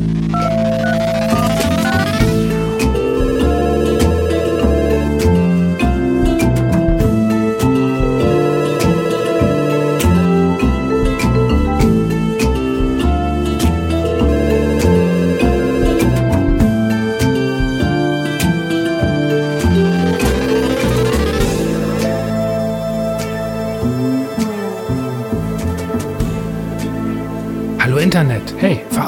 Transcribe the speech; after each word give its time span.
Oh. 0.00 0.37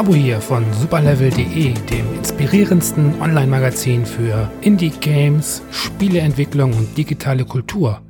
Fabu 0.01 0.15
hier 0.15 0.41
von 0.41 0.65
superlevel.de, 0.73 1.75
dem 1.75 2.15
inspirierendsten 2.15 3.21
Online-Magazin 3.21 4.07
für 4.07 4.51
Indie-Games, 4.63 5.61
Spieleentwicklung 5.71 6.73
und 6.73 6.97
digitale 6.97 7.45
Kultur. 7.45 8.01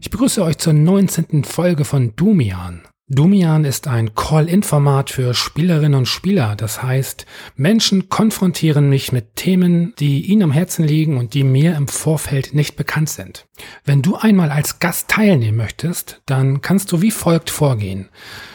Ich 0.00 0.08
begrüße 0.08 0.40
euch 0.40 0.58
zur 0.58 0.72
19. 0.72 1.42
Folge 1.42 1.84
von 1.84 2.14
Dumian. 2.14 2.82
Dumian 3.08 3.64
ist 3.64 3.88
ein 3.88 4.14
Call-In-Format 4.14 5.10
für 5.10 5.34
Spielerinnen 5.34 5.98
und 5.98 6.06
Spieler. 6.06 6.54
Das 6.54 6.80
heißt, 6.80 7.26
Menschen 7.56 8.08
konfrontieren 8.08 8.88
mich 8.88 9.10
mit 9.10 9.34
Themen, 9.34 9.94
die 9.98 10.24
ihnen 10.26 10.44
am 10.44 10.52
Herzen 10.52 10.84
liegen 10.84 11.16
und 11.16 11.34
die 11.34 11.42
mir 11.42 11.74
im 11.74 11.88
Vorfeld 11.88 12.54
nicht 12.54 12.76
bekannt 12.76 13.10
sind. 13.10 13.48
Wenn 13.84 14.00
du 14.00 14.14
einmal 14.14 14.52
als 14.52 14.78
Gast 14.78 15.08
teilnehmen 15.08 15.58
möchtest, 15.58 16.22
dann 16.24 16.60
kannst 16.60 16.92
du 16.92 17.02
wie 17.02 17.10
folgt 17.10 17.50
vorgehen. 17.50 18.10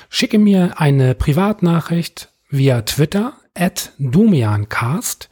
Schicke 0.10 0.40
mir 0.40 0.80
eine 0.80 1.16
Privatnachricht 1.16 2.30
via 2.50 2.82
Twitter 2.82 3.34
at 3.54 3.92
Dumiancast 3.98 5.30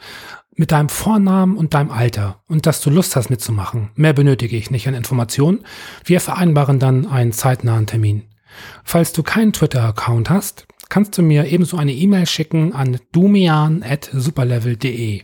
mit 0.55 0.71
deinem 0.71 0.89
Vornamen 0.89 1.57
und 1.57 1.73
deinem 1.73 1.89
Alter 1.91 2.41
und 2.47 2.65
dass 2.65 2.81
du 2.81 2.89
Lust 2.89 3.15
hast 3.15 3.29
mitzumachen. 3.29 3.91
Mehr 3.95 4.11
benötige 4.13 4.57
ich 4.57 4.71
nicht 4.71 4.87
an 4.87 4.93
Informationen. 4.93 5.65
Wir 6.03 6.19
vereinbaren 6.21 6.79
dann 6.79 7.07
einen 7.07 7.33
zeitnahen 7.33 7.87
Termin. 7.87 8.23
Falls 8.83 9.11
du 9.11 9.21
keinen 9.21 9.53
Twitter-Account 9.53 10.29
hast, 10.29 10.65
kannst 10.87 11.17
du 11.17 11.21
mir 11.21 11.47
ebenso 11.47 11.75
eine 11.77 11.93
E-Mail 11.93 12.25
schicken 12.25 12.73
an 12.73 12.99
dumian.superlevel.de. 13.11 15.23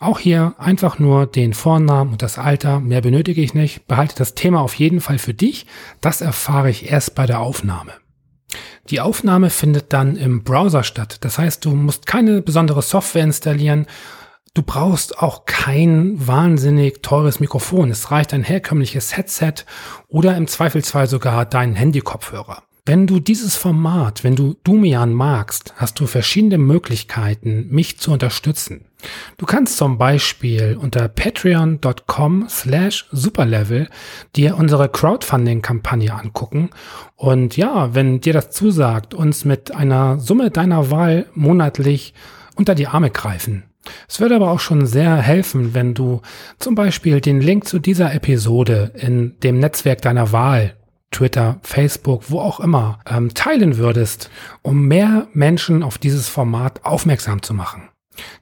Auch 0.00 0.18
hier 0.18 0.54
einfach 0.58 0.98
nur 0.98 1.26
den 1.26 1.54
Vornamen 1.54 2.10
und 2.12 2.22
das 2.22 2.38
Alter, 2.38 2.80
mehr 2.80 3.00
benötige 3.00 3.40
ich 3.40 3.54
nicht. 3.54 3.86
Behalte 3.86 4.16
das 4.16 4.34
Thema 4.34 4.60
auf 4.60 4.74
jeden 4.74 5.00
Fall 5.00 5.18
für 5.18 5.32
dich. 5.32 5.66
Das 6.00 6.20
erfahre 6.20 6.70
ich 6.70 6.90
erst 6.90 7.14
bei 7.14 7.26
der 7.26 7.38
Aufnahme. 7.40 7.92
Die 8.90 9.00
Aufnahme 9.00 9.50
findet 9.50 9.92
dann 9.92 10.16
im 10.16 10.44
Browser 10.44 10.82
statt. 10.82 11.18
Das 11.20 11.38
heißt, 11.38 11.64
du 11.64 11.74
musst 11.74 12.06
keine 12.06 12.42
besondere 12.42 12.82
Software 12.82 13.24
installieren. 13.24 13.86
Du 14.54 14.62
brauchst 14.62 15.18
auch 15.18 15.46
kein 15.46 16.14
wahnsinnig 16.26 17.02
teures 17.02 17.40
Mikrofon. 17.40 17.90
Es 17.90 18.10
reicht 18.10 18.32
ein 18.32 18.44
herkömmliches 18.44 19.16
Headset 19.16 19.64
oder 20.08 20.36
im 20.36 20.46
Zweifelsfall 20.46 21.08
sogar 21.08 21.44
deinen 21.44 21.74
Handykopfhörer. 21.74 22.62
Wenn 22.86 23.06
du 23.06 23.18
dieses 23.18 23.56
Format, 23.56 24.24
wenn 24.24 24.36
du 24.36 24.56
Dumian 24.62 25.14
magst, 25.14 25.72
hast 25.76 25.98
du 26.00 26.06
verschiedene 26.06 26.58
Möglichkeiten, 26.58 27.66
mich 27.70 27.98
zu 27.98 28.12
unterstützen. 28.12 28.84
Du 29.38 29.46
kannst 29.46 29.78
zum 29.78 29.96
Beispiel 29.96 30.76
unter 30.78 31.08
patreon.com 31.08 32.44
slash 32.50 33.06
superlevel 33.10 33.88
dir 34.36 34.58
unsere 34.58 34.90
Crowdfunding-Kampagne 34.90 36.12
angucken 36.12 36.68
und 37.16 37.56
ja, 37.56 37.94
wenn 37.94 38.20
dir 38.20 38.34
das 38.34 38.50
zusagt, 38.50 39.14
uns 39.14 39.46
mit 39.46 39.74
einer 39.74 40.18
Summe 40.18 40.50
deiner 40.50 40.90
Wahl 40.90 41.24
monatlich 41.32 42.12
unter 42.54 42.74
die 42.74 42.86
Arme 42.86 43.08
greifen. 43.08 43.62
Es 44.06 44.20
würde 44.20 44.36
aber 44.36 44.50
auch 44.50 44.60
schon 44.60 44.84
sehr 44.84 45.16
helfen, 45.16 45.72
wenn 45.72 45.94
du 45.94 46.20
zum 46.58 46.74
Beispiel 46.74 47.22
den 47.22 47.40
Link 47.40 47.66
zu 47.66 47.78
dieser 47.78 48.12
Episode 48.12 48.92
in 48.94 49.40
dem 49.42 49.58
Netzwerk 49.58 50.02
deiner 50.02 50.32
Wahl 50.32 50.74
Twitter, 51.14 51.58
Facebook, 51.62 52.24
wo 52.28 52.40
auch 52.40 52.60
immer, 52.60 52.98
ähm, 53.08 53.32
teilen 53.32 53.78
würdest, 53.78 54.30
um 54.62 54.86
mehr 54.86 55.28
Menschen 55.32 55.82
auf 55.82 55.96
dieses 55.96 56.28
Format 56.28 56.84
aufmerksam 56.84 57.42
zu 57.42 57.54
machen. 57.54 57.88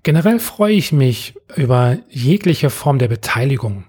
Generell 0.02 0.38
freue 0.38 0.74
ich 0.74 0.92
mich 0.92 1.34
über 1.54 1.98
jegliche 2.08 2.70
Form 2.70 2.98
der 2.98 3.08
Beteiligung. 3.08 3.84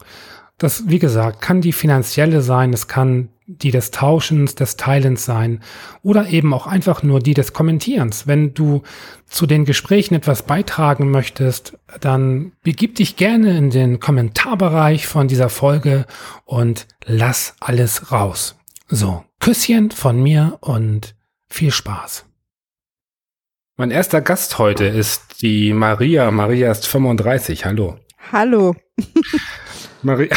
Das, 0.58 0.84
wie 0.88 1.00
gesagt, 1.00 1.42
kann 1.42 1.62
die 1.62 1.74
finanzielle 1.74 2.42
sein, 2.42 2.72
es 2.74 2.88
kann 2.88 3.30
die 3.46 3.72
des 3.72 3.92
Tauschens, 3.92 4.56
des 4.56 4.78
Teilens 4.78 5.26
sein 5.26 5.60
oder 6.02 6.28
eben 6.28 6.54
auch 6.54 6.68
einfach 6.68 7.04
nur 7.04 7.20
die 7.20 7.34
des 7.34 7.52
Kommentierens. 7.52 8.28
Wenn 8.28 8.54
du 8.54 8.84
zu 9.26 9.46
den 9.46 9.66
Gesprächen 9.66 10.16
etwas 10.16 10.44
beitragen 10.44 11.12
möchtest, 11.12 11.78
dann 12.00 12.54
begib 12.64 12.96
dich 12.96 13.18
gerne 13.18 13.58
in 13.58 13.70
den 13.70 14.00
Kommentarbereich 14.00 15.08
von 15.08 15.28
dieser 15.28 15.50
Folge 15.50 16.06
und 16.46 16.88
lass 17.06 17.56
alles 17.60 18.12
raus. 18.12 18.56
So, 18.88 19.24
Küsschen 19.40 19.92
von 19.92 20.22
mir 20.22 20.58
und 20.62 21.16
viel 21.50 21.72
Spaß. 21.72 22.26
Mein 23.78 23.92
erster 23.92 24.22
Gast 24.22 24.60
heute 24.60 24.86
ist 24.86 25.42
die 25.42 25.74
Maria. 25.74 26.30
Maria 26.32 26.72
ist 26.72 26.86
35. 26.88 27.66
Hallo. 27.66 27.98
Hallo. 28.32 28.76
Maria, 30.04 30.36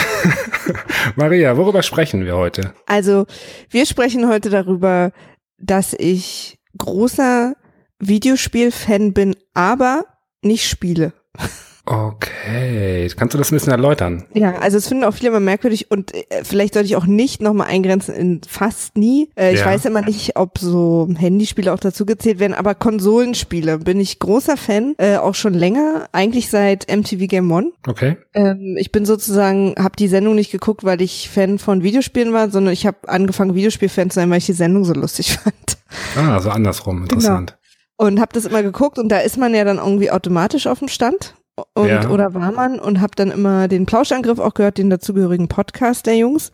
Maria, 1.16 1.56
worüber 1.56 1.82
sprechen 1.82 2.24
wir 2.24 2.36
heute? 2.36 2.72
Also, 2.86 3.26
wir 3.68 3.84
sprechen 3.84 4.28
heute 4.28 4.48
darüber, 4.48 5.12
dass 5.58 5.92
ich 5.92 6.58
großer 6.78 7.56
Videospiel-Fan 7.98 9.12
bin, 9.12 9.36
aber 9.54 10.04
nicht 10.40 10.68
spiele. 10.68 11.12
Okay, 11.88 13.08
kannst 13.16 13.34
du 13.34 13.38
das 13.38 13.52
ein 13.52 13.54
bisschen 13.54 13.70
erläutern? 13.70 14.24
Ja, 14.34 14.56
also 14.56 14.76
es 14.76 14.88
finden 14.88 15.04
auch 15.04 15.14
viele 15.14 15.28
immer 15.28 15.38
merkwürdig 15.38 15.88
und 15.88 16.12
äh, 16.12 16.42
vielleicht 16.42 16.74
sollte 16.74 16.88
ich 16.88 16.96
auch 16.96 17.06
nicht 17.06 17.40
nochmal 17.40 17.68
eingrenzen 17.68 18.12
in 18.12 18.40
fast 18.46 18.98
nie. 18.98 19.30
Äh, 19.36 19.54
ich 19.54 19.60
ja. 19.60 19.66
weiß 19.66 19.84
immer 19.84 20.02
nicht, 20.02 20.36
ob 20.36 20.58
so 20.58 21.08
Handyspiele 21.16 21.72
auch 21.72 21.78
dazu 21.78 22.04
gezählt 22.04 22.40
werden, 22.40 22.54
aber 22.54 22.74
Konsolenspiele 22.74 23.78
bin 23.78 24.00
ich 24.00 24.18
großer 24.18 24.56
Fan, 24.56 24.96
äh, 24.98 25.18
auch 25.18 25.36
schon 25.36 25.54
länger, 25.54 26.08
eigentlich 26.10 26.50
seit 26.50 26.90
MTV 26.90 27.28
Game 27.28 27.52
One. 27.52 27.70
Okay. 27.86 28.16
Ähm, 28.34 28.76
ich 28.76 28.90
bin 28.90 29.06
sozusagen, 29.06 29.76
habe 29.78 29.94
die 29.96 30.08
Sendung 30.08 30.34
nicht 30.34 30.50
geguckt, 30.50 30.82
weil 30.82 31.00
ich 31.00 31.30
Fan 31.30 31.60
von 31.60 31.84
Videospielen 31.84 32.32
war, 32.32 32.50
sondern 32.50 32.72
ich 32.72 32.84
habe 32.84 33.08
angefangen 33.08 33.54
Videospielfan 33.54 34.10
zu 34.10 34.16
sein, 34.16 34.28
weil 34.30 34.38
ich 34.38 34.46
die 34.46 34.54
Sendung 34.54 34.84
so 34.84 34.92
lustig 34.92 35.38
fand. 35.38 35.78
Ah, 36.16 36.34
also 36.34 36.50
andersrum, 36.50 37.02
interessant. 37.02 37.52
Genau. 37.52 38.08
Und 38.08 38.20
habe 38.20 38.32
das 38.32 38.44
immer 38.44 38.64
geguckt 38.64 38.98
und 38.98 39.08
da 39.08 39.18
ist 39.18 39.38
man 39.38 39.54
ja 39.54 39.62
dann 39.62 39.78
irgendwie 39.78 40.10
automatisch 40.10 40.66
auf 40.66 40.80
dem 40.80 40.88
Stand 40.88 41.36
und 41.74 41.88
ja. 41.88 42.08
oder 42.10 42.34
war 42.34 42.52
man 42.52 42.78
und 42.78 43.00
habe 43.00 43.12
dann 43.16 43.30
immer 43.30 43.66
den 43.66 43.86
Plauschangriff 43.86 44.38
auch 44.38 44.52
gehört, 44.52 44.76
den 44.76 44.90
dazugehörigen 44.90 45.48
Podcast 45.48 46.04
der 46.06 46.16
Jungs. 46.16 46.52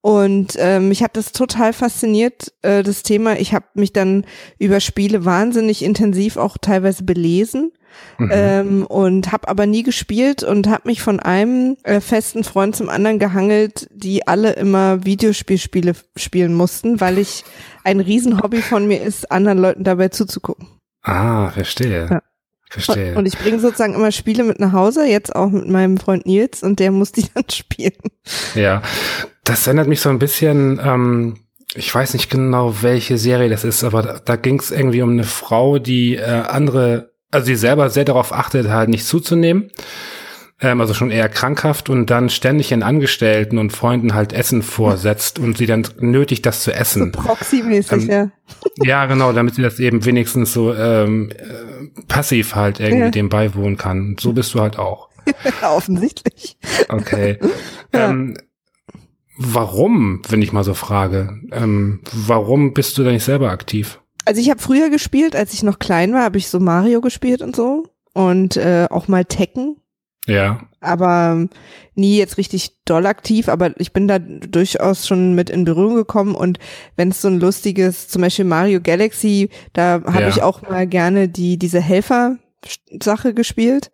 Und 0.00 0.54
ähm, 0.58 0.88
mich 0.88 1.02
hat 1.02 1.16
das 1.16 1.32
total 1.32 1.74
fasziniert, 1.74 2.52
äh, 2.62 2.82
das 2.82 3.02
Thema. 3.02 3.38
Ich 3.38 3.52
habe 3.52 3.66
mich 3.74 3.92
dann 3.92 4.24
über 4.58 4.80
Spiele 4.80 5.26
wahnsinnig 5.26 5.84
intensiv 5.84 6.38
auch 6.38 6.56
teilweise 6.56 7.04
belesen. 7.04 7.72
Mhm. 8.18 8.30
Ähm, 8.32 8.86
und 8.86 9.32
habe 9.32 9.48
aber 9.48 9.66
nie 9.66 9.82
gespielt 9.82 10.42
und 10.44 10.68
habe 10.68 10.82
mich 10.86 11.02
von 11.02 11.18
einem 11.20 11.76
äh, 11.82 12.00
festen 12.00 12.44
Freund 12.44 12.76
zum 12.76 12.88
anderen 12.90 13.18
gehangelt, 13.18 13.88
die 13.90 14.26
alle 14.26 14.52
immer 14.52 15.04
Videospielspiele 15.04 15.94
spielen 16.14 16.54
mussten, 16.54 17.00
weil 17.00 17.18
ich 17.18 17.44
ein 17.84 17.98
Riesenhobby 18.00 18.62
von 18.62 18.86
mir 18.86 19.02
ist, 19.02 19.32
anderen 19.32 19.58
Leuten 19.58 19.84
dabei 19.84 20.08
zuzugucken. 20.08 20.68
Ah, 21.02 21.50
verstehe. 21.50 22.08
Ja. 22.10 22.22
Verstehe. 22.70 23.14
Und 23.14 23.26
ich 23.26 23.38
bringe 23.38 23.60
sozusagen 23.60 23.94
immer 23.94 24.12
Spiele 24.12 24.44
mit 24.44 24.60
nach 24.60 24.72
Hause, 24.72 25.06
jetzt 25.06 25.34
auch 25.34 25.50
mit 25.50 25.68
meinem 25.68 25.96
Freund 25.96 26.26
Nils 26.26 26.62
und 26.62 26.78
der 26.80 26.90
muss 26.90 27.12
die 27.12 27.26
dann 27.34 27.44
spielen. 27.50 27.96
Ja, 28.54 28.82
das 29.44 29.66
erinnert 29.66 29.88
mich 29.88 30.00
so 30.00 30.10
ein 30.10 30.18
bisschen, 30.18 30.80
ähm, 30.84 31.38
ich 31.74 31.94
weiß 31.94 32.12
nicht 32.14 32.30
genau, 32.30 32.82
welche 32.82 33.18
Serie 33.18 33.48
das 33.48 33.64
ist, 33.64 33.84
aber 33.84 34.02
da, 34.02 34.20
da 34.22 34.36
ging 34.36 34.58
es 34.60 34.70
irgendwie 34.70 35.02
um 35.02 35.10
eine 35.10 35.24
Frau, 35.24 35.78
die 35.78 36.16
äh, 36.16 36.24
andere, 36.24 37.12
also 37.30 37.46
die 37.46 37.56
selber 37.56 37.88
sehr 37.90 38.04
darauf 38.04 38.32
achtet, 38.32 38.68
halt 38.68 38.90
nicht 38.90 39.06
zuzunehmen 39.06 39.70
ähm, 40.60 40.80
also 40.80 40.94
schon 40.94 41.10
eher 41.10 41.28
krankhaft 41.28 41.88
und 41.88 42.10
dann 42.10 42.30
ständig 42.30 42.70
ihren 42.70 42.82
Angestellten 42.82 43.58
und 43.58 43.70
Freunden 43.70 44.14
halt 44.14 44.32
Essen 44.32 44.62
vorsetzt 44.62 45.38
und 45.38 45.56
sie 45.56 45.66
dann 45.66 45.86
nötigt, 46.00 46.44
das 46.46 46.62
zu 46.62 46.72
essen. 46.72 47.12
So 47.14 47.22
proxymäßig, 47.22 48.04
ähm, 48.04 48.10
ja. 48.10 48.30
Ja, 48.82 49.06
genau, 49.06 49.32
damit 49.32 49.54
sie 49.54 49.62
das 49.62 49.78
eben 49.78 50.04
wenigstens 50.04 50.52
so 50.52 50.74
ähm, 50.74 51.30
äh, 51.30 52.02
passiv 52.08 52.54
halt 52.54 52.80
irgendwie 52.80 53.04
ja. 53.04 53.10
dem 53.10 53.28
beiwohnen 53.28 53.76
kann. 53.76 54.16
So 54.18 54.32
bist 54.32 54.54
du 54.54 54.60
halt 54.60 54.78
auch. 54.78 55.08
Offensichtlich. 55.62 56.56
Okay. 56.88 57.38
ja. 57.94 58.10
ähm, 58.10 58.36
warum, 59.36 60.22
wenn 60.28 60.42
ich 60.42 60.52
mal 60.52 60.64
so 60.64 60.74
frage, 60.74 61.38
ähm, 61.52 62.00
warum 62.12 62.74
bist 62.74 62.98
du 62.98 63.04
da 63.04 63.12
nicht 63.12 63.24
selber 63.24 63.50
aktiv? 63.50 64.00
Also 64.24 64.40
ich 64.40 64.50
habe 64.50 64.60
früher 64.60 64.90
gespielt, 64.90 65.36
als 65.36 65.54
ich 65.54 65.62
noch 65.62 65.78
klein 65.78 66.12
war, 66.12 66.22
habe 66.22 66.38
ich 66.38 66.48
so 66.48 66.58
Mario 66.58 67.00
gespielt 67.00 67.42
und 67.42 67.54
so 67.54 67.86
und 68.12 68.56
äh, 68.56 68.86
auch 68.90 69.08
mal 69.08 69.24
Tekken 69.24 69.76
Ja. 70.28 70.60
Aber 70.80 71.32
ähm, 71.32 71.50
nie 71.94 72.16
jetzt 72.16 72.38
richtig 72.38 72.76
doll 72.84 73.06
aktiv, 73.06 73.48
aber 73.48 73.72
ich 73.80 73.92
bin 73.92 74.06
da 74.06 74.18
durchaus 74.18 75.06
schon 75.06 75.34
mit 75.34 75.50
in 75.50 75.64
Berührung 75.64 75.96
gekommen 75.96 76.34
und 76.34 76.58
wenn 76.96 77.08
es 77.08 77.20
so 77.20 77.28
ein 77.28 77.40
lustiges, 77.40 78.08
zum 78.08 78.22
Beispiel 78.22 78.44
Mario 78.44 78.80
Galaxy, 78.80 79.50
da 79.72 80.02
habe 80.06 80.22
ja. 80.22 80.28
ich 80.28 80.42
auch 80.42 80.62
mal 80.62 80.86
gerne 80.86 81.28
die, 81.28 81.58
diese 81.58 81.80
Helfer-Sache 81.80 83.34
gespielt. 83.34 83.90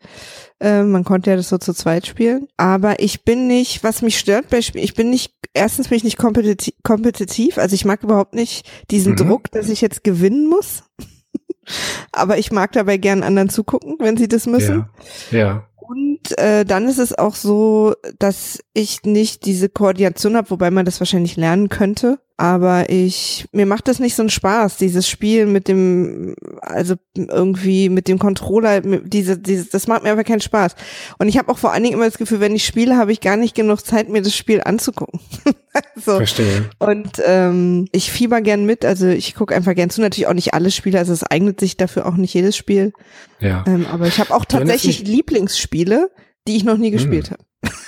Äh, 0.61 0.83
man 0.83 1.05
konnte 1.05 1.31
ja 1.31 1.37
das 1.37 1.49
so 1.49 1.59
zu 1.59 1.73
zweit 1.73 2.07
spielen. 2.07 2.49
Aber 2.57 3.01
ich 3.01 3.25
bin 3.25 3.47
nicht, 3.47 3.83
was 3.83 4.03
mich 4.03 4.19
stört 4.19 4.51
bei 4.51 4.61
Spielen, 4.61 4.85
ich 4.85 4.95
bin 4.95 5.11
nicht, 5.11 5.35
erstens 5.55 5.89
bin 5.89 5.97
ich 5.97 6.05
nicht 6.05 6.19
kompetitiv, 6.19 6.75
kompetitiv 6.83 7.59
also 7.59 7.75
ich 7.75 7.85
mag 7.85 8.03
überhaupt 8.03 8.35
nicht 8.35 8.69
diesen 8.91 9.13
mhm. 9.13 9.17
Druck, 9.17 9.51
dass 9.51 9.69
ich 9.69 9.81
jetzt 9.81 10.05
gewinnen 10.05 10.49
muss. 10.49 10.85
aber 12.13 12.39
ich 12.39 12.53
mag 12.53 12.73
dabei 12.73 12.99
gern 12.99 13.23
anderen 13.23 13.49
zugucken, 13.49 13.97
wenn 13.99 14.17
sie 14.17 14.29
das 14.29 14.47
müssen. 14.47 14.87
Ja. 15.31 15.39
ja. 15.39 15.69
Und 15.87 16.39
äh, 16.39 16.65
dann 16.65 16.89
ist 16.89 16.99
es 16.99 17.17
auch 17.17 17.35
so, 17.35 17.95
dass 18.19 18.59
ich 18.73 19.03
nicht 19.03 19.45
diese 19.45 19.69
Koordination 19.69 20.37
habe, 20.37 20.51
wobei 20.51 20.71
man 20.71 20.85
das 20.87 21.01
wahrscheinlich 21.01 21.37
lernen 21.37 21.69
könnte 21.69 22.19
aber 22.37 22.91
ich 22.91 23.47
mir 23.53 23.65
macht 23.65 23.87
das 23.87 24.01
nicht 24.01 24.17
so 24.17 24.23
einen 24.23 24.31
Spaß 24.31 24.77
dieses 24.77 25.09
Spiel 25.09 25.47
mit 25.47 25.69
dem 25.69 26.35
also 26.61 26.97
irgendwie 27.17 27.89
mit 27.89 28.09
dem 28.09 28.19
Controller 28.19 28.81
diese 28.81 29.39
dieses 29.39 29.69
das 29.69 29.87
macht 29.87 30.03
mir 30.03 30.11
aber 30.11 30.25
keinen 30.25 30.41
Spaß. 30.41 30.75
Und 31.19 31.29
ich 31.29 31.39
habe 31.39 31.51
auch 31.53 31.59
vor 31.59 31.73
allen 31.73 31.85
Dingen 31.85 31.95
immer 31.95 32.07
das 32.07 32.19
Gefühl 32.19 32.41
wenn 32.41 32.57
ich 32.57 32.67
spiele 32.67 32.97
habe 32.97 33.13
ich 33.13 33.21
gar 33.21 33.37
nicht 33.37 33.55
genug 33.55 33.87
Zeit 33.87 34.09
mir 34.09 34.23
das 34.23 34.35
Spiel 34.35 34.61
anzugucken. 34.65 35.21
So. 35.97 36.19
verstehe. 36.19 36.71
Und 36.79 37.21
ähm, 37.27 37.89
ich 37.91 38.13
fieber 38.13 38.41
gern 38.41 38.65
mit 38.65 38.85
also 38.85 39.09
ich 39.09 39.35
gucke 39.35 39.53
einfach 39.57 39.75
gern 39.75 39.91
zu. 39.91 40.01
Natürlich 40.01 40.29
auch 40.29 40.35
nicht 40.35 40.55
alle 40.55 40.71
Spiele 40.71 41.01
also 41.01 41.13
es 41.13 41.25
eignet 41.25 41.59
sich 41.59 41.77
dafür 41.77 42.07
auch 42.07 42.15
nicht 42.15 42.33
jedes 42.33 42.57
Spiel. 42.57 42.93
Ja. 43.41 43.65
Ähm, 43.67 43.85
aber 43.91 44.07
ich 44.07 44.21
habe 44.21 44.33
auch 44.33 44.45
tatsächlich 44.45 45.05
Lieblingsspiele 45.05 46.11
die 46.47 46.57
ich 46.57 46.65
noch 46.65 46.77
nie 46.77 46.91
gespielt 46.91 47.31
hm. 47.31 47.33
habe 47.33 47.45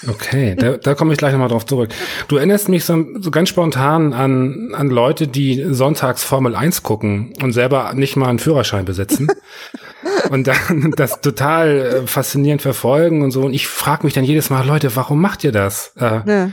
Okay, 0.09 0.55
da, 0.55 0.77
da 0.77 0.95
komme 0.95 1.13
ich 1.13 1.19
gleich 1.19 1.33
nochmal 1.33 1.49
drauf 1.49 1.67
zurück. 1.67 1.91
Du 2.29 2.37
erinnerst 2.37 2.69
mich 2.69 2.85
so, 2.85 3.05
so 3.19 3.31
ganz 3.31 3.49
spontan 3.49 4.13
an, 4.13 4.73
an 4.75 4.89
Leute, 4.89 5.29
die 5.29 5.67
sonntags 5.71 6.25
Formel 6.25 6.55
1 6.55 6.83
gucken 6.83 7.33
und 7.43 7.53
selber 7.53 7.93
nicht 7.95 8.17
mal 8.17 8.29
einen 8.29 8.39
Führerschein 8.39 8.85
besitzen. 8.85 9.29
und 10.31 10.47
dann 10.47 10.95
das 10.97 11.21
total 11.21 11.69
äh, 11.69 12.07
faszinierend 12.07 12.63
verfolgen 12.63 13.23
und 13.23 13.31
so. 13.31 13.43
Und 13.43 13.53
ich 13.53 13.67
frage 13.67 14.05
mich 14.05 14.15
dann 14.15 14.25
jedes 14.25 14.51
Mal, 14.51 14.67
Leute, 14.67 14.95
warum 14.97 15.21
macht 15.21 15.45
ihr 15.45 15.53
das? 15.53 15.93
Äh, 15.97 16.21
ja. 16.27 16.51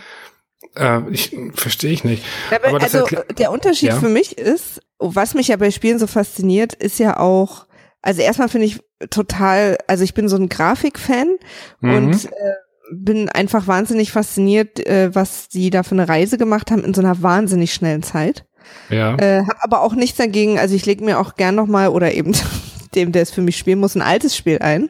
äh, 0.76 1.02
ich 1.12 1.36
verstehe 1.54 1.92
ich 1.92 2.04
nicht. 2.04 2.24
Aber, 2.52 2.70
Aber 2.70 2.82
also 2.82 3.06
der 3.38 3.52
Unterschied 3.52 3.90
ja? 3.90 4.00
für 4.00 4.10
mich 4.10 4.38
ist, 4.38 4.82
was 5.00 5.34
mich 5.34 5.50
ja 5.50 5.58
bei 5.58 5.72
Spielen 5.72 6.00
so 6.00 6.08
fasziniert, 6.08 6.74
ist 6.74 7.00
ja 7.00 7.20
auch, 7.20 7.66
also 8.02 8.22
erstmal 8.22 8.50
finde 8.50 8.68
ich 8.68 8.80
total, 9.10 9.78
also 9.88 10.04
ich 10.04 10.14
bin 10.14 10.30
so 10.30 10.36
ein 10.36 10.50
Grafikfan 10.50 11.36
mhm. 11.82 11.96
und 11.96 12.26
äh, 12.26 12.54
bin 12.92 13.30
einfach 13.30 13.68
wahnsinnig 13.68 14.12
fasziniert, 14.12 14.86
äh, 14.86 15.14
was 15.14 15.50
die 15.50 15.70
da 15.70 15.84
für 15.84 15.96
eine 15.96 16.10
Reise 16.10 16.38
gemacht 16.38 16.72
haben 16.72 16.84
in 16.84 16.94
so 16.94 17.02
einer 17.02 17.22
wahnsinnig 17.22 17.74
schnellen 17.74 18.04
Zeit. 18.04 18.46
Ja. 18.90 19.16
Äh, 19.18 19.46
hab 19.46 19.58
aber 19.62 19.82
auch 19.82 19.94
nichts 19.94 20.18
dagegen, 20.18 20.60
also 20.60 20.76
ich 20.76 20.86
lege 20.86 21.04
mir 21.04 21.20
auch 21.20 21.36
gern 21.36 21.56
nochmal 21.56 21.90
oder 21.90 22.14
eben 22.14 22.34
dem, 22.96 23.12
der 23.12 23.24
es 23.24 23.32
für 23.32 23.42
mich 23.42 23.58
spielen 23.58 23.80
muss, 23.80 23.96
ein 23.96 24.02
altes 24.02 24.36
Spiel 24.36 24.60
ein. 24.60 24.90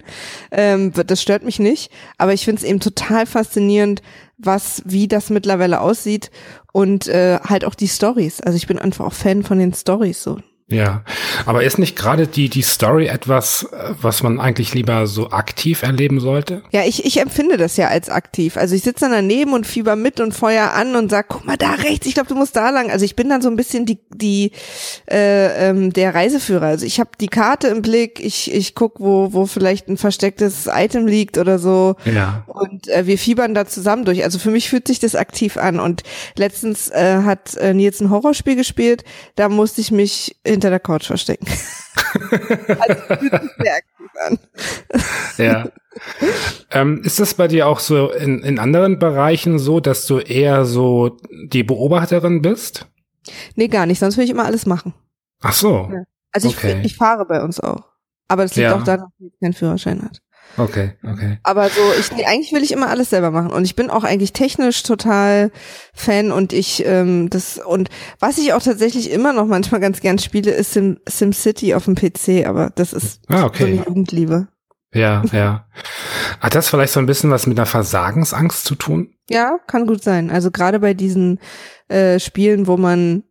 Ähm, 0.52 0.92
das 0.94 1.22
stört 1.22 1.44
mich 1.44 1.60
nicht, 1.60 1.92
aber 2.18 2.34
ich 2.34 2.46
finde 2.46 2.62
es 2.62 2.68
eben 2.68 2.80
total 2.80 3.26
faszinierend, 3.26 4.02
was, 4.38 4.82
wie 4.86 5.08
das 5.08 5.30
mittlerweile 5.30 5.80
aussieht 5.80 6.32
und 6.74 7.08
äh, 7.08 7.40
halt 7.40 7.66
auch 7.66 7.76
die 7.76 7.88
Stories. 7.88 8.42
Also 8.42 8.58
ich 8.58 8.68
bin 8.68 8.80
einfach 8.80 9.06
auch 9.06 9.14
Fan 9.14 9.44
von 9.44 9.60
den 9.60 9.74
Stories 9.74 10.22
so. 10.22 10.40
Ja, 10.68 11.04
aber 11.46 11.64
ist 11.64 11.78
nicht 11.78 11.98
gerade 11.98 12.26
die, 12.26 12.50
die 12.50 12.62
Story 12.62 13.08
etwas, 13.08 13.68
was 14.02 14.24
man 14.24 14.40
eigentlich 14.40 14.74
lieber 14.74 15.08
so 15.08 15.30
aktiv 15.30 15.84
erleben 15.84 16.20
sollte? 16.20 16.64
Ja, 16.72 16.84
ich, 16.86 17.06
ich 17.06 17.20
empfinde 17.20 17.58
das 17.58 17.76
ja 17.76 17.90
als 17.90 18.10
aktiv. 18.10 18.56
Also 18.56 18.74
ich 18.74 18.82
sitze 18.82 19.02
dann 19.02 19.12
daneben 19.12 19.54
und 19.54 19.68
fieber 19.68 19.96
mit 19.96 20.20
und 20.20 20.34
feuer 20.34 20.72
an 20.72 20.96
und 20.96 21.12
sag, 21.12 21.28
guck 21.28 21.46
mal 21.46 21.58
da 21.58 21.72
rechts, 21.72 22.08
ich 22.08 22.14
glaube, 22.14 22.30
du 22.30 22.36
musst 22.36 22.56
da 22.56 22.70
lang. 22.70 22.90
Also 22.92 23.04
ich 23.04 23.16
bin 23.16 23.30
dann 23.30 23.42
so 23.42 23.50
ein 23.50 23.58
bisschen 23.58 23.86
die, 23.86 24.00
die 24.14 24.52
äh, 25.12 25.70
ähm, 25.70 25.92
der 25.92 26.16
Reiseführer. 26.16 26.68
Also 26.68 26.86
ich 26.86 27.00
habe 27.00 27.12
die 27.20 27.28
Karte 27.28 27.68
im 27.68 27.82
Blick, 27.82 28.20
ich, 28.20 28.54
ich 28.54 28.74
guck, 28.74 29.00
wo, 29.00 29.34
wo 29.34 29.46
vielleicht 29.46 29.90
ein 29.90 29.98
verstecktes 29.98 30.70
Item 30.74 31.08
liegt 31.08 31.38
oder 31.38 31.60
so. 31.60 31.96
Ja. 32.06 32.46
Und 32.48 32.88
äh, 32.88 33.06
wir 33.06 33.18
fiebern 33.18 33.54
da 33.54 33.66
zusammen 33.66 34.06
durch. 34.06 34.24
Also 34.24 34.40
für 34.40 34.52
mich 34.52 34.70
fühlt 34.70 34.88
sich 34.88 35.00
das 35.00 35.16
aktiv 35.16 35.58
an. 35.58 35.80
Und 35.80 36.04
letztens 36.38 36.90
äh, 36.90 37.22
hat 37.24 37.56
äh, 37.58 37.74
Nils 37.74 38.00
ein 38.00 38.10
Horrorspiel 38.10 38.56
gespielt, 38.56 39.04
da 39.36 39.50
musste 39.50 39.82
ich 39.82 39.92
mich 39.92 40.38
hinter 40.54 40.70
der 40.70 40.80
Couch 40.80 41.06
verstecken. 41.06 41.46
also 42.80 43.02
sehr 43.60 43.76
aktiv 43.76 44.10
an. 44.26 44.40
Ja. 45.38 45.70
Ähm, 46.72 47.02
ist 47.04 47.20
das 47.20 47.34
bei 47.34 47.48
dir 47.48 47.68
auch 47.68 47.80
so 47.80 48.12
in, 48.12 48.44
in 48.44 48.60
anderen 48.60 49.00
Bereichen 49.00 49.60
so, 49.60 49.80
dass 49.80 50.06
du 50.06 50.20
eher 50.20 50.66
so 50.66 51.18
die 51.46 51.64
Beobachterin 51.64 52.42
bist? 52.42 52.88
Nee, 53.56 53.68
gar 53.68 53.86
nicht. 53.86 54.00
Sonst 54.00 54.18
will 54.18 54.26
ich 54.26 54.30
immer 54.30 54.46
alles 54.46 54.66
machen. 54.66 54.94
Ach 55.42 55.54
so. 55.54 55.90
Ja. 55.92 56.04
Also 56.32 56.50
ich, 56.50 56.58
okay. 56.58 56.82
ich 56.84 56.96
fahre 56.96 57.26
bei 57.26 57.44
uns 57.44 57.60
auch. 57.60 57.84
Aber 58.28 58.44
das 58.44 58.56
liegt 58.56 58.70
ja. 58.70 58.76
auch 58.76 58.84
daran, 58.84 59.08
dass 59.20 59.28
ich 59.28 59.40
keinen 59.40 59.54
Führerschein 59.54 60.02
hat. 60.02 60.22
Okay, 60.58 60.92
okay. 61.04 61.40
Aber 61.44 61.70
so, 61.70 61.82
ich 62.00 62.12
nee, 62.12 62.26
eigentlich 62.26 62.54
will 62.54 62.64
ich 62.64 62.72
immer 62.72 62.90
alles 62.90 63.10
selber 63.10 63.32
machen 63.32 63.52
und 63.52 63.66
ich 63.66 63.76
bin 63.76 63.90
auch 63.90 64.04
eigentlich 64.04 64.34
technisch 64.34 64.84
total 64.84 65.52
Fan 65.94 66.32
und 66.32 66.54
ich 66.54 66.86
ähm, 66.86 67.30
das 67.30 67.58
und 67.58 67.90
was 68.20 68.38
ich 68.38 68.54
auch 68.54 68.62
tatsächlich 68.62 69.12
immer 69.12 69.34
noch 69.34 69.48
manchmal 69.48 69.82
ganz 69.82 70.00
gern 70.00 70.20
spiele, 70.20 70.52
ist 70.52 70.74
Sim, 70.74 71.00
SimCity 71.08 71.74
auf 71.74 71.86
dem 71.86 71.96
PC, 71.96 72.46
aber 72.46 72.72
das 72.76 72.94
ist 72.94 73.22
ah, 73.30 73.46
okay. 73.46 73.64
so 73.64 73.66
eine 73.66 73.76
Jugendliebe. 73.88 74.48
Ja, 74.94 75.24
ja. 75.32 75.66
Hat 76.40 76.54
das 76.54 76.70
vielleicht 76.70 76.94
so 76.94 77.00
ein 77.00 77.08
bisschen 77.08 77.32
was 77.32 77.48
mit 77.48 77.58
einer 77.58 77.66
Versagensangst 77.66 78.64
zu 78.64 78.76
tun? 78.76 79.16
Ja, 79.30 79.58
kann 79.66 79.88
gut 79.88 80.04
sein. 80.04 80.30
Also 80.30 80.52
gerade 80.52 80.80
bei 80.80 80.94
diesen 80.94 81.40
äh, 81.88 82.20
Spielen, 82.20 82.68
wo 82.68 82.78
man 82.78 83.24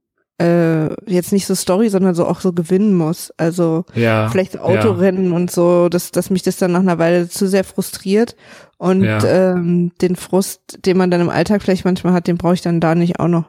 äh, 0.42 0.94
jetzt 1.06 1.32
nicht 1.32 1.46
so 1.46 1.54
Story, 1.54 1.88
sondern 1.88 2.14
so 2.14 2.26
auch 2.26 2.40
so 2.40 2.52
gewinnen 2.52 2.94
muss. 2.94 3.32
Also 3.36 3.84
ja, 3.94 4.28
vielleicht 4.28 4.58
Autorennen 4.58 5.30
ja. 5.30 5.36
und 5.36 5.50
so, 5.50 5.88
dass, 5.88 6.10
dass 6.10 6.30
mich 6.30 6.42
das 6.42 6.56
dann 6.56 6.72
nach 6.72 6.80
einer 6.80 6.98
Weile 6.98 7.28
zu 7.28 7.48
sehr 7.48 7.64
frustriert. 7.64 8.36
Und 8.78 9.04
ja. 9.04 9.22
ähm, 9.24 9.92
den 10.00 10.16
Frust, 10.16 10.84
den 10.84 10.96
man 10.96 11.10
dann 11.10 11.20
im 11.20 11.30
Alltag 11.30 11.62
vielleicht 11.62 11.84
manchmal 11.84 12.12
hat, 12.12 12.26
den 12.26 12.36
brauche 12.36 12.54
ich 12.54 12.62
dann 12.62 12.80
da 12.80 12.94
nicht 12.94 13.20
auch 13.20 13.28
noch. 13.28 13.44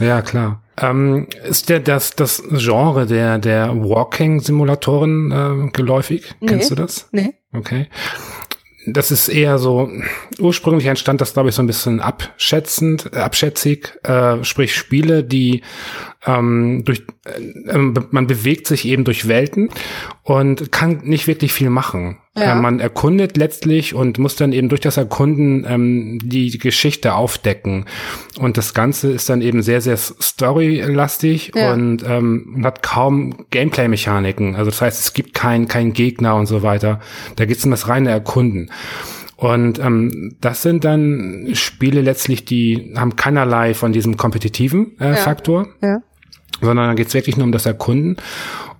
Ja, 0.00 0.22
klar. 0.22 0.62
Ähm, 0.80 1.28
ist 1.48 1.68
der 1.68 1.78
das, 1.78 2.16
das 2.16 2.42
Genre 2.50 3.06
der, 3.06 3.38
der 3.38 3.68
Walking-Simulatoren 3.76 5.30
äh, 5.30 5.70
geläufig? 5.70 6.34
Nee. 6.40 6.48
Kennst 6.48 6.70
du 6.70 6.74
das? 6.74 7.08
Nee. 7.12 7.34
Okay 7.52 7.88
das 8.86 9.10
ist 9.10 9.28
eher 9.28 9.58
so, 9.58 9.90
ursprünglich 10.38 10.86
entstand 10.86 11.20
das, 11.20 11.32
glaube 11.32 11.48
ich, 11.48 11.54
so 11.54 11.62
ein 11.62 11.66
bisschen 11.66 12.00
abschätzend, 12.00 13.10
äh, 13.12 13.18
abschätzig, 13.18 13.98
äh, 14.02 14.42
sprich 14.44 14.74
Spiele, 14.74 15.24
die 15.24 15.62
ähm, 16.26 16.82
durch, 16.84 17.02
äh, 17.24 17.78
man 17.78 18.26
bewegt 18.26 18.66
sich 18.66 18.86
eben 18.86 19.04
durch 19.04 19.28
Welten 19.28 19.68
und 20.22 20.72
kann 20.72 21.00
nicht 21.04 21.26
wirklich 21.26 21.52
viel 21.52 21.70
machen. 21.70 22.18
Ja. 22.36 22.52
Äh, 22.52 22.60
man 22.60 22.80
erkundet 22.80 23.36
letztlich 23.36 23.94
und 23.94 24.18
muss 24.18 24.36
dann 24.36 24.52
eben 24.52 24.68
durch 24.68 24.80
das 24.80 24.96
Erkunden 24.96 25.64
ähm, 25.68 26.18
die, 26.22 26.58
Geschichte 26.58 27.14
aufdecken. 27.14 27.84
Und 28.38 28.56
das 28.56 28.74
Ganze 28.74 29.12
ist 29.12 29.28
dann 29.28 29.42
eben 29.42 29.62
sehr, 29.62 29.80
sehr 29.80 29.96
storylastig 29.96 31.52
ja. 31.54 31.72
und 31.72 32.04
ähm, 32.08 32.62
hat 32.64 32.82
kaum 32.82 33.46
Gameplay-Mechaniken. 33.50 34.56
Also 34.56 34.70
das 34.70 34.80
heißt, 34.80 35.00
es 35.00 35.12
gibt 35.12 35.34
keinen 35.34 35.68
kein 35.68 35.92
Gegner 35.92 36.36
und 36.36 36.46
so 36.46 36.62
weiter. 36.62 37.00
Da 37.36 37.44
geht 37.44 37.58
es 37.58 37.64
um 37.64 37.70
das 37.70 37.88
reine 37.88 38.10
Erkunden. 38.10 38.70
Und 39.36 39.78
ähm, 39.78 40.36
das 40.40 40.62
sind 40.62 40.84
dann 40.84 41.48
Spiele 41.52 42.00
letztlich, 42.00 42.44
die 42.44 42.94
haben 42.96 43.16
keinerlei 43.16 43.74
von 43.74 43.92
diesem 43.92 44.16
kompetitiven 44.16 44.96
äh, 45.00 45.10
ja. 45.10 45.14
Faktor. 45.16 45.68
Ja 45.82 46.00
sondern 46.60 46.88
dann 46.88 46.96
geht's 46.96 47.14
wirklich 47.14 47.36
nur 47.36 47.44
um 47.46 47.52
das 47.52 47.66
Erkunden. 47.66 48.16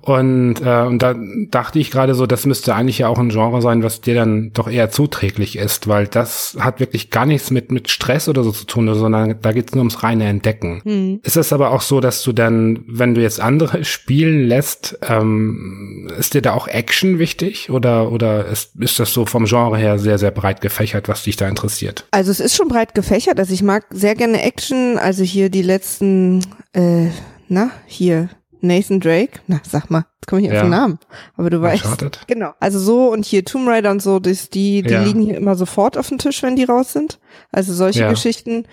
Und, 0.04 0.56
äh, 0.60 0.82
und 0.82 1.02
da 1.02 1.14
dachte 1.48 1.78
ich 1.78 1.90
gerade 1.90 2.14
so, 2.14 2.26
das 2.26 2.44
müsste 2.44 2.74
eigentlich 2.74 2.98
ja 2.98 3.08
auch 3.08 3.18
ein 3.18 3.30
Genre 3.30 3.62
sein, 3.62 3.82
was 3.82 4.02
dir 4.02 4.14
dann 4.14 4.52
doch 4.52 4.70
eher 4.70 4.90
zuträglich 4.90 5.56
ist, 5.56 5.88
weil 5.88 6.06
das 6.06 6.58
hat 6.60 6.78
wirklich 6.78 7.08
gar 7.08 7.24
nichts 7.24 7.50
mit, 7.50 7.72
mit 7.72 7.90
Stress 7.90 8.28
oder 8.28 8.44
so 8.44 8.52
zu 8.52 8.66
tun, 8.66 8.92
sondern 8.94 9.36
da 9.40 9.52
geht's 9.52 9.72
nur 9.72 9.80
ums 9.80 10.02
reine 10.02 10.26
Entdecken. 10.26 10.82
Mhm. 10.84 11.20
Ist 11.22 11.38
es 11.38 11.54
aber 11.54 11.70
auch 11.70 11.80
so, 11.80 12.00
dass 12.00 12.22
du 12.22 12.34
dann, 12.34 12.84
wenn 12.86 13.14
du 13.14 13.22
jetzt 13.22 13.40
andere 13.40 13.82
spielen 13.86 14.46
lässt, 14.46 14.98
ähm, 15.08 16.10
ist 16.18 16.34
dir 16.34 16.42
da 16.42 16.52
auch 16.52 16.68
Action 16.68 17.18
wichtig 17.18 17.70
oder, 17.70 18.12
oder 18.12 18.44
ist, 18.44 18.76
ist 18.76 19.00
das 19.00 19.14
so 19.14 19.24
vom 19.24 19.46
Genre 19.46 19.78
her 19.78 19.98
sehr, 19.98 20.18
sehr 20.18 20.32
breit 20.32 20.60
gefächert, 20.60 21.08
was 21.08 21.22
dich 21.22 21.36
da 21.36 21.48
interessiert? 21.48 22.04
Also 22.10 22.30
es 22.30 22.40
ist 22.40 22.56
schon 22.56 22.68
breit 22.68 22.94
gefächert, 22.94 23.38
also 23.38 23.54
ich 23.54 23.62
mag 23.62 23.86
sehr 23.88 24.14
gerne 24.14 24.42
Action, 24.42 24.98
also 24.98 25.24
hier 25.24 25.48
die 25.48 25.62
letzten 25.62 26.40
äh, 26.74 27.06
na, 27.48 27.70
hier, 27.86 28.28
Nathan 28.60 28.98
Drake, 28.98 29.40
na, 29.46 29.60
sag 29.68 29.90
mal, 29.90 30.06
jetzt 30.16 30.26
komme 30.26 30.42
ich 30.42 30.48
auf 30.48 30.54
ja. 30.54 30.62
den 30.62 30.70
Namen, 30.70 30.98
aber 31.36 31.50
du 31.50 31.60
weißt. 31.60 31.84
Uncharted. 31.84 32.20
Genau. 32.26 32.52
Also 32.60 32.78
so 32.78 33.12
und 33.12 33.24
hier 33.24 33.44
Tomb 33.44 33.68
Raider 33.68 33.90
und 33.90 34.02
so, 34.02 34.18
das, 34.18 34.50
die, 34.50 34.82
die 34.82 34.92
ja. 34.92 35.02
liegen 35.02 35.20
hier 35.20 35.36
immer 35.36 35.54
sofort 35.54 35.96
auf 35.98 36.08
dem 36.08 36.18
Tisch, 36.18 36.42
wenn 36.42 36.56
die 36.56 36.64
raus 36.64 36.92
sind. 36.92 37.18
Also 37.52 37.74
solche 37.74 38.00
ja. 38.00 38.10
Geschichten. 38.10 38.64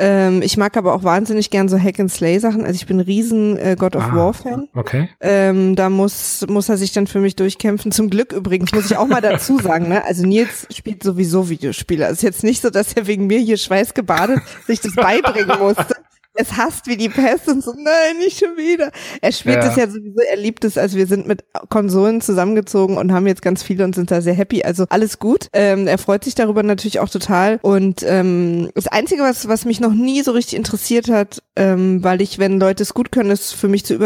Ähm, 0.00 0.42
ich 0.42 0.56
mag 0.56 0.76
aber 0.76 0.94
auch 0.94 1.02
wahnsinnig 1.02 1.50
gern 1.50 1.68
so 1.68 1.76
Hack 1.76 1.98
and 1.98 2.10
Slay 2.10 2.38
Sachen. 2.38 2.64
Also 2.64 2.76
ich 2.76 2.86
bin 2.86 2.98
ein 2.98 3.04
riesen 3.04 3.56
äh, 3.56 3.74
God 3.76 3.96
of 3.96 4.04
ah, 4.04 4.14
War 4.14 4.32
Fan. 4.32 4.68
Okay. 4.74 5.08
Ähm, 5.20 5.74
da 5.74 5.90
muss 5.90 6.46
muss 6.48 6.68
er 6.68 6.76
sich 6.76 6.92
dann 6.92 7.08
für 7.08 7.18
mich 7.18 7.34
durchkämpfen. 7.34 7.90
Zum 7.90 8.08
Glück 8.08 8.32
übrigens 8.32 8.72
muss 8.72 8.88
ich 8.88 8.96
auch 8.96 9.08
mal 9.08 9.20
dazu 9.20 9.58
sagen. 9.62 9.88
Ne? 9.88 10.04
Also 10.04 10.24
Nils 10.24 10.68
spielt 10.72 11.02
sowieso 11.02 11.48
Videospiele. 11.48 12.04
Es 12.04 12.18
ist 12.18 12.22
jetzt 12.22 12.44
nicht 12.44 12.62
so, 12.62 12.70
dass 12.70 12.92
er 12.92 13.08
wegen 13.08 13.26
mir 13.26 13.40
hier 13.40 13.56
schweißgebadet 13.56 14.40
sich 14.68 14.80
das 14.80 14.94
beibringen 14.94 15.58
musste 15.58 15.96
es 16.38 16.56
hasst 16.56 16.86
wie 16.86 16.96
die 16.96 17.08
Pest 17.08 17.48
und 17.48 17.64
so, 17.64 17.72
nein, 17.72 18.18
nicht 18.18 18.38
schon 18.38 18.56
wieder. 18.56 18.92
Er 19.20 19.32
spielt 19.32 19.56
ja. 19.56 19.70
es 19.70 19.76
ja 19.76 19.88
sowieso, 19.88 20.20
er 20.20 20.36
liebt 20.36 20.64
es, 20.64 20.78
also 20.78 20.96
wir 20.96 21.06
sind 21.06 21.26
mit 21.26 21.44
Konsolen 21.68 22.20
zusammengezogen 22.20 22.96
und 22.96 23.12
haben 23.12 23.26
jetzt 23.26 23.42
ganz 23.42 23.64
viele 23.64 23.84
und 23.84 23.94
sind 23.94 24.12
da 24.12 24.20
sehr 24.20 24.34
happy. 24.34 24.62
Also 24.62 24.86
alles 24.88 25.18
gut. 25.18 25.48
Ähm, 25.52 25.88
er 25.88 25.98
freut 25.98 26.22
sich 26.22 26.36
darüber 26.36 26.62
natürlich 26.62 27.00
auch 27.00 27.08
total. 27.08 27.58
Und 27.62 28.04
ähm, 28.06 28.70
das 28.74 28.86
Einzige, 28.86 29.22
was, 29.22 29.48
was 29.48 29.64
mich 29.64 29.80
noch 29.80 29.92
nie 29.92 30.22
so 30.22 30.30
richtig 30.30 30.56
interessiert 30.56 31.10
hat, 31.10 31.42
ähm, 31.56 32.04
weil 32.04 32.22
ich, 32.22 32.38
wenn 32.38 32.60
Leute 32.60 32.84
es 32.84 32.94
gut 32.94 33.10
können, 33.10 33.32
es 33.32 33.50
für 33.50 33.68
mich 33.68 33.84
zu 33.84 33.98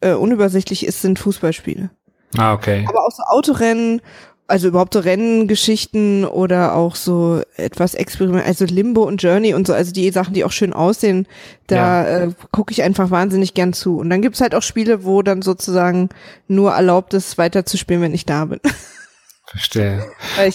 äh, 0.00 0.12
unübersichtlich 0.12 0.84
ist, 0.84 1.02
sind 1.02 1.20
Fußballspiele. 1.20 1.90
Ah, 2.36 2.52
okay. 2.52 2.84
Aber 2.88 3.06
auch 3.06 3.12
so 3.12 3.22
Autorennen 3.22 4.02
also 4.48 4.68
überhaupt 4.68 4.94
so 4.94 5.00
Renngeschichten 5.00 6.24
oder 6.24 6.74
auch 6.74 6.94
so 6.94 7.42
etwas 7.56 7.94
Experiment, 7.94 8.46
also 8.46 8.64
Limbo 8.64 9.02
und 9.02 9.22
Journey 9.22 9.54
und 9.54 9.66
so, 9.66 9.72
also 9.72 9.92
die 9.92 10.10
Sachen, 10.10 10.34
die 10.34 10.44
auch 10.44 10.52
schön 10.52 10.72
aussehen, 10.72 11.26
da 11.66 11.76
ja. 11.76 12.24
äh, 12.24 12.32
gucke 12.52 12.72
ich 12.72 12.82
einfach 12.82 13.10
wahnsinnig 13.10 13.54
gern 13.54 13.72
zu. 13.72 13.98
Und 13.98 14.10
dann 14.10 14.22
gibt's 14.22 14.40
halt 14.40 14.54
auch 14.54 14.62
Spiele, 14.62 15.04
wo 15.04 15.22
dann 15.22 15.42
sozusagen 15.42 16.10
nur 16.46 16.72
erlaubt 16.72 17.14
ist, 17.14 17.38
weiterzuspielen, 17.38 18.02
wenn 18.02 18.14
ich 18.14 18.26
da 18.26 18.44
bin. 18.44 18.60
Verstehe. 19.46 20.04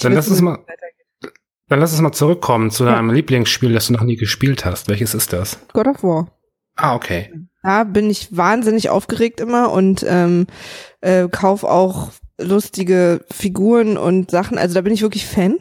dann 0.01 0.13
lass 0.13 0.27
uns 0.27 0.41
mal, 0.41 0.60
dann 1.69 1.79
lass 1.79 1.91
uns 1.91 2.01
mal 2.01 2.12
zurückkommen 2.12 2.71
zu 2.71 2.86
deinem 2.86 3.10
ja. 3.10 3.15
Lieblingsspiel, 3.15 3.74
das 3.74 3.88
du 3.88 3.93
noch 3.93 4.03
nie 4.03 4.17
gespielt 4.17 4.65
hast. 4.65 4.89
Welches 4.89 5.13
ist 5.13 5.33
das? 5.33 5.60
God 5.74 5.88
of 5.88 6.03
War. 6.03 6.27
Ah, 6.75 6.95
okay. 6.95 7.31
Da 7.63 7.83
bin 7.83 8.10
ich 8.10 8.36
wahnsinnig 8.36 8.89
aufgeregt 8.89 9.39
immer 9.39 9.71
und 9.71 10.05
ähm, 10.07 10.48
äh, 11.01 11.27
kauf 11.29 11.63
auch 11.63 12.12
lustige 12.41 13.24
Figuren 13.31 13.98
und 13.98 14.31
Sachen. 14.31 14.57
Also 14.57 14.75
da 14.75 14.81
bin 14.81 14.93
ich 14.93 15.01
wirklich 15.01 15.25
Fan. 15.25 15.57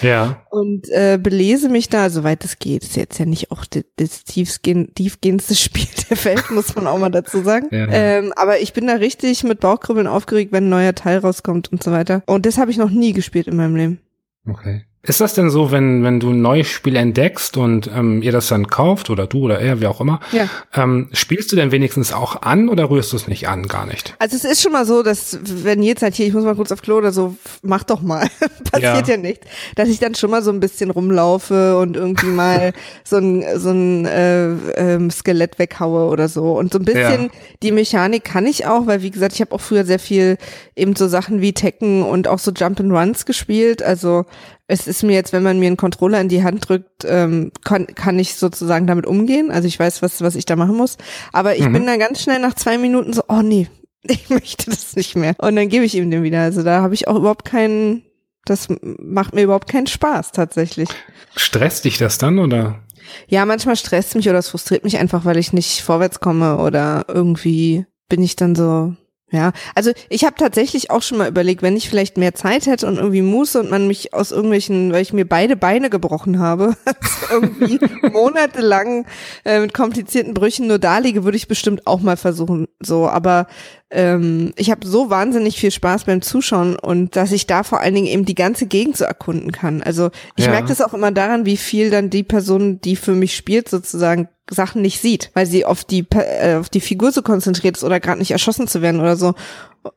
Ja. 0.00 0.42
Und 0.50 0.88
äh, 0.90 1.18
belese 1.20 1.68
mich 1.68 1.88
da, 1.88 2.10
soweit 2.10 2.44
es 2.44 2.58
geht. 2.58 2.82
Ist 2.82 2.96
jetzt 2.96 3.18
ja 3.18 3.26
nicht 3.26 3.50
auch 3.50 3.64
das 3.96 4.24
tiefgehendste 4.24 5.54
Spiel 5.56 5.88
der 6.08 6.24
Welt, 6.24 6.50
muss 6.50 6.74
man 6.74 6.86
auch 6.86 6.98
mal 6.98 7.10
dazu 7.10 7.42
sagen. 7.42 7.68
Ja. 7.70 7.88
Ähm, 7.88 8.32
aber 8.36 8.60
ich 8.60 8.72
bin 8.72 8.86
da 8.86 8.94
richtig 8.94 9.44
mit 9.44 9.60
Bauchkribbeln 9.60 10.06
aufgeregt, 10.06 10.52
wenn 10.52 10.66
ein 10.66 10.70
neuer 10.70 10.94
Teil 10.94 11.18
rauskommt 11.18 11.70
und 11.72 11.82
so 11.82 11.90
weiter. 11.90 12.22
Und 12.26 12.46
das 12.46 12.58
habe 12.58 12.70
ich 12.70 12.76
noch 12.76 12.90
nie 12.90 13.12
gespielt 13.12 13.48
in 13.48 13.56
meinem 13.56 13.76
Leben. 13.76 14.00
Okay. 14.48 14.84
Ist 15.04 15.20
das 15.20 15.34
denn 15.34 15.50
so, 15.50 15.72
wenn, 15.72 16.04
wenn 16.04 16.20
du 16.20 16.30
ein 16.30 16.40
neues 16.42 16.68
Spiel 16.68 16.94
entdeckst 16.94 17.56
und 17.56 17.90
ähm, 17.92 18.22
ihr 18.22 18.30
das 18.30 18.46
dann 18.46 18.68
kauft 18.68 19.10
oder 19.10 19.26
du 19.26 19.40
oder 19.40 19.58
er, 19.58 19.80
wie 19.80 19.88
auch 19.88 20.00
immer, 20.00 20.20
ja. 20.30 20.48
ähm, 20.74 21.08
spielst 21.12 21.50
du 21.50 21.56
denn 21.56 21.72
wenigstens 21.72 22.12
auch 22.12 22.42
an 22.42 22.68
oder 22.68 22.88
rührst 22.88 23.12
du 23.12 23.16
es 23.16 23.26
nicht 23.26 23.48
an, 23.48 23.66
gar 23.66 23.84
nicht? 23.84 24.14
Also 24.20 24.36
es 24.36 24.44
ist 24.44 24.62
schon 24.62 24.70
mal 24.70 24.86
so, 24.86 25.02
dass 25.02 25.40
wenn 25.42 25.82
jetzt 25.82 26.02
halt 26.02 26.14
hier, 26.14 26.28
ich 26.28 26.32
muss 26.32 26.44
mal 26.44 26.54
kurz 26.54 26.70
auf 26.70 26.82
Klo 26.82 26.98
oder 26.98 27.10
so, 27.10 27.34
mach 27.62 27.82
doch 27.82 28.00
mal, 28.00 28.28
passiert 28.70 29.08
ja. 29.08 29.14
ja 29.14 29.16
nicht, 29.16 29.40
dass 29.74 29.88
ich 29.88 29.98
dann 29.98 30.14
schon 30.14 30.30
mal 30.30 30.40
so 30.40 30.52
ein 30.52 30.60
bisschen 30.60 30.90
rumlaufe 30.90 31.76
und 31.78 31.96
irgendwie 31.96 32.26
mal 32.28 32.72
so 33.02 33.16
ein, 33.16 33.44
so 33.58 33.70
ein 33.70 34.06
äh, 34.06 34.50
ähm, 34.76 35.10
Skelett 35.10 35.58
weghaue 35.58 36.10
oder 36.10 36.28
so. 36.28 36.52
Und 36.52 36.72
so 36.72 36.78
ein 36.78 36.84
bisschen 36.84 37.24
ja. 37.24 37.30
die 37.64 37.72
Mechanik 37.72 38.22
kann 38.22 38.46
ich 38.46 38.66
auch, 38.66 38.86
weil 38.86 39.02
wie 39.02 39.10
gesagt, 39.10 39.34
ich 39.34 39.40
habe 39.40 39.52
auch 39.52 39.60
früher 39.60 39.84
sehr 39.84 39.98
viel 39.98 40.38
eben 40.74 40.96
so 40.96 41.06
Sachen 41.08 41.40
wie 41.40 41.52
Tekken 41.52 42.02
und 42.02 42.28
auch 42.28 42.38
so 42.38 42.50
Jump 42.50 42.80
and 42.80 42.92
Runs 42.92 43.26
gespielt. 43.26 43.82
Also 43.82 44.24
es 44.66 44.86
ist 44.86 45.02
mir 45.02 45.12
jetzt, 45.12 45.32
wenn 45.32 45.42
man 45.42 45.58
mir 45.58 45.66
einen 45.66 45.76
Controller 45.76 46.20
in 46.20 46.28
die 46.28 46.42
Hand 46.42 46.68
drückt, 46.68 47.04
ähm, 47.04 47.52
kann, 47.64 47.86
kann 47.86 48.18
ich 48.18 48.36
sozusagen 48.36 48.86
damit 48.86 49.06
umgehen. 49.06 49.50
Also 49.50 49.68
ich 49.68 49.78
weiß, 49.78 50.02
was, 50.02 50.22
was 50.22 50.34
ich 50.34 50.46
da 50.46 50.56
machen 50.56 50.76
muss. 50.76 50.96
Aber 51.32 51.56
ich 51.56 51.66
mhm. 51.66 51.72
bin 51.74 51.86
dann 51.86 51.98
ganz 51.98 52.22
schnell 52.22 52.38
nach 52.38 52.54
zwei 52.54 52.78
Minuten 52.78 53.12
so, 53.12 53.22
oh 53.28 53.42
nee, 53.42 53.68
ich 54.02 54.30
möchte 54.30 54.70
das 54.70 54.96
nicht 54.96 55.14
mehr. 55.16 55.34
Und 55.38 55.56
dann 55.56 55.68
gebe 55.68 55.84
ich 55.84 55.94
ihm 55.94 56.10
den 56.10 56.22
wieder. 56.22 56.40
Also 56.40 56.62
da 56.62 56.82
habe 56.82 56.94
ich 56.94 57.06
auch 57.08 57.16
überhaupt 57.16 57.44
keinen, 57.44 58.02
das 58.44 58.68
macht 58.80 59.34
mir 59.34 59.42
überhaupt 59.42 59.68
keinen 59.68 59.86
Spaß 59.86 60.32
tatsächlich. 60.32 60.88
Stresst 61.36 61.84
dich 61.84 61.98
das 61.98 62.18
dann 62.18 62.38
oder? 62.38 62.82
Ja, 63.28 63.44
manchmal 63.44 63.76
stresst 63.76 64.14
mich 64.14 64.28
oder 64.28 64.38
es 64.38 64.48
frustriert 64.48 64.84
mich 64.84 64.98
einfach, 64.98 65.24
weil 65.24 65.36
ich 65.36 65.52
nicht 65.52 65.82
vorwärts 65.82 66.20
komme 66.20 66.58
oder 66.58 67.04
irgendwie 67.08 67.84
bin 68.08 68.22
ich 68.22 68.36
dann 68.36 68.54
so, 68.54 68.94
ja, 69.32 69.52
also 69.74 69.92
ich 70.10 70.24
habe 70.24 70.36
tatsächlich 70.36 70.90
auch 70.90 71.02
schon 71.02 71.16
mal 71.16 71.28
überlegt, 71.28 71.62
wenn 71.62 71.76
ich 71.76 71.88
vielleicht 71.88 72.18
mehr 72.18 72.34
Zeit 72.34 72.66
hätte 72.66 72.86
und 72.86 72.96
irgendwie 72.98 73.22
Muße 73.22 73.58
und 73.58 73.70
man 73.70 73.86
mich 73.86 74.12
aus 74.12 74.30
irgendwelchen, 74.30 74.92
weil 74.92 75.00
ich 75.00 75.14
mir 75.14 75.26
beide 75.26 75.56
Beine 75.56 75.88
gebrochen 75.88 76.38
habe, 76.38 76.76
irgendwie 77.30 77.80
monatelang 78.12 79.06
äh, 79.44 79.60
mit 79.60 79.72
komplizierten 79.72 80.34
Brüchen 80.34 80.66
nur 80.66 80.78
da 80.78 80.98
liege, 80.98 81.24
würde 81.24 81.38
ich 81.38 81.48
bestimmt 81.48 81.86
auch 81.86 82.00
mal 82.00 82.18
versuchen. 82.18 82.68
So, 82.80 83.08
aber 83.08 83.46
ähm, 83.92 84.52
ich 84.56 84.70
habe 84.70 84.86
so 84.86 85.10
wahnsinnig 85.10 85.58
viel 85.58 85.70
Spaß 85.70 86.04
beim 86.04 86.22
Zuschauen 86.22 86.76
und 86.76 87.14
dass 87.14 87.30
ich 87.30 87.46
da 87.46 87.62
vor 87.62 87.80
allen 87.80 87.94
Dingen 87.94 88.06
eben 88.06 88.24
die 88.24 88.34
ganze 88.34 88.66
Gegend 88.66 88.96
so 88.96 89.04
erkunden 89.04 89.52
kann. 89.52 89.82
Also 89.82 90.10
ich 90.36 90.46
ja. 90.46 90.50
merke 90.50 90.68
das 90.68 90.80
auch 90.80 90.94
immer 90.94 91.12
daran, 91.12 91.44
wie 91.44 91.58
viel 91.58 91.90
dann 91.90 92.08
die 92.08 92.22
Person, 92.22 92.80
die 92.80 92.96
für 92.96 93.12
mich 93.12 93.36
spielt, 93.36 93.68
sozusagen 93.68 94.28
Sachen 94.50 94.82
nicht 94.82 95.00
sieht, 95.00 95.30
weil 95.34 95.46
sie 95.46 95.66
auf 95.66 95.84
die 95.84 96.06
äh, 96.10 96.56
auf 96.56 96.70
die 96.70 96.80
Figur 96.80 97.12
so 97.12 97.22
konzentriert 97.22 97.76
ist 97.76 97.84
oder 97.84 98.00
gerade 98.00 98.18
nicht 98.18 98.30
erschossen 98.30 98.66
zu 98.66 98.80
werden 98.80 99.00
oder 99.00 99.16
so. 99.16 99.34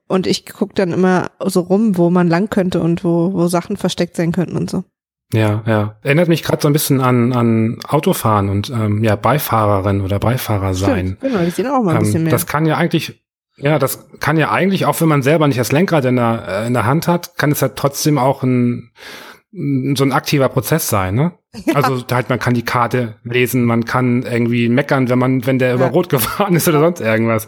Und 0.07 0.27
ich 0.27 0.45
gucke 0.45 0.73
dann 0.75 0.91
immer 0.91 1.31
so 1.45 1.61
rum, 1.61 1.97
wo 1.97 2.09
man 2.09 2.27
lang 2.27 2.49
könnte 2.49 2.81
und 2.81 3.03
wo 3.03 3.33
wo 3.33 3.47
Sachen 3.47 3.77
versteckt 3.77 4.17
sein 4.17 4.33
könnten 4.33 4.57
und 4.57 4.69
so. 4.69 4.83
Ja, 5.33 5.63
ja. 5.65 5.97
Erinnert 6.03 6.27
mich 6.27 6.43
gerade 6.43 6.61
so 6.61 6.67
ein 6.67 6.73
bisschen 6.73 7.01
an, 7.01 7.33
an 7.33 7.79
Autofahren 7.87 8.49
und 8.49 8.69
ähm, 8.69 9.03
ja, 9.03 9.15
Beifahrerin 9.15 10.01
oder 10.01 10.19
Beifahrer 10.19 10.73
sein. 10.73 11.17
Stimmt, 11.17 11.33
genau, 11.33 11.45
die 11.45 11.51
sehen 11.51 11.67
auch 11.67 11.81
mal 11.81 11.91
ein 11.91 11.97
ähm, 11.97 12.03
bisschen 12.03 12.23
mehr. 12.23 12.31
Das 12.31 12.45
kann 12.45 12.65
ja 12.65 12.77
eigentlich, 12.77 13.24
ja, 13.57 13.79
das 13.79 14.07
kann 14.19 14.37
ja 14.37 14.51
eigentlich, 14.51 14.85
auch 14.85 14.99
wenn 15.01 15.07
man 15.07 15.23
selber 15.23 15.47
nicht 15.47 15.59
das 15.59 15.71
Lenkrad 15.71 16.05
in 16.05 16.17
der, 16.17 16.45
äh, 16.47 16.67
in 16.67 16.73
der 16.73 16.85
Hand 16.85 17.07
hat, 17.07 17.37
kann 17.37 17.51
es 17.51 17.61
ja 17.61 17.69
trotzdem 17.69 18.17
auch 18.17 18.43
ein 18.43 18.91
so 19.57 20.03
ein 20.03 20.11
aktiver 20.11 20.49
Prozess 20.49 20.89
sein, 20.89 21.15
ne? 21.15 21.31
Ja. 21.65 21.75
Also 21.75 22.03
halt, 22.11 22.29
man 22.29 22.39
kann 22.39 22.53
die 22.53 22.65
Karte 22.65 23.15
lesen, 23.23 23.63
man 23.63 23.85
kann 23.85 24.23
irgendwie 24.23 24.67
meckern, 24.67 25.07
wenn 25.07 25.17
man, 25.17 25.45
wenn 25.45 25.57
der 25.57 25.69
ja. 25.69 25.75
über 25.75 25.87
Rot 25.87 26.09
gefahren 26.09 26.55
ist 26.55 26.67
oder 26.67 26.81
sonst 26.81 26.99
irgendwas. 26.99 27.47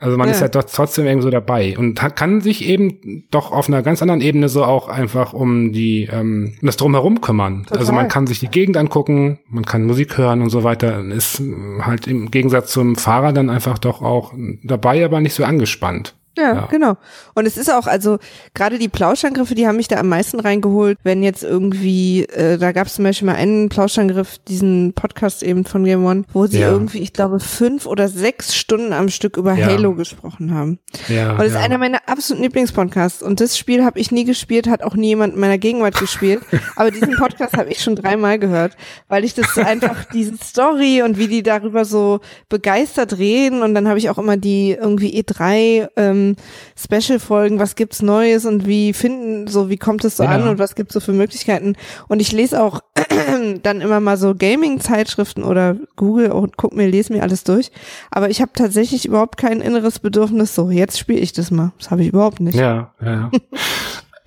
Also 0.00 0.16
man 0.16 0.28
ja. 0.28 0.34
ist 0.34 0.40
ja 0.40 0.48
doch 0.48 0.64
trotzdem 0.64 1.06
irgendwie 1.06 1.24
so 1.24 1.30
dabei 1.30 1.76
und 1.76 2.00
hat, 2.00 2.16
kann 2.16 2.40
sich 2.40 2.66
eben 2.66 3.24
doch 3.30 3.52
auf 3.52 3.68
einer 3.68 3.82
ganz 3.82 4.00
anderen 4.00 4.22
Ebene 4.22 4.48
so 4.48 4.64
auch 4.64 4.88
einfach 4.88 5.34
um 5.34 5.72
die 5.72 6.08
um 6.10 6.54
das 6.62 6.78
drumherum 6.78 7.20
kümmern. 7.20 7.64
Total. 7.64 7.78
Also 7.78 7.92
man 7.92 8.08
kann 8.08 8.26
sich 8.26 8.40
die 8.40 8.48
Gegend 8.48 8.78
angucken, 8.78 9.40
man 9.48 9.66
kann 9.66 9.84
Musik 9.84 10.16
hören 10.16 10.40
und 10.40 10.48
so 10.48 10.64
weiter. 10.64 11.04
Ist 11.04 11.42
halt 11.80 12.06
im 12.06 12.30
Gegensatz 12.30 12.72
zum 12.72 12.96
Fahrer 12.96 13.34
dann 13.34 13.50
einfach 13.50 13.78
doch 13.78 14.00
auch 14.00 14.32
dabei, 14.62 15.04
aber 15.04 15.20
nicht 15.20 15.34
so 15.34 15.44
angespannt. 15.44 16.14
Ja, 16.40 16.54
ja, 16.54 16.66
genau. 16.70 16.96
Und 17.34 17.46
es 17.46 17.56
ist 17.58 17.70
auch, 17.70 17.86
also 17.86 18.18
gerade 18.54 18.78
die 18.78 18.88
Plauschangriffe, 18.88 19.54
die 19.54 19.66
haben 19.66 19.76
mich 19.76 19.88
da 19.88 19.96
am 19.96 20.08
meisten 20.08 20.40
reingeholt, 20.40 20.98
wenn 21.02 21.22
jetzt 21.22 21.44
irgendwie, 21.44 22.24
äh, 22.24 22.56
da 22.56 22.72
gab 22.72 22.86
es 22.86 22.94
zum 22.94 23.04
Beispiel 23.04 23.26
mal 23.26 23.34
einen 23.34 23.68
Plauschangriff, 23.68 24.38
diesen 24.48 24.94
Podcast 24.94 25.42
eben 25.42 25.64
von 25.64 25.84
Game 25.84 26.04
One, 26.04 26.24
wo 26.32 26.46
sie 26.46 26.60
ja. 26.60 26.70
irgendwie, 26.70 27.00
ich 27.00 27.12
glaube, 27.12 27.40
fünf 27.40 27.86
oder 27.86 28.08
sechs 28.08 28.54
Stunden 28.56 28.92
am 28.92 29.10
Stück 29.10 29.36
über 29.36 29.54
ja. 29.54 29.66
Halo 29.66 29.94
gesprochen 29.94 30.54
haben. 30.54 30.78
Ja, 31.08 31.32
und 31.32 31.40
das 31.40 31.48
ist 31.48 31.56
einer 31.56 31.76
meiner 31.76 32.00
absoluten 32.06 32.42
Lieblingspodcasts. 32.42 33.22
Und 33.22 33.40
das 33.40 33.58
Spiel 33.58 33.84
habe 33.84 33.98
ich 33.98 34.10
nie 34.10 34.24
gespielt, 34.24 34.68
hat 34.68 34.82
auch 34.82 34.94
nie 34.94 35.08
jemand 35.08 35.34
in 35.34 35.40
meiner 35.40 35.58
Gegenwart 35.58 35.98
gespielt. 35.98 36.40
Aber 36.76 36.90
diesen 36.90 37.16
Podcast 37.16 37.56
habe 37.56 37.70
ich 37.70 37.82
schon 37.82 37.96
dreimal 37.96 38.38
gehört, 38.38 38.76
weil 39.08 39.24
ich 39.24 39.34
das 39.34 39.58
einfach, 39.58 40.04
diese 40.12 40.36
Story 40.42 41.02
und 41.02 41.18
wie 41.18 41.28
die 41.28 41.42
darüber 41.42 41.84
so 41.84 42.20
begeistert 42.48 43.18
reden. 43.18 43.62
Und 43.62 43.74
dann 43.74 43.88
habe 43.88 43.98
ich 43.98 44.08
auch 44.08 44.18
immer 44.18 44.36
die 44.36 44.72
irgendwie 44.72 45.20
E3 45.20 45.88
ähm, 45.96 46.29
Special-Folgen, 46.76 47.58
was 47.58 47.76
gibt's 47.76 48.02
Neues 48.02 48.46
und 48.46 48.66
wie 48.66 48.92
finden, 48.92 49.46
so 49.46 49.68
wie 49.68 49.76
kommt 49.76 50.04
es 50.04 50.16
so 50.16 50.24
ja. 50.24 50.30
an 50.30 50.48
und 50.48 50.58
was 50.58 50.74
gibt's 50.74 50.94
so 50.94 51.00
für 51.00 51.12
Möglichkeiten. 51.12 51.76
Und 52.08 52.20
ich 52.20 52.32
lese 52.32 52.62
auch 52.62 52.80
dann 53.62 53.80
immer 53.80 54.00
mal 54.00 54.16
so 54.16 54.34
Gaming-Zeitschriften 54.34 55.42
oder 55.42 55.76
Google 55.96 56.32
und 56.32 56.56
guck 56.56 56.74
mir, 56.74 56.88
lese 56.88 57.12
mir 57.12 57.22
alles 57.22 57.44
durch. 57.44 57.70
Aber 58.10 58.30
ich 58.30 58.40
habe 58.40 58.52
tatsächlich 58.54 59.06
überhaupt 59.06 59.36
kein 59.36 59.60
inneres 59.60 59.98
Bedürfnis, 59.98 60.54
so 60.54 60.70
jetzt 60.70 60.98
spiele 60.98 61.20
ich 61.20 61.32
das 61.32 61.50
mal. 61.50 61.72
Das 61.78 61.90
habe 61.90 62.02
ich 62.02 62.08
überhaupt 62.08 62.40
nicht. 62.40 62.56
Ja, 62.56 62.92
ja. 63.00 63.30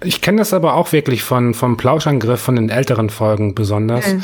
ich 0.04 0.22
kenne 0.22 0.40
das 0.40 0.54
aber 0.54 0.76
auch 0.76 0.92
wirklich 0.92 1.24
von 1.24 1.54
vom 1.54 1.78
Plauschangriff 1.78 2.40
von 2.40 2.56
den 2.56 2.70
älteren 2.70 3.10
Folgen 3.10 3.56
besonders. 3.56 4.14
Mhm 4.14 4.24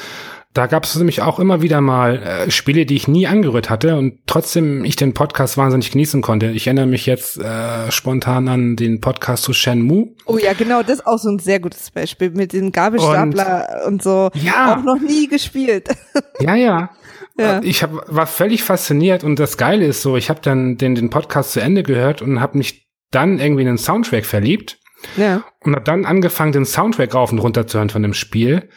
da 0.54 0.66
gab 0.66 0.84
es 0.84 0.96
nämlich 0.96 1.22
auch 1.22 1.38
immer 1.38 1.62
wieder 1.62 1.80
mal 1.80 2.18
äh, 2.18 2.52
Spiele, 2.52 2.88
die 2.88 2.96
ich 2.96 3.08
nie 3.08 3.28
angerührt 3.28 3.70
hatte 3.70 3.98
und 3.98 4.20
trotzdem 4.26 4.84
ich 4.84 4.96
den 4.96 5.14
Podcast 5.14 5.58
wahnsinnig 5.58 5.92
genießen 5.92 6.22
konnte. 6.24 6.48
Ich 6.48 6.66
erinnere 6.66 6.88
mich 6.88 7.06
jetzt 7.06 7.38
äh, 7.38 7.92
spontan 7.92 8.48
an 8.48 8.76
den 8.76 9.00
Podcast 9.00 9.44
zu 9.44 9.54
Shenmue. 9.54 10.16
Oh 10.26 10.40
ja, 10.40 10.54
genau, 10.54 10.82
das 10.82 11.00
ist 11.00 11.08
auch 11.08 11.20
so 11.20 11.30
ein 11.30 11.38
sehr 11.38 11.60
gutes 11.60 11.92
Beispiel 11.92 12.32
mit 12.32 12.54
dem 12.54 12.72
Gabelstapler 12.72 13.84
und, 13.86 13.94
und 13.94 14.04
so. 14.04 14.32
Ja. 14.34 14.76
Auch 14.76 14.84
noch 14.84 15.00
nie 15.00 15.28
gespielt. 15.28 15.90
Ja, 16.42 16.56
ja. 16.56 16.90
Ja. 17.38 17.62
Ich 17.64 17.84
hab, 17.84 17.92
war 18.08 18.28
völlig 18.28 18.64
fasziniert 18.64 19.24
und 19.24 19.40
das 19.40 19.58
Geile 19.58 19.86
ist 19.86 20.02
so, 20.02 20.16
ich 20.16 20.30
habe 20.30 20.40
dann 20.42 20.78
den, 20.78 20.96
den 20.96 21.10
Podcast 21.10 21.52
zu 21.52 21.60
Ende 21.60 21.84
gehört 21.84 22.22
und 22.22 22.40
habe 22.40 22.58
mich 22.58 22.90
dann 23.12 23.40
irgendwie 23.40 23.62
in 23.62 23.68
den 23.68 23.78
Soundtrack 23.78 24.26
verliebt. 24.26 24.80
Ja. 25.18 25.44
Und 25.62 25.76
habe 25.76 25.86
dann 25.86 26.06
angefangen, 26.06 26.52
den 26.52 26.66
Soundtrack 26.66 27.14
rauf 27.14 27.32
und 27.32 27.40
runter 27.40 27.68
zu 27.68 27.78
hören 27.78 27.90
von 27.90 28.04
dem 28.04 28.14
Spiel. 28.14 28.70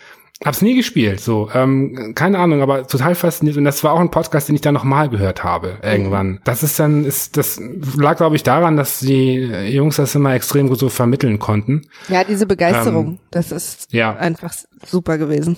Hab's 0.45 0.63
nie 0.63 0.75
gespielt, 0.75 1.21
so. 1.21 1.49
Ähm, 1.55 2.13
keine 2.15 2.39
Ahnung, 2.39 2.63
aber 2.63 2.87
total 2.87 3.15
fasziniert. 3.15 3.57
Und 3.57 3.65
das 3.65 3.85
war 3.85 3.93
auch 3.93 4.01
ein 4.01 4.11
Podcast, 4.11 4.49
den 4.49 4.57
ich 4.57 4.61
dann 4.61 4.75
nochmal 4.75 5.09
gehört 5.09 5.45
habe, 5.45 5.79
irgendwann. 5.83 6.27
Mhm. 6.27 6.41
Das 6.45 6.63
ist 6.63 6.81
dann, 6.81 7.05
ist, 7.05 7.37
das 7.37 7.61
lag, 7.97 8.17
glaube 8.17 8.37
ich, 8.37 8.43
daran, 8.43 8.77
dass 8.77 9.01
die 9.01 9.35
Jungs 9.35 9.97
das 9.97 10.15
immer 10.15 10.35
extrem 10.35 10.69
gut 10.69 10.79
so 10.79 10.89
vermitteln 10.89 11.39
konnten. 11.39 11.83
Ja, 12.09 12.25
diese 12.25 12.47
Begeisterung, 12.47 13.07
ähm, 13.07 13.19
das 13.31 13.53
ist 13.53 13.93
ja. 13.93 14.17
einfach 14.17 14.53
super 14.85 15.17
gewesen. 15.19 15.57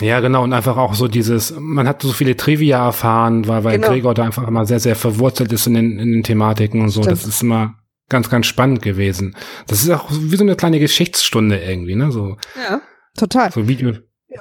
Ja, 0.00 0.20
genau, 0.20 0.44
und 0.44 0.52
einfach 0.52 0.76
auch 0.76 0.94
so 0.94 1.08
dieses, 1.08 1.52
man 1.58 1.88
hat 1.88 2.02
so 2.02 2.12
viele 2.12 2.36
Trivia 2.36 2.86
erfahren, 2.86 3.48
weil, 3.48 3.64
weil 3.64 3.78
genau. 3.78 3.88
Gregor 3.88 4.14
da 4.14 4.24
einfach 4.24 4.46
immer 4.46 4.64
sehr, 4.64 4.80
sehr 4.80 4.94
verwurzelt 4.94 5.52
ist 5.52 5.66
in 5.66 5.74
den, 5.74 5.98
in 5.98 6.12
den 6.12 6.22
Thematiken 6.22 6.80
und 6.80 6.90
so. 6.90 7.02
Stimmt. 7.02 7.18
Das 7.18 7.26
ist 7.26 7.42
immer 7.42 7.74
ganz, 8.08 8.30
ganz 8.30 8.46
spannend 8.46 8.82
gewesen. 8.82 9.34
Das 9.66 9.82
ist 9.82 9.90
auch 9.90 10.08
wie 10.10 10.36
so 10.36 10.44
eine 10.44 10.56
kleine 10.56 10.78
Geschichtsstunde 10.78 11.58
irgendwie, 11.58 11.96
ne? 11.96 12.12
So. 12.12 12.36
Ja, 12.56 12.80
total. 13.16 13.50
So 13.50 13.66
Video. 13.66 13.94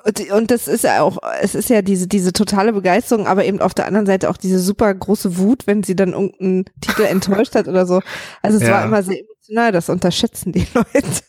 Und, 0.05 0.31
und 0.31 0.51
das 0.51 0.67
ist 0.67 0.83
ja 0.83 1.01
auch, 1.01 1.17
es 1.41 1.55
ist 1.55 1.69
ja 1.69 1.81
diese, 1.81 2.07
diese 2.07 2.31
totale 2.31 2.73
Begeisterung, 2.73 3.25
aber 3.25 3.45
eben 3.45 3.59
auf 3.59 3.73
der 3.73 3.87
anderen 3.87 4.05
Seite 4.05 4.29
auch 4.29 4.37
diese 4.37 4.59
super 4.59 4.93
große 4.93 5.37
Wut, 5.37 5.65
wenn 5.65 5.81
sie 5.83 5.95
dann 5.95 6.13
irgendeinen 6.13 6.65
Titel 6.79 7.03
enttäuscht 7.03 7.55
hat 7.55 7.67
oder 7.67 7.85
so. 7.87 8.01
Also 8.43 8.57
es 8.57 8.63
ja. 8.63 8.71
war 8.71 8.85
immer 8.85 9.01
sehr 9.01 9.21
emotional, 9.21 9.71
das 9.71 9.89
unterschätzen 9.89 10.51
die 10.51 10.67
Leute. 10.73 11.23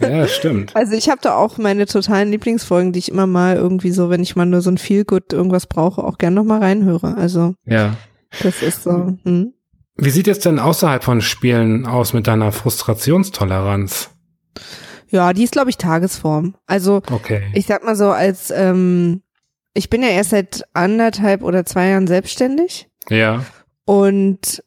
Ja, 0.00 0.26
stimmt. 0.26 0.74
Also 0.74 0.94
ich 0.94 1.08
habe 1.08 1.20
da 1.22 1.36
auch 1.36 1.56
meine 1.56 1.86
totalen 1.86 2.30
Lieblingsfolgen, 2.30 2.92
die 2.92 2.98
ich 2.98 3.10
immer 3.10 3.26
mal 3.26 3.56
irgendwie 3.56 3.92
so, 3.92 4.10
wenn 4.10 4.22
ich 4.22 4.34
mal 4.34 4.46
nur 4.46 4.60
so 4.60 4.70
ein 4.70 4.78
Feelgood 4.78 5.32
irgendwas 5.32 5.66
brauche, 5.66 6.02
auch 6.02 6.18
gern 6.18 6.34
nochmal 6.34 6.60
reinhöre. 6.60 7.16
Also 7.16 7.54
ja, 7.64 7.96
das 8.42 8.62
ist 8.62 8.82
so. 8.82 9.16
Hm. 9.22 9.54
Wie 9.96 10.10
sieht 10.10 10.28
es 10.28 10.40
denn 10.40 10.58
außerhalb 10.58 11.02
von 11.02 11.20
Spielen 11.20 11.86
aus 11.86 12.12
mit 12.12 12.26
deiner 12.26 12.52
Frustrationstoleranz? 12.52 14.10
Ja, 15.08 15.32
die 15.32 15.44
ist, 15.44 15.52
glaube 15.52 15.70
ich, 15.70 15.76
Tagesform. 15.76 16.56
Also 16.66 16.96
okay. 17.10 17.50
ich 17.54 17.66
sag 17.66 17.84
mal 17.84 17.96
so, 17.96 18.10
als 18.10 18.50
ähm, 18.50 19.22
ich 19.74 19.90
bin 19.90 20.02
ja 20.02 20.08
erst 20.08 20.30
seit 20.30 20.64
anderthalb 20.72 21.42
oder 21.42 21.64
zwei 21.64 21.88
Jahren 21.88 22.06
selbstständig. 22.06 22.88
Ja. 23.08 23.44
Und 23.84 24.62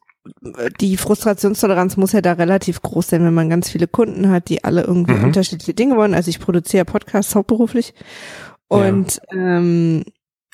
die 0.80 0.96
Frustrationstoleranz 0.96 1.96
muss 1.96 2.12
ja 2.12 2.20
da 2.20 2.32
relativ 2.32 2.82
groß 2.82 3.08
sein, 3.08 3.24
wenn 3.24 3.34
man 3.34 3.50
ganz 3.50 3.70
viele 3.70 3.88
Kunden 3.88 4.30
hat, 4.30 4.48
die 4.48 4.64
alle 4.64 4.82
irgendwie 4.82 5.14
mhm. 5.14 5.24
unterschiedliche 5.24 5.74
Dinge 5.74 5.96
wollen. 5.96 6.14
Also 6.14 6.28
ich 6.28 6.40
produziere 6.40 6.84
Podcasts 6.84 7.34
hauptberuflich. 7.34 7.94
Und 8.68 9.20
ja. 9.32 9.58
ähm, 9.58 10.04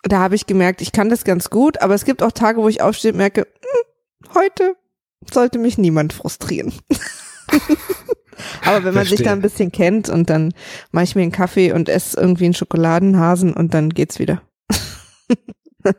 da 0.02 0.20
habe 0.20 0.34
ich 0.34 0.46
gemerkt, 0.46 0.80
ich 0.80 0.92
kann 0.92 1.10
das 1.10 1.24
ganz 1.24 1.50
gut, 1.50 1.82
aber 1.82 1.94
es 1.94 2.04
gibt 2.04 2.22
auch 2.22 2.32
Tage, 2.32 2.62
wo 2.62 2.68
ich 2.68 2.80
aufstehe 2.80 3.12
und 3.12 3.18
merke, 3.18 3.42
hm, 3.42 4.34
heute 4.34 4.76
sollte 5.30 5.58
mich 5.58 5.78
niemand 5.78 6.12
frustrieren. 6.12 6.72
Aber 8.62 8.78
wenn 8.78 8.94
man 8.94 9.06
Verstehe. 9.06 9.18
sich 9.18 9.26
da 9.26 9.32
ein 9.32 9.42
bisschen 9.42 9.72
kennt 9.72 10.08
und 10.08 10.30
dann 10.30 10.52
mache 10.92 11.04
ich 11.04 11.14
mir 11.14 11.22
einen 11.22 11.32
Kaffee 11.32 11.72
und 11.72 11.88
esse 11.88 12.18
irgendwie 12.20 12.44
einen 12.46 12.54
Schokoladenhasen 12.54 13.52
und 13.54 13.74
dann 13.74 13.90
geht's 13.90 14.18
wieder. 14.18 14.42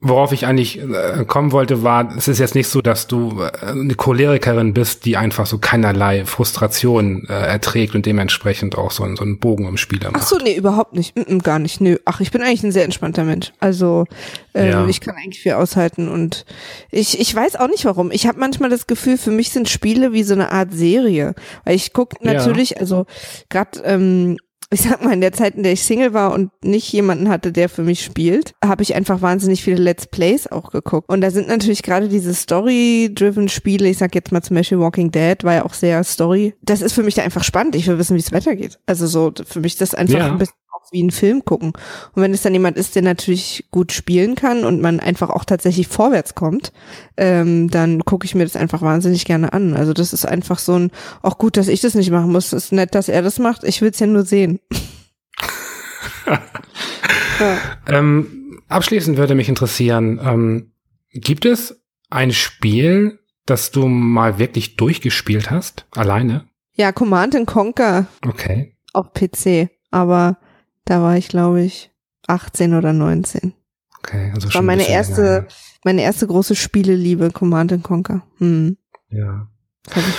Worauf 0.00 0.32
ich 0.32 0.44
eigentlich 0.44 0.78
äh, 0.78 1.24
kommen 1.26 1.52
wollte, 1.52 1.82
war, 1.82 2.14
es 2.18 2.28
ist 2.28 2.38
jetzt 2.38 2.54
nicht 2.54 2.68
so, 2.68 2.82
dass 2.82 3.06
du 3.06 3.40
äh, 3.40 3.70
eine 3.70 3.94
Cholerikerin 3.94 4.74
bist, 4.74 5.06
die 5.06 5.16
einfach 5.16 5.46
so 5.46 5.56
keinerlei 5.56 6.26
Frustration 6.26 7.26
äh, 7.30 7.32
erträgt 7.32 7.94
und 7.94 8.04
dementsprechend 8.04 8.76
auch 8.76 8.90
so, 8.90 9.06
so 9.16 9.22
einen 9.24 9.38
Bogen 9.38 9.66
im 9.66 9.78
Spieler 9.78 10.10
macht. 10.10 10.22
Ach 10.22 10.28
so, 10.28 10.36
nee, 10.36 10.54
überhaupt 10.54 10.92
nicht. 10.92 11.16
Mm 11.16 11.22
-mm, 11.22 11.42
gar 11.42 11.58
nicht. 11.58 11.80
Nö. 11.80 11.96
Ach, 12.04 12.20
ich 12.20 12.30
bin 12.30 12.42
eigentlich 12.42 12.62
ein 12.62 12.72
sehr 12.72 12.84
entspannter 12.84 13.24
Mensch. 13.24 13.54
Also 13.58 14.04
äh, 14.52 14.68
ja. 14.68 14.86
ich 14.86 15.00
kann 15.00 15.16
eigentlich 15.16 15.40
viel 15.40 15.52
aushalten 15.52 16.08
und 16.08 16.44
ich, 16.90 17.18
ich 17.18 17.34
weiß 17.34 17.56
auch 17.56 17.68
nicht 17.68 17.86
warum. 17.86 18.10
Ich 18.10 18.26
habe 18.26 18.38
manchmal 18.38 18.68
das 18.68 18.86
Gefühl, 18.86 19.16
für 19.16 19.30
mich 19.30 19.48
sind 19.48 19.70
Spiele 19.70 20.12
wie 20.12 20.24
so 20.24 20.34
eine 20.34 20.52
Art 20.52 20.74
Serie. 20.74 21.34
Weil 21.64 21.74
ich 21.74 21.94
gucke 21.94 22.16
natürlich, 22.20 22.70
ja. 22.70 22.76
also 22.80 23.06
gerade 23.48 23.80
ähm, 23.84 24.36
ich 24.70 24.82
sag 24.82 25.04
mal, 25.04 25.12
in 25.12 25.20
der 25.20 25.32
Zeit, 25.32 25.54
in 25.54 25.62
der 25.62 25.72
ich 25.72 25.84
Single 25.84 26.12
war 26.12 26.32
und 26.32 26.50
nicht 26.64 26.92
jemanden 26.92 27.28
hatte, 27.28 27.52
der 27.52 27.68
für 27.68 27.82
mich 27.82 28.02
spielt, 28.02 28.52
habe 28.64 28.82
ich 28.82 28.94
einfach 28.94 29.22
wahnsinnig 29.22 29.62
viele 29.62 29.82
Let's 29.82 30.06
Plays 30.06 30.46
auch 30.46 30.70
geguckt. 30.70 31.08
Und 31.08 31.20
da 31.20 31.30
sind 31.30 31.48
natürlich 31.48 31.82
gerade 31.82 32.08
diese 32.08 32.34
Story-driven 32.34 33.48
Spiele, 33.48 33.88
ich 33.88 33.98
sag 33.98 34.14
jetzt 34.14 34.32
mal 34.32 34.42
zum 34.42 34.56
Beispiel 34.56 34.80
Walking 34.80 35.12
Dead, 35.12 35.42
war 35.44 35.54
ja 35.54 35.64
auch 35.64 35.74
sehr 35.74 36.02
Story. 36.04 36.54
Das 36.62 36.82
ist 36.82 36.94
für 36.94 37.02
mich 37.02 37.14
da 37.14 37.22
einfach 37.22 37.44
spannend. 37.44 37.76
Ich 37.76 37.86
will 37.86 37.98
wissen, 37.98 38.16
wie 38.16 38.20
es 38.20 38.32
weitergeht. 38.32 38.78
Also 38.86 39.06
so, 39.06 39.32
für 39.46 39.60
mich 39.60 39.74
ist 39.74 39.80
das 39.80 39.94
einfach 39.94 40.18
ja. 40.18 40.26
ein 40.26 40.38
bisschen 40.38 40.54
wie 40.92 41.00
einen 41.00 41.10
Film 41.10 41.44
gucken. 41.44 41.72
Und 42.14 42.22
wenn 42.22 42.32
es 42.34 42.42
dann 42.42 42.52
jemand 42.52 42.76
ist, 42.76 42.94
der 42.94 43.02
natürlich 43.02 43.66
gut 43.70 43.92
spielen 43.92 44.34
kann 44.34 44.64
und 44.64 44.80
man 44.80 45.00
einfach 45.00 45.30
auch 45.30 45.44
tatsächlich 45.44 45.88
vorwärts 45.88 46.34
kommt, 46.34 46.72
ähm, 47.16 47.70
dann 47.70 48.04
gucke 48.04 48.26
ich 48.26 48.34
mir 48.34 48.44
das 48.44 48.56
einfach 48.56 48.82
wahnsinnig 48.82 49.24
gerne 49.24 49.52
an. 49.52 49.74
Also 49.74 49.92
das 49.92 50.12
ist 50.12 50.26
einfach 50.26 50.58
so 50.58 50.78
ein, 50.78 50.90
auch 51.22 51.38
gut, 51.38 51.56
dass 51.56 51.68
ich 51.68 51.80
das 51.80 51.94
nicht 51.94 52.10
machen 52.10 52.32
muss. 52.32 52.52
Es 52.52 52.64
ist 52.64 52.72
nett, 52.72 52.94
dass 52.94 53.08
er 53.08 53.22
das 53.22 53.38
macht. 53.38 53.64
Ich 53.64 53.80
will 53.80 53.90
es 53.90 53.98
ja 53.98 54.06
nur 54.06 54.24
sehen. 54.24 54.60
ja. 56.26 57.58
ähm, 57.88 58.60
abschließend 58.68 59.16
würde 59.16 59.34
mich 59.34 59.48
interessieren, 59.48 60.20
ähm, 60.22 60.72
gibt 61.12 61.44
es 61.44 61.82
ein 62.10 62.32
Spiel, 62.32 63.18
das 63.46 63.70
du 63.70 63.86
mal 63.86 64.38
wirklich 64.38 64.76
durchgespielt 64.76 65.50
hast, 65.50 65.86
alleine? 65.92 66.46
Ja, 66.74 66.92
Command 66.92 67.34
Conquer. 67.46 68.06
Okay. 68.26 68.76
Auf 68.92 69.12
PC. 69.14 69.70
Aber 69.90 70.38
da 70.86 71.02
war 71.02 71.18
ich, 71.18 71.28
glaube 71.28 71.62
ich, 71.62 71.90
18 72.26 72.74
oder 72.74 72.94
19. 72.94 73.52
Okay, 73.98 74.30
also 74.34 74.46
das 74.46 74.52
schon 74.52 74.60
war 74.60 74.62
meine 74.62 74.88
erste, 74.88 75.22
länger, 75.22 75.46
meine 75.84 76.02
erste 76.02 76.26
große 76.26 76.54
Spieleliebe, 76.56 77.30
Command 77.30 77.82
Conquer. 77.82 78.22
Hm. 78.38 78.78
Ja. 79.10 79.48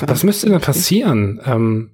Was 0.02 0.24
müsste 0.24 0.50
denn 0.50 0.62
passieren, 0.62 1.42
ähm, 1.46 1.92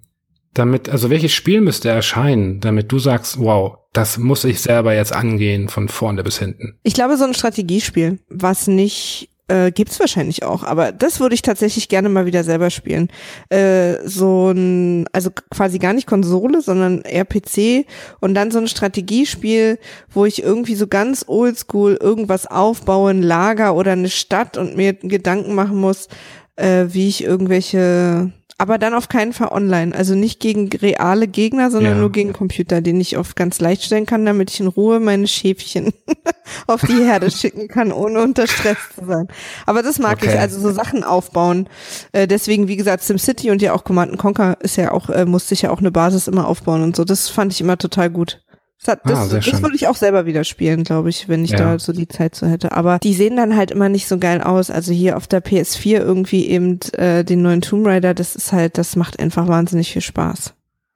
damit, 0.54 0.90
also 0.90 1.10
welches 1.10 1.34
Spiel 1.34 1.62
müsste 1.62 1.90
erscheinen, 1.90 2.60
damit 2.60 2.92
du 2.92 3.00
sagst, 3.00 3.40
wow, 3.40 3.78
das 3.94 4.18
muss 4.18 4.44
ich 4.44 4.62
selber 4.62 4.94
jetzt 4.94 5.14
angehen 5.14 5.70
von 5.70 5.88
vorne 5.88 6.24
bis 6.24 6.38
hinten? 6.38 6.80
Ich 6.84 6.94
glaube, 6.94 7.18
so 7.18 7.24
ein 7.24 7.34
Strategiespiel, 7.34 8.20
was 8.30 8.68
nicht 8.68 9.30
äh, 9.47 9.71
gibt's 9.71 9.99
wahrscheinlich 9.99 10.43
auch, 10.43 10.63
aber 10.63 10.91
das 10.91 11.19
würde 11.19 11.36
ich 11.36 11.41
tatsächlich 11.41 11.89
gerne 11.89 12.10
mal 12.10 12.25
wieder 12.25 12.43
selber 12.43 12.69
spielen. 12.69 13.10
Äh, 13.49 13.95
so 14.06 14.51
ein, 14.51 15.06
also 15.12 15.32
quasi 15.51 15.79
gar 15.79 15.93
nicht 15.93 16.08
Konsole, 16.08 16.62
sondern 16.62 17.01
eher 17.01 17.25
PC 17.25 17.86
und 18.21 18.36
dann 18.36 18.51
so 18.51 18.60
ein 18.60 18.67
Strategiespiel, 18.67 19.79
wo 20.10 20.25
ich 20.25 20.41
irgendwie 20.41 20.75
so 20.75 20.88
ganz 20.88 21.25
oldschool 21.27 21.97
irgendwas 22.01 22.47
aufbaue, 22.47 23.12
ein 23.12 23.21
Lager 23.21 23.75
oder 23.75 23.91
eine 23.91 24.10
Stadt 24.10 24.58
und 24.58 24.77
mir 24.77 24.93
Gedanken 24.93 25.56
machen 25.56 25.77
muss, 25.77 26.08
äh, 26.56 26.86
wie 26.89 27.10
ich 27.10 27.23
irgendwelche 27.23 28.32
aber 28.58 28.78
dann 28.78 28.94
auf 28.94 29.10
keinen 29.10 29.34
Fall 29.34 29.50
online. 29.50 29.96
Also 29.96 30.16
nicht 30.16 30.39
gegen 30.39 30.70
reale 30.70 31.28
Gegner, 31.28 31.72
sondern 31.72 31.94
ja. 31.94 32.00
nur 32.00 32.12
gegen 32.12 32.34
Computer, 32.34 32.82
den 32.82 33.00
ich 33.02 33.18
oft 33.18 33.36
ganz 33.36 33.60
leicht 33.60 33.84
stellen 33.84 34.06
kann, 34.06 34.26
damit 34.26 34.52
ich 34.52 34.60
in 34.60 34.68
Ruhe 34.68 35.00
meine 35.00 35.28
Schäfchen 35.28 35.94
auf 36.68 36.82
die 36.82 37.04
Herde 37.04 37.32
schicken 37.32 37.68
kann, 37.68 37.92
ohne 37.92 38.22
unter 38.22 38.48
Stress 38.48 38.78
zu 38.96 39.06
sein. 39.06 39.28
Aber 39.66 39.82
das 39.82 40.00
mag 40.00 40.20
okay. 40.22 40.34
ich, 40.34 40.39
also 40.39 40.60
so 40.60 40.72
Sachen 40.72 41.04
aufbauen. 41.04 41.68
Äh, 42.12 42.28
deswegen, 42.28 42.68
wie 42.68 42.78
gesagt, 42.78 43.04
SimCity 43.04 43.52
und 43.52 43.62
ja 43.62 43.74
auch 43.74 43.84
Command 43.84 44.18
Conquer 44.18 44.58
ist 44.62 44.76
ja 44.76 44.92
auch, 44.92 45.10
äh, 45.10 45.26
musste 45.26 45.54
ich 45.54 45.63
ja 45.63 45.72
auch 45.72 45.80
eine 45.80 45.92
Basis 45.92 46.28
immer 46.28 46.48
aufbauen 46.48 46.84
und 46.84 46.96
so. 46.96 47.04
Das 47.04 47.30
fand 47.30 47.52
ich 47.52 47.62
immer 47.62 47.78
total 47.78 48.10
gut. 48.10 48.42
Das, 48.84 48.98
ah, 49.04 49.28
das 49.30 49.62
würde 49.62 49.76
ich 49.76 49.88
auch 49.88 49.96
selber 49.96 50.26
wieder 50.26 50.43
spielen, 50.43 50.84
glaube 50.84 51.10
ich, 51.10 51.30
wenn 51.30 51.43
ich 51.43 51.52
ja. 51.52 51.58
da 51.58 51.80
so 51.80 51.93
die 51.93 52.08
Zeit 52.08 52.36
so 52.36 52.48
hätte. 52.48 52.72
Aber 52.72 53.00
die 53.00 53.13
sehen 53.13 53.38
dann 53.38 53.56
halt 53.56 53.72
immer 53.72 53.89
nicht 53.89 54.08
so 54.08 54.17
geil 54.17 54.41
aus. 54.41 54.69
Also 54.69 54.93
hier 54.93 55.17
auf 55.17 55.28
der 55.28 55.43
PS4 55.43 56.00
irgendwie 56.00 56.48
eben 56.48 56.80
äh, 56.93 57.24
den 57.24 57.41
neuen 57.41 57.62
Tomb 57.62 57.86
Raider, 57.88 58.13
das 58.13 58.36
ist 58.36 58.52
halt, 58.52 58.78
das 58.78 58.96
macht 58.96 59.19
einfach 59.19 59.48
wahnsinnig 59.48 59.91
viel 59.91 60.02
Spaß. 60.02 60.54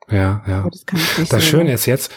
Ja, 0.10 0.44
ja. 0.48 0.70
das, 1.18 1.30
das 1.30 1.46
Schöne 1.46 1.74
ist 1.74 1.86
jetzt, 1.86 2.12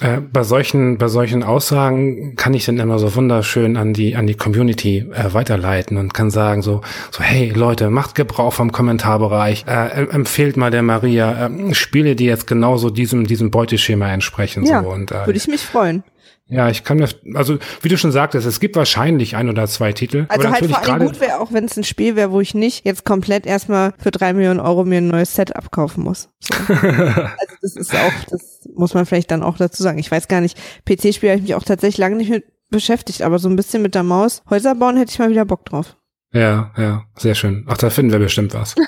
äh, 0.00 0.20
bei 0.20 0.42
solchen, 0.42 0.98
bei 0.98 1.08
solchen 1.08 1.42
Aussagen 1.42 2.36
kann 2.36 2.52
ich 2.54 2.66
dann 2.66 2.78
immer 2.78 2.98
so 2.98 3.14
wunderschön 3.14 3.76
an 3.76 3.94
die, 3.94 4.14
an 4.14 4.26
die 4.26 4.34
Community 4.34 5.06
äh, 5.12 5.32
weiterleiten 5.32 5.96
und 5.96 6.12
kann 6.12 6.30
sagen 6.30 6.62
so, 6.62 6.82
so, 7.10 7.22
hey 7.22 7.50
Leute, 7.50 7.88
macht 7.88 8.14
Gebrauch 8.14 8.52
vom 8.52 8.72
Kommentarbereich, 8.72 9.64
äh, 9.66 10.06
empfehlt 10.08 10.56
mal 10.56 10.70
der 10.70 10.82
Maria 10.82 11.46
äh, 11.46 11.74
Spiele, 11.74 12.14
die 12.14 12.26
jetzt 12.26 12.46
genauso 12.46 12.90
diesem, 12.90 13.26
diesem 13.26 13.50
Beuteschema 13.50 14.12
entsprechen. 14.12 14.66
Ja, 14.66 14.82
so, 14.82 14.90
und, 14.90 15.12
äh, 15.12 15.26
würde 15.26 15.38
ich 15.38 15.48
mich 15.48 15.62
freuen. 15.62 16.04
Ja, 16.48 16.68
ich 16.68 16.84
kann 16.84 16.98
mir, 16.98 17.08
also 17.34 17.58
wie 17.82 17.88
du 17.88 17.98
schon 17.98 18.12
sagtest, 18.12 18.46
es 18.46 18.60
gibt 18.60 18.76
wahrscheinlich 18.76 19.34
ein 19.34 19.48
oder 19.48 19.66
zwei 19.66 19.92
Titel. 19.92 20.26
Also 20.28 20.48
halt 20.48 20.66
vor 20.66 20.82
allem 20.82 21.06
gut 21.06 21.20
wäre 21.20 21.40
auch, 21.40 21.52
wenn 21.52 21.64
es 21.64 21.76
ein 21.76 21.82
Spiel 21.82 22.14
wäre, 22.14 22.30
wo 22.30 22.40
ich 22.40 22.54
nicht 22.54 22.84
jetzt 22.84 23.04
komplett 23.04 23.46
erstmal 23.46 23.94
für 23.98 24.12
drei 24.12 24.32
Millionen 24.32 24.60
Euro 24.60 24.84
mir 24.84 24.98
ein 24.98 25.08
neues 25.08 25.34
Set 25.34 25.56
abkaufen 25.56 26.04
muss. 26.04 26.28
So. 26.38 26.54
also 26.74 27.56
das 27.62 27.74
ist 27.74 27.94
auch, 27.94 28.12
das 28.30 28.68
muss 28.74 28.94
man 28.94 29.06
vielleicht 29.06 29.32
dann 29.32 29.42
auch 29.42 29.56
dazu 29.56 29.82
sagen. 29.82 29.98
Ich 29.98 30.10
weiß 30.10 30.28
gar 30.28 30.40
nicht, 30.40 30.56
PC-Spiel 30.84 31.30
habe 31.30 31.38
ich 31.38 31.48
mich 31.48 31.54
auch 31.56 31.64
tatsächlich 31.64 31.98
lange 31.98 32.16
nicht 32.16 32.30
mit 32.30 32.44
beschäftigt, 32.70 33.22
aber 33.22 33.38
so 33.38 33.48
ein 33.48 33.56
bisschen 33.56 33.82
mit 33.82 33.94
der 33.94 34.02
Maus 34.02 34.42
Häuser 34.50 34.74
bauen 34.74 34.96
hätte 34.96 35.12
ich 35.12 35.18
mal 35.18 35.30
wieder 35.30 35.44
Bock 35.44 35.64
drauf. 35.64 35.96
Ja, 36.32 36.72
ja, 36.76 37.04
sehr 37.16 37.34
schön. 37.34 37.64
Ach, 37.68 37.78
da 37.78 37.90
finden 37.90 38.12
wir 38.12 38.18
bestimmt 38.18 38.54
was. 38.54 38.74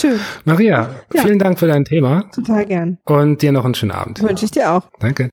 Schön. 0.00 0.18
Maria, 0.46 0.88
ja. 1.12 1.22
vielen 1.22 1.38
Dank 1.38 1.58
für 1.58 1.66
dein 1.66 1.84
Thema. 1.84 2.22
Total 2.34 2.64
gern. 2.64 2.98
Und 3.04 3.42
dir 3.42 3.52
noch 3.52 3.66
einen 3.66 3.74
schönen 3.74 3.92
Abend. 3.92 4.22
Wünsche 4.22 4.46
ich 4.46 4.50
dir 4.50 4.72
auch. 4.72 4.88
Danke. 4.98 5.28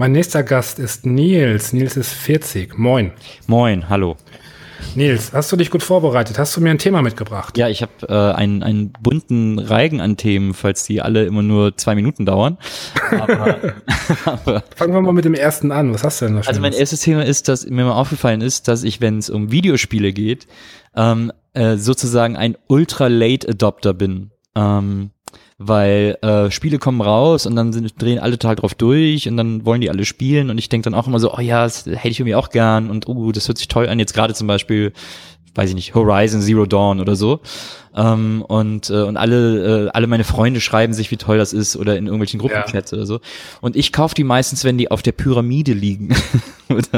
Mein 0.00 0.12
nächster 0.12 0.44
Gast 0.44 0.78
ist 0.78 1.06
Nils. 1.06 1.72
Nils 1.72 1.96
ist 1.96 2.12
40. 2.12 2.78
Moin. 2.78 3.10
Moin, 3.48 3.88
hallo. 3.88 4.16
Nils, 4.94 5.32
hast 5.32 5.50
du 5.50 5.56
dich 5.56 5.72
gut 5.72 5.82
vorbereitet? 5.82 6.38
Hast 6.38 6.56
du 6.56 6.60
mir 6.60 6.70
ein 6.70 6.78
Thema 6.78 7.02
mitgebracht? 7.02 7.58
Ja, 7.58 7.68
ich 7.68 7.82
habe 7.82 7.92
äh, 8.08 8.36
einen, 8.36 8.62
einen 8.62 8.92
bunten 8.92 9.58
Reigen 9.58 10.00
an 10.00 10.16
Themen, 10.16 10.54
falls 10.54 10.84
die 10.84 11.02
alle 11.02 11.24
immer 11.24 11.42
nur 11.42 11.76
zwei 11.76 11.96
Minuten 11.96 12.26
dauern. 12.26 12.58
Aber, 13.10 13.58
aber 14.24 14.62
Fangen 14.76 14.94
wir 14.94 15.00
mal 15.00 15.12
mit 15.12 15.24
dem 15.24 15.34
ersten 15.34 15.72
an. 15.72 15.92
Was 15.92 16.04
hast 16.04 16.20
du 16.20 16.26
denn 16.26 16.36
da 16.36 16.44
schon? 16.44 16.50
Also 16.50 16.60
mein 16.60 16.74
erstes 16.74 17.00
Thema 17.00 17.24
ist, 17.24 17.48
dass 17.48 17.68
mir 17.68 17.84
mal 17.84 17.94
aufgefallen 17.94 18.40
ist, 18.40 18.68
dass 18.68 18.84
ich, 18.84 19.00
wenn 19.00 19.18
es 19.18 19.28
um 19.30 19.50
Videospiele 19.50 20.12
geht, 20.12 20.46
ähm, 20.94 21.32
äh, 21.54 21.76
sozusagen 21.76 22.36
ein 22.36 22.56
Ultra-Late-Adopter 22.68 23.94
bin. 23.94 24.30
Ähm, 24.54 25.10
weil 25.58 26.16
äh, 26.22 26.52
Spiele 26.52 26.78
kommen 26.78 27.00
raus 27.00 27.44
und 27.44 27.56
dann 27.56 27.72
sind, 27.72 28.00
drehen 28.00 28.20
alle 28.20 28.38
total 28.38 28.54
drauf 28.54 28.74
durch 28.74 29.28
und 29.28 29.36
dann 29.36 29.64
wollen 29.64 29.80
die 29.80 29.90
alle 29.90 30.04
spielen 30.04 30.50
und 30.50 30.58
ich 30.58 30.68
denke 30.68 30.84
dann 30.84 30.94
auch 30.94 31.08
immer 31.08 31.18
so, 31.18 31.34
oh 31.34 31.40
ja, 31.40 31.64
das 31.64 31.84
hätte 31.84 32.08
ich 32.08 32.20
irgendwie 32.20 32.36
auch 32.36 32.50
gern 32.50 32.90
und 32.90 33.08
uh, 33.08 33.32
das 33.32 33.48
hört 33.48 33.58
sich 33.58 33.66
toll 33.66 33.88
an. 33.88 33.98
Jetzt 33.98 34.14
gerade 34.14 34.34
zum 34.34 34.46
Beispiel, 34.46 34.92
weiß 35.56 35.70
ich 35.70 35.74
nicht, 35.74 35.96
Horizon 35.96 36.40
Zero 36.42 36.64
Dawn 36.64 37.00
oder 37.00 37.16
so. 37.16 37.40
Ähm, 37.96 38.42
und 38.46 38.88
äh, 38.90 39.02
und 39.02 39.16
alle 39.16 39.86
äh, 39.86 39.90
alle 39.90 40.06
meine 40.06 40.22
Freunde 40.22 40.60
schreiben 40.60 40.92
sich, 40.92 41.10
wie 41.10 41.16
toll 41.16 41.38
das 41.38 41.52
ist 41.52 41.76
oder 41.76 41.96
in 41.96 42.06
irgendwelchen 42.06 42.38
Gruppenchats 42.38 42.92
ja. 42.92 42.98
oder 42.98 43.06
so. 43.06 43.18
Und 43.60 43.74
ich 43.74 43.92
kaufe 43.92 44.14
die 44.14 44.24
meistens, 44.24 44.62
wenn 44.62 44.78
die 44.78 44.92
auf 44.92 45.02
der 45.02 45.12
Pyramide 45.12 45.72
liegen. 45.72 46.14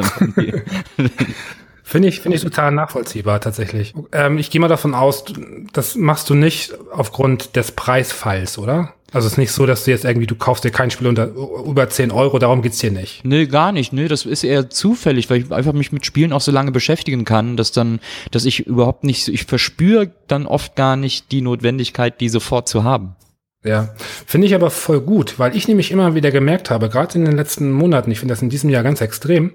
Finde 1.90 2.06
ich, 2.06 2.20
finde 2.20 2.36
ich 2.36 2.44
total 2.44 2.70
nachvollziehbar 2.70 3.40
tatsächlich. 3.40 3.94
Ähm, 4.12 4.38
ich 4.38 4.52
gehe 4.52 4.60
mal 4.60 4.68
davon 4.68 4.94
aus, 4.94 5.24
das 5.72 5.96
machst 5.96 6.30
du 6.30 6.34
nicht 6.34 6.72
aufgrund 6.92 7.56
des 7.56 7.72
Preisfalls, 7.72 8.58
oder? 8.58 8.94
Also 9.10 9.26
es 9.26 9.32
ist 9.32 9.38
nicht 9.38 9.50
so, 9.50 9.66
dass 9.66 9.82
du 9.82 9.90
jetzt 9.90 10.04
irgendwie, 10.04 10.28
du 10.28 10.36
kaufst 10.36 10.62
dir 10.62 10.70
kein 10.70 10.92
Spiel 10.92 11.08
unter 11.08 11.32
über 11.66 11.88
10 11.88 12.12
Euro, 12.12 12.38
darum 12.38 12.62
geht's 12.62 12.78
dir 12.78 12.92
nicht. 12.92 13.24
Nee, 13.24 13.46
gar 13.46 13.72
nicht. 13.72 13.92
Nee, 13.92 14.06
das 14.06 14.24
ist 14.24 14.44
eher 14.44 14.70
zufällig, 14.70 15.28
weil 15.30 15.42
ich 15.42 15.50
einfach 15.50 15.72
mich 15.72 15.90
mit 15.90 16.06
Spielen 16.06 16.32
auch 16.32 16.40
so 16.40 16.52
lange 16.52 16.70
beschäftigen 16.70 17.24
kann, 17.24 17.56
dass 17.56 17.72
dann, 17.72 17.98
dass 18.30 18.44
ich 18.44 18.68
überhaupt 18.68 19.02
nicht, 19.02 19.26
ich 19.26 19.46
verspüre 19.46 20.12
dann 20.28 20.46
oft 20.46 20.76
gar 20.76 20.94
nicht 20.94 21.32
die 21.32 21.42
Notwendigkeit, 21.42 22.20
die 22.20 22.28
sofort 22.28 22.68
zu 22.68 22.84
haben. 22.84 23.16
Ja, 23.62 23.90
finde 24.26 24.46
ich 24.46 24.54
aber 24.54 24.70
voll 24.70 25.00
gut, 25.00 25.38
weil 25.38 25.54
ich 25.54 25.68
nämlich 25.68 25.90
immer 25.90 26.14
wieder 26.14 26.30
gemerkt 26.30 26.70
habe, 26.70 26.88
gerade 26.88 27.18
in 27.18 27.26
den 27.26 27.36
letzten 27.36 27.70
Monaten, 27.70 28.10
ich 28.10 28.18
finde 28.18 28.32
das 28.32 28.40
in 28.40 28.48
diesem 28.48 28.70
Jahr 28.70 28.82
ganz 28.82 29.02
extrem, 29.02 29.52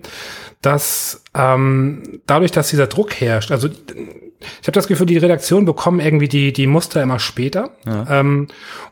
dass 0.62 1.24
ähm, 1.34 2.22
dadurch, 2.28 2.52
dass 2.52 2.70
dieser 2.70 2.86
Druck 2.86 3.20
herrscht, 3.20 3.52
also 3.52 3.68
ich 3.68 4.68
habe 4.68 4.74
das 4.74 4.88
Gefühl, 4.88 5.08
die 5.08 5.18
Redaktion 5.18 5.66
bekommen 5.66 6.00
irgendwie 6.00 6.28
die, 6.28 6.54
die 6.54 6.68
Muster 6.68 7.02
immer 7.02 7.18
später. 7.18 7.72
Ja. 7.86 8.20
Ähm, 8.20 8.48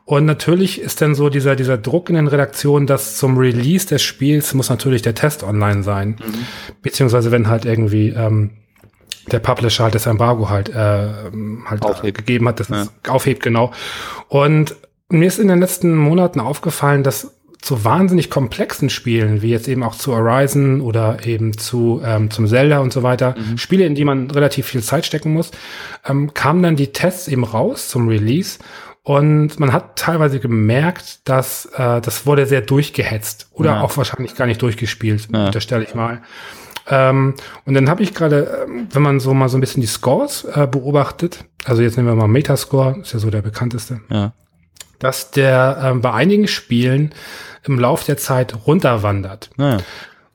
und 0.06 0.26
natürlich 0.26 0.82
ist 0.82 1.02
dann 1.02 1.14
so 1.14 1.30
dieser, 1.30 1.56
dieser 1.56 1.78
Druck 1.78 2.10
in 2.10 2.16
den 2.16 2.28
Redaktionen, 2.28 2.88
dass 2.88 3.18
zum 3.18 3.38
Release 3.38 3.88
des 3.88 4.02
Spiels 4.02 4.54
muss 4.54 4.70
natürlich 4.70 5.04
der 5.04 5.14
Test 5.14 5.44
online 5.44 5.84
sein. 5.84 6.18
Mhm. 6.20 6.46
Beziehungsweise 6.82 7.32
wenn 7.32 7.50
halt 7.50 7.66
irgendwie 7.66 8.10
ähm, 8.10 8.52
der 9.32 9.40
Publisher 9.40 9.86
halt 9.86 9.96
das 9.96 10.06
Embargo 10.06 10.50
halt, 10.50 10.70
äh, 10.70 10.74
halt 11.66 11.84
aufhebt. 11.84 12.18
gegeben 12.18 12.48
hat, 12.48 12.60
das 12.60 12.70
ja. 12.70 12.88
aufhebt, 13.08 13.44
genau. 13.44 13.72
Und 14.28 14.76
mir 15.14 15.28
ist 15.28 15.40
in 15.40 15.48
den 15.48 15.60
letzten 15.60 15.96
Monaten 15.96 16.40
aufgefallen, 16.40 17.04
dass 17.04 17.34
zu 17.64 17.86
wahnsinnig 17.86 18.30
komplexen 18.30 18.90
Spielen, 18.90 19.42
wie 19.42 19.50
jetzt 19.50 19.70
eben 19.70 19.84
auch 19.84 19.96
zu 19.96 20.14
Horizon 20.14 20.82
oder 20.82 21.26
eben 21.26 21.58
zu 21.58 22.02
ähm, 22.04 22.30
zum 22.30 22.46
Zelda 22.46 22.80
und 22.80 22.92
so 22.92 23.04
weiter, 23.04 23.36
mhm. 23.38 23.58
Spiele, 23.58 23.86
in 23.86 23.96
die 23.96 24.04
man 24.04 24.30
relativ 24.30 24.68
viel 24.68 24.84
Zeit 24.84 25.06
stecken 25.06 25.32
muss, 25.32 25.52
ähm, 26.06 26.34
kamen 26.34 26.62
dann 26.62 26.76
die 26.76 26.92
Tests 26.92 27.30
eben 27.30 27.46
raus 27.46 27.88
zum 27.88 28.10
Release 28.10 28.60
und 29.04 29.60
man 29.62 29.72
hat 29.72 29.96
teilweise 29.96 30.42
gemerkt, 30.42 31.28
dass 31.28 31.66
äh, 31.78 32.02
das 32.02 32.26
wurde 32.26 32.46
sehr 32.46 32.62
durchgehetzt 32.62 33.48
oder 33.54 33.76
ja. 33.76 33.82
auch 33.82 33.96
wahrscheinlich 33.96 34.36
gar 34.36 34.46
nicht 34.46 34.62
durchgespielt, 34.62 35.30
ja. 35.32 35.46
unterstelle 35.46 35.86
ich 35.86 35.96
mal. 35.96 36.22
Ähm, 36.90 37.36
und 37.66 37.76
dann 37.76 37.90
habe 37.90 38.04
ich 38.04 38.14
gerade, 38.14 38.66
ähm, 38.68 38.88
wenn 38.92 39.02
man 39.02 39.22
so 39.22 39.34
mal 39.34 39.48
so 39.48 39.58
ein 39.58 39.62
bisschen 39.62 39.80
die 39.80 39.88
Scores 39.88 40.44
äh, 40.44 40.68
beobachtet, 40.70 41.46
also 41.64 41.82
jetzt 41.82 41.96
nehmen 41.96 42.10
wir 42.10 42.16
mal 42.16 42.28
Metascore, 42.28 43.00
ist 43.02 43.14
ja 43.14 43.20
so 43.20 43.30
der 43.30 43.42
bekannteste. 43.42 44.02
Ja 44.10 44.34
dass 45.04 45.32
der 45.32 45.80
ähm, 45.84 46.02
bei 46.02 46.12
einigen 46.12 46.48
Spielen 46.48 47.14
im 47.64 47.80
Lauf 47.80 48.04
der 48.04 48.18
Zeit 48.18 48.56
runterwandert. 48.66 49.50
Naja. 49.58 49.78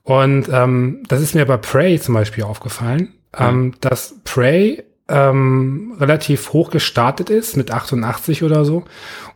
Und 0.03 0.49
ähm, 0.51 1.03
das 1.07 1.21
ist 1.21 1.35
mir 1.35 1.45
bei 1.45 1.57
Prey 1.57 1.99
zum 1.99 2.15
Beispiel 2.15 2.43
aufgefallen, 2.43 3.13
ja. 3.37 3.49
ähm, 3.49 3.73
dass 3.81 4.15
Prey 4.23 4.83
ähm, 5.09 5.95
relativ 5.99 6.53
hoch 6.53 6.69
gestartet 6.69 7.29
ist 7.29 7.57
mit 7.57 7.71
88 7.71 8.43
oder 8.43 8.63
so 8.63 8.85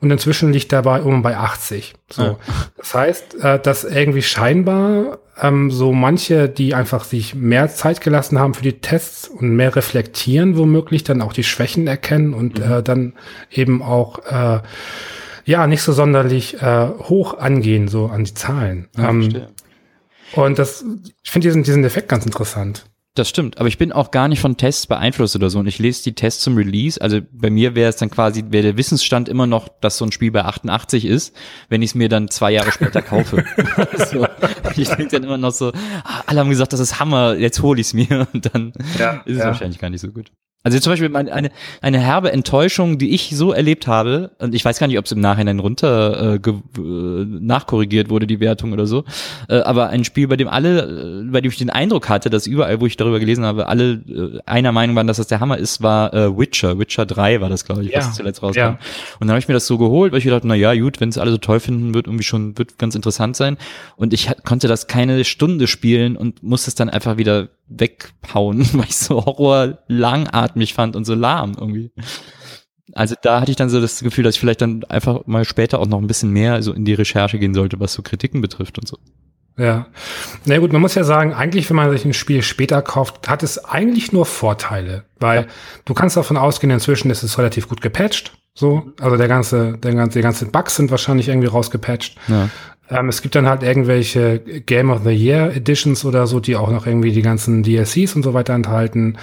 und 0.01 0.11
inzwischen 0.11 0.53
liegt 0.53 0.71
dabei 0.71 1.01
um 1.01 1.23
bei 1.23 1.35
80. 1.35 1.95
So, 2.11 2.23
ja. 2.23 2.37
das 2.77 2.93
heißt, 2.93 3.43
äh, 3.43 3.59
dass 3.59 3.83
irgendwie 3.83 4.21
scheinbar 4.21 5.19
ähm, 5.41 5.71
so 5.71 5.91
manche, 5.91 6.47
die 6.47 6.75
einfach 6.75 7.03
sich 7.03 7.33
mehr 7.33 7.69
Zeit 7.69 8.01
gelassen 8.01 8.39
haben 8.39 8.53
für 8.53 8.63
die 8.63 8.81
Tests 8.81 9.27
und 9.27 9.55
mehr 9.55 9.75
reflektieren, 9.75 10.57
womöglich 10.57 11.03
dann 11.03 11.21
auch 11.21 11.33
die 11.33 11.43
Schwächen 11.43 11.87
erkennen 11.87 12.33
und 12.33 12.59
mhm. 12.59 12.71
äh, 12.71 12.83
dann 12.83 13.13
eben 13.51 13.81
auch 13.81 14.19
äh, 14.25 14.59
ja 15.45 15.67
nicht 15.67 15.81
so 15.81 15.93
sonderlich 15.93 16.61
äh, 16.61 16.87
hoch 16.87 17.37
angehen, 17.37 17.87
so 17.87 18.07
an 18.07 18.23
die 18.23 18.33
Zahlen. 18.33 18.89
Ja, 18.97 19.09
ähm, 19.09 19.47
und 20.35 20.57
das, 20.57 20.83
ich 21.23 21.31
finde 21.31 21.47
diesen, 21.47 21.63
diesen 21.63 21.83
Effekt 21.83 22.09
ganz 22.09 22.25
interessant. 22.25 22.85
Das 23.15 23.29
stimmt, 23.29 23.59
aber 23.59 23.67
ich 23.67 23.77
bin 23.77 23.91
auch 23.91 24.09
gar 24.09 24.27
nicht 24.27 24.39
von 24.39 24.57
Tests 24.57 24.87
beeinflusst 24.87 25.35
oder 25.35 25.51
so 25.51 25.59
und 25.59 25.67
ich 25.67 25.77
lese 25.77 26.03
die 26.03 26.15
Tests 26.15 26.41
zum 26.41 26.57
Release. 26.57 26.99
Also 26.99 27.19
bei 27.31 27.51
mir 27.51 27.75
wäre 27.75 27.89
es 27.89 27.97
dann 27.97 28.09
quasi, 28.09 28.45
wäre 28.49 28.63
der 28.63 28.77
Wissensstand 28.77 29.29
immer 29.29 29.45
noch, 29.45 29.67
dass 29.81 29.97
so 29.97 30.05
ein 30.05 30.11
Spiel 30.11 30.31
bei 30.31 30.43
88 30.43 31.05
ist, 31.05 31.35
wenn 31.69 31.83
ich 31.83 31.91
es 31.91 31.95
mir 31.95 32.09
dann 32.09 32.29
zwei 32.29 32.49
Jahre 32.49 32.71
später 32.71 33.03
kaufe. 33.03 33.45
so. 34.11 34.25
Ich 34.75 34.89
denke 34.89 35.09
dann 35.09 35.23
immer 35.25 35.37
noch 35.37 35.51
so, 35.51 35.71
ah, 36.03 36.23
alle 36.25 36.39
haben 36.39 36.49
gesagt, 36.49 36.73
das 36.73 36.79
ist 36.79 36.99
Hammer, 36.99 37.35
jetzt 37.35 37.61
hole 37.61 37.79
ich 37.79 37.87
es 37.87 37.93
mir 37.93 38.27
und 38.33 38.51
dann 38.51 38.73
ja, 38.97 39.21
ist 39.25 39.33
es 39.33 39.39
ja. 39.39 39.45
wahrscheinlich 39.45 39.77
gar 39.77 39.91
nicht 39.91 40.01
so 40.01 40.07
gut. 40.07 40.31
Also 40.65 40.79
zum 40.79 40.93
Beispiel 40.93 41.13
eine, 41.13 41.51
eine 41.81 41.99
herbe 41.99 42.31
Enttäuschung, 42.31 42.97
die 42.97 43.13
ich 43.13 43.35
so 43.35 43.51
erlebt 43.51 43.85
habe, 43.85 44.31
und 44.39 44.55
ich 44.55 44.63
weiß 44.63 44.79
gar 44.79 44.87
nicht, 44.87 44.97
ob 44.97 45.03
es 45.03 45.11
im 45.11 45.19
Nachhinein 45.19 45.59
runter 45.59 46.35
äh, 46.35 46.49
äh, 46.49 47.25
nachkorrigiert 47.25 48.09
wurde, 48.09 48.27
die 48.27 48.39
Wertung 48.39 48.71
oder 48.71 48.87
so, 48.87 49.03
äh, 49.49 49.59
aber 49.59 49.89
ein 49.89 50.05
Spiel, 50.05 50.29
bei 50.29 50.37
dem 50.37 50.47
alle, 50.47 51.23
äh, 51.23 51.29
bei 51.29 51.41
dem 51.41 51.51
ich 51.51 51.57
den 51.57 51.69
Eindruck 51.69 52.07
hatte, 52.07 52.29
dass 52.29 52.47
überall, 52.47 52.79
wo 52.79 52.85
ich 52.85 52.95
darüber 52.95 53.19
gelesen 53.19 53.43
habe, 53.43 53.67
alle 53.67 53.91
äh, 54.07 54.39
einer 54.45 54.71
Meinung 54.71 54.95
waren, 54.95 55.05
dass 55.05 55.17
das 55.17 55.27
der 55.27 55.41
Hammer 55.41 55.57
ist, 55.57 55.81
war 55.81 56.13
äh, 56.13 56.37
Witcher. 56.37 56.79
Witcher 56.79 57.05
3 57.05 57.41
war 57.41 57.49
das, 57.49 57.65
glaube 57.65 57.83
ich, 57.83 57.91
ja. 57.91 57.99
was 57.99 58.13
zuletzt 58.13 58.41
rauskam. 58.41 58.59
Ja. 58.59 58.79
Und 59.19 59.27
dann 59.27 59.31
habe 59.31 59.39
ich 59.39 59.49
mir 59.49 59.55
das 59.55 59.67
so 59.67 59.77
geholt, 59.77 60.13
weil 60.13 60.19
ich 60.19 60.25
gedacht, 60.25 60.45
na 60.45 60.55
ja, 60.55 60.73
gut, 60.75 61.01
wenn 61.01 61.09
es 61.09 61.17
alle 61.17 61.31
so 61.31 61.39
toll 61.39 61.59
finden, 61.59 61.93
wird 61.93 62.07
irgendwie 62.07 62.23
schon, 62.23 62.57
wird 62.57 62.77
ganz 62.77 62.95
interessant 62.95 63.35
sein. 63.35 63.57
Und 63.97 64.13
ich 64.13 64.31
konnte 64.45 64.69
das 64.69 64.87
keine 64.87 65.25
Stunde 65.25 65.67
spielen 65.67 66.15
und 66.15 66.41
musste 66.41 66.69
es 66.69 66.75
dann 66.75 66.89
einfach 66.89 67.17
wieder 67.17 67.49
weghauen, 67.67 68.67
weil 68.73 68.85
ich 68.85 68.97
so 68.97 69.25
Horror 69.25 69.79
langatmig 69.87 70.73
fand 70.73 70.95
und 70.95 71.05
so 71.05 71.15
lahm 71.15 71.55
irgendwie. 71.59 71.91
Also 72.93 73.15
da 73.21 73.41
hatte 73.41 73.51
ich 73.51 73.57
dann 73.57 73.69
so 73.69 73.81
das 73.81 74.01
Gefühl, 74.01 74.23
dass 74.23 74.35
ich 74.35 74.39
vielleicht 74.39 74.61
dann 74.61 74.83
einfach 74.85 75.25
mal 75.25 75.45
später 75.45 75.79
auch 75.79 75.87
noch 75.87 75.99
ein 75.99 76.07
bisschen 76.07 76.31
mehr 76.31 76.61
so 76.61 76.73
in 76.73 76.85
die 76.85 76.93
Recherche 76.93 77.39
gehen 77.39 77.53
sollte, 77.53 77.79
was 77.79 77.93
so 77.93 78.01
Kritiken 78.01 78.41
betrifft 78.41 78.77
und 78.77 78.87
so. 78.87 78.97
Ja. 79.57 79.87
Na 80.45 80.57
gut, 80.57 80.73
man 80.73 80.81
muss 80.81 80.95
ja 80.95 81.03
sagen, 81.03 81.33
eigentlich, 81.33 81.69
wenn 81.69 81.77
man 81.77 81.91
sich 81.91 82.05
ein 82.05 82.13
Spiel 82.13 82.41
später 82.41 82.81
kauft, 82.81 83.29
hat 83.29 83.43
es 83.43 83.63
eigentlich 83.63 84.11
nur 84.11 84.25
Vorteile, 84.25 85.05
weil 85.19 85.41
ja. 85.41 85.47
du 85.85 85.93
kannst 85.93 86.17
davon 86.17 86.37
ausgehen, 86.37 86.71
inzwischen 86.71 87.11
ist 87.11 87.23
es 87.23 87.37
relativ 87.37 87.69
gut 87.69 87.81
gepatcht. 87.81 88.33
So, 88.55 88.91
also 88.99 89.17
der 89.17 89.27
ganze, 89.27 89.77
der 89.77 89.93
ganze, 89.95 90.19
die 90.19 90.23
ganzen 90.23 90.51
Bugs 90.51 90.75
sind 90.75 90.91
wahrscheinlich 90.91 91.27
irgendwie 91.27 91.47
rausgepatcht. 91.47 92.17
Ja. 92.27 92.49
Ähm, 92.93 93.09
es 93.09 93.21
gibt 93.21 93.35
dann 93.35 93.47
halt 93.47 93.63
irgendwelche 93.63 94.39
Game 94.39 94.89
of 94.89 95.03
the 95.03 95.11
Year 95.11 95.55
Editions 95.55 96.05
oder 96.05 96.27
so, 96.27 96.39
die 96.39 96.55
auch 96.55 96.69
noch 96.69 96.85
irgendwie 96.85 97.11
die 97.11 97.21
ganzen 97.21 97.63
DLCs 97.63 98.15
und 98.15 98.23
so 98.23 98.33
weiter 98.33 98.53
enthalten 98.53 99.17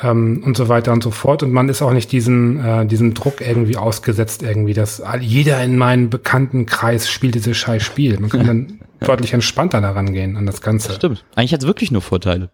ähm, 0.00 0.42
und 0.44 0.56
so 0.56 0.68
weiter 0.68 0.92
und 0.92 1.02
so 1.02 1.10
fort. 1.10 1.42
Und 1.42 1.52
man 1.52 1.68
ist 1.68 1.82
auch 1.82 1.92
nicht 1.92 2.12
diesen, 2.12 2.64
äh, 2.64 2.86
diesem 2.86 3.14
Druck 3.14 3.40
irgendwie 3.40 3.76
ausgesetzt, 3.76 4.42
irgendwie, 4.42 4.74
dass 4.74 5.02
jeder 5.20 5.62
in 5.62 5.76
meinem 5.76 6.10
bekannten 6.10 6.66
Kreis 6.66 7.10
spielt 7.10 7.34
dieses 7.34 7.56
scheiß 7.56 7.82
Spiel. 7.82 8.18
Man 8.20 8.30
kann 8.30 8.46
dann 8.46 8.80
deutlich 9.00 9.32
entspannter 9.32 9.80
daran 9.80 10.12
gehen 10.12 10.36
an 10.36 10.46
das 10.46 10.60
Ganze. 10.60 10.88
Das 10.88 10.96
stimmt. 10.96 11.24
Eigentlich 11.34 11.52
hat 11.52 11.60
es 11.60 11.66
wirklich 11.66 11.90
nur 11.90 12.02
Vorteile. 12.02 12.50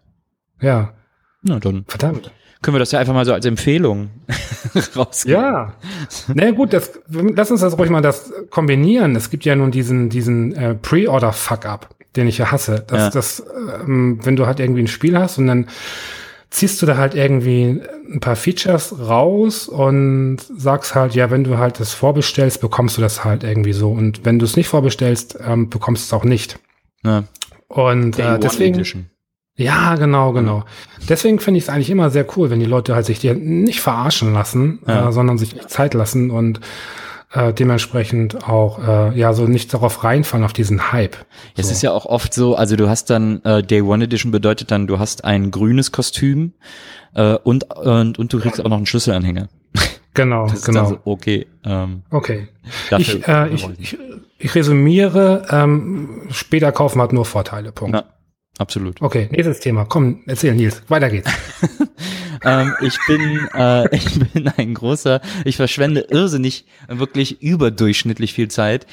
Ja. 0.61 0.93
Na 1.43 1.59
dann. 1.59 1.85
Verdammt 1.87 2.31
können 2.65 2.75
wir 2.75 2.79
das 2.79 2.91
ja 2.91 2.97
einfach 2.99 3.13
mal 3.13 3.25
so 3.25 3.33
als 3.33 3.45
Empfehlung 3.45 4.09
rausgeben. 4.95 5.39
Ja. 5.39 5.73
Na 6.29 6.33
naja, 6.33 6.51
gut, 6.51 6.73
das, 6.73 6.99
lass 7.07 7.51
uns 7.51 7.61
das 7.61 7.77
ruhig 7.77 7.91
mal 7.91 8.01
das 8.01 8.33
kombinieren. 8.49 9.15
Es 9.15 9.29
gibt 9.29 9.45
ja 9.45 9.55
nun 9.55 9.69
diesen, 9.69 10.09
diesen 10.09 10.55
äh, 10.55 10.73
Pre-Order-Fuck-up, 10.73 11.89
den 12.15 12.27
ich 12.27 12.39
ja 12.39 12.51
hasse. 12.51 12.83
Dass, 12.87 12.99
ja. 12.99 13.09
das, 13.11 13.45
ähm, 13.81 14.19
wenn 14.23 14.35
du 14.35 14.47
halt 14.47 14.59
irgendwie 14.59 14.81
ein 14.81 14.87
Spiel 14.87 15.15
hast 15.15 15.37
und 15.37 15.45
dann 15.45 15.67
ziehst 16.49 16.81
du 16.81 16.87
da 16.87 16.97
halt 16.97 17.13
irgendwie 17.13 17.83
ein 18.11 18.19
paar 18.19 18.35
Features 18.35 18.97
raus 18.97 19.67
und 19.67 20.37
sagst 20.57 20.95
halt, 20.95 21.13
ja, 21.13 21.29
wenn 21.29 21.43
du 21.43 21.59
halt 21.59 21.79
das 21.79 21.93
vorbestellst, 21.93 22.61
bekommst 22.61 22.97
du 22.97 23.01
das 23.01 23.23
halt 23.23 23.43
irgendwie 23.43 23.73
so. 23.73 23.91
Und 23.91 24.25
wenn 24.25 24.39
du 24.39 24.45
es 24.45 24.55
nicht 24.55 24.69
vorbestellst, 24.69 25.37
ähm, 25.45 25.69
bekommst 25.69 26.11
du 26.11 26.15
es 26.15 26.19
auch 26.19 26.25
nicht. 26.25 26.57
Ja. 27.03 27.25
Und 27.67 28.17
äh, 28.17 28.39
deswegen. 28.39 28.73
Edition. 28.73 29.05
Ja, 29.57 29.95
genau, 29.95 30.33
genau. 30.33 30.65
Deswegen 31.07 31.39
finde 31.39 31.59
ich 31.59 31.65
es 31.65 31.69
eigentlich 31.69 31.89
immer 31.89 32.09
sehr 32.09 32.25
cool, 32.35 32.49
wenn 32.49 32.59
die 32.59 32.65
Leute 32.65 32.93
halt 32.93 33.05
sich 33.05 33.19
die 33.19 33.33
nicht 33.33 33.79
verarschen 33.79 34.33
lassen, 34.33 34.79
ja. 34.85 35.07
äh, 35.07 35.11
sondern 35.13 35.37
sich 35.37 35.55
Zeit 35.67 35.93
lassen 35.93 36.29
und 36.29 36.59
äh, 37.31 37.53
dementsprechend 37.53 38.47
auch 38.49 38.79
äh, 38.85 39.17
ja 39.17 39.33
so 39.33 39.45
nicht 39.45 39.73
darauf 39.73 40.03
reinfallen 40.03 40.43
auf 40.43 40.51
diesen 40.51 40.91
Hype. 40.91 41.15
So. 41.15 41.23
Es 41.55 41.71
ist 41.71 41.81
ja 41.83 41.91
auch 41.91 42.05
oft 42.05 42.33
so, 42.33 42.55
also 42.55 42.75
du 42.75 42.89
hast 42.89 43.09
dann 43.09 43.41
äh, 43.45 43.63
Day 43.63 43.81
One 43.81 44.03
Edition 44.03 44.31
bedeutet 44.31 44.71
dann, 44.71 44.87
du 44.87 44.99
hast 44.99 45.23
ein 45.23 45.51
grünes 45.51 45.93
Kostüm 45.93 46.53
äh, 47.13 47.35
und, 47.35 47.73
und 47.75 48.19
und 48.19 48.33
du 48.33 48.39
kriegst 48.39 48.59
auch 48.59 48.69
noch 48.69 48.77
einen 48.77 48.85
Schlüsselanhänger. 48.85 49.47
Genau, 50.15 50.47
genau. 50.65 50.85
So, 50.85 50.99
okay. 51.03 51.45
Ähm, 51.65 52.03
okay. 52.09 52.47
Ich, 52.97 53.27
äh, 53.27 53.49
ich, 53.49 53.67
ich, 53.79 53.97
ich 54.37 54.55
resümiere, 54.55 55.45
ähm, 55.51 56.21
später 56.31 56.71
kaufen 56.71 57.01
hat 57.01 57.11
nur 57.11 57.25
Vorteile. 57.25 57.73
Punkt. 57.73 57.93
Na, 57.93 58.05
absolut. 58.57 59.01
Okay, 59.01 59.27
nächstes 59.31 59.59
Thema. 59.59 59.85
Komm, 59.85 60.21
erzähl 60.27 60.53
Nils. 60.53 60.81
Weiter 60.87 61.09
geht's. 61.09 61.31
ähm, 62.45 62.73
ich 62.81 62.97
bin, 63.07 63.47
äh, 63.53 63.95
ich 63.95 64.19
bin 64.19 64.47
ein 64.55 64.73
großer, 64.73 65.21
ich 65.43 65.55
verschwende 65.55 66.01
irrsinnig, 66.01 66.65
wirklich 66.87 67.41
überdurchschnittlich 67.41 68.33
viel 68.33 68.47
Zeit 68.47 68.85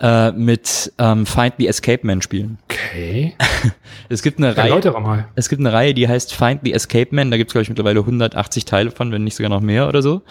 äh, 0.00 0.32
mit 0.32 0.92
ähm, 0.98 1.26
Find 1.26 1.54
the 1.58 1.68
Escape 1.68 2.06
Man 2.06 2.22
spielen. 2.22 2.58
Okay. 2.64 3.34
es 4.08 4.22
gibt 4.22 4.38
eine 4.38 4.56
Reihe. 4.56 4.92
Mal. 5.00 5.28
Es 5.34 5.48
gibt 5.48 5.60
eine 5.60 5.72
Reihe, 5.72 5.94
die 5.94 6.08
heißt 6.08 6.34
Find 6.34 6.60
the 6.64 6.72
Escape 6.72 7.14
Man. 7.14 7.30
Da 7.30 7.36
gibt 7.36 7.50
es 7.50 7.52
glaube 7.52 7.62
ich 7.62 7.68
mittlerweile 7.68 8.00
180 8.00 8.64
Teile 8.64 8.90
von, 8.90 9.12
wenn 9.12 9.24
nicht 9.24 9.36
sogar 9.36 9.50
noch 9.50 9.60
mehr 9.60 9.88
oder 9.88 10.02
so. 10.02 10.22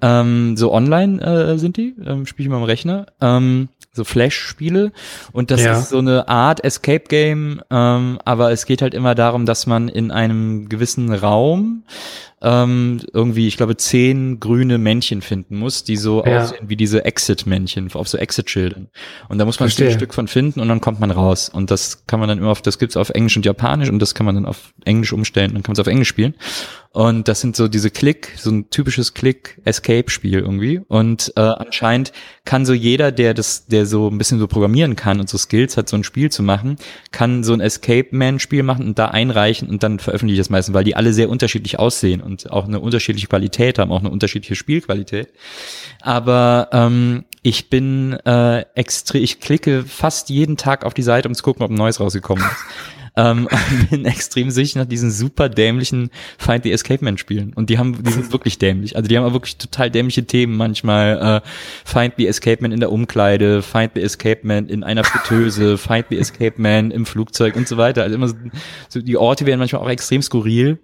Ähm, 0.00 0.56
so 0.56 0.72
online 0.72 1.22
äh, 1.22 1.58
sind 1.58 1.76
die, 1.76 1.94
ähm, 2.04 2.26
spiele 2.26 2.46
ich 2.46 2.50
mal 2.50 2.56
am 2.56 2.64
Rechner. 2.64 3.06
Ähm, 3.20 3.68
so 3.92 4.04
Flash-Spiele 4.04 4.92
und 5.32 5.50
das 5.50 5.62
ja. 5.62 5.78
ist 5.78 5.90
so 5.90 5.98
eine 5.98 6.28
Art 6.28 6.64
Escape-Game, 6.64 7.60
ähm, 7.70 8.18
aber 8.24 8.50
es 8.50 8.64
geht 8.64 8.80
halt 8.80 8.94
immer 8.94 9.14
darum, 9.14 9.44
dass 9.44 9.66
man 9.66 9.88
in 9.88 10.10
einem 10.10 10.68
gewissen 10.68 11.12
Raum 11.12 11.84
ähm, 12.42 13.00
irgendwie, 13.12 13.46
ich 13.46 13.56
glaube, 13.56 13.76
zehn 13.76 14.40
grüne 14.40 14.78
Männchen 14.78 15.22
finden 15.22 15.58
muss, 15.58 15.84
die 15.84 15.96
so 15.96 16.24
ja. 16.24 16.42
aussehen 16.42 16.68
wie 16.68 16.76
diese 16.76 17.04
Exit-Männchen 17.04 17.92
auf 17.92 18.08
so 18.08 18.18
Exit-Schildern. 18.18 18.88
Und 19.28 19.38
da 19.38 19.44
muss 19.44 19.60
man 19.60 19.68
ein 19.68 19.90
Stück 19.92 20.12
von 20.12 20.26
finden 20.26 20.60
und 20.60 20.68
dann 20.68 20.80
kommt 20.80 20.98
man 20.98 21.12
raus. 21.12 21.48
Und 21.48 21.70
das 21.70 22.04
kann 22.06 22.18
man 22.18 22.28
dann 22.28 22.38
immer 22.38 22.50
auf, 22.50 22.60
das 22.60 22.78
gibt's 22.78 22.96
auf 22.96 23.10
Englisch 23.10 23.36
und 23.36 23.46
Japanisch 23.46 23.90
und 23.90 24.00
das 24.00 24.14
kann 24.14 24.26
man 24.26 24.34
dann 24.34 24.46
auf 24.46 24.72
Englisch 24.84 25.12
umstellen, 25.12 25.52
dann 25.52 25.62
kann 25.62 25.72
man 25.72 25.74
es 25.74 25.80
auf 25.80 25.86
Englisch 25.86 26.08
spielen. 26.08 26.34
Und 26.92 27.26
das 27.26 27.40
sind 27.40 27.56
so 27.56 27.68
diese 27.68 27.90
Klick, 27.90 28.34
so 28.36 28.50
ein 28.50 28.68
typisches 28.68 29.14
Klick-Escape-Spiel 29.14 30.40
irgendwie. 30.40 30.82
Und 30.88 31.32
äh, 31.36 31.40
anscheinend 31.40 32.12
kann 32.44 32.66
so 32.66 32.74
jeder, 32.74 33.12
der 33.12 33.32
das, 33.32 33.66
der 33.66 33.86
so 33.86 34.08
ein 34.08 34.18
bisschen 34.18 34.38
so 34.38 34.46
programmieren 34.46 34.94
kann 34.94 35.18
und 35.18 35.28
so 35.28 35.38
Skills 35.38 35.78
hat, 35.78 35.88
so 35.88 35.96
ein 35.96 36.04
Spiel 36.04 36.30
zu 36.30 36.42
machen, 36.42 36.76
kann 37.10 37.44
so 37.44 37.54
ein 37.54 37.60
Escape-Man-Spiel 37.60 38.62
machen 38.62 38.86
und 38.86 38.98
da 38.98 39.06
einreichen 39.06 39.70
und 39.70 39.82
dann 39.82 40.00
veröffentliche 40.00 40.40
ich 40.40 40.46
das 40.46 40.50
meistens, 40.50 40.74
weil 40.74 40.84
die 40.84 40.94
alle 40.94 41.14
sehr 41.14 41.30
unterschiedlich 41.30 41.78
aussehen 41.78 42.20
und 42.20 42.50
auch 42.50 42.66
eine 42.66 42.78
unterschiedliche 42.78 43.26
Qualität 43.26 43.78
haben, 43.78 43.90
auch 43.90 44.00
eine 44.00 44.10
unterschiedliche 44.10 44.54
Spielqualität. 44.54 45.28
Aber 46.02 46.68
ähm, 46.72 47.24
ich 47.40 47.70
bin 47.70 48.12
äh, 48.26 48.66
extrem, 48.74 49.22
ich 49.22 49.40
klicke 49.40 49.84
fast 49.84 50.28
jeden 50.28 50.58
Tag 50.58 50.84
auf 50.84 50.92
die 50.92 51.02
Seite, 51.02 51.26
um 51.26 51.34
zu 51.34 51.42
gucken, 51.42 51.64
ob 51.64 51.70
ein 51.70 51.76
neues 51.76 52.00
rausgekommen 52.00 52.44
ist. 52.44 53.01
Ähm, 53.16 53.48
bin 53.90 54.04
extrem 54.04 54.50
sicher 54.50 54.80
nach 54.80 54.86
diesen 54.86 55.10
super 55.10 55.48
dämlichen 55.48 56.10
Find 56.38 56.64
the 56.64 56.72
Escape 56.72 57.04
Man 57.04 57.18
Spielen. 57.18 57.52
Und 57.54 57.70
die 57.70 57.78
haben, 57.78 58.02
die 58.02 58.10
sind 58.10 58.32
wirklich 58.32 58.58
dämlich. 58.58 58.96
Also 58.96 59.08
die 59.08 59.16
haben 59.16 59.24
auch 59.24 59.32
wirklich 59.32 59.56
total 59.56 59.90
dämliche 59.90 60.24
Themen 60.24 60.56
manchmal. 60.56 61.42
Äh, 61.44 61.48
Find 61.84 62.14
the 62.16 62.26
Escape 62.26 62.62
Man 62.62 62.72
in 62.72 62.80
der 62.80 62.92
Umkleide, 62.92 63.62
Find 63.62 63.92
the 63.94 64.02
Escape 64.02 64.40
Man 64.42 64.68
in 64.68 64.84
einer 64.84 65.04
Fritteuse, 65.04 65.78
Find 65.78 66.06
the 66.10 66.18
Escape 66.18 66.54
Man 66.56 66.90
im 66.90 67.06
Flugzeug 67.06 67.56
und 67.56 67.68
so 67.68 67.76
weiter. 67.76 68.02
Also 68.02 68.14
immer 68.14 68.28
so, 68.28 68.34
so 68.88 69.00
die 69.00 69.16
Orte 69.16 69.46
werden 69.46 69.58
manchmal 69.58 69.82
auch 69.82 69.90
extrem 69.90 70.22
skurril. 70.22 70.78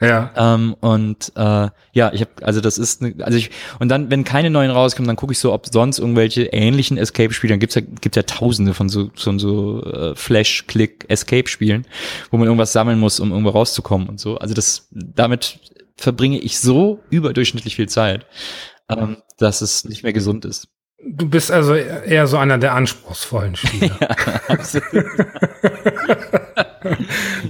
Ja. 0.00 0.32
Ähm, 0.36 0.74
und 0.80 1.32
äh, 1.36 1.68
ja, 1.92 2.12
ich 2.12 2.20
habe, 2.20 2.30
also 2.42 2.60
das 2.60 2.78
ist, 2.78 3.00
ne, 3.00 3.14
also 3.20 3.38
ich 3.38 3.50
und 3.78 3.88
dann, 3.88 4.10
wenn 4.10 4.24
keine 4.24 4.50
neuen 4.50 4.70
rauskommen, 4.70 5.06
dann 5.06 5.16
gucke 5.16 5.32
ich 5.32 5.38
so, 5.38 5.52
ob 5.52 5.66
sonst 5.72 5.98
irgendwelche 5.98 6.46
ähnlichen 6.46 6.98
Escape-Spiele, 6.98 7.52
dann 7.52 7.60
gibt's 7.60 7.76
ja, 7.76 7.82
gibt's 8.00 8.16
ja 8.16 8.24
Tausende 8.24 8.74
von 8.74 8.88
so 8.88 9.10
von 9.14 9.38
so 9.38 9.82
äh, 9.84 10.14
Flash-Click-Escape-Spielen, 10.16 11.86
wo 12.30 12.36
man 12.36 12.46
irgendwas 12.46 12.72
sammeln 12.72 12.98
muss, 12.98 13.20
um 13.20 13.30
irgendwo 13.30 13.50
rauszukommen 13.50 14.08
und 14.08 14.18
so. 14.18 14.36
Also 14.36 14.54
das, 14.54 14.88
damit 14.90 15.60
verbringe 15.96 16.38
ich 16.38 16.58
so 16.58 17.00
überdurchschnittlich 17.10 17.76
viel 17.76 17.88
Zeit, 17.88 18.26
ähm, 18.88 19.18
dass 19.38 19.60
es 19.62 19.84
nicht 19.84 20.02
mehr 20.02 20.12
gesund 20.12 20.44
ist. 20.44 20.68
Du 21.06 21.28
bist 21.28 21.50
also 21.50 21.74
eher 21.74 22.26
so 22.26 22.38
einer 22.38 22.58
der 22.58 22.74
anspruchsvollen 22.74 23.56
Spieler. 23.56 23.96
ja, 24.00 24.08
absolut. 24.48 24.84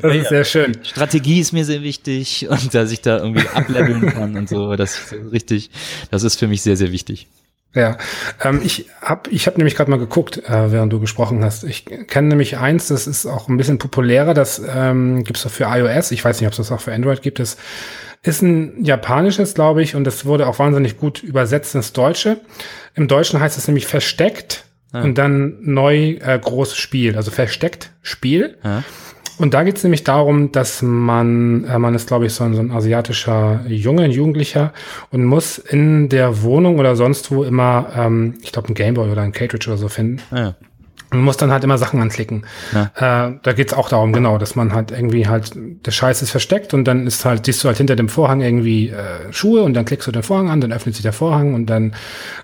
das 0.02 0.16
ist 0.16 0.28
sehr 0.28 0.44
schön. 0.44 0.76
Strategie 0.82 1.40
ist 1.40 1.52
mir 1.52 1.64
sehr 1.64 1.82
wichtig 1.82 2.48
und 2.48 2.74
dass 2.74 2.90
ich 2.90 3.00
da 3.00 3.18
irgendwie 3.18 3.46
ableveln 3.48 4.06
kann 4.12 4.36
und 4.36 4.48
so. 4.48 4.74
Das 4.76 4.98
ist 4.98 5.14
richtig, 5.32 5.70
das 6.10 6.24
ist 6.24 6.38
für 6.38 6.48
mich 6.48 6.62
sehr, 6.62 6.76
sehr 6.76 6.90
wichtig. 6.90 7.28
Ja, 7.74 7.98
ähm, 8.42 8.60
ich 8.64 8.88
habe 9.00 9.30
ich 9.30 9.46
hab 9.46 9.58
nämlich 9.58 9.74
gerade 9.74 9.90
mal 9.90 9.98
geguckt, 9.98 10.38
äh, 10.38 10.70
während 10.70 10.92
du 10.92 11.00
gesprochen 11.00 11.42
hast. 11.44 11.64
Ich 11.64 11.84
kenne 11.84 12.28
nämlich 12.28 12.58
eins, 12.58 12.88
das 12.88 13.08
ist 13.08 13.26
auch 13.26 13.48
ein 13.48 13.56
bisschen 13.56 13.78
populärer, 13.78 14.32
das 14.32 14.62
ähm, 14.72 15.24
gibt 15.24 15.44
es 15.44 15.52
für 15.52 15.64
iOS. 15.64 16.12
Ich 16.12 16.24
weiß 16.24 16.40
nicht, 16.40 16.46
ob 16.46 16.52
es 16.52 16.58
das 16.58 16.70
auch 16.70 16.80
für 16.80 16.94
Android 16.94 17.20
gibt. 17.22 17.40
Das 17.40 17.56
ist 18.24 18.42
ein 18.42 18.84
japanisches, 18.84 19.54
glaube 19.54 19.82
ich, 19.82 19.94
und 19.94 20.04
das 20.04 20.24
wurde 20.24 20.46
auch 20.46 20.58
wahnsinnig 20.58 20.96
gut 20.96 21.22
übersetzt 21.22 21.74
ins 21.74 21.92
Deutsche. 21.92 22.40
Im 22.94 23.06
Deutschen 23.06 23.38
heißt 23.38 23.58
es 23.58 23.68
nämlich 23.68 23.86
versteckt 23.86 24.64
ja. 24.92 25.02
und 25.02 25.18
dann 25.18 25.58
neu 25.60 26.16
äh, 26.20 26.38
großes 26.40 26.76
Spiel, 26.76 27.16
also 27.16 27.30
versteckt 27.30 27.90
Spiel. 28.02 28.56
Ja. 28.64 28.82
Und 29.36 29.52
da 29.52 29.64
geht 29.64 29.76
es 29.76 29.82
nämlich 29.82 30.04
darum, 30.04 30.52
dass 30.52 30.80
man, 30.80 31.64
äh, 31.64 31.78
man 31.78 31.94
ist, 31.94 32.06
glaube 32.06 32.26
ich, 32.26 32.32
so 32.32 32.44
ein, 32.44 32.54
so 32.54 32.60
ein 32.60 32.70
asiatischer 32.70 33.64
Junge, 33.66 34.04
ein 34.04 34.10
Jugendlicher 34.10 34.72
und 35.10 35.24
muss 35.24 35.58
in 35.58 36.08
der 36.08 36.42
Wohnung 36.42 36.78
oder 36.78 36.94
sonst 36.96 37.30
wo 37.30 37.44
immer, 37.44 37.88
ähm, 37.96 38.34
ich 38.42 38.52
glaube, 38.52 38.68
ein 38.68 38.74
Gameboy 38.74 39.10
oder 39.10 39.22
ein 39.22 39.32
Cartridge 39.32 39.68
oder 39.68 39.76
so 39.76 39.88
finden. 39.88 40.22
Ja. 40.34 40.54
Man 41.14 41.24
muss 41.24 41.36
dann 41.36 41.50
halt 41.50 41.64
immer 41.64 41.78
Sachen 41.78 42.00
anklicken. 42.00 42.44
Ja. 42.72 43.28
Äh, 43.28 43.38
da 43.42 43.52
geht's 43.52 43.72
auch 43.72 43.88
darum, 43.88 44.12
genau, 44.12 44.38
dass 44.38 44.56
man 44.56 44.72
halt 44.72 44.90
irgendwie 44.90 45.28
halt, 45.28 45.52
der 45.54 45.90
Scheiß 45.90 46.22
ist 46.22 46.30
versteckt 46.30 46.74
und 46.74 46.84
dann 46.84 47.06
ist 47.06 47.24
halt, 47.24 47.46
siehst 47.46 47.62
du 47.62 47.68
halt 47.68 47.78
hinter 47.78 47.96
dem 47.96 48.08
Vorhang 48.08 48.40
irgendwie 48.40 48.88
äh, 48.88 49.32
Schuhe 49.32 49.62
und 49.62 49.74
dann 49.74 49.84
klickst 49.84 50.06
du 50.06 50.12
den 50.12 50.22
Vorhang 50.22 50.50
an, 50.50 50.60
dann 50.60 50.72
öffnet 50.72 50.94
sich 50.94 51.02
der 51.02 51.12
Vorhang 51.12 51.54
und 51.54 51.66
dann 51.66 51.94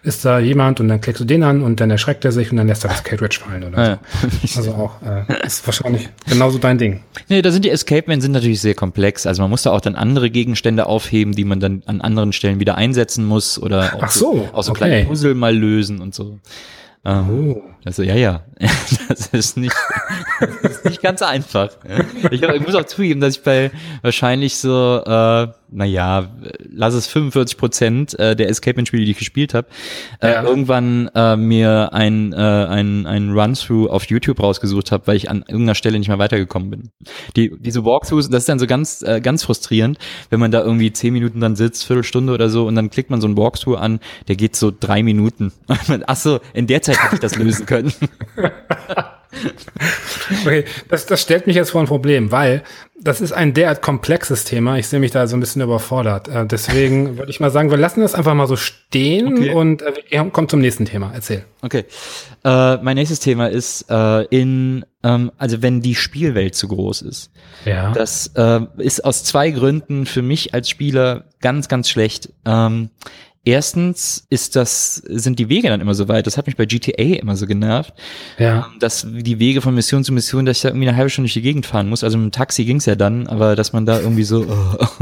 ist 0.02 0.24
da 0.24 0.38
jemand 0.38 0.80
und 0.80 0.88
dann 0.88 1.00
klickst 1.00 1.20
du 1.20 1.24
den 1.24 1.42
an 1.42 1.62
und 1.62 1.80
dann 1.80 1.90
erschreckt 1.90 2.24
er 2.24 2.32
sich 2.32 2.50
und 2.50 2.56
dann 2.56 2.68
lässt 2.68 2.84
er 2.84 2.90
das 2.90 3.02
Cartridge 3.04 3.40
fallen 3.44 3.64
oder 3.64 3.84
ja. 3.84 3.98
so. 4.46 4.60
Also 4.60 4.72
auch, 4.72 5.02
äh, 5.02 5.24
ist 5.46 5.66
wahrscheinlich 5.66 6.08
genauso 6.28 6.58
dein 6.58 6.78
Ding. 6.78 7.00
Nee, 7.28 7.42
da 7.42 7.50
sind 7.50 7.64
die 7.64 7.70
Escape-Men 7.70 8.20
sind 8.20 8.32
natürlich 8.32 8.60
sehr 8.60 8.74
komplex. 8.74 9.26
Also 9.26 9.42
man 9.42 9.50
muss 9.50 9.62
da 9.62 9.72
auch 9.72 9.80
dann 9.80 9.96
andere 9.96 10.30
Gegenstände 10.30 10.86
aufheben, 10.86 11.34
die 11.34 11.44
man 11.44 11.60
dann 11.60 11.82
an 11.86 12.00
anderen 12.00 12.32
Stellen 12.32 12.60
wieder 12.60 12.76
einsetzen 12.76 13.24
muss 13.24 13.60
oder 13.60 13.94
auch 13.94 14.02
Ach 14.02 14.10
so, 14.10 14.32
so, 14.32 14.48
auch 14.52 14.62
so 14.62 14.70
okay. 14.72 14.78
kleine 14.78 15.04
Puzzle 15.06 15.34
mal 15.34 15.56
lösen 15.56 16.00
und 16.00 16.14
so. 16.14 16.38
Ähm, 17.04 17.54
oh. 17.56 17.62
Also 17.84 18.02
ja, 18.02 18.14
ja, 18.14 18.42
das 19.08 19.28
ist 19.28 19.56
nicht, 19.56 19.74
das 20.38 20.72
ist 20.72 20.84
nicht 20.84 21.02
ganz 21.02 21.22
einfach. 21.22 21.70
Ich, 22.30 22.42
ich, 22.42 22.60
muss 22.60 22.74
auch 22.74 22.84
zugeben, 22.84 23.20
dass 23.20 23.36
ich 23.36 23.42
bei 23.42 23.70
wahrscheinlich 24.02 24.58
so, 24.58 25.02
äh, 25.02 25.48
naja, 25.70 26.28
lass 26.70 26.92
es 26.92 27.06
45 27.06 27.56
Prozent 27.56 28.18
äh, 28.18 28.36
der 28.36 28.50
Escape-Spiele, 28.50 29.04
die 29.04 29.12
ich 29.12 29.18
gespielt 29.18 29.54
habe, 29.54 29.68
äh, 30.20 30.32
ja. 30.32 30.42
irgendwann 30.42 31.10
äh, 31.14 31.36
mir 31.36 31.94
ein, 31.94 32.34
äh, 32.34 32.36
ein, 32.36 33.06
ein 33.06 33.30
Run-Through 33.30 33.88
auf 33.88 34.04
YouTube 34.06 34.42
rausgesucht 34.42 34.92
habe, 34.92 35.06
weil 35.06 35.16
ich 35.16 35.30
an 35.30 35.38
irgendeiner 35.48 35.74
Stelle 35.74 35.98
nicht 35.98 36.08
mehr 36.08 36.18
weitergekommen 36.18 36.70
bin. 36.70 36.90
Die, 37.36 37.50
diese 37.58 37.84
Walkthroughs, 37.84 38.28
das 38.28 38.42
ist 38.42 38.48
dann 38.50 38.58
so 38.58 38.66
ganz, 38.66 39.02
äh, 39.02 39.22
ganz 39.22 39.44
frustrierend, 39.44 39.98
wenn 40.28 40.40
man 40.40 40.50
da 40.50 40.62
irgendwie 40.62 40.92
zehn 40.92 41.14
Minuten 41.14 41.40
dann 41.40 41.56
sitzt, 41.56 41.86
Viertelstunde 41.86 42.34
oder 42.34 42.50
so, 42.50 42.66
und 42.66 42.74
dann 42.74 42.90
klickt 42.90 43.08
man 43.08 43.22
so 43.22 43.28
ein 43.28 43.38
Walkthrough 43.38 43.78
an, 43.78 44.00
der 44.28 44.36
geht 44.36 44.56
so 44.56 44.70
drei 44.78 45.02
Minuten. 45.02 45.52
Ach 46.06 46.16
so, 46.16 46.40
in 46.52 46.66
der 46.66 46.82
Zeit 46.82 47.02
hätte 47.02 47.14
ich 47.14 47.20
das 47.20 47.36
lösen 47.36 47.66
können. 47.70 47.92
okay, 50.44 50.64
das, 50.88 51.06
das 51.06 51.22
stellt 51.22 51.46
mich 51.46 51.56
jetzt 51.56 51.70
vor 51.70 51.80
ein 51.80 51.86
Problem, 51.86 52.32
weil 52.32 52.62
das 53.00 53.20
ist 53.20 53.32
ein 53.32 53.54
derart 53.54 53.80
komplexes 53.80 54.44
Thema. 54.44 54.76
Ich 54.76 54.88
sehe 54.88 55.00
mich 55.00 55.10
da 55.10 55.26
so 55.26 55.36
ein 55.36 55.40
bisschen 55.40 55.62
überfordert. 55.62 56.28
Äh, 56.28 56.46
deswegen 56.46 57.18
würde 57.18 57.30
ich 57.30 57.40
mal 57.40 57.50
sagen, 57.50 57.70
wir 57.70 57.78
lassen 57.78 58.00
das 58.00 58.14
einfach 58.14 58.34
mal 58.34 58.46
so 58.46 58.56
stehen 58.56 59.38
okay. 59.38 59.54
und 59.54 59.82
äh, 59.82 60.30
kommt 60.30 60.50
zum 60.50 60.60
nächsten 60.60 60.84
Thema. 60.84 61.12
Erzähl. 61.14 61.44
Okay. 61.62 61.84
Äh, 62.44 62.76
mein 62.78 62.96
nächstes 62.96 63.20
Thema 63.20 63.48
ist 63.48 63.86
äh, 63.88 64.24
in, 64.24 64.84
ähm, 65.02 65.32
also 65.38 65.62
wenn 65.62 65.80
die 65.80 65.94
Spielwelt 65.94 66.54
zu 66.54 66.68
groß 66.68 67.02
ist. 67.02 67.30
Ja. 67.64 67.92
Das 67.92 68.32
äh, 68.34 68.60
ist 68.78 69.04
aus 69.04 69.24
zwei 69.24 69.50
Gründen 69.50 70.06
für 70.06 70.22
mich 70.22 70.54
als 70.54 70.68
Spieler 70.68 71.24
ganz, 71.40 71.68
ganz 71.68 71.88
schlecht. 71.88 72.30
Ähm, 72.44 72.90
Erstens 73.42 74.26
ist 74.28 74.54
das, 74.54 74.96
sind 74.96 75.38
die 75.38 75.48
Wege 75.48 75.68
dann 75.68 75.80
immer 75.80 75.94
so 75.94 76.08
weit. 76.08 76.26
Das 76.26 76.36
hat 76.36 76.46
mich 76.46 76.56
bei 76.56 76.66
GTA 76.66 77.18
immer 77.18 77.36
so 77.36 77.46
genervt. 77.46 77.94
Ja. 78.38 78.68
Ähm, 78.70 78.78
dass 78.80 79.06
die 79.08 79.38
Wege 79.38 79.62
von 79.62 79.74
Mission 79.74 80.04
zu 80.04 80.12
Mission, 80.12 80.44
dass 80.44 80.58
ich 80.58 80.62
da 80.62 80.68
irgendwie 80.68 80.88
eine 80.88 80.96
halbe 80.96 81.08
Stunde 81.08 81.26
durch 81.26 81.34
die 81.34 81.42
Gegend 81.42 81.64
fahren 81.64 81.88
muss. 81.88 82.04
Also 82.04 82.18
mit 82.18 82.26
dem 82.26 82.32
Taxi 82.32 82.66
ging's 82.66 82.84
ja 82.84 82.96
dann, 82.96 83.26
aber 83.28 83.56
dass 83.56 83.72
man 83.72 83.86
da 83.86 83.98
irgendwie 83.98 84.24
so, 84.24 84.46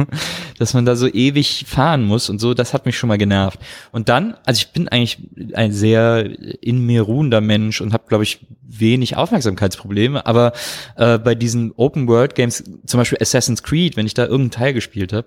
dass 0.59 0.73
man 0.73 0.85
da 0.85 0.95
so 0.95 1.09
ewig 1.09 1.65
fahren 1.67 2.05
muss 2.05 2.31
und 2.31 2.39
so, 2.39 2.55
das 2.55 2.75
hat 2.75 2.87
mich 2.87 2.97
schon 2.97 3.09
mal 3.09 3.19
genervt. 3.19 3.59
Und 3.91 4.09
dann, 4.09 4.37
also 4.45 4.59
ich 4.59 4.73
bin 4.73 4.87
eigentlich 4.87 5.19
ein 5.55 5.73
sehr 5.73 6.25
in 6.63 6.87
mir 6.87 7.03
ruhender 7.03 7.41
Mensch 7.41 7.81
und 7.81 7.93
habe, 7.93 8.05
glaube 8.07 8.23
ich, 8.23 8.39
wenig 8.69 9.17
Aufmerksamkeitsprobleme, 9.17 10.27
aber 10.27 10.53
äh, 10.97 11.19
bei 11.19 11.35
diesen 11.35 11.73
Open 11.77 12.07
World 12.07 12.35
Games, 12.35 12.63
zum 12.87 12.99
Beispiel 12.99 13.19
Assassin's 13.21 13.63
Creed, 13.63 13.97
wenn 13.97 14.07
ich 14.07 14.15
da 14.15 14.25
irgendeinen 14.25 14.51
Teil 14.51 14.75
gespielt 14.75 15.13
habe, 15.13 15.27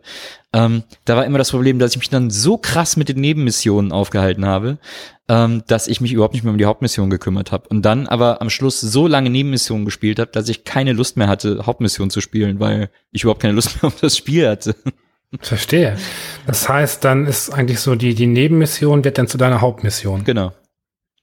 ähm, 0.53 0.83
da 1.05 1.15
war 1.15 1.25
immer 1.25 1.37
das 1.37 1.51
Problem, 1.51 1.79
dass 1.79 1.91
ich 1.91 1.99
mich 1.99 2.09
dann 2.09 2.29
so 2.29 2.57
krass 2.57 2.97
mit 2.97 3.07
den 3.09 3.21
Nebenmissionen 3.21 3.91
aufgehalten 3.91 4.45
habe, 4.45 4.79
ähm, 5.29 5.63
dass 5.67 5.87
ich 5.87 6.01
mich 6.01 6.11
überhaupt 6.11 6.33
nicht 6.33 6.43
mehr 6.43 6.51
um 6.51 6.57
die 6.57 6.65
Hauptmission 6.65 7.09
gekümmert 7.09 7.51
habe. 7.51 7.69
Und 7.69 7.83
dann 7.83 8.07
aber 8.07 8.41
am 8.41 8.49
Schluss 8.49 8.81
so 8.81 9.07
lange 9.07 9.29
Nebenmissionen 9.29 9.85
gespielt 9.85 10.19
habe, 10.19 10.31
dass 10.31 10.49
ich 10.49 10.65
keine 10.65 10.91
Lust 10.91 11.15
mehr 11.15 11.29
hatte, 11.29 11.65
Hauptmission 11.65 12.09
zu 12.09 12.19
spielen, 12.19 12.59
weil 12.59 12.89
ich 13.11 13.23
überhaupt 13.23 13.41
keine 13.41 13.53
Lust 13.53 13.75
mehr 13.81 13.87
auf 13.87 13.99
das 13.99 14.17
Spiel 14.17 14.47
hatte. 14.47 14.75
Verstehe. 15.39 15.97
Das 16.45 16.67
heißt, 16.67 17.05
dann 17.05 17.25
ist 17.25 17.51
eigentlich 17.51 17.79
so 17.79 17.95
die, 17.95 18.13
die 18.13 18.27
Nebenmission 18.27 19.05
wird 19.05 19.17
dann 19.17 19.27
zu 19.27 19.37
deiner 19.37 19.61
Hauptmission. 19.61 20.25
Genau. 20.25 20.51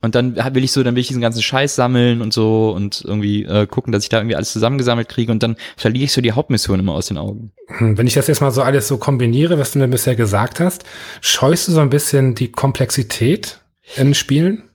Und 0.00 0.14
dann 0.14 0.36
will 0.36 0.62
ich 0.62 0.70
so, 0.70 0.82
dann 0.84 0.94
will 0.94 1.00
ich 1.00 1.08
diesen 1.08 1.20
ganzen 1.20 1.42
Scheiß 1.42 1.74
sammeln 1.74 2.22
und 2.22 2.32
so 2.32 2.70
und 2.70 3.02
irgendwie 3.04 3.44
äh, 3.44 3.66
gucken, 3.66 3.92
dass 3.92 4.04
ich 4.04 4.08
da 4.08 4.18
irgendwie 4.18 4.36
alles 4.36 4.52
zusammengesammelt 4.52 5.08
kriege 5.08 5.32
und 5.32 5.42
dann 5.42 5.56
verliere 5.76 6.04
ich 6.04 6.12
so 6.12 6.20
die 6.20 6.32
Hauptmission 6.32 6.78
immer 6.78 6.92
aus 6.92 7.06
den 7.06 7.18
Augen. 7.18 7.50
Hm, 7.66 7.98
wenn 7.98 8.06
ich 8.06 8.14
das 8.14 8.28
jetzt 8.28 8.40
mal 8.40 8.52
so 8.52 8.62
alles 8.62 8.86
so 8.86 8.98
kombiniere, 8.98 9.58
was 9.58 9.72
du 9.72 9.80
mir 9.80 9.88
bisher 9.88 10.14
gesagt 10.14 10.60
hast, 10.60 10.84
scheust 11.20 11.66
du 11.66 11.72
so 11.72 11.80
ein 11.80 11.90
bisschen 11.90 12.36
die 12.36 12.52
Komplexität 12.52 13.60
in 13.96 14.14
Spielen? 14.14 14.68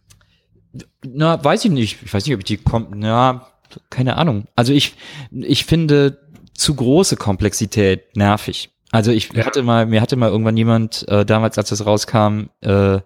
Na, 1.05 1.41
weiß 1.41 1.65
ich 1.65 1.71
nicht. 1.71 1.99
Ich 2.03 2.13
weiß 2.13 2.25
nicht, 2.25 2.33
ob 2.33 2.41
ich 2.41 2.45
die 2.45 2.57
kommt. 2.57 2.89
Na, 2.93 3.47
keine 3.89 4.17
Ahnung. 4.17 4.47
Also 4.55 4.73
ich, 4.73 4.95
ich 5.31 5.65
finde 5.65 6.19
zu 6.53 6.75
große 6.75 7.15
Komplexität 7.15 8.15
nervig. 8.15 8.71
Also 8.91 9.11
ich 9.11 9.33
ja. 9.33 9.45
hatte 9.45 9.63
mal, 9.63 9.85
mir 9.85 10.01
hatte 10.01 10.15
mal 10.15 10.29
irgendwann 10.29 10.57
jemand 10.57 11.07
äh, 11.07 11.25
damals, 11.25 11.57
als 11.57 11.69
das 11.69 11.85
rauskam, 11.85 12.49
äh, 12.61 12.99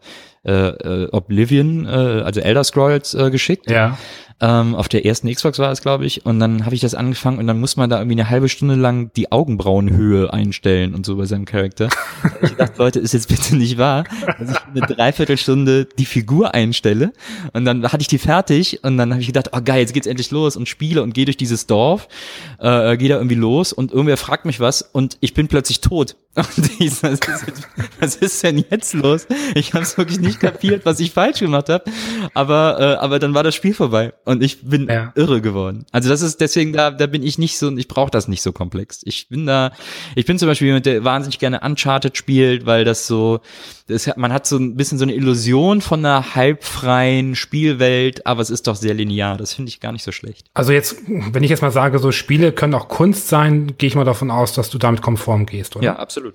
äh, 0.48 0.70
äh, 0.70 1.10
Oblivion, 1.12 1.86
äh, 1.86 1.90
also 1.90 2.40
Elder 2.40 2.64
Scrolls 2.64 3.14
äh, 3.14 3.30
geschickt. 3.30 3.70
Ja. 3.70 3.98
Ähm, 4.40 4.76
auf 4.76 4.88
der 4.88 5.04
ersten 5.04 5.34
Xbox 5.34 5.58
war 5.58 5.72
es, 5.72 5.82
glaube 5.82 6.06
ich. 6.06 6.26
Und 6.26 6.40
dann 6.40 6.66
habe 6.66 6.76
ich 6.76 6.82
das 6.82 6.94
angefangen 6.94 7.40
und 7.40 7.48
dann 7.48 7.60
muss 7.60 7.76
man 7.76 7.90
da 7.90 7.98
irgendwie 7.98 8.20
eine 8.20 8.30
halbe 8.30 8.50
Stunde 8.50 8.76
lang 8.76 9.12
die 9.16 9.32
Augenbrauenhöhe 9.32 10.32
einstellen 10.32 10.94
und 10.94 11.08
so 11.08 11.16
bei 11.16 11.26
seinem 11.26 11.46
Charakter. 11.46 11.90
ich 12.44 12.52
dachte, 12.52 12.78
Leute, 12.78 13.00
ist 13.00 13.14
jetzt 13.14 13.30
bitte 13.30 13.56
nicht 13.56 13.80
wahr, 13.80 14.04
dass 14.40 14.52
ich 14.52 14.58
eine 14.68 14.82
Dreiviertelstunde 14.82 15.86
die 15.86 16.06
Figur 16.06 16.54
einstelle. 16.54 17.14
Und 17.54 17.66
dann 17.66 17.84
hatte 17.92 18.02
ich 18.02 18.08
die 18.08 18.20
fertig 18.20 18.84
und 18.84 18.98
dann 18.98 19.12
habe 19.12 19.22
ich 19.22 19.28
gedacht, 19.28 19.50
oh 19.54 19.60
geil, 19.64 19.80
jetzt 19.80 19.94
geht's 19.94 20.08
endlich 20.08 20.30
los 20.30 20.56
und 20.56 20.70
spiele 20.70 21.02
und 21.02 21.16
gehe 21.16 21.26
durch 21.26 21.38
dieses 21.38 21.66
Dorf, 21.66 22.08
äh, 22.60 22.96
gehe 22.96 23.10
da 23.10 23.16
irgendwie 23.16 23.36
los 23.36 23.74
und 23.74 23.92
irgendwer 23.92 24.18
fragt 24.18 24.46
mich 24.46 24.60
was 24.60 24.84
und 24.84 25.18
ich 25.20 25.34
bin 25.34 25.48
plötzlich 25.48 25.82
tot. 25.82 26.16
Und 26.38 26.80
ich, 26.80 27.02
was, 27.02 27.14
ist 27.14 27.68
was 28.00 28.16
ist 28.16 28.44
denn 28.44 28.64
jetzt 28.70 28.94
los? 28.94 29.26
Ich 29.56 29.74
habe 29.74 29.84
es 29.84 29.98
wirklich 29.98 30.20
nicht 30.20 30.40
kapiert, 30.40 30.86
was 30.86 31.00
ich 31.00 31.12
falsch 31.12 31.40
gemacht 31.40 31.68
habe. 31.70 31.86
Aber, 32.36 32.78
äh, 32.80 33.04
aber 33.04 33.18
dann 33.18 33.34
war 33.34 33.42
das 33.44 33.56
Spiel 33.56 33.74
vorbei 33.74 34.14
und 34.24 34.44
ich 34.44 34.62
bin 34.62 34.88
ja. 34.88 35.12
irre 35.16 35.42
geworden. 35.42 35.86
Also 35.92 36.10
das 36.10 36.22
ist 36.22 36.40
deswegen 36.40 36.74
da, 36.74 36.92
da 36.92 37.08
bin 37.08 37.24
ich 37.24 37.40
nicht 37.40 37.58
so, 37.58 37.76
ich 37.76 37.88
brauche 37.88 38.12
das 38.12 38.28
nicht 38.28 38.44
so 38.44 38.52
komplex. 38.52 39.02
Ich 39.04 39.30
bin 39.30 39.48
da, 39.48 39.72
ich 40.16 40.26
bin 40.26 40.38
zum 40.38 40.48
Beispiel 40.48 40.68
jemand, 40.68 40.86
der 40.86 41.04
wahnsinnig 41.04 41.40
gerne 41.40 41.62
Uncharted 41.62 42.16
spielt, 42.16 42.68
weil 42.68 42.86
das 42.86 43.08
so, 43.08 43.40
das, 43.88 44.10
man 44.16 44.32
hat 44.32 44.46
so 44.46 44.58
ein 44.58 44.76
bisschen 44.76 45.00
so 45.00 45.06
eine 45.06 45.16
Illusion 45.16 45.82
von 45.82 46.06
einer 46.06 46.36
halbfreien 46.36 47.36
Spielwelt, 47.36 48.28
aber 48.28 48.42
es 48.42 48.50
ist 48.50 48.68
doch 48.68 48.76
sehr 48.76 48.94
linear. 48.94 49.38
Das 49.38 49.54
finde 49.54 49.70
ich 49.70 49.80
gar 49.80 49.92
nicht 49.92 50.04
so 50.04 50.12
schlecht. 50.12 50.48
Also 50.54 50.72
jetzt, 50.72 50.98
wenn 51.08 51.44
ich 51.44 51.50
jetzt 51.50 51.62
mal 51.62 51.72
sage, 51.72 51.98
so 52.00 52.12
Spiele 52.12 52.52
können 52.52 52.74
auch 52.76 52.90
Kunst 52.90 53.28
sein, 53.28 53.74
gehe 53.78 53.88
ich 53.88 53.96
mal 53.96 54.04
davon 54.04 54.30
aus, 54.30 54.54
dass 54.54 54.70
du 54.70 54.78
damit 54.78 55.02
konform 55.02 55.46
gehst, 55.46 55.76
oder? 55.76 55.86
Ja, 55.86 55.96
absolut. 55.96 56.27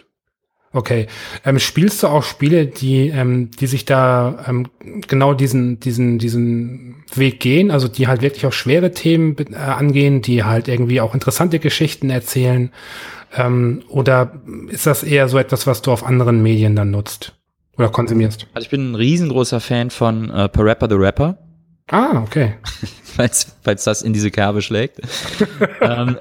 Okay. 0.75 1.07
Ähm, 1.45 1.59
spielst 1.59 2.03
du 2.03 2.07
auch 2.07 2.23
Spiele, 2.23 2.67
die, 2.67 3.09
ähm, 3.09 3.51
die 3.51 3.67
sich 3.67 3.85
da 3.85 4.45
ähm, 4.49 4.69
genau 5.07 5.35
diesen, 5.35 5.81
diesen, 5.81 6.19
diesen 6.19 7.05
Weg 7.15 7.41
gehen, 7.41 7.71
also 7.71 7.89
die 7.89 8.09
halt 8.09 8.23
wirklich 8.23 8.47
auch 8.47 8.53
schwere 8.53 8.93
Themen 8.93 9.37
äh, 9.53 9.57
angehen, 9.57 10.23
die 10.23 10.45
halt 10.45 10.69
irgendwie 10.69 11.01
auch 11.01 11.15
interessante 11.15 11.59
Geschichten 11.59 12.09
erzählen? 12.09 12.71
Ähm, 13.37 13.83
oder 13.89 14.41
ist 14.69 14.87
das 14.87 15.03
eher 15.03 15.29
so 15.29 15.39
etwas, 15.39 15.67
was 15.67 15.83
du 15.83 15.93
auf 15.93 16.05
anderen 16.05 16.43
Medien 16.43 16.75
dann 16.75 16.91
nutzt 16.91 17.35
oder 17.77 17.91
konsumierst? 17.91 18.47
Also 18.55 18.65
ich 18.67 18.71
bin 18.71 18.93
ein 18.93 18.95
riesengroßer 18.95 19.61
Fan 19.61 19.91
von 19.91 20.31
äh, 20.31 20.49
Parappa 20.49 20.89
the 20.89 20.97
Rapper. 20.97 21.39
Ah, 21.89 22.23
okay. 22.23 22.55
falls, 23.03 23.55
falls 23.63 23.85
das 23.85 24.03
in 24.03 24.13
diese 24.13 24.31
Kerbe 24.31 24.63
schlägt. 24.63 25.01
ähm, 25.81 26.17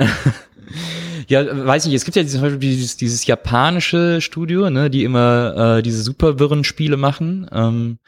ja, 1.31 1.65
weiß 1.65 1.85
nicht, 1.85 1.95
es 1.95 2.05
gibt 2.05 2.15
ja 2.15 2.23
dieses, 2.23 2.59
dieses, 2.59 2.97
dieses 2.97 3.25
japanische 3.25 4.21
Studio, 4.21 4.69
ne, 4.69 4.89
die 4.89 5.03
immer 5.03 5.77
äh, 5.77 5.81
diese 5.81 6.03
super 6.03 6.39
wirren 6.39 6.63
Spiele 6.63 6.97
machen. 6.97 7.49
Ähm, 7.51 7.99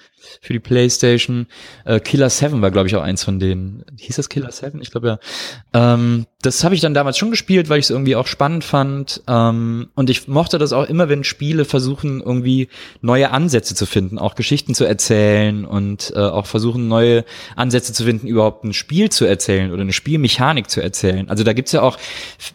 für 0.41 0.53
die 0.53 0.59
Playstation. 0.59 1.47
Äh, 1.85 1.99
Killer 1.99 2.29
7 2.29 2.61
war, 2.61 2.71
glaube 2.71 2.87
ich, 2.87 2.95
auch 2.95 3.03
eins 3.03 3.23
von 3.23 3.39
denen. 3.39 3.83
Hieß 3.97 4.15
das 4.15 4.29
Killer 4.29 4.51
7? 4.51 4.81
Ich 4.81 4.91
glaube 4.91 5.07
ja. 5.07 5.19
Ähm, 5.73 6.25
das 6.41 6.63
habe 6.63 6.75
ich 6.75 6.81
dann 6.81 6.93
damals 6.93 7.17
schon 7.17 7.31
gespielt, 7.31 7.69
weil 7.69 7.79
ich 7.79 7.85
es 7.85 7.89
irgendwie 7.89 8.15
auch 8.15 8.27
spannend 8.27 8.63
fand. 8.63 9.21
Ähm, 9.27 9.89
und 9.95 10.09
ich 10.09 10.27
mochte 10.27 10.57
das 10.57 10.73
auch 10.73 10.87
immer, 10.87 11.09
wenn 11.09 11.23
Spiele 11.23 11.65
versuchen, 11.65 12.21
irgendwie 12.21 12.67
neue 13.01 13.31
Ansätze 13.31 13.75
zu 13.75 13.85
finden, 13.85 14.19
auch 14.19 14.35
Geschichten 14.35 14.75
zu 14.75 14.85
erzählen 14.85 15.65
und 15.65 16.11
äh, 16.15 16.19
auch 16.19 16.45
versuchen, 16.45 16.87
neue 16.87 17.23
Ansätze 17.55 17.93
zu 17.93 18.03
finden, 18.03 18.27
überhaupt 18.27 18.63
ein 18.65 18.73
Spiel 18.73 19.09
zu 19.09 19.25
erzählen 19.25 19.71
oder 19.71 19.81
eine 19.81 19.93
Spielmechanik 19.93 20.69
zu 20.69 20.81
erzählen. 20.81 21.29
Also 21.29 21.43
da 21.43 21.53
gibt's 21.53 21.71
ja 21.71 21.81
auch, 21.81 21.97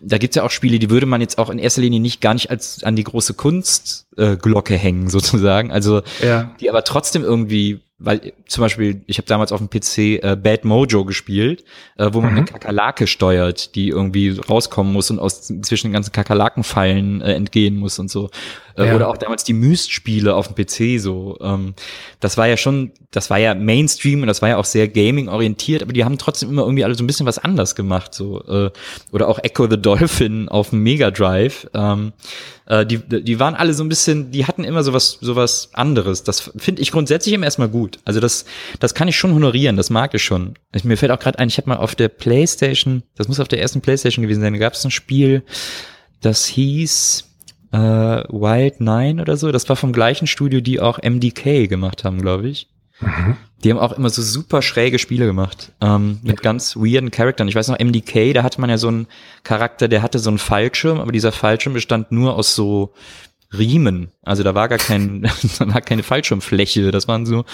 da 0.01 0.19
gibt's 0.19 0.37
ja 0.37 0.43
auch 0.43 0.51
Spiele, 0.51 0.79
die 0.79 0.91
würde 0.91 1.07
man 1.07 1.21
jetzt 1.21 1.39
auch 1.39 1.51
in 1.51 1.59
erster 1.59 1.81
Linie 1.81 2.01
nicht 2.01 2.21
gar 2.21 2.35
nicht 2.35 2.51
als 2.51 2.85
an 2.85 2.95
die 2.95 3.05
große 3.05 3.35
Kunstglocke 3.35 4.75
äh, 4.75 4.79
hängen, 4.79 5.09
sozusagen. 5.09 5.73
Also 5.73 6.03
ja. 6.23 6.55
die 6.61 6.69
aber 6.69 6.85
trotzdem 6.85 7.25
irgendwie 7.25 7.58
weil 7.99 8.33
zum 8.47 8.63
Beispiel, 8.63 9.03
ich 9.07 9.19
habe 9.19 9.27
damals 9.27 9.51
auf 9.51 9.59
dem 9.59 9.69
PC 9.69 10.23
äh, 10.23 10.37
Bad 10.41 10.65
Mojo 10.65 11.05
gespielt, 11.05 11.65
äh, 11.97 12.09
wo 12.13 12.21
man 12.21 12.31
mhm. 12.31 12.39
eine 12.39 12.47
Kakerlake 12.47 13.09
steuert, 13.09 13.75
die 13.75 13.89
irgendwie 13.89 14.39
rauskommen 14.39 14.93
muss 14.93 15.11
und 15.11 15.19
aus 15.19 15.53
zwischen 15.63 15.89
den 15.89 15.93
ganzen 15.95 16.13
Kakerlakenfallen 16.13 17.21
äh, 17.21 17.35
entgehen 17.35 17.77
muss 17.77 17.99
und 17.99 18.09
so. 18.09 18.31
Äh, 18.79 18.87
ja. 18.87 18.95
Oder 18.95 19.09
auch 19.09 19.17
damals 19.17 19.45
die 19.45 19.53
Myst-Spiele 19.53 20.35
auf 20.35 20.49
dem 20.49 20.55
PC 20.55 21.01
so. 21.01 21.37
Ähm, 21.41 21.75
das 22.21 22.37
war 22.37 22.47
ja 22.47 22.57
schon, 22.57 22.93
das 23.11 23.29
war 23.29 23.39
ja 23.39 23.55
Mainstream 23.55 24.23
und 24.23 24.29
das 24.29 24.41
war 24.41 24.51
ja 24.51 24.57
auch 24.57 24.65
sehr 24.65 24.87
Gaming-orientiert, 24.89 25.83
aber 25.83 25.93
die 25.93 26.05
haben 26.05 26.17
trotzdem 26.17 26.49
immer 26.51 26.63
irgendwie 26.63 26.85
alle 26.85 26.95
so 26.95 27.03
ein 27.03 27.07
bisschen 27.07 27.27
was 27.27 27.39
anders 27.39 27.75
gemacht. 27.75 28.15
so 28.15 28.41
äh, 28.45 28.71
Oder 29.11 29.29
auch 29.29 29.41
Echo 29.43 29.69
the 29.69 29.81
Dolphin 29.81 30.49
auf 30.49 30.71
dem 30.71 30.83
Mega 30.83 31.11
Drive. 31.11 31.69
Ähm, 31.75 32.13
äh, 32.67 32.87
die, 32.87 32.99
die 32.99 33.41
waren 33.41 33.57
alle 33.57 33.75
so 33.75 33.83
ein 33.83 33.89
bisschen, 33.89 34.31
die 34.31 34.47
hatten 34.47 34.63
immer 34.63 34.85
sowas, 34.85 35.19
sowas 35.21 35.71
anderes. 35.73 36.23
Das 36.23 36.53
finde 36.57 36.81
ich 36.81 36.93
grundsätzlich 36.93 37.35
immer 37.35 37.47
erstmal 37.47 37.69
gut. 37.69 37.99
Also 38.05 38.21
das, 38.21 38.45
das 38.79 38.95
kann 38.95 39.09
ich 39.09 39.17
schon 39.17 39.35
honorieren, 39.35 39.77
das 39.77 39.91
mag 39.91 40.15
ich 40.15 40.23
schon. 40.23 40.55
Ich, 40.73 40.85
mir 40.85 40.97
fällt 40.97 41.11
auch 41.11 41.19
gerade 41.19 41.41
ein, 41.41 41.49
ich 41.49 41.57
habe 41.59 41.69
mal 41.69 41.79
auf 41.79 41.97
der 41.97 42.09
Playstation, 42.09 43.03
das 43.17 43.27
muss 43.27 43.41
auf 43.41 43.49
der 43.49 43.61
ersten 43.61 43.81
Playstation 43.81 44.23
gewesen 44.23 44.41
sein, 44.41 44.53
da 44.53 44.59
gab 44.61 44.75
es 44.75 44.85
ein 44.85 44.93
Spiel, 44.93 45.43
das 46.21 46.47
hieß 46.47 47.25
äh, 47.73 47.79
Wild 47.79 48.81
Nine 48.81 49.21
oder 49.21 49.37
so. 49.37 49.53
Das 49.53 49.69
war 49.69 49.77
vom 49.77 49.93
gleichen 49.93 50.27
Studio, 50.27 50.61
die 50.61 50.81
auch 50.81 50.99
MDK 51.03 51.69
gemacht 51.69 52.05
haben, 52.05 52.21
glaube 52.21 52.49
ich. 52.49 52.69
Mhm. 53.01 53.37
Die 53.65 53.71
haben 53.71 53.79
auch 53.79 53.93
immer 53.93 54.11
so 54.11 54.23
super 54.23 54.63
schräge 54.63 54.99
Spiele 54.99 55.27
gemacht, 55.27 55.73
ähm, 55.81 56.21
mit 56.23 56.43
ganz 56.43 56.77
weirden 56.77 57.11
Charakteren. 57.11 57.49
Ich 57.49 57.55
weiß 57.55 57.69
noch, 57.69 57.79
MDK, 57.79 58.33
da 58.33 58.43
hatte 58.43 58.61
man 58.61 58.71
ja 58.71 58.79
so 58.79 58.89
einen 58.89 59.07
Charakter, 59.43 59.89
der 59.89 60.03
hatte 60.03 60.19
so 60.21 60.31
einen 60.31 60.39
Fallschirm, 60.39 61.01
aber 61.01 61.11
dieser 61.11 61.33
Fallschirm 61.33 61.75
bestand 61.75 62.13
nur 62.13 62.37
aus 62.37 62.55
so 62.55 62.93
Riemen. 63.57 64.11
Also 64.23 64.43
da 64.43 64.55
war 64.55 64.69
gar 64.69 64.79
kein, 64.79 65.23
da 65.59 65.73
war 65.73 65.81
keine 65.81 66.03
Fallschirmfläche. 66.03 66.91
Das 66.91 67.09
waren 67.09 67.25
so 67.27 67.45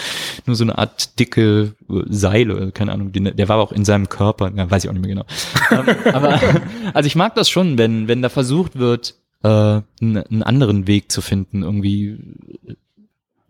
nur 0.44 0.56
so 0.56 0.64
eine 0.64 0.76
Art 0.76 1.18
dicke 1.18 1.74
Seile, 2.08 2.72
keine 2.72 2.92
Ahnung. 2.92 3.12
Der 3.12 3.48
war 3.48 3.58
auch 3.58 3.72
in 3.72 3.84
seinem 3.84 4.08
Körper, 4.08 4.52
ja, 4.54 4.70
weiß 4.70 4.84
ich 4.84 4.90
auch 4.90 4.94
nicht 4.94 5.06
mehr 5.06 5.14
genau. 5.14 5.26
ähm, 5.70 5.96
aber 6.12 6.40
also 6.94 7.06
ich 7.06 7.16
mag 7.16 7.34
das 7.34 7.48
schon, 7.48 7.78
wenn 7.78 8.08
wenn 8.08 8.22
da 8.22 8.28
versucht 8.28 8.78
wird, 8.78 9.14
äh, 9.44 9.82
einen 10.00 10.42
anderen 10.42 10.86
Weg 10.86 11.12
zu 11.12 11.20
finden, 11.20 11.62
irgendwie 11.62 12.18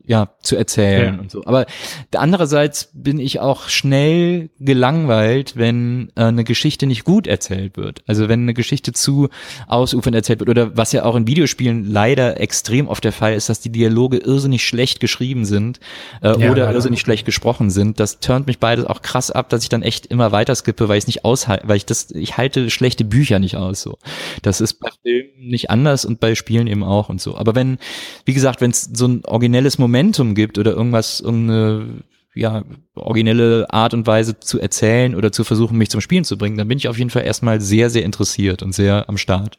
ja, 0.06 0.28
zu 0.42 0.56
erzählen 0.56 1.14
ja. 1.14 1.20
und 1.20 1.30
so. 1.30 1.44
Aber 1.46 1.66
andererseits 2.14 2.90
bin 2.92 3.18
ich 3.18 3.40
auch 3.40 3.68
schnell 3.68 4.50
gelangweilt, 4.60 5.56
wenn 5.56 6.12
äh, 6.14 6.24
eine 6.24 6.44
Geschichte 6.44 6.86
nicht 6.86 7.04
gut 7.04 7.26
erzählt 7.26 7.76
wird. 7.78 8.02
Also 8.06 8.28
wenn 8.28 8.42
eine 8.42 8.54
Geschichte 8.54 8.92
zu 8.92 9.28
ausufernd 9.66 10.14
erzählt 10.14 10.40
wird 10.40 10.50
oder 10.50 10.76
was 10.76 10.92
ja 10.92 11.04
auch 11.04 11.16
in 11.16 11.26
Videospielen 11.26 11.90
leider 11.90 12.38
extrem 12.38 12.88
oft 12.88 13.02
der 13.02 13.12
Fall 13.12 13.34
ist, 13.34 13.48
dass 13.48 13.60
die 13.60 13.70
Dialoge 13.70 14.18
irrsinnig 14.18 14.66
schlecht 14.66 15.00
geschrieben 15.00 15.46
sind 15.46 15.80
äh, 16.22 16.38
ja, 16.38 16.50
oder 16.50 16.70
irrsinnig 16.72 17.00
schlecht 17.00 17.24
gesprochen 17.24 17.70
sind. 17.70 17.98
Das 17.98 18.20
turnt 18.20 18.46
mich 18.46 18.58
beides 18.58 18.84
auch 18.84 19.00
krass 19.00 19.30
ab, 19.30 19.48
dass 19.48 19.62
ich 19.62 19.70
dann 19.70 19.82
echt 19.82 20.06
immer 20.06 20.32
weiter 20.32 20.54
skippe, 20.54 20.88
weil 20.88 20.98
ich 20.98 21.04
es 21.04 21.08
nicht 21.08 21.24
aushalte, 21.24 21.66
weil 21.66 21.78
ich 21.78 21.86
das, 21.86 22.10
ich 22.10 22.36
halte 22.36 22.68
schlechte 22.68 23.06
Bücher 23.06 23.38
nicht 23.38 23.56
aus. 23.56 23.80
So, 23.80 23.96
das 24.42 24.60
ist 24.60 24.74
bei 24.74 24.90
Filmen 25.02 25.48
nicht 25.48 25.70
anders 25.70 26.04
und 26.04 26.20
bei 26.20 26.34
Spielen 26.34 26.66
eben 26.66 26.84
auch 26.84 27.08
und 27.08 27.22
so. 27.22 27.36
Aber 27.38 27.54
wenn, 27.54 27.78
wie 28.26 28.34
gesagt, 28.34 28.60
wenn 28.60 28.70
es 28.70 28.90
so 28.92 29.06
ein 29.06 29.24
originelles 29.24 29.78
Moment 29.78 29.93
Momentum 29.94 30.34
gibt 30.34 30.58
oder 30.58 30.72
irgendwas, 30.72 31.20
irgendeine 31.20 32.02
ja, 32.34 32.64
originelle 32.96 33.66
Art 33.70 33.94
und 33.94 34.08
Weise 34.08 34.40
zu 34.40 34.60
erzählen 34.60 35.14
oder 35.14 35.30
zu 35.30 35.44
versuchen, 35.44 35.78
mich 35.78 35.90
zum 35.90 36.00
Spielen 36.00 36.24
zu 36.24 36.36
bringen, 36.36 36.58
dann 36.58 36.66
bin 36.66 36.78
ich 36.78 36.88
auf 36.88 36.98
jeden 36.98 37.10
Fall 37.10 37.22
erstmal 37.22 37.60
sehr, 37.60 37.90
sehr 37.90 38.02
interessiert 38.02 38.64
und 38.64 38.74
sehr 38.74 39.08
am 39.08 39.18
Start. 39.18 39.56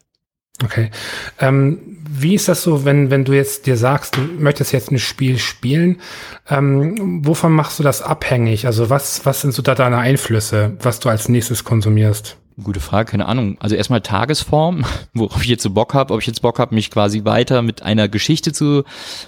Okay. 0.62 0.92
Ähm, 1.40 1.80
wie 2.10 2.36
ist 2.36 2.50
das 2.50 2.64
so, 2.64 2.84
wenn, 2.84 3.12
wenn 3.12 3.24
du 3.24 3.32
jetzt 3.32 3.66
dir 3.66 3.78
sagst, 3.78 4.18
du 4.18 4.22
möchtest 4.22 4.74
jetzt 4.74 4.92
ein 4.92 5.00
Spiel 5.00 5.38
spielen, 5.38 6.02
ähm, 6.50 7.26
wovon 7.26 7.54
machst 7.54 7.80
du 7.80 7.84
das 7.84 8.02
abhängig? 8.02 8.66
Also 8.66 8.90
was, 8.90 9.26
was 9.26 9.40
sind 9.40 9.54
so 9.54 9.62
da 9.62 9.74
deine 9.74 9.98
Einflüsse, 9.98 10.76
was 10.82 11.00
du 11.00 11.08
als 11.08 11.30
nächstes 11.30 11.64
konsumierst? 11.64 12.38
Gute 12.64 12.80
Frage, 12.80 13.12
keine 13.12 13.26
Ahnung. 13.26 13.58
Also 13.60 13.76
erstmal 13.76 14.00
Tagesform, 14.00 14.86
worauf 15.14 15.42
ich 15.42 15.50
jetzt 15.50 15.64
so 15.64 15.72
Bock 15.72 15.94
habe, 15.94 16.14
ob 16.14 16.22
ich 16.22 16.28
jetzt 16.28 16.42
Bock 16.42 16.58
habe, 16.58 16.74
mich 16.74 16.90
quasi 16.90 17.26
weiter 17.26 17.62
mit 17.62 17.84
einer 17.84 18.08
Geschichte 18.08 18.54
zu 18.54 18.84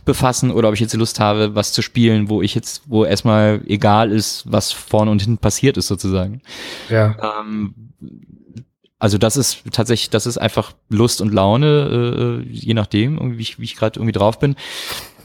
befassen 0.05 0.49
oder 0.49 0.69
ob 0.69 0.73
ich 0.75 0.79
jetzt 0.79 0.93
Lust 0.93 1.19
habe, 1.19 1.53
was 1.53 1.73
zu 1.73 1.81
spielen, 1.81 2.29
wo 2.29 2.41
ich 2.41 2.55
jetzt, 2.55 2.83
wo 2.85 3.03
erstmal 3.03 3.61
egal 3.67 4.11
ist, 4.11 4.43
was 4.49 4.71
vorne 4.71 5.11
und 5.11 5.21
hinten 5.21 5.39
passiert 5.39 5.75
ist 5.75 5.87
sozusagen. 5.87 6.41
Ja. 6.89 7.41
Ähm, 7.41 7.75
also 8.99 9.17
das 9.17 9.35
ist 9.35 9.63
tatsächlich, 9.71 10.09
das 10.09 10.25
ist 10.25 10.37
einfach 10.37 10.71
Lust 10.89 11.19
und 11.19 11.33
Laune, 11.33 12.43
äh, 12.45 12.49
je 12.49 12.73
nachdem, 12.73 13.37
wie 13.37 13.41
ich, 13.41 13.59
wie 13.59 13.65
ich 13.65 13.75
gerade 13.75 13.99
irgendwie 13.99 14.17
drauf 14.17 14.39
bin. 14.39 14.55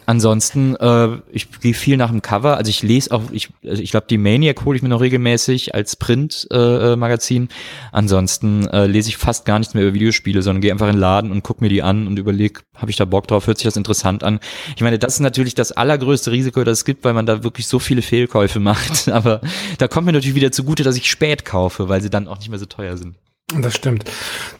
Ansonsten, 0.06 0.76
äh, 0.76 1.18
ich 1.32 1.48
gehe 1.60 1.74
viel 1.74 1.96
nach 1.96 2.10
dem 2.10 2.22
Cover. 2.22 2.56
Also 2.56 2.68
ich 2.68 2.82
lese 2.82 3.12
auch, 3.12 3.22
ich, 3.32 3.48
also 3.64 3.82
ich 3.82 3.90
glaube, 3.90 4.06
die 4.10 4.18
Maniac 4.18 4.64
hole 4.64 4.76
ich 4.76 4.82
mir 4.82 4.88
noch 4.88 5.00
regelmäßig 5.00 5.74
als 5.74 5.96
Print-Magazin. 5.96 7.44
Äh, 7.44 7.48
Ansonsten 7.92 8.66
äh, 8.68 8.86
lese 8.86 9.08
ich 9.08 9.16
fast 9.16 9.44
gar 9.44 9.58
nichts 9.58 9.74
mehr 9.74 9.84
über 9.84 9.94
Videospiele, 9.94 10.42
sondern 10.42 10.60
gehe 10.60 10.72
einfach 10.72 10.88
in 10.88 10.94
den 10.94 11.00
Laden 11.00 11.30
und 11.30 11.42
gucke 11.42 11.62
mir 11.64 11.70
die 11.70 11.82
an 11.82 12.06
und 12.06 12.18
überlege, 12.18 12.60
habe 12.74 12.90
ich 12.90 12.96
da 12.96 13.04
Bock 13.04 13.28
drauf, 13.28 13.46
hört 13.46 13.58
sich 13.58 13.64
das 13.64 13.76
interessant 13.76 14.24
an. 14.24 14.40
Ich 14.76 14.82
meine, 14.82 14.98
das 14.98 15.14
ist 15.14 15.20
natürlich 15.20 15.54
das 15.54 15.72
allergrößte 15.72 16.32
Risiko, 16.32 16.64
das 16.64 16.82
es 16.82 16.84
gibt, 16.84 17.04
weil 17.04 17.14
man 17.14 17.26
da 17.26 17.44
wirklich 17.44 17.66
so 17.66 17.78
viele 17.78 18.02
Fehlkäufe 18.02 18.60
macht. 18.60 19.08
Aber 19.08 19.40
da 19.78 19.88
kommt 19.88 20.06
mir 20.06 20.12
natürlich 20.12 20.34
wieder 20.34 20.52
zugute, 20.52 20.82
dass 20.82 20.96
ich 20.96 21.10
spät 21.10 21.44
kaufe, 21.44 21.88
weil 21.88 22.02
sie 22.02 22.10
dann 22.10 22.28
auch 22.28 22.38
nicht 22.38 22.50
mehr 22.50 22.58
so 22.58 22.66
teuer 22.66 22.96
sind. 22.96 23.16
Das 23.60 23.74
stimmt. 23.74 24.04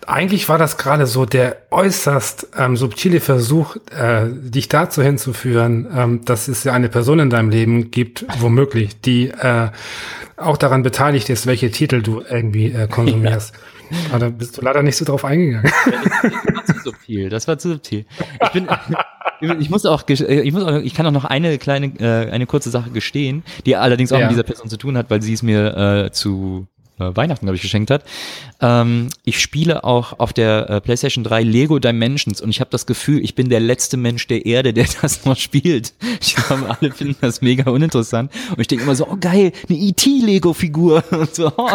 Eigentlich 0.07 0.49
war 0.49 0.59
das 0.59 0.76
gerade 0.76 1.07
so 1.07 1.24
der 1.24 1.57
äußerst 1.70 2.49
ähm, 2.59 2.76
subtile 2.76 3.20
Versuch, 3.20 3.76
äh, 3.91 4.26
dich 4.28 4.68
dazu 4.68 5.03
hinzuführen, 5.03 5.89
ähm, 5.95 6.24
dass 6.24 6.49
es 6.49 6.64
ja 6.64 6.72
eine 6.72 6.89
Person 6.89 7.18
in 7.18 7.30
deinem 7.30 7.51
Leben 7.51 7.91
gibt, 7.91 8.26
womöglich, 8.39 9.01
die 9.01 9.28
äh, 9.28 9.70
auch 10.37 10.57
daran 10.57 10.83
beteiligt 10.83 11.30
ist, 11.30 11.47
welche 11.47 11.70
Titel 11.70 12.03
du 12.03 12.20
irgendwie 12.20 12.72
äh, 12.72 12.87
konsumierst. 12.87 13.55
Ja. 13.55 13.61
Aber 14.11 14.18
da 14.18 14.28
bist 14.30 14.57
du 14.57 14.62
leider 14.62 14.83
nicht 14.83 14.97
so 14.97 15.05
drauf 15.05 15.24
eingegangen. 15.24 15.70
das 15.85 16.55
war 16.55 16.64
zu 16.64 16.80
subtil. 16.83 17.28
Das 17.28 17.49
war 17.49 17.59
zu 17.59 17.68
subtil. 17.70 18.07
Ich 18.43 18.51
bin, 18.51 18.68
ich 19.61 19.70
muss 19.70 19.85
auch, 19.87 20.05
ich 20.09 20.53
muss 20.53 20.62
auch, 20.62 20.76
ich 20.78 20.95
kann 20.95 21.07
auch 21.07 21.12
noch 21.12 21.24
eine 21.24 21.59
kleine, 21.59 21.87
äh, 21.99 22.30
eine 22.30 22.47
kurze 22.47 22.70
Sache 22.70 22.91
gestehen, 22.91 23.43
die 23.66 23.76
allerdings 23.76 24.12
auch 24.12 24.18
ja. 24.18 24.26
mit 24.26 24.33
dieser 24.33 24.45
Person 24.45 24.68
zu 24.68 24.76
tun 24.76 24.97
hat, 24.97 25.11
weil 25.11 25.20
sie 25.22 25.33
es 25.33 25.43
mir 25.43 25.76
äh, 26.07 26.11
zu 26.12 26.66
äh, 26.66 26.72
Weihnachten, 26.99 27.47
glaube 27.47 27.57
ich, 27.57 27.62
geschenkt 27.62 27.90
hat. 27.90 28.05
Ähm, 28.61 29.09
ich 29.24 29.40
spiele 29.40 29.84
auch 29.84 30.18
auf 30.18 30.32
der 30.32 30.70
äh, 30.70 30.80
PlayStation 30.80 31.24
3 31.24 31.43
Lego 31.43 31.78
Dimensions 31.78 32.40
und 32.40 32.51
ich 32.51 32.61
habe 32.61 32.70
das 32.70 32.86
Gefühl, 32.86 33.22
ich 33.22 33.34
bin 33.34 33.49
der 33.49 33.61
letzte 33.61 33.97
Mensch 33.97 34.26
der 34.26 34.47
Erde, 34.47 34.72
der 34.72 34.86
das 35.03 35.24
noch 35.24 35.36
spielt. 35.36 35.93
Ich 36.20 36.36
glaube, 36.36 36.76
alle 36.78 36.93
finden 36.93 37.16
das 37.20 37.43
mega 37.43 37.70
uninteressant. 37.70 38.32
Und 38.51 38.61
ich 38.61 38.68
denke 38.68 38.84
immer 38.84 38.95
so, 38.95 39.07
oh 39.09 39.16
geil, 39.20 39.53
eine 39.68 39.78
E.T.-Lego-Figur. 39.78 41.05
Und 41.11 41.34
so, 41.34 41.53
oh, 41.57 41.70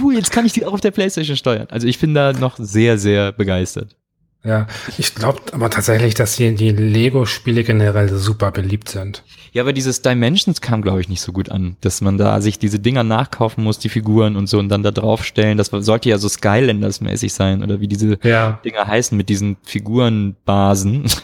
cool, 0.00 0.14
jetzt 0.14 0.30
kann 0.30 0.46
ich 0.46 0.52
die 0.52 0.64
auch 0.64 0.72
auf 0.72 0.80
der 0.80 0.90
PlayStation 0.90 1.36
steuern. 1.36 1.66
Also 1.70 1.86
ich 1.86 1.98
bin 1.98 2.14
da 2.14 2.32
noch 2.32 2.56
sehr, 2.58 2.98
sehr 2.98 3.32
begeistert. 3.32 3.96
Ja, 4.42 4.66
ich 4.96 5.14
glaube 5.14 5.40
aber 5.52 5.68
tatsächlich, 5.68 6.14
dass 6.14 6.36
die, 6.36 6.54
die 6.54 6.70
Lego-Spiele 6.70 7.62
generell 7.62 8.08
super 8.08 8.50
beliebt 8.50 8.88
sind. 8.88 9.22
Ja, 9.52 9.62
aber 9.62 9.74
dieses 9.74 10.00
Dimensions 10.00 10.62
kam, 10.62 10.80
glaube 10.80 11.00
ich, 11.02 11.10
nicht 11.10 11.20
so 11.20 11.32
gut 11.32 11.50
an, 11.50 11.76
dass 11.82 12.00
man 12.00 12.16
da 12.16 12.40
sich 12.40 12.58
diese 12.58 12.78
Dinger 12.78 13.04
nachkaufen 13.04 13.62
muss, 13.62 13.78
die 13.78 13.90
Figuren 13.90 14.36
und 14.36 14.48
so 14.48 14.58
und 14.58 14.70
dann 14.70 14.82
da 14.82 14.92
draufstellen. 14.92 15.58
Das 15.58 15.66
sollte 15.66 16.08
ja 16.08 16.16
so 16.16 16.28
Skylanders-mäßig 16.28 17.32
sein 17.32 17.62
oder 17.62 17.80
wie 17.80 17.88
diese 17.88 18.18
ja. 18.22 18.60
Dinger 18.64 18.86
heißen 18.86 19.16
mit 19.16 19.28
diesen 19.28 19.56
Figurenbasen. 19.62 21.04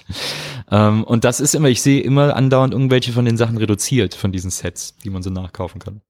Ähm, 0.68 1.04
und 1.04 1.24
das 1.24 1.38
ist 1.38 1.54
immer, 1.54 1.68
ich 1.68 1.80
sehe 1.80 2.00
immer 2.00 2.34
andauernd 2.34 2.72
irgendwelche 2.72 3.12
von 3.12 3.24
den 3.24 3.36
Sachen 3.36 3.56
reduziert, 3.56 4.14
von 4.14 4.32
diesen 4.32 4.50
Sets, 4.50 4.96
die 5.04 5.10
man 5.10 5.22
so 5.22 5.30
nachkaufen 5.30 5.80
kann. 5.80 6.00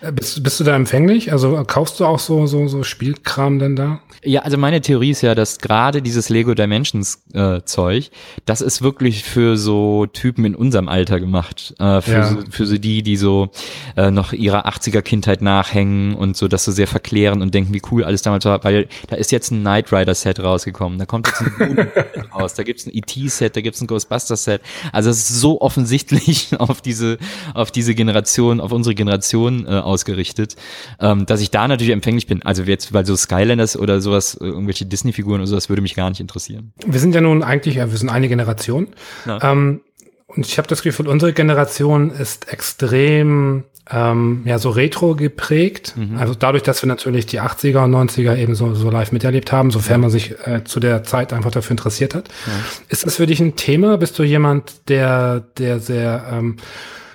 Äh, 0.00 0.12
bist, 0.12 0.42
bist 0.42 0.60
du 0.60 0.64
da 0.64 0.74
empfänglich? 0.74 1.32
Also 1.32 1.62
kaufst 1.66 2.00
du 2.00 2.06
auch 2.06 2.18
so, 2.18 2.46
so, 2.46 2.68
so 2.68 2.82
Spielkram 2.82 3.58
denn 3.58 3.76
da? 3.76 4.00
Ja, 4.24 4.40
also 4.40 4.56
meine 4.56 4.80
Theorie 4.80 5.10
ist 5.10 5.22
ja, 5.22 5.34
dass 5.34 5.58
gerade 5.58 6.02
dieses 6.02 6.28
Lego 6.28 6.54
Dimensions 6.54 7.22
äh, 7.32 7.60
Zeug, 7.64 8.10
das 8.44 8.60
ist 8.60 8.82
wirklich 8.82 9.24
für 9.24 9.56
so 9.56 10.06
Typen 10.06 10.44
in 10.44 10.54
unserem 10.54 10.88
Alter 10.88 11.20
gemacht. 11.20 11.74
Äh, 11.78 12.00
für, 12.00 12.12
ja. 12.12 12.26
so, 12.26 12.38
für 12.50 12.66
so 12.66 12.78
die, 12.78 13.02
die 13.02 13.16
so 13.16 13.50
äh, 13.96 14.10
noch 14.10 14.32
ihrer 14.32 14.66
80er 14.66 15.02
Kindheit 15.02 15.42
nachhängen 15.42 16.14
und 16.14 16.36
so 16.36 16.48
das 16.48 16.64
so 16.64 16.72
sehr 16.72 16.86
verklären 16.86 17.42
und 17.42 17.54
denken, 17.54 17.74
wie 17.74 17.82
cool 17.90 18.04
alles 18.04 18.22
damals 18.22 18.44
war, 18.44 18.64
weil 18.64 18.88
da 19.08 19.16
ist 19.16 19.32
jetzt 19.32 19.50
ein 19.50 19.60
Knight 19.60 19.92
Rider 19.92 20.14
Set 20.14 20.40
rausgekommen, 20.40 20.98
da 20.98 21.06
kommt 21.06 21.28
jetzt 21.28 21.42
ein 21.42 21.76
Set 21.76 22.34
raus, 22.34 22.54
da 22.54 22.62
gibt's 22.62 22.86
ein 22.86 22.94
ET 22.94 23.10
Set, 23.30 23.56
da 23.56 23.60
gibt's 23.60 23.80
ein 23.80 23.86
Ghost 23.86 24.06
Ghostbusters-Set. 24.06 24.60
Also 24.92 25.10
es 25.10 25.18
ist 25.18 25.40
so 25.40 25.60
offensichtlich 25.60 26.48
auf 26.58 26.80
diese, 26.80 27.18
auf 27.54 27.70
diese 27.70 27.94
Generation, 27.94 28.60
auf 28.60 28.72
unsere 28.72 28.94
Generation 28.94 29.55
äh, 29.64 29.70
ausgerichtet, 29.70 30.56
ähm, 31.00 31.24
dass 31.24 31.40
ich 31.40 31.50
da 31.50 31.68
natürlich 31.68 31.92
empfänglich 31.92 32.26
bin. 32.26 32.42
Also 32.42 32.64
jetzt, 32.64 32.92
weil 32.92 33.06
so 33.06 33.16
Skylanders 33.16 33.76
oder 33.76 34.00
sowas, 34.00 34.34
äh, 34.34 34.44
irgendwelche 34.44 34.84
Disney-Figuren 34.84 35.40
oder 35.40 35.46
sowas 35.46 35.68
würde 35.68 35.82
mich 35.82 35.94
gar 35.94 36.10
nicht 36.10 36.20
interessieren. 36.20 36.72
Wir 36.84 37.00
sind 37.00 37.14
ja 37.14 37.20
nun 37.20 37.42
eigentlich, 37.42 37.76
ja, 37.76 37.90
wir 37.90 37.96
sind 37.96 38.08
eine 38.08 38.28
Generation. 38.28 38.88
Ja. 39.24 39.52
Ähm, 39.52 39.80
und 40.26 40.46
ich 40.46 40.58
habe 40.58 40.68
das 40.68 40.82
Gefühl, 40.82 41.08
unsere 41.08 41.32
Generation 41.32 42.10
ist 42.10 42.52
extrem 42.52 43.64
ähm, 43.90 44.42
ja 44.44 44.58
so 44.58 44.70
retro 44.70 45.14
geprägt. 45.14 45.94
Mhm. 45.96 46.18
Also 46.18 46.34
dadurch, 46.34 46.62
dass 46.62 46.82
wir 46.82 46.88
natürlich 46.88 47.26
die 47.26 47.40
80er 47.40 47.84
und 47.84 47.94
90er 47.94 48.36
eben 48.36 48.54
so, 48.54 48.74
so 48.74 48.90
live 48.90 49.12
miterlebt 49.12 49.52
haben, 49.52 49.70
sofern 49.70 49.94
ja. 49.94 49.98
man 49.98 50.10
sich 50.10 50.34
äh, 50.46 50.64
zu 50.64 50.80
der 50.80 51.04
Zeit 51.04 51.32
einfach 51.32 51.52
dafür 51.52 51.72
interessiert 51.72 52.14
hat. 52.14 52.28
Ja. 52.46 52.52
Ist 52.88 53.06
das 53.06 53.16
für 53.16 53.26
dich 53.26 53.40
ein 53.40 53.56
Thema? 53.56 53.96
Bist 53.98 54.18
du 54.18 54.24
jemand, 54.24 54.88
der, 54.88 55.40
der 55.58 55.78
sehr 55.78 56.26
ähm, 56.32 56.56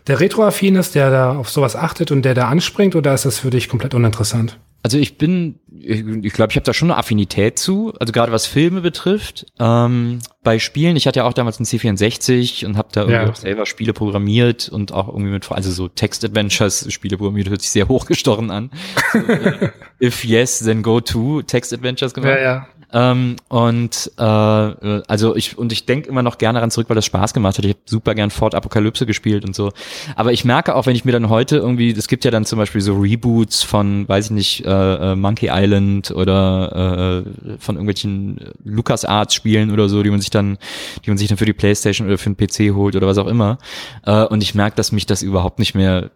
der 0.08 0.20
retroaffin 0.20 0.76
ist, 0.76 0.95
der 0.95 1.10
da 1.10 1.36
auf 1.36 1.49
sowas 1.49 1.76
achtet 1.76 2.12
und 2.12 2.24
der 2.24 2.34
da 2.34 2.47
anspringt, 2.47 2.95
oder 2.95 3.14
ist 3.14 3.26
das 3.26 3.39
für 3.39 3.49
dich 3.49 3.70
komplett 3.70 3.93
uninteressant? 3.93 4.60
Also 4.84 4.97
ich 4.97 5.17
bin, 5.17 5.59
ich 5.79 6.01
glaube, 6.01 6.27
ich, 6.27 6.34
glaub, 6.34 6.49
ich 6.49 6.55
habe 6.55 6.65
da 6.65 6.73
schon 6.73 6.89
eine 6.89 6.97
Affinität 6.97 7.59
zu, 7.59 7.93
also 7.99 8.11
gerade 8.11 8.32
was 8.32 8.47
Filme 8.47 8.82
betrifft. 8.82 9.45
Ähm, 9.59 10.19
bei 10.43 10.57
Spielen, 10.57 10.95
ich 10.95 11.05
hatte 11.05 11.19
ja 11.19 11.25
auch 11.25 11.34
damals 11.34 11.59
einen 11.59 11.67
C64 11.67 12.65
und 12.65 12.77
habe 12.77 12.89
da 12.91 13.01
irgendwie 13.01 13.25
ja. 13.25 13.29
auch 13.29 13.36
selber 13.36 13.67
Spiele 13.67 13.93
programmiert 13.93 14.69
und 14.69 14.91
auch 14.91 15.07
irgendwie 15.07 15.32
mit, 15.32 15.51
also 15.51 15.71
so 15.71 15.88
Text-Adventures 15.88 16.91
Spiele 16.91 17.17
programmiert, 17.17 17.49
hört 17.49 17.61
sich 17.61 17.69
sehr 17.69 17.88
hochgestochen 17.88 18.49
an. 18.49 18.71
So, 19.13 19.19
äh, 19.19 19.69
if 20.01 20.25
yes, 20.25 20.59
then 20.59 20.82
go 20.82 20.99
to 20.99 21.43
Text-Adventures 21.43 22.13
gemacht. 22.15 22.38
Ja, 22.38 22.41
ja. 22.41 22.67
Ähm, 22.93 23.38
und 23.47 24.11
äh, 24.17 24.21
also 24.23 25.36
ich 25.36 25.57
und 25.57 25.71
ich 25.71 25.86
denke 25.86 26.09
immer 26.09 26.23
noch 26.23 26.38
gerne 26.38 26.57
daran 26.57 26.71
zurück, 26.71 26.89
weil 26.89 26.95
das 26.95 27.05
Spaß 27.05 27.34
gemacht 27.34 27.57
hat. 27.57 27.65
Ich 27.65 27.71
habe 27.71 27.79
super 27.86 28.15
gern 28.15 28.32
Fort 28.32 28.53
Apokalypse 28.53 29.05
gespielt 29.05 29.45
und 29.45 29.55
so. 29.55 29.71
Aber 30.15 30.34
ich 30.34 30.43
merke 30.43 30.75
auch, 30.75 30.86
wenn 30.86 30.95
ich 30.95 31.05
mir 31.05 31.13
dann 31.13 31.29
heute 31.29 31.57
irgendwie, 31.57 31.91
es 31.91 32.07
gibt 32.07 32.25
ja 32.25 32.32
dann 32.32 32.45
zum 32.45 32.59
Beispiel 32.59 32.82
so 32.82 32.95
Reboots 32.99 33.63
von, 33.63 34.07
weiß 34.07 34.25
ich 34.25 34.32
nicht, 34.32 34.65
äh, 34.72 35.11
äh 35.11 35.15
Monkey 35.15 35.49
Island 35.51 36.11
oder 36.11 37.24
äh, 37.26 37.57
von 37.59 37.76
irgendwelchen 37.76 38.39
Lucas 38.63 39.05
Arts 39.05 39.34
Spielen 39.34 39.72
oder 39.72 39.89
so, 39.89 40.01
die 40.03 40.09
man 40.09 40.22
sich 40.22 40.30
dann, 40.30 40.57
die 41.05 41.09
man 41.09 41.17
sich 41.17 41.28
dann 41.28 41.38
für 41.38 41.45
die 41.45 41.53
PlayStation 41.53 42.07
oder 42.07 42.17
für 42.17 42.32
den 42.32 42.38
PC 42.38 42.76
holt 42.76 42.95
oder 42.95 43.07
was 43.07 43.17
auch 43.17 43.28
immer. 43.28 43.57
Äh, 44.05 44.26
und 44.26 44.41
ich 44.41 44.55
merke, 44.55 44.76
dass 44.76 44.91
mich 44.91 45.05
das 45.05 45.22
überhaupt 45.22 45.59
nicht 45.59 45.76
mehr, 45.76 46.11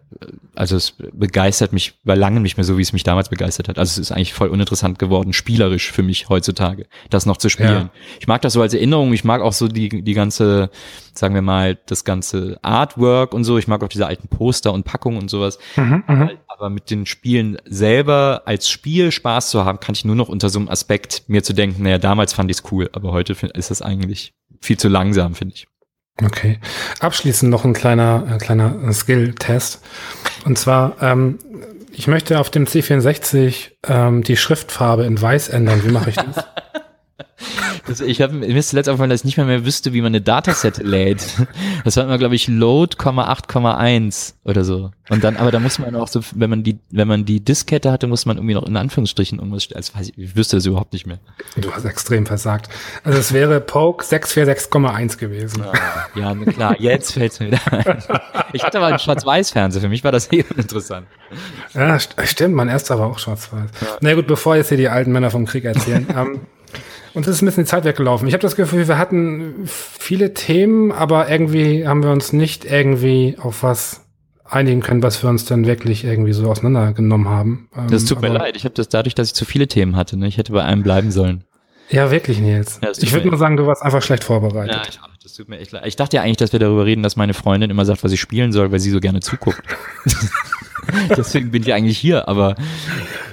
also 0.54 0.76
es 0.76 0.94
begeistert 1.12 1.72
mich 1.72 1.94
bei 2.04 2.14
langem 2.14 2.42
nicht 2.42 2.56
mehr 2.56 2.64
so, 2.64 2.78
wie 2.78 2.82
es 2.82 2.92
mich 2.92 3.04
damals 3.04 3.28
begeistert 3.28 3.68
hat. 3.68 3.78
Also 3.78 3.92
es 3.92 3.98
ist 3.98 4.12
eigentlich 4.12 4.34
voll 4.34 4.48
uninteressant 4.48 4.98
geworden, 4.98 5.32
spielerisch 5.32 5.92
für 5.92 6.02
mich 6.02 6.28
heutzutage 6.28 6.46
heutzutage, 6.46 6.86
das 7.10 7.26
noch 7.26 7.36
zu 7.36 7.48
spielen. 7.48 7.70
Ja. 7.70 7.90
Ich 8.20 8.26
mag 8.26 8.42
das 8.42 8.52
so 8.52 8.62
als 8.62 8.74
Erinnerung, 8.74 9.12
ich 9.12 9.24
mag 9.24 9.40
auch 9.42 9.52
so 9.52 9.68
die, 9.68 10.02
die 10.02 10.14
ganze, 10.14 10.70
sagen 11.18 11.34
wir 11.34 11.42
mal, 11.42 11.78
das 11.86 12.04
ganze 12.04 12.58
Artwork 12.62 13.34
und 13.34 13.44
so, 13.44 13.58
ich 13.58 13.68
mag 13.68 13.82
auch 13.82 13.88
diese 13.88 14.06
alten 14.06 14.28
Poster 14.28 14.72
und 14.72 14.84
Packungen 14.84 15.18
und 15.18 15.28
sowas. 15.28 15.58
Mhm, 15.76 16.04
mhm, 16.06 16.30
aber 16.48 16.70
mit 16.70 16.90
den 16.90 17.06
Spielen 17.06 17.58
selber 17.64 18.42
als 18.46 18.68
Spiel 18.68 19.12
Spaß 19.12 19.50
zu 19.50 19.64
haben, 19.64 19.80
kann 19.80 19.94
ich 19.94 20.04
nur 20.04 20.16
noch 20.16 20.28
unter 20.28 20.48
so 20.48 20.58
einem 20.58 20.68
Aspekt 20.68 21.24
mir 21.28 21.42
zu 21.42 21.52
denken, 21.52 21.82
naja, 21.82 21.98
damals 21.98 22.32
fand 22.32 22.50
ich 22.50 22.58
es 22.58 22.72
cool, 22.72 22.88
aber 22.92 23.12
heute 23.12 23.34
ist 23.54 23.70
das 23.70 23.82
eigentlich 23.82 24.34
viel 24.60 24.78
zu 24.78 24.88
langsam, 24.88 25.34
finde 25.34 25.54
ich. 25.54 25.66
Okay. 26.24 26.58
Abschließend 27.00 27.50
noch 27.50 27.64
ein 27.64 27.74
kleiner, 27.74 28.24
ein 28.26 28.38
kleiner 28.38 28.92
Skill-Test. 28.92 29.82
Und 30.44 30.56
zwar, 30.58 30.96
ähm, 31.02 31.38
ich 31.92 32.06
möchte 32.06 32.40
auf 32.40 32.50
dem 32.50 32.64
C64 32.64 33.72
ähm, 33.86 34.22
die 34.22 34.36
Schriftfarbe 34.36 35.04
in 35.04 35.20
weiß 35.20 35.48
ändern. 35.50 35.84
Wie 35.84 35.92
mache 35.92 36.10
ich 36.10 36.16
das? 36.16 36.44
Das, 37.86 38.00
ich 38.00 38.20
habe 38.20 38.34
mir 38.34 38.46
ist 38.46 38.70
zuletzt 38.70 38.88
aufgefallen, 38.88 39.10
dass 39.10 39.20
ich 39.20 39.24
nicht 39.24 39.36
mehr, 39.36 39.46
mehr 39.46 39.64
wüsste, 39.64 39.92
wie 39.92 40.00
man 40.00 40.08
eine 40.08 40.20
Dataset 40.20 40.78
lädt. 40.78 41.24
Das 41.84 41.96
war 41.96 42.04
immer, 42.04 42.18
glaube 42.18 42.34
ich, 42.34 42.48
Load, 42.48 42.96
8,1 42.96 44.34
oder 44.44 44.64
so. 44.64 44.90
Und 45.08 45.22
dann, 45.22 45.36
aber 45.36 45.52
da 45.52 45.60
muss 45.60 45.78
man 45.78 45.94
auch 45.94 46.08
so, 46.08 46.20
wenn 46.34 46.50
man 46.50 46.64
die, 46.64 46.78
wenn 46.90 47.06
man 47.06 47.24
die 47.24 47.40
Diskette 47.40 47.92
hatte, 47.92 48.08
muss 48.08 48.26
man 48.26 48.38
irgendwie 48.38 48.54
noch 48.54 48.66
in 48.66 48.76
Anführungsstrichen 48.76 49.38
irgendwas, 49.38 49.68
also 49.72 49.94
weiß 49.94 50.08
ich, 50.08 50.18
ich 50.18 50.36
wüsste 50.36 50.56
das 50.56 50.66
überhaupt 50.66 50.92
nicht 50.92 51.06
mehr. 51.06 51.18
Du 51.56 51.70
hast 51.70 51.84
extrem 51.84 52.26
versagt. 52.26 52.68
Also 53.04 53.18
es 53.18 53.32
wäre 53.32 53.60
Poke 53.60 54.04
646,1 54.04 55.18
gewesen. 55.18 55.64
Ja, 56.16 56.32
ja 56.34 56.52
klar, 56.52 56.80
jetzt 56.80 57.12
fällt 57.12 57.32
es 57.32 57.40
mir 57.40 57.46
wieder 57.48 57.72
ein. 57.72 58.02
Ich 58.52 58.64
hatte 58.64 58.78
aber 58.78 58.88
einen 58.88 58.98
Schwarz-Weiß-Fernseher, 58.98 59.80
für 59.80 59.88
mich 59.88 60.02
war 60.02 60.12
das 60.12 60.32
eh 60.32 60.44
interessant. 60.56 61.06
Ja, 61.72 61.98
stimmt, 62.00 62.54
mein 62.54 62.68
erster 62.68 62.98
war 62.98 63.06
auch 63.06 63.18
schwarz-weiß. 63.18 63.70
Ja. 63.80 63.86
Na 64.00 64.14
gut, 64.14 64.26
bevor 64.26 64.56
jetzt 64.56 64.70
hier 64.70 64.78
die 64.78 64.88
alten 64.88 65.12
Männer 65.12 65.30
vom 65.30 65.46
Krieg 65.46 65.64
erzählen. 65.64 66.06
ähm, 66.16 66.40
uns 67.16 67.26
ist 67.26 67.40
ein 67.40 67.46
bisschen 67.46 67.64
die 67.64 67.70
Zeit 67.70 67.84
weggelaufen. 67.84 68.28
Ich 68.28 68.34
habe 68.34 68.42
das 68.42 68.56
Gefühl, 68.56 68.86
wir 68.86 68.98
hatten 68.98 69.62
viele 69.64 70.34
Themen, 70.34 70.92
aber 70.92 71.30
irgendwie 71.30 71.88
haben 71.88 72.02
wir 72.02 72.10
uns 72.10 72.34
nicht 72.34 72.66
irgendwie 72.66 73.36
auf 73.40 73.62
was 73.62 74.02
einigen 74.44 74.82
können, 74.82 75.02
was 75.02 75.22
wir 75.22 75.30
uns 75.30 75.46
dann 75.46 75.66
wirklich 75.66 76.04
irgendwie 76.04 76.34
so 76.34 76.48
auseinandergenommen 76.50 77.28
haben. 77.28 77.70
Ähm, 77.74 77.88
das 77.90 78.04
tut 78.04 78.20
mir 78.20 78.28
leid. 78.28 78.54
Ich 78.56 78.64
habe 78.64 78.74
das 78.74 78.90
dadurch, 78.90 79.14
dass 79.14 79.28
ich 79.28 79.34
zu 79.34 79.46
viele 79.46 79.66
Themen 79.66 79.96
hatte. 79.96 80.18
Ne? 80.18 80.28
Ich 80.28 80.36
hätte 80.36 80.52
bei 80.52 80.62
einem 80.62 80.82
bleiben 80.82 81.10
sollen. 81.10 81.44
Ja, 81.88 82.10
wirklich, 82.10 82.38
Nils. 82.38 82.80
Ja, 82.82 82.90
ich 82.90 83.12
würde 83.12 83.30
mal 83.30 83.38
sagen, 83.38 83.56
du 83.56 83.66
warst 83.66 83.82
einfach 83.82 84.02
schlecht 84.02 84.22
vorbereitet. 84.22 84.74
Ja, 84.74 84.82
ich, 84.86 84.98
das 84.98 85.15
tut 85.36 85.48
mir 85.48 85.58
echt 85.58 85.72
leid. 85.72 85.86
Ich 85.86 85.96
dachte 85.96 86.16
ja 86.16 86.22
eigentlich, 86.22 86.38
dass 86.38 86.52
wir 86.52 86.60
darüber 86.60 86.86
reden, 86.86 87.02
dass 87.02 87.16
meine 87.16 87.34
Freundin 87.34 87.70
immer 87.70 87.84
sagt, 87.84 88.02
was 88.02 88.12
ich 88.12 88.20
spielen 88.20 88.52
soll, 88.52 88.72
weil 88.72 88.80
sie 88.80 88.90
so 88.90 89.00
gerne 89.00 89.20
zuguckt. 89.20 89.62
Deswegen 91.16 91.50
bin 91.50 91.62
ich 91.62 91.74
eigentlich 91.74 91.98
hier, 91.98 92.28
aber. 92.28 92.54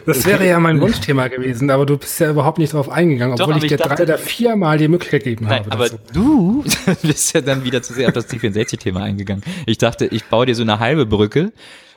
Das 0.06 0.26
wäre 0.26 0.45
ja 0.47 0.60
mein 0.60 0.82
Wunschthema 0.82 1.28
gewesen, 1.28 1.70
aber 1.70 1.86
du 1.86 1.97
bist 1.97 2.20
ja 2.20 2.32
überhaupt 2.32 2.58
nicht 2.58 2.74
darauf 2.74 2.89
eingegangen, 2.89 3.34
obwohl 3.39 3.54
Doch, 3.54 3.64
ich 3.64 3.70
dir 3.70 3.78
dachte, 3.78 3.95
drei 3.95 4.04
oder 4.04 4.18
vier 4.18 4.56
Mal 4.56 4.78
die 4.78 4.88
Möglichkeit 4.88 5.24
gegeben 5.24 5.45
nein, 5.45 5.60
habe. 5.60 5.72
Aber 5.72 5.89
dazu. 5.89 5.99
du 6.12 6.64
bist 7.08 7.34
ja 7.34 7.41
dann 7.41 7.64
wieder 7.64 7.82
zu 7.82 7.93
sehr 7.93 8.08
auf 8.08 8.14
das 8.14 8.30
C64-Thema 8.30 9.01
eingegangen. 9.04 9.43
Ich 9.66 9.78
dachte, 9.78 10.06
ich 10.08 10.26
baue 10.26 10.45
dir 10.45 10.56
so 10.56 10.64
eine 10.64 10.80
halbe 10.80 11.06
Brücke, 11.06 11.54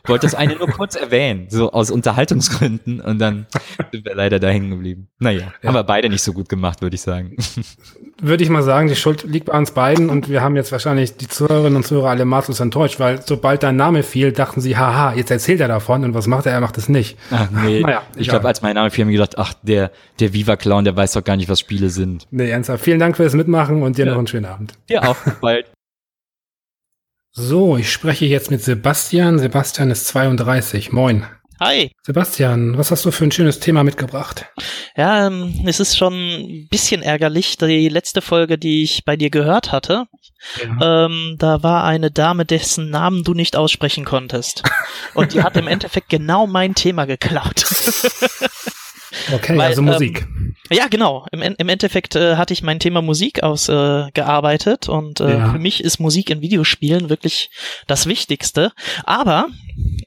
wollte 0.08 0.26
das 0.26 0.34
eine 0.34 0.56
nur 0.56 0.68
kurz 0.68 0.94
erwähnen, 0.96 1.46
so 1.48 1.72
aus 1.72 1.90
Unterhaltungsgründen 1.90 3.00
und 3.00 3.18
dann 3.18 3.46
sind 3.92 4.04
wir 4.04 4.14
leider 4.14 4.38
da 4.38 4.48
hängen 4.48 4.70
geblieben. 4.70 5.08
Naja, 5.18 5.52
ja. 5.62 5.68
haben 5.68 5.74
wir 5.74 5.84
beide 5.84 6.08
nicht 6.08 6.22
so 6.22 6.32
gut 6.32 6.48
gemacht, 6.48 6.82
würde 6.82 6.94
ich 6.94 7.02
sagen. 7.02 7.36
Würde 8.20 8.42
ich 8.42 8.48
mal 8.48 8.62
sagen, 8.62 8.88
die 8.88 8.96
Schuld 8.96 9.24
liegt 9.24 9.46
bei 9.46 9.58
uns 9.58 9.72
beiden 9.72 10.08
und 10.08 10.30
wir 10.30 10.40
haben 10.40 10.56
jetzt 10.56 10.72
wahrscheinlich 10.72 11.16
die 11.16 11.28
Zuhörerinnen 11.28 11.76
und 11.76 11.86
Zuhörer 11.86 12.10
alle 12.10 12.24
maßlos 12.24 12.60
enttäuscht, 12.60 12.98
weil 12.98 13.20
sobald 13.22 13.62
dein 13.62 13.76
Name 13.76 14.02
fiel, 14.02 14.32
dachten 14.32 14.60
sie, 14.60 14.76
haha, 14.76 15.12
jetzt 15.14 15.30
erzählt 15.30 15.60
er 15.60 15.68
davon 15.68 16.02
und 16.02 16.14
was 16.14 16.26
macht 16.26 16.46
er? 16.46 16.52
Er 16.52 16.60
macht 16.60 16.78
es 16.78 16.88
nicht. 16.88 17.18
Ach 17.30 17.50
nee, 17.50 17.80
naja, 17.82 18.02
ich 18.16 18.28
glaube, 18.28 18.48
als 18.48 18.62
mein 18.62 18.74
Name 18.74 18.90
fiel, 18.90 19.04
haben 19.04 19.10
wir 19.10 19.18
gedacht, 19.18 19.36
ach, 19.38 19.52
der, 19.62 19.90
der 20.18 20.32
Viva-Clown, 20.32 20.84
der 20.84 20.96
weiß 20.96 21.12
doch 21.12 21.24
gar 21.24 21.36
nicht, 21.36 21.48
was 21.48 21.60
Spiele 21.60 21.90
sind. 21.90 22.26
Nee, 22.30 22.50
ernsthaft. 22.50 22.82
Vielen 22.82 23.00
Dank 23.00 23.16
fürs 23.16 23.34
Mitmachen 23.34 23.82
und 23.82 23.98
dir 23.98 24.06
ja. 24.06 24.12
noch 24.12 24.18
einen 24.18 24.26
schönen 24.26 24.46
Abend. 24.46 24.72
Dir 24.88 25.08
auch. 25.08 25.16
Bald. 25.40 25.66
So, 27.38 27.76
ich 27.76 27.92
spreche 27.92 28.24
jetzt 28.24 28.50
mit 28.50 28.62
Sebastian. 28.62 29.38
Sebastian 29.38 29.90
ist 29.90 30.06
32. 30.06 30.90
Moin. 30.92 31.26
Hi. 31.60 31.92
Sebastian, 32.02 32.78
was 32.78 32.90
hast 32.90 33.04
du 33.04 33.10
für 33.10 33.24
ein 33.24 33.30
schönes 33.30 33.60
Thema 33.60 33.84
mitgebracht? 33.84 34.46
Ja, 34.96 35.26
ähm, 35.26 35.64
es 35.66 35.78
ist 35.78 35.98
schon 35.98 36.14
ein 36.14 36.68
bisschen 36.70 37.02
ärgerlich. 37.02 37.58
Die 37.58 37.90
letzte 37.90 38.22
Folge, 38.22 38.56
die 38.56 38.82
ich 38.84 39.04
bei 39.04 39.16
dir 39.16 39.28
gehört 39.28 39.70
hatte, 39.70 40.06
ja. 40.62 41.04
ähm, 41.04 41.36
da 41.38 41.62
war 41.62 41.84
eine 41.84 42.10
Dame, 42.10 42.46
dessen 42.46 42.88
Namen 42.88 43.22
du 43.22 43.34
nicht 43.34 43.54
aussprechen 43.54 44.06
konntest. 44.06 44.62
Und 45.12 45.34
die 45.34 45.42
hat 45.42 45.58
im 45.58 45.68
Endeffekt 45.68 46.08
genau 46.08 46.46
mein 46.46 46.74
Thema 46.74 47.04
geklaut. 47.04 47.66
Okay, 49.32 49.56
Weil, 49.56 49.68
also 49.68 49.82
Musik. 49.82 50.26
Ähm, 50.26 50.56
ja, 50.70 50.88
genau. 50.88 51.26
Im, 51.30 51.42
Im 51.42 51.68
Endeffekt 51.68 52.16
äh, 52.16 52.36
hatte 52.36 52.52
ich 52.52 52.62
mein 52.62 52.80
Thema 52.80 53.02
Musik 53.02 53.42
ausgearbeitet 53.42 54.88
äh, 54.88 54.90
und 54.90 55.20
äh, 55.20 55.38
ja. 55.38 55.52
für 55.52 55.58
mich 55.58 55.82
ist 55.82 55.98
Musik 55.98 56.30
in 56.30 56.40
Videospielen 56.40 57.08
wirklich 57.08 57.50
das 57.86 58.06
Wichtigste. 58.06 58.72
Aber 59.04 59.48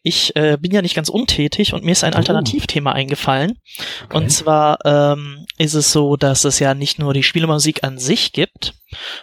ich 0.03 0.35
äh, 0.35 0.57
bin 0.59 0.71
ja 0.71 0.81
nicht 0.81 0.95
ganz 0.95 1.09
untätig 1.09 1.73
und 1.73 1.85
mir 1.85 1.91
ist 1.91 2.03
ein 2.03 2.13
oh. 2.13 2.17
Alternativthema 2.17 2.91
eingefallen. 2.91 3.57
Okay. 4.05 4.17
Und 4.17 4.29
zwar 4.29 4.79
ähm, 4.85 5.45
ist 5.57 5.75
es 5.75 5.91
so, 5.91 6.17
dass 6.17 6.43
es 6.43 6.59
ja 6.59 6.73
nicht 6.73 6.99
nur 6.99 7.13
die 7.13 7.23
Spielemusik 7.23 7.83
an 7.83 7.97
sich 7.97 8.33
gibt, 8.33 8.73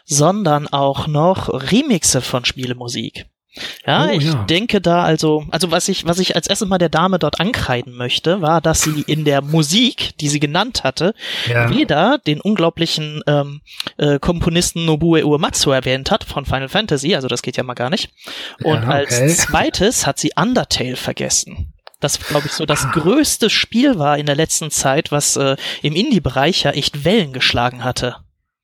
sondern 0.05 0.69
auch 0.69 1.07
noch 1.07 1.49
Remixe 1.49 2.21
von 2.21 2.45
Spielemusik. 2.45 3.27
Ja, 3.87 4.09
oh, 4.09 4.11
ich 4.11 4.25
ja. 4.25 4.45
denke 4.45 4.81
da 4.81 5.03
also, 5.03 5.47
also 5.51 5.71
was 5.71 5.89
ich, 5.89 6.07
was 6.07 6.19
ich 6.19 6.37
als 6.37 6.47
erstes 6.47 6.69
mal 6.69 6.79
der 6.79 6.89
Dame 6.89 7.19
dort 7.19 7.41
ankreiden 7.41 7.95
möchte, 7.95 8.43
war, 8.43 8.61
dass 8.61 8.83
sie 8.83 9.03
in 9.07 9.25
der 9.25 9.43
Musik, 9.43 10.17
die 10.19 10.29
sie 10.29 10.41
genannt 10.41 10.85
hatte, 10.85 11.15
ja. 11.49 11.71
weder 11.71 12.19
den 12.19 12.41
unglaublichen 12.41 13.23
ähm, 13.27 13.61
äh, 13.97 14.19
Komponisten 14.19 14.85
Nobuo 14.85 15.17
Uematsu 15.17 15.71
erwähnt 15.71 16.11
hat 16.11 16.25
von 16.25 16.45
Final 16.45 16.69
Fantasy, 16.69 17.15
also 17.15 17.29
das 17.29 17.43
geht 17.43 17.57
ja 17.57 17.63
mal 17.63 17.75
gar 17.75 17.91
nicht. 17.91 18.11
Und 18.63 18.83
ja, 18.83 18.89
okay. 18.89 18.93
als 18.93 19.39
zweites 19.39 20.07
hat 20.07 20.19
sie 20.19 20.33
Undertale 20.37 20.97
vergessen 20.97 21.73
das, 22.01 22.21
glaube 22.21 22.47
ich, 22.47 22.53
so 22.53 22.67
das 22.67 22.85
ah. 22.85 22.91
größte 22.93 23.49
Spiel 23.51 23.99
war 23.99 24.19
in 24.19 24.27
der 24.27 24.35
letzten 24.35 24.71
Zeit, 24.71 25.13
was 25.13 25.37
äh, 25.37 25.57
im 25.83 25.95
Indie-Bereich 25.95 26.63
ja 26.63 26.73
echt 26.73 27.05
Wellen 27.05 27.33
geschlagen 27.33 27.85
hatte. 27.85 28.17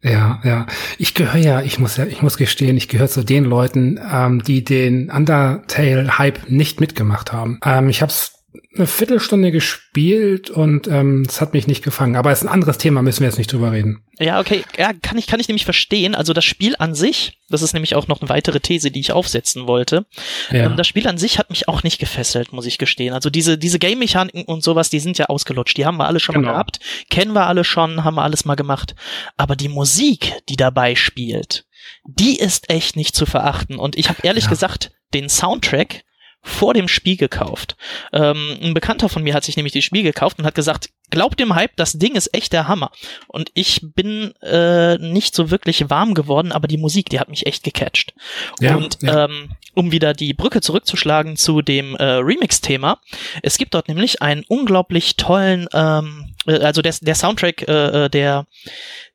Ja, 0.02 0.40
ja. 0.42 0.66
Ich 0.98 1.14
gehöre 1.14 1.36
ja, 1.36 1.60
ich 1.60 1.78
muss 1.78 1.96
ja, 1.96 2.04
ich 2.04 2.22
muss 2.22 2.36
gestehen, 2.36 2.76
ich 2.76 2.88
gehöre 2.88 3.08
zu 3.08 3.24
den 3.24 3.44
Leuten, 3.44 4.00
ähm, 4.12 4.42
die 4.42 4.64
den 4.64 5.10
Undertale-Hype 5.10 6.50
nicht 6.50 6.80
mitgemacht 6.80 7.32
haben. 7.32 7.60
Ähm, 7.64 7.88
ich 7.88 8.02
habe 8.02 8.10
es 8.10 8.41
eine 8.74 8.86
Viertelstunde 8.86 9.52
gespielt 9.52 10.48
und 10.48 10.88
ähm, 10.88 11.26
es 11.28 11.40
hat 11.40 11.52
mich 11.52 11.66
nicht 11.66 11.84
gefangen. 11.84 12.16
Aber 12.16 12.30
es 12.32 12.40
ist 12.40 12.46
ein 12.46 12.52
anderes 12.52 12.78
Thema, 12.78 13.02
müssen 13.02 13.20
wir 13.20 13.28
jetzt 13.28 13.36
nicht 13.36 13.52
drüber 13.52 13.72
reden. 13.72 14.02
Ja, 14.18 14.40
okay, 14.40 14.64
ja, 14.78 14.92
kann 14.94 15.18
ich, 15.18 15.26
kann 15.26 15.40
ich 15.40 15.48
nämlich 15.48 15.64
verstehen. 15.64 16.14
Also 16.14 16.32
das 16.32 16.44
Spiel 16.44 16.74
an 16.78 16.94
sich, 16.94 17.38
das 17.50 17.60
ist 17.60 17.74
nämlich 17.74 17.94
auch 17.94 18.08
noch 18.08 18.20
eine 18.20 18.30
weitere 18.30 18.60
These, 18.60 18.90
die 18.90 19.00
ich 19.00 19.12
aufsetzen 19.12 19.66
wollte. 19.66 20.06
Ja. 20.50 20.66
Ähm, 20.66 20.76
das 20.76 20.86
Spiel 20.86 21.06
an 21.06 21.18
sich 21.18 21.38
hat 21.38 21.50
mich 21.50 21.68
auch 21.68 21.82
nicht 21.82 21.98
gefesselt, 21.98 22.52
muss 22.52 22.66
ich 22.66 22.78
gestehen. 22.78 23.12
Also 23.12 23.28
diese, 23.28 23.58
diese 23.58 23.78
Game-Mechaniken 23.78 24.44
und 24.44 24.62
sowas, 24.62 24.88
die 24.88 25.00
sind 25.00 25.18
ja 25.18 25.26
ausgelutscht. 25.26 25.76
Die 25.76 25.84
haben 25.84 25.98
wir 25.98 26.06
alle 26.06 26.20
schon 26.20 26.34
genau. 26.34 26.48
mal 26.48 26.52
gehabt, 26.52 26.80
kennen 27.10 27.32
wir 27.34 27.46
alle 27.46 27.64
schon, 27.64 28.04
haben 28.04 28.14
wir 28.14 28.22
alles 28.22 28.44
mal 28.44 28.54
gemacht. 28.54 28.94
Aber 29.36 29.54
die 29.54 29.68
Musik, 29.68 30.32
die 30.48 30.56
dabei 30.56 30.94
spielt, 30.94 31.66
die 32.04 32.38
ist 32.38 32.70
echt 32.70 32.96
nicht 32.96 33.14
zu 33.14 33.26
verachten. 33.26 33.76
Und 33.76 33.96
ich 33.96 34.08
habe 34.08 34.20
ehrlich 34.22 34.44
ja. 34.44 34.50
gesagt 34.50 34.92
den 35.12 35.28
Soundtrack 35.28 36.04
vor 36.42 36.74
dem 36.74 36.88
Spiel 36.88 37.16
gekauft. 37.16 37.76
Ähm, 38.12 38.58
ein 38.60 38.74
Bekannter 38.74 39.08
von 39.08 39.22
mir 39.22 39.34
hat 39.34 39.44
sich 39.44 39.56
nämlich 39.56 39.72
das 39.72 39.84
Spiel 39.84 40.02
gekauft 40.02 40.38
und 40.38 40.44
hat 40.44 40.54
gesagt, 40.54 40.90
glaubt 41.10 41.38
dem 41.38 41.54
Hype, 41.54 41.76
das 41.76 41.92
Ding 41.92 42.16
ist 42.16 42.34
echt 42.34 42.52
der 42.52 42.66
Hammer. 42.66 42.90
Und 43.28 43.50
ich 43.54 43.80
bin 43.94 44.34
äh, 44.42 44.98
nicht 44.98 45.36
so 45.36 45.50
wirklich 45.50 45.88
warm 45.88 46.14
geworden, 46.14 46.50
aber 46.50 46.66
die 46.66 46.78
Musik, 46.78 47.10
die 47.10 47.20
hat 47.20 47.28
mich 47.28 47.46
echt 47.46 47.62
gecatcht. 47.62 48.14
Ja, 48.60 48.74
und 48.74 48.98
ja. 49.02 49.26
Ähm, 49.26 49.50
um 49.74 49.92
wieder 49.92 50.14
die 50.14 50.34
Brücke 50.34 50.60
zurückzuschlagen 50.60 51.36
zu 51.36 51.62
dem 51.62 51.94
äh, 51.96 52.04
Remix-Thema, 52.04 52.98
es 53.42 53.56
gibt 53.56 53.74
dort 53.74 53.88
nämlich 53.88 54.20
einen 54.20 54.44
unglaublich 54.48 55.16
tollen, 55.16 55.68
ähm, 55.72 56.26
äh, 56.26 56.31
also 56.46 56.82
der, 56.82 56.94
der 57.00 57.14
Soundtrack, 57.14 57.68
äh, 57.68 58.04
äh 58.04 58.08
der 58.08 58.46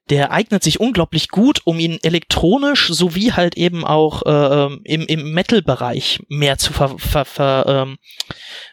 der 0.10 0.32
eignet 0.32 0.64
sich 0.64 0.80
unglaublich 0.80 1.30
gut, 1.30 1.62
um 1.66 1.80
ihn 1.80 2.00
elektronisch 2.02 2.88
sowie 2.90 3.34
halt 3.34 3.58
eben 3.58 3.84
auch 3.84 4.24
äh, 4.26 4.30
ähm, 4.30 4.82
im, 4.84 5.02
im 5.02 5.34
Metal-Bereich 5.34 6.22
mehr 6.30 6.58
zu 6.58 6.72
ver, 6.72 6.98
ver, 6.98 7.26
ver 7.26 7.66
ähm, 7.68 7.98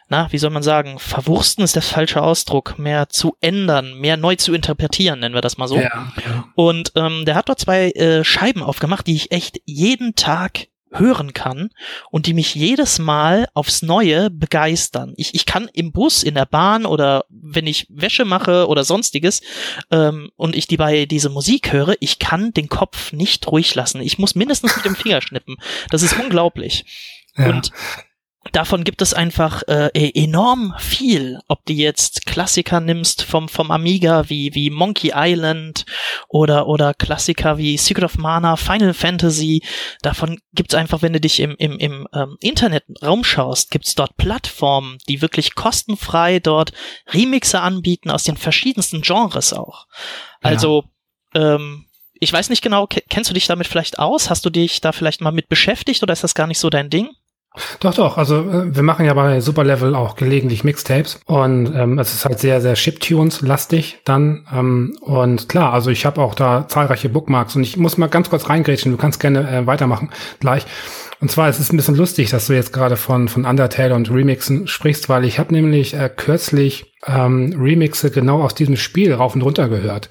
na, 0.07 0.31
wie 0.31 0.37
soll 0.37 0.51
man 0.51 0.63
sagen, 0.63 0.99
verwursten 0.99 1.63
ist 1.63 1.75
der 1.75 1.81
falsche 1.81 2.21
Ausdruck, 2.21 2.77
mehr 2.77 3.09
zu 3.09 3.35
ändern, 3.41 3.95
mehr 3.99 4.17
neu 4.17 4.35
zu 4.35 4.53
interpretieren, 4.53 5.19
nennen 5.19 5.35
wir 5.35 5.41
das 5.41 5.57
mal 5.57 5.67
so. 5.67 5.77
Ja, 5.77 6.13
ja. 6.25 6.47
Und 6.55 6.93
ähm, 6.95 7.25
der 7.25 7.35
hat 7.35 7.49
dort 7.49 7.59
zwei 7.59 7.89
äh, 7.89 8.23
Scheiben 8.23 8.63
aufgemacht, 8.63 9.07
die 9.07 9.15
ich 9.15 9.31
echt 9.31 9.59
jeden 9.65 10.15
Tag 10.15 10.67
hören 10.99 11.33
kann 11.33 11.69
und 12.11 12.25
die 12.25 12.33
mich 12.33 12.55
jedes 12.55 12.99
Mal 12.99 13.47
aufs 13.53 13.81
Neue 13.81 14.29
begeistern. 14.29 15.13
Ich, 15.17 15.35
ich 15.35 15.45
kann 15.45 15.69
im 15.73 15.91
Bus, 15.91 16.23
in 16.23 16.35
der 16.35 16.45
Bahn 16.45 16.85
oder 16.85 17.25
wenn 17.29 17.67
ich 17.67 17.87
Wäsche 17.89 18.25
mache 18.25 18.67
oder 18.67 18.83
sonstiges 18.83 19.41
ähm, 19.91 20.31
und 20.35 20.55
ich 20.55 20.67
die 20.67 20.77
bei 20.77 21.05
diese 21.05 21.29
Musik 21.29 21.71
höre, 21.71 21.95
ich 21.99 22.19
kann 22.19 22.53
den 22.53 22.69
Kopf 22.69 23.13
nicht 23.13 23.47
ruhig 23.47 23.73
lassen. 23.75 24.01
Ich 24.01 24.17
muss 24.17 24.35
mindestens 24.35 24.75
mit 24.75 24.85
dem 24.85 24.95
Finger 24.95 25.21
schnippen. 25.21 25.57
Das 25.89 26.01
ist 26.01 26.17
unglaublich. 26.19 26.85
Ja. 27.37 27.49
Und 27.49 27.71
davon 28.51 28.83
gibt 28.83 29.01
es 29.01 29.13
einfach 29.13 29.63
äh, 29.67 29.89
e-, 29.93 30.23
enorm 30.23 30.73
viel. 30.77 31.39
Ob 31.47 31.65
du 31.65 31.73
jetzt 31.73 32.25
Klassiker 32.25 32.79
nimmst 32.79 33.23
vom 33.23 33.49
vom 33.49 33.71
Amiga 33.71 34.29
wie 34.29 34.53
wie 34.53 34.69
Monkey 34.69 35.11
Island 35.15 35.85
oder 36.29 36.67
oder 36.67 36.93
Klassiker 36.93 37.57
wie 37.57 37.77
Secret 37.77 38.05
of 38.05 38.17
Mana, 38.17 38.55
Final 38.55 38.93
Fantasy, 38.93 39.63
davon 40.01 40.39
gibt's 40.53 40.75
einfach, 40.75 41.01
wenn 41.01 41.13
du 41.13 41.19
dich 41.19 41.39
im 41.39 41.55
im 41.57 41.77
im 41.79 42.07
ähm, 42.13 42.37
Internet 42.39 42.83
schaust, 43.21 43.71
gibt's 43.71 43.95
dort 43.95 44.17
Plattformen, 44.17 44.97
die 45.07 45.21
wirklich 45.21 45.55
kostenfrei 45.55 46.39
dort 46.39 46.73
Remixe 47.07 47.61
anbieten 47.61 48.09
aus 48.09 48.23
den 48.23 48.37
verschiedensten 48.37 49.01
Genres 49.01 49.53
auch. 49.53 49.87
Also 50.41 50.85
ja. 51.33 51.55
ähm, 51.55 51.85
ich 52.19 52.31
weiß 52.31 52.49
nicht 52.49 52.61
genau, 52.61 52.87
kennst 52.87 53.29
du 53.29 53.33
dich 53.33 53.47
damit 53.47 53.67
vielleicht 53.67 53.99
aus? 53.99 54.29
Hast 54.29 54.45
du 54.45 54.49
dich 54.49 54.79
da 54.81 54.91
vielleicht 54.91 55.21
mal 55.21 55.31
mit 55.31 55.49
beschäftigt 55.49 56.01
oder 56.01 56.13
ist 56.13 56.23
das 56.23 56.35
gar 56.35 56.47
nicht 56.47 56.59
so 56.59 56.69
dein 56.69 56.89
Ding? 56.89 57.09
Doch, 57.79 57.93
doch. 57.93 58.17
Also 58.17 58.39
äh, 58.39 58.75
wir 58.75 58.83
machen 58.83 59.05
ja 59.05 59.13
bei 59.13 59.39
Superlevel 59.39 59.95
auch 59.95 60.15
gelegentlich 60.15 60.63
Mixtapes 60.63 61.19
und 61.25 61.73
ähm, 61.75 61.99
es 61.99 62.13
ist 62.13 62.25
halt 62.25 62.39
sehr, 62.39 62.61
sehr 62.61 62.75
Chiptunes-lastig 62.75 63.99
dann. 64.05 64.45
Ähm, 64.53 64.97
und 65.01 65.49
klar, 65.49 65.73
also 65.73 65.89
ich 65.89 66.05
habe 66.05 66.21
auch 66.21 66.35
da 66.35 66.67
zahlreiche 66.67 67.09
Bookmarks 67.09 67.55
und 67.55 67.63
ich 67.63 67.77
muss 67.77 67.97
mal 67.97 68.07
ganz 68.07 68.29
kurz 68.29 68.49
reingrätschen. 68.49 68.91
Du 68.91 68.97
kannst 68.97 69.19
gerne 69.19 69.49
äh, 69.49 69.67
weitermachen 69.67 70.09
gleich. 70.39 70.65
Und 71.21 71.31
zwar 71.31 71.47
es 71.47 71.59
ist 71.59 71.71
ein 71.71 71.77
bisschen 71.77 71.95
lustig, 71.95 72.29
dass 72.29 72.47
du 72.47 72.53
jetzt 72.53 72.73
gerade 72.73 72.97
von 72.97 73.27
von 73.27 73.45
Undertale 73.45 73.95
und 73.95 74.11
Remixen 74.11 74.67
sprichst, 74.67 75.09
weil 75.09 75.25
ich 75.25 75.39
habe 75.39 75.53
nämlich 75.53 75.93
äh, 75.93 76.09
kürzlich 76.13 76.93
ähm, 77.07 77.55
Remixe 77.57 78.11
genau 78.11 78.41
aus 78.41 78.55
diesem 78.55 78.75
Spiel 78.75 79.13
rauf 79.13 79.35
und 79.35 79.41
runter 79.41 79.69
gehört 79.69 80.09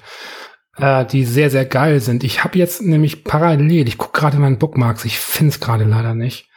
äh, 0.77 1.05
die 1.05 1.25
sehr, 1.25 1.49
sehr 1.49 1.65
geil 1.65 1.99
sind. 1.99 2.23
Ich 2.23 2.43
habe 2.43 2.57
jetzt 2.57 2.81
nämlich 2.81 3.23
parallel, 3.23 3.87
ich 3.87 3.97
gucke 3.97 4.19
gerade 4.19 4.37
meinen 4.37 4.59
Bookmarks, 4.59 5.05
ich 5.05 5.19
finde 5.19 5.51
es 5.51 5.59
gerade 5.59 5.85
leider 5.85 6.13
nicht 6.13 6.49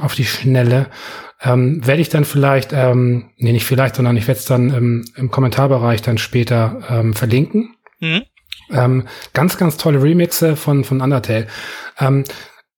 auf 0.00 0.14
die 0.14 0.24
Schnelle. 0.24 0.86
Ähm, 1.42 1.84
werde 1.86 2.00
ich 2.00 2.08
dann 2.08 2.24
vielleicht, 2.24 2.72
ähm, 2.72 3.30
nee, 3.36 3.52
nicht 3.52 3.66
vielleicht, 3.66 3.96
sondern 3.96 4.16
ich 4.16 4.28
werde 4.28 4.38
es 4.38 4.46
dann 4.46 4.72
ähm, 4.72 5.04
im 5.16 5.30
Kommentarbereich 5.30 6.02
dann 6.02 6.18
später 6.18 6.82
ähm, 6.88 7.14
verlinken. 7.14 7.74
Mhm. 8.00 8.22
Ähm, 8.70 9.08
ganz, 9.32 9.58
ganz 9.58 9.76
tolle 9.76 10.02
Remixe 10.02 10.56
von, 10.56 10.84
von 10.84 11.00
Undertale. 11.00 11.48
Ähm, 11.98 12.24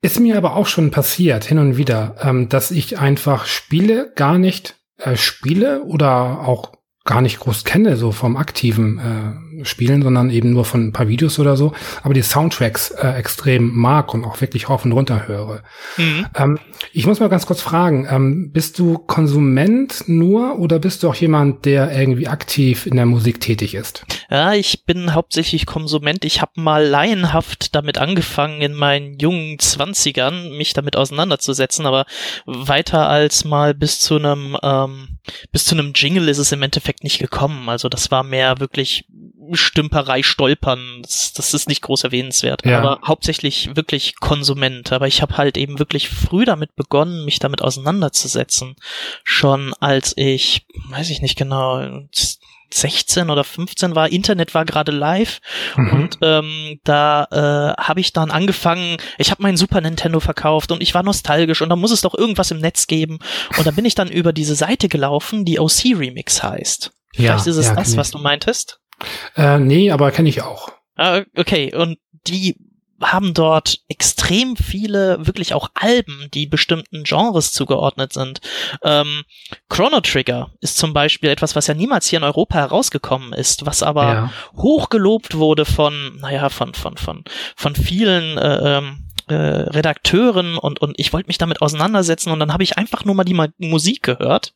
Ist 0.01 0.19
mir 0.19 0.37
aber 0.37 0.57
auch 0.57 0.67
schon 0.67 0.91
passiert, 0.91 1.45
hin 1.45 1.59
und 1.59 1.77
wieder, 1.77 2.17
ähm, 2.23 2.49
dass 2.49 2.71
ich 2.71 2.99
einfach 2.99 3.47
Spiele 3.47 4.13
gar 4.17 4.39
nicht 4.39 4.77
äh, 4.99 5.17
spiele 5.17 5.83
oder 5.83 6.41
auch 6.41 6.73
gar 7.05 7.21
nicht 7.21 7.41
groß 7.41 7.65
kenne, 7.65 7.97
so 7.97 8.13
vom 8.13 8.37
aktiven 8.37 8.99
äh, 8.99 9.44
Spielen, 9.63 10.03
sondern 10.03 10.31
eben 10.31 10.53
nur 10.53 10.65
von 10.65 10.89
ein 10.89 10.93
paar 10.93 11.09
Videos 11.09 11.39
oder 11.39 11.57
so, 11.57 11.73
aber 12.03 12.15
die 12.15 12.23
Soundtracks 12.23 12.91
äh, 12.91 13.13
extrem 13.13 13.75
mag 13.75 14.13
und 14.15 14.25
auch 14.25 14.41
wirklich 14.41 14.69
rauf 14.69 14.85
und 14.85 14.93
runter 14.93 15.29
höre. 15.29 15.63
Mhm. 15.97 16.27
Ähm, 16.35 16.59
ich 16.93 17.07
muss 17.07 17.21
mal 17.21 17.29
ganz 17.29 17.47
kurz 17.47 17.61
fragen, 17.61 18.07
ähm, 18.11 18.51
bist 18.53 18.79
du 18.79 18.99
Konsument 18.99 20.05
nur 20.07 20.59
oder 20.59 20.79
bist 20.79 21.03
du 21.03 21.09
auch 21.09 21.15
jemand, 21.15 21.65
der 21.65 21.93
irgendwie 21.97 22.29
aktiv 22.29 22.87
in 22.87 22.97
der 22.97 23.07
Musik 23.07 23.41
tätig 23.41 23.75
ist? 23.75 24.05
Ja, 24.31 24.55
ich 24.55 24.85
bin 24.85 25.15
hauptsächlich 25.15 25.67
Konsument. 25.67 26.25
Ich 26.25 26.41
habe 26.41 26.53
mal 26.57 26.85
laienhaft 26.85 27.75
damit 27.75 27.99
angefangen, 27.99 28.61
in 28.61 28.75
meinen 28.75 29.19
jungen 29.19 29.59
Zwanzigern 29.59 30.57
mich 30.57 30.73
damit 30.73 30.97
auseinanderzusetzen, 30.97 31.87
aber 31.87 32.07
weiter 32.47 33.09
als 33.09 33.45
mal 33.45 33.75
bis 33.75 34.01
zu 34.01 34.17
einem 34.17 34.57
ähm, 34.63 35.09
bis 35.53 35.65
zu 35.65 35.75
einem 35.75 35.93
Jingle 35.95 36.29
ist 36.29 36.39
es 36.39 36.53
im 36.53 36.63
Endeffekt 36.63 37.03
nicht 37.03 37.19
gekommen. 37.19 37.69
Also 37.69 37.89
das 37.89 38.11
war 38.11 38.23
mehr 38.23 38.61
wirklich 38.61 39.07
Stümperei, 39.53 40.23
Stolpern. 40.23 41.01
Das, 41.03 41.33
das 41.33 41.55
ist 41.55 41.69
nicht 41.69 41.83
groß 41.83 42.05
erwähnenswert. 42.05 42.65
Ja. 42.65 42.79
Aber 42.79 43.01
hauptsächlich 43.07 43.75
wirklich 43.75 44.17
Konsument. 44.17 44.93
Aber 44.93 45.07
ich 45.07 45.23
habe 45.23 45.37
halt 45.37 45.57
eben 45.57 45.79
wirklich 45.79 46.09
früh 46.09 46.45
damit 46.45 46.75
begonnen, 46.77 47.25
mich 47.25 47.39
damit 47.39 47.63
auseinanderzusetzen. 47.63 48.77
Schon 49.23 49.75
als 49.81 50.15
ich, 50.17 50.67
weiß 50.89 51.11
ich 51.11 51.23
nicht 51.23 51.37
genau, 51.37 52.07
16 52.75 53.31
oder 53.31 53.45
15 53.45 53.95
war, 53.95 54.11
Internet 54.11 54.53
war 54.53 54.65
gerade 54.65 54.91
live 54.91 55.41
mhm. 55.77 55.93
und 55.93 56.19
ähm, 56.23 56.81
da 56.83 57.29
äh, 57.31 57.81
habe 57.81 58.01
ich 58.01 58.13
dann 58.13 58.33
angefangen, 58.33 58.97
ich 59.17 59.31
habe 59.31 59.43
meinen 59.45 59.57
Super 59.57 59.81
Nintendo 59.81 60.19
verkauft 60.19 60.73
und 60.73 60.83
ich 60.83 60.93
war 60.93 61.05
nostalgisch 61.05 61.63
und 61.63 61.69
da 61.69 61.77
muss 61.77 61.93
es 61.93 62.01
doch 62.01 62.15
irgendwas 62.15 62.51
im 62.51 62.59
Netz 62.59 62.89
geben 62.89 63.21
und 63.57 63.67
da 63.67 63.71
bin 63.71 63.85
ich 63.85 63.95
dann 63.95 64.11
über 64.11 64.33
diese 64.33 64.57
Seite 64.57 64.89
gelaufen, 64.89 65.45
die 65.45 65.61
OC 65.61 65.97
Remix 65.97 66.43
heißt. 66.43 66.93
Ja, 67.17 67.35
Vielleicht 67.35 67.47
ist 67.47 67.57
es 67.57 67.67
ja, 67.67 67.77
das, 67.77 67.97
was 67.97 68.11
du 68.11 68.19
meintest? 68.19 68.81
Äh, 69.37 69.59
nee, 69.59 69.91
aber 69.91 70.11
kenne 70.11 70.29
ich 70.29 70.43
auch. 70.43 70.71
Ah, 70.97 71.23
okay, 71.37 71.75
und 71.75 71.99
die 72.27 72.57
haben 73.01 73.35
dort 73.35 73.81
extrem 73.89 74.57
viele 74.57 75.27
wirklich 75.27 75.53
auch 75.55 75.69
Alben, 75.75 76.29
die 76.33 76.47
bestimmten 76.47 77.05
Genres 77.05 77.53
zugeordnet 77.53 78.13
sind. 78.13 78.41
Ähm, 78.83 79.25
Chrono 79.69 80.01
Trigger 80.01 80.53
ist 80.61 80.79
zum 80.79 80.93
Beispiel 80.93 81.31
etwas, 81.31 81.57
was 81.57 81.67
ja 81.67 81.75
niemals 81.75 82.09
hier 82.09 82.19
in 82.19 82.25
Europa 82.25 82.57
herausgekommen 82.57 83.33
ist, 83.33 83.67
was 83.67 83.83
aber 83.83 84.05
ja. 84.05 84.33
hochgelobt 84.57 85.37
wurde 85.37 85.65
von, 85.65 86.17
naja, 86.21 86.49
von, 86.49 86.75
von, 86.75 86.97
von, 86.97 87.25
von 87.57 87.75
vielen 87.75 88.39
äh, 88.39 88.79
ähm, 88.79 89.11
äh, 89.27 89.35
Redakteuren 89.35 90.59
und, 90.59 90.81
und 90.81 90.95
ich 90.99 91.13
wollte 91.13 91.29
mich 91.29 91.39
damit 91.39 91.63
auseinandersetzen 91.63 92.31
und 92.31 92.39
dann 92.41 92.53
habe 92.53 92.63
ich 92.63 92.79
einfach 92.79 93.05
nur 93.05 93.15
mal 93.15 93.25
die 93.25 93.41
Musik 93.59 94.03
gehört 94.03 94.55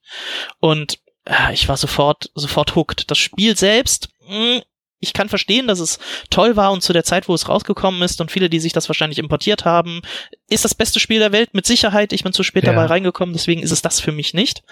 und 0.61 0.99
äh, 1.25 1.53
ich 1.53 1.69
war 1.69 1.77
sofort, 1.77 2.31
sofort 2.35 2.75
hooked. 2.75 3.11
Das 3.11 3.19
Spiel 3.19 3.57
selbst, 3.57 4.11
mh, 4.29 4.55
hm, 4.57 4.63
ich 5.01 5.13
kann 5.13 5.29
verstehen, 5.29 5.69
dass 5.69 5.79
es 5.79 5.99
toll 6.31 6.57
war 6.57 6.73
und 6.73 6.83
zu 6.83 6.93
der 6.93 7.05
Zeit, 7.05 7.29
wo 7.29 7.35
es 7.35 7.49
rausgekommen 7.49 8.03
ist 8.03 8.21
und 8.21 8.33
viele, 8.33 8.51
die 8.51 8.59
sich 8.59 8.73
das 8.73 8.89
wahrscheinlich 8.89 9.19
importiert 9.19 9.65
haben, 9.65 10.03
ist 10.49 10.65
das 10.65 10.75
beste 10.75 10.99
Spiel 10.99 11.21
der 11.21 11.31
Welt 11.33 11.55
mit 11.55 11.67
Sicherheit. 11.67 12.13
Ich 12.13 12.25
bin 12.25 12.33
zu 12.33 12.43
spät 12.43 12.65
ja. 12.65 12.73
dabei 12.73 12.87
reingekommen, 12.87 13.33
deswegen 13.33 13.63
ist 13.63 13.71
es 13.71 13.83
das 13.83 14.01
für 14.01 14.13
mich 14.13 14.35
nicht. 14.35 14.65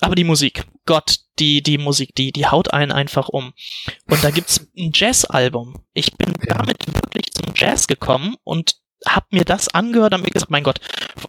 Aber 0.00 0.14
die 0.14 0.24
Musik, 0.24 0.64
Gott, 0.86 1.18
die 1.40 1.62
die 1.62 1.78
Musik, 1.78 2.14
die 2.14 2.30
die 2.30 2.46
haut 2.46 2.72
einen 2.72 2.92
einfach 2.92 3.28
um. 3.28 3.52
Und 4.08 4.22
da 4.22 4.30
gibt's 4.30 4.60
ein 4.76 4.92
Jazz-Album. 4.94 5.82
Ich 5.92 6.16
bin 6.16 6.32
ja. 6.46 6.54
damit 6.54 6.86
wirklich 6.86 7.32
zum 7.32 7.52
Jazz 7.56 7.88
gekommen 7.88 8.36
und 8.44 8.76
hab 9.06 9.32
mir 9.32 9.44
das 9.44 9.68
angehört 9.68 10.14
und 10.14 10.22
mir 10.22 10.30
gesagt, 10.30 10.50
mein 10.50 10.62
Gott, 10.62 10.80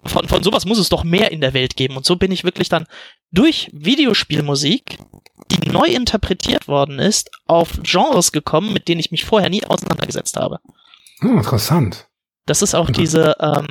von, 0.05 0.27
von 0.27 0.43
sowas 0.43 0.65
muss 0.65 0.77
es 0.77 0.89
doch 0.89 1.03
mehr 1.03 1.31
in 1.31 1.41
der 1.41 1.53
Welt 1.53 1.75
geben. 1.75 1.97
Und 1.97 2.05
so 2.05 2.15
bin 2.15 2.31
ich 2.31 2.43
wirklich 2.43 2.69
dann 2.69 2.85
durch 3.31 3.69
Videospielmusik 3.73 4.97
die 5.51 5.69
neu 5.69 5.87
interpretiert 5.87 6.67
worden 6.67 6.99
ist, 6.99 7.29
auf 7.45 7.79
Genres 7.83 8.31
gekommen, 8.31 8.73
mit 8.73 8.87
denen 8.87 8.99
ich 8.99 9.11
mich 9.11 9.25
vorher 9.25 9.49
nie 9.49 9.63
auseinandergesetzt 9.63 10.37
habe. 10.37 10.59
Oh, 11.21 11.27
interessant. 11.27 12.07
Das 12.45 12.61
ist 12.61 12.75
auch 12.75 12.89
diese, 12.89 13.35
ähm, 13.39 13.67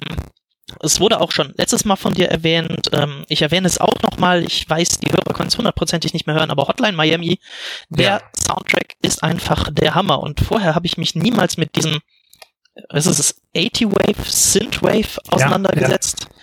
es 0.81 1.01
wurde 1.01 1.21
auch 1.21 1.31
schon 1.31 1.53
letztes 1.57 1.85
Mal 1.85 1.97
von 1.97 2.15
dir 2.15 2.29
erwähnt, 2.29 2.91
ähm, 2.93 3.25
ich 3.29 3.43
erwähne 3.43 3.67
es 3.67 3.79
auch 3.79 3.95
nochmal, 4.03 4.43
ich 4.45 4.69
weiß, 4.69 5.01
die 5.01 5.13
Hörer 5.13 5.35
können 5.35 5.49
es 5.49 5.59
hundertprozentig 5.59 6.13
nicht 6.13 6.27
mehr 6.27 6.37
hören, 6.37 6.51
aber 6.51 6.67
Hotline 6.67 6.97
Miami, 6.97 7.39
der 7.89 8.05
ja. 8.07 8.21
Soundtrack 8.47 8.95
ist 9.03 9.23
einfach 9.23 9.71
der 9.71 9.95
Hammer 9.95 10.21
und 10.21 10.41
vorher 10.41 10.75
habe 10.75 10.87
ich 10.87 10.97
mich 10.97 11.15
niemals 11.15 11.57
mit 11.57 11.77
diesem, 11.77 12.01
was 12.89 13.07
ist 13.07 13.19
es, 13.19 13.43
80-Wave, 13.55 14.25
Synthwave 14.25 15.21
auseinandergesetzt. 15.29 16.23
Ja, 16.23 16.29
ja. 16.29 16.35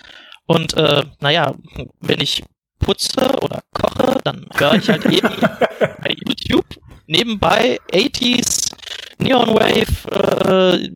Und 0.46 0.74
äh, 0.74 1.04
naja, 1.20 1.54
wenn 2.00 2.20
ich 2.20 2.42
putze 2.82 3.30
oder 3.40 3.62
koche, 3.72 4.18
dann 4.24 4.46
höre 4.54 4.74
ich 4.74 4.88
halt 4.88 5.06
eben 5.06 5.28
bei 5.30 6.16
YouTube 6.26 6.66
nebenbei 7.06 7.78
80s 7.92 8.72
Neon 9.18 9.48
Wave 9.48 10.90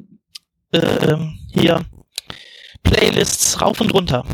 äh, 0.72 0.76
äh, 0.76 1.16
hier 1.52 1.84
Playlists 2.82 3.60
rauf 3.60 3.80
und 3.80 3.94
runter. 3.94 4.24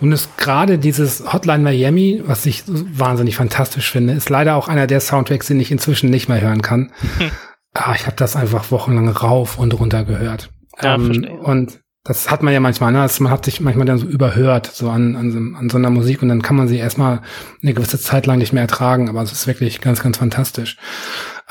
Und 0.00 0.12
ist 0.12 0.36
gerade 0.36 0.78
dieses 0.78 1.32
Hotline 1.32 1.62
Miami, 1.62 2.22
was 2.26 2.44
ich 2.46 2.64
wahnsinnig 2.66 3.36
fantastisch 3.36 3.90
finde, 3.90 4.12
ist 4.12 4.28
leider 4.28 4.56
auch 4.56 4.68
einer 4.68 4.86
der 4.86 5.00
Soundtracks, 5.00 5.46
den 5.46 5.60
ich 5.60 5.70
inzwischen 5.70 6.10
nicht 6.10 6.28
mehr 6.28 6.40
hören 6.40 6.62
kann. 6.62 6.92
Hm. 7.18 7.30
Ah, 7.76 7.92
ich 7.96 8.06
habe 8.06 8.14
das 8.14 8.36
einfach 8.36 8.70
wochenlang 8.70 9.08
rauf 9.08 9.58
und 9.58 9.74
runter 9.74 10.04
gehört. 10.04 10.48
Ja, 10.80 10.94
ähm, 10.94 11.24
und 11.42 11.80
das 12.04 12.30
hat 12.30 12.42
man 12.42 12.52
ja 12.52 12.60
manchmal, 12.60 12.92
ne? 12.92 13.08
Man 13.18 13.32
hat 13.32 13.46
sich 13.46 13.60
manchmal 13.60 13.86
dann 13.86 13.98
so 13.98 14.06
überhört, 14.06 14.66
so 14.66 14.90
an, 14.90 15.16
an, 15.16 15.32
so, 15.32 15.38
an 15.38 15.70
so 15.70 15.78
einer 15.78 15.88
Musik 15.88 16.22
und 16.22 16.28
dann 16.28 16.42
kann 16.42 16.56
man 16.56 16.68
sie 16.68 16.76
erstmal 16.76 17.22
eine 17.62 17.72
gewisse 17.72 17.98
Zeit 17.98 18.26
lang 18.26 18.38
nicht 18.38 18.52
mehr 18.52 18.62
ertragen, 18.62 19.08
aber 19.08 19.22
es 19.22 19.32
ist 19.32 19.46
wirklich 19.46 19.80
ganz, 19.80 20.02
ganz 20.02 20.18
fantastisch. 20.18 20.76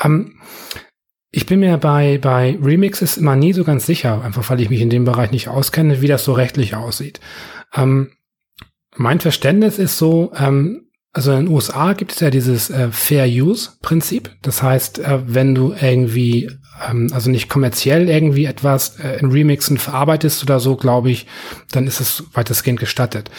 Ähm, 0.00 0.40
ich 1.32 1.46
bin 1.46 1.58
mir 1.58 1.76
bei, 1.78 2.18
bei 2.18 2.56
Remixes 2.62 3.16
immer 3.16 3.34
nie 3.34 3.52
so 3.52 3.64
ganz 3.64 3.84
sicher, 3.84 4.22
einfach 4.22 4.48
weil 4.48 4.60
ich 4.60 4.70
mich 4.70 4.80
in 4.80 4.90
dem 4.90 5.04
Bereich 5.04 5.32
nicht 5.32 5.48
auskenne, 5.48 6.00
wie 6.00 6.06
das 6.06 6.24
so 6.24 6.32
rechtlich 6.32 6.76
aussieht. 6.76 7.18
Ähm, 7.74 8.12
mein 8.94 9.18
Verständnis 9.18 9.80
ist 9.80 9.98
so, 9.98 10.32
ähm, 10.36 10.86
also 11.12 11.32
in 11.32 11.46
den 11.46 11.48
USA 11.48 11.94
gibt 11.94 12.12
es 12.12 12.20
ja 12.20 12.30
dieses 12.30 12.70
äh, 12.70 12.92
Fair 12.92 13.26
Use 13.26 13.72
Prinzip. 13.82 14.30
Das 14.42 14.62
heißt, 14.62 15.00
äh, 15.00 15.20
wenn 15.26 15.56
du 15.56 15.74
irgendwie 15.80 16.48
ähm, 16.88 17.10
also 17.12 17.30
nicht 17.30 17.48
kommerziell 17.48 18.08
irgendwie 18.08 18.46
etwas 18.46 18.98
äh, 18.98 19.18
in 19.18 19.30
Remixen 19.30 19.78
verarbeitest 19.78 20.42
oder 20.42 20.60
so, 20.60 20.76
glaube 20.76 21.10
ich, 21.10 21.26
dann 21.70 21.86
ist 21.86 22.00
es 22.00 22.24
weitestgehend 22.32 22.80
gestattet. 22.80 23.30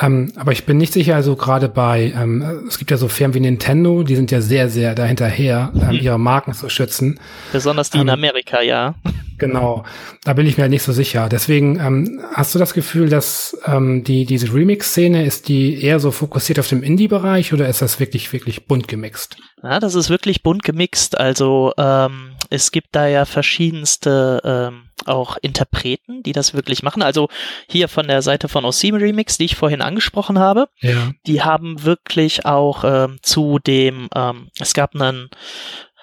Ähm, 0.00 0.32
aber 0.36 0.52
ich 0.52 0.64
bin 0.64 0.78
nicht 0.78 0.92
sicher, 0.92 1.16
also 1.16 1.34
gerade 1.34 1.68
bei, 1.68 2.12
ähm, 2.16 2.64
es 2.68 2.78
gibt 2.78 2.90
ja 2.90 2.96
so 2.96 3.08
Firmen 3.08 3.34
wie 3.34 3.40
Nintendo, 3.40 4.04
die 4.04 4.14
sind 4.14 4.30
ja 4.30 4.40
sehr, 4.40 4.68
sehr 4.68 4.94
dahinterher, 4.94 5.72
ähm, 5.74 5.88
mhm. 5.88 5.94
ihre 5.94 6.18
Marken 6.18 6.52
zu 6.52 6.68
schützen. 6.68 7.18
Besonders 7.52 7.90
die 7.90 7.98
in 7.98 8.08
ähm, 8.08 8.14
Amerika, 8.14 8.60
ja. 8.60 8.94
Genau, 9.38 9.84
da 10.24 10.32
bin 10.32 10.46
ich 10.46 10.56
mir 10.56 10.62
halt 10.62 10.70
nicht 10.70 10.82
so 10.82 10.92
sicher. 10.92 11.28
Deswegen 11.28 11.78
ähm, 11.78 12.20
hast 12.34 12.54
du 12.54 12.58
das 12.58 12.74
Gefühl, 12.74 13.08
dass 13.08 13.56
ähm, 13.66 14.02
die 14.02 14.24
diese 14.24 14.52
Remix-Szene 14.52 15.24
ist 15.24 15.48
die 15.48 15.80
eher 15.80 16.00
so 16.00 16.10
fokussiert 16.10 16.58
auf 16.58 16.68
dem 16.68 16.82
Indie-Bereich 16.82 17.52
oder 17.52 17.68
ist 17.68 17.80
das 17.80 18.00
wirklich 18.00 18.32
wirklich 18.32 18.66
bunt 18.66 18.88
gemixt? 18.88 19.36
Ja, 19.62 19.78
das 19.78 19.94
ist 19.94 20.10
wirklich 20.10 20.42
bunt 20.42 20.64
gemixt. 20.64 21.18
Also 21.18 21.72
ähm, 21.78 22.32
es 22.50 22.70
gibt 22.70 22.88
da 22.92 23.06
ja 23.06 23.24
verschiedenste 23.24 24.40
ähm, 24.44 24.90
auch 25.06 25.36
Interpreten, 25.40 26.22
die 26.22 26.32
das 26.32 26.54
wirklich 26.54 26.82
machen. 26.82 27.02
Also 27.02 27.28
hier 27.68 27.88
von 27.88 28.08
der 28.08 28.22
Seite 28.22 28.48
von 28.48 28.64
OC 28.64 28.84
Remix, 28.92 29.38
die 29.38 29.46
ich 29.46 29.56
vorhin 29.56 29.82
angesprochen 29.82 30.38
habe, 30.38 30.68
ja. 30.80 31.12
die 31.26 31.42
haben 31.42 31.84
wirklich 31.84 32.46
auch 32.46 32.84
ähm, 32.84 33.18
zu 33.22 33.58
dem, 33.58 34.08
ähm, 34.14 34.50
es 34.58 34.74
gab 34.74 34.94
einen, 34.94 35.30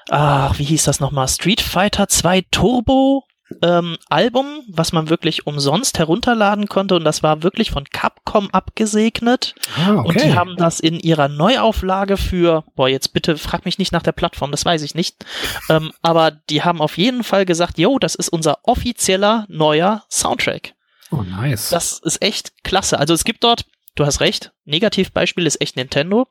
ach, 0.10 0.58
wie 0.60 0.64
hieß 0.64 0.84
das 0.86 1.00
nochmal, 1.00 1.28
Street 1.28 1.62
Fighter 1.62 2.08
2 2.08 2.46
Turbo 2.52 3.24
ähm, 3.62 3.98
Album, 4.10 4.64
was 4.68 4.92
man 4.92 5.10
wirklich 5.10 5.46
umsonst 5.46 6.00
herunterladen 6.00 6.68
konnte 6.68 6.96
und 6.96 7.04
das 7.04 7.24
war 7.24 7.44
wirklich 7.44 7.72
von 7.72 7.86
Capcom 7.86 8.50
abgesegnet. 8.52 9.56
Ah, 9.78 9.98
okay. 9.98 10.08
Und 10.08 10.24
die 10.24 10.34
haben 10.34 10.56
das 10.58 10.80
in 10.80 11.00
ihrer 11.00 11.28
Neuauflage 11.28 12.18
für, 12.18 12.64
boah, 12.76 12.90
jetzt 12.90 13.14
bitte 13.14 13.38
frag 13.38 13.66
mich 13.66 13.78
nicht 13.78 13.92
nach 13.92 14.04
der 14.04 14.14
Plattform, 14.14 14.52
das 14.52 14.66
weiß 14.66 14.82
ich 14.82 14.96
nicht. 14.96 15.26
Ähm, 15.70 15.92
aber 16.02 16.32
die 16.32 16.64
haben 16.64 16.82
auf 16.82 16.98
jeden 16.98 17.24
Fall 17.24 17.46
gesagt, 17.46 17.78
yo, 17.78 18.00
das 18.00 18.16
ist 18.16 18.30
unser 18.30 18.60
offizieller 18.64 19.46
neuer 19.48 20.04
Soundtrack. 20.10 20.74
Oh, 21.12 21.22
nice. 21.22 21.70
Das 21.70 22.00
ist 22.00 22.22
echt 22.22 22.64
klasse. 22.64 23.00
Also 23.00 23.14
es 23.14 23.24
gibt 23.24 23.44
dort 23.44 23.66
du 23.96 24.06
hast 24.06 24.20
recht, 24.20 24.52
Negativbeispiel 24.66 25.46
ist 25.48 25.62
echt 25.62 25.78
Nintendo, 25.78 26.28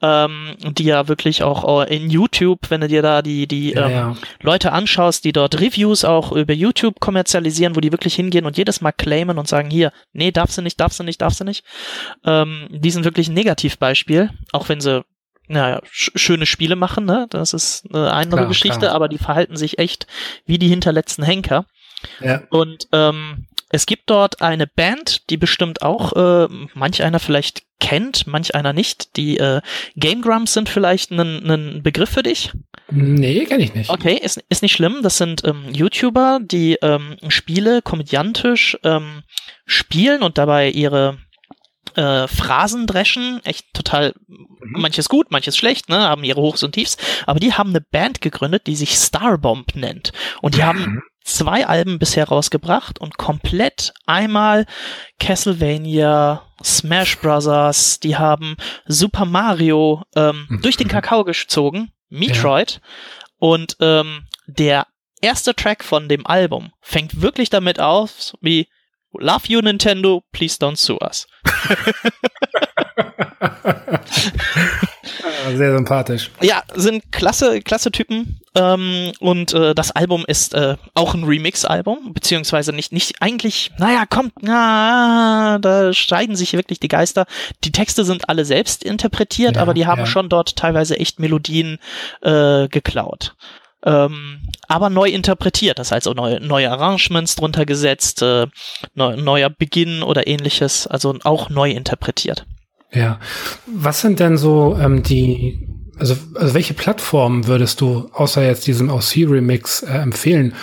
ähm, 0.00 0.56
die 0.62 0.84
ja 0.84 1.08
wirklich 1.08 1.42
auch 1.42 1.86
in 1.86 2.10
YouTube, 2.10 2.70
wenn 2.70 2.80
du 2.80 2.88
dir 2.88 3.02
da 3.02 3.22
die, 3.22 3.46
die 3.46 3.72
ja, 3.72 3.86
ähm, 3.86 3.92
ja. 3.92 4.16
Leute 4.40 4.72
anschaust, 4.72 5.24
die 5.24 5.32
dort 5.32 5.60
Reviews 5.60 6.04
auch 6.04 6.32
über 6.32 6.54
YouTube 6.54 7.00
kommerzialisieren, 7.00 7.76
wo 7.76 7.80
die 7.80 7.92
wirklich 7.92 8.14
hingehen 8.14 8.46
und 8.46 8.56
jedes 8.56 8.80
Mal 8.80 8.92
claimen 8.92 9.38
und 9.38 9.48
sagen, 9.48 9.70
hier, 9.70 9.92
nee, 10.12 10.30
darfst 10.30 10.58
du 10.58 10.62
nicht, 10.62 10.80
darfst 10.80 10.98
du 10.98 11.04
nicht, 11.04 11.20
darfst 11.20 11.40
du 11.40 11.44
nicht. 11.44 11.64
Ähm, 12.24 12.68
die 12.70 12.90
sind 12.90 13.04
wirklich 13.04 13.28
ein 13.28 13.34
Negativbeispiel, 13.34 14.30
auch 14.52 14.68
wenn 14.68 14.80
sie 14.80 15.04
naja, 15.48 15.80
sch 15.90 16.12
schöne 16.14 16.46
Spiele 16.46 16.76
machen, 16.76 17.04
ne? 17.04 17.26
Das 17.28 17.52
ist 17.52 17.84
eine 17.92 18.12
andere 18.12 18.42
klar, 18.42 18.48
Geschichte, 18.48 18.78
klar. 18.78 18.94
aber 18.94 19.08
die 19.08 19.18
verhalten 19.18 19.56
sich 19.56 19.78
echt 19.78 20.06
wie 20.46 20.58
die 20.58 20.68
hinterletzten 20.68 21.24
Henker. 21.24 21.66
Ja. 22.20 22.42
Und 22.50 22.88
ähm, 22.92 23.46
es 23.72 23.86
gibt 23.86 24.08
dort 24.10 24.42
eine 24.42 24.66
Band, 24.66 25.30
die 25.30 25.38
bestimmt 25.38 25.82
auch 25.82 26.12
äh, 26.12 26.48
manch 26.74 27.02
einer 27.02 27.18
vielleicht 27.18 27.62
kennt, 27.80 28.26
manch 28.26 28.54
einer 28.54 28.72
nicht. 28.72 29.16
Die 29.16 29.38
äh, 29.38 29.60
Game 29.96 30.22
Grumps 30.22 30.52
sind 30.52 30.68
vielleicht 30.68 31.10
ein, 31.10 31.82
Begriff 31.82 32.10
für 32.10 32.22
dich? 32.22 32.52
Nee, 32.90 33.44
kenne 33.46 33.64
ich 33.64 33.74
nicht. 33.74 33.90
Okay, 33.90 34.14
ist, 34.22 34.44
ist 34.50 34.62
nicht 34.62 34.72
schlimm. 34.72 35.00
Das 35.02 35.16
sind 35.16 35.42
ähm, 35.44 35.64
YouTuber, 35.72 36.40
die 36.42 36.78
ähm, 36.82 37.16
Spiele 37.28 37.82
komödiantisch 37.82 38.78
ähm, 38.84 39.22
spielen 39.64 40.22
und 40.22 40.38
dabei 40.38 40.70
ihre 40.70 41.18
äh, 41.96 42.28
Phrasen 42.28 42.86
dreschen, 42.86 43.40
echt 43.44 43.72
total, 43.74 44.14
mhm. 44.26 44.80
manches 44.80 45.08
gut, 45.08 45.30
manches 45.30 45.56
schlecht, 45.56 45.88
ne, 45.88 45.98
haben 45.98 46.24
ihre 46.24 46.40
Hochs 46.40 46.62
und 46.62 46.72
Tiefs, 46.72 46.96
aber 47.26 47.40
die 47.40 47.54
haben 47.54 47.70
eine 47.70 47.80
Band 47.80 48.20
gegründet, 48.20 48.66
die 48.66 48.76
sich 48.76 48.94
Starbomb 48.94 49.74
nennt. 49.74 50.12
Und 50.40 50.56
die 50.56 50.64
haben 50.64 51.02
zwei 51.24 51.66
Alben 51.66 51.98
bisher 51.98 52.28
rausgebracht 52.28 52.98
und 52.98 53.18
komplett 53.18 53.92
einmal 54.06 54.66
Castlevania, 55.18 56.42
Smash 56.62 57.18
Brothers, 57.18 58.00
die 58.00 58.16
haben 58.16 58.56
Super 58.86 59.24
Mario 59.24 60.02
ähm, 60.14 60.46
mhm. 60.48 60.62
durch 60.62 60.76
den 60.76 60.88
Kakao 60.88 61.24
gezogen, 61.24 61.92
Metroid, 62.08 62.72
ja. 62.72 62.80
und 63.38 63.76
ähm, 63.80 64.26
der 64.46 64.86
erste 65.20 65.54
Track 65.54 65.84
von 65.84 66.08
dem 66.08 66.26
Album 66.26 66.72
fängt 66.80 67.22
wirklich 67.22 67.48
damit 67.48 67.80
auf, 67.80 68.34
wie 68.40 68.68
Love 69.18 69.48
you 69.48 69.60
Nintendo, 69.60 70.22
please 70.32 70.58
don't 70.58 70.76
sue 70.76 70.98
us. 71.00 71.26
Sehr 75.56 75.76
sympathisch. 75.76 76.30
Ja, 76.40 76.62
sind 76.74 77.12
klasse, 77.12 77.60
klasse 77.60 77.90
Typen. 77.90 78.40
Ähm, 78.54 79.12
und 79.20 79.54
äh, 79.54 79.74
das 79.74 79.90
Album 79.90 80.24
ist 80.26 80.54
äh, 80.54 80.76
auch 80.94 81.14
ein 81.14 81.24
Remix-Album, 81.24 82.12
beziehungsweise 82.12 82.72
nicht, 82.72 82.92
nicht 82.92 83.20
eigentlich, 83.20 83.72
naja, 83.78 84.04
kommt, 84.06 84.32
na, 84.42 85.58
da 85.60 85.92
scheiden 85.92 86.36
sich 86.36 86.52
wirklich 86.52 86.80
die 86.80 86.88
Geister. 86.88 87.26
Die 87.64 87.72
Texte 87.72 88.04
sind 88.04 88.28
alle 88.28 88.44
selbst 88.44 88.84
interpretiert, 88.84 89.56
ja, 89.56 89.62
aber 89.62 89.74
die 89.74 89.86
haben 89.86 90.00
ja. 90.00 90.06
schon 90.06 90.28
dort 90.28 90.56
teilweise 90.56 90.98
echt 90.98 91.18
Melodien 91.18 91.78
äh, 92.20 92.68
geklaut 92.68 93.34
ähm, 93.84 94.48
aber 94.68 94.90
neu 94.90 95.08
interpretiert. 95.08 95.78
Das 95.78 95.92
heißt, 95.92 96.08
auch 96.08 96.14
neue, 96.14 96.40
neue 96.40 96.70
Arrangements 96.70 97.36
drunter 97.36 97.66
gesetzt, 97.66 98.22
äh, 98.22 98.46
neu, 98.94 99.16
neuer 99.16 99.50
Beginn 99.50 100.02
oder 100.02 100.26
ähnliches, 100.26 100.86
also 100.86 101.16
auch 101.24 101.50
neu 101.50 101.70
interpretiert. 101.70 102.46
Ja. 102.92 103.18
Was 103.66 104.00
sind 104.00 104.20
denn 104.20 104.36
so 104.36 104.76
ähm, 104.80 105.02
die, 105.02 105.66
also, 105.98 106.16
also 106.34 106.54
welche 106.54 106.74
Plattformen 106.74 107.46
würdest 107.46 107.80
du 107.80 108.08
außer 108.12 108.44
jetzt 108.44 108.66
diesem 108.66 108.90
OC-Remix 108.90 109.82
äh, 109.82 109.98
empfehlen? 109.98 110.54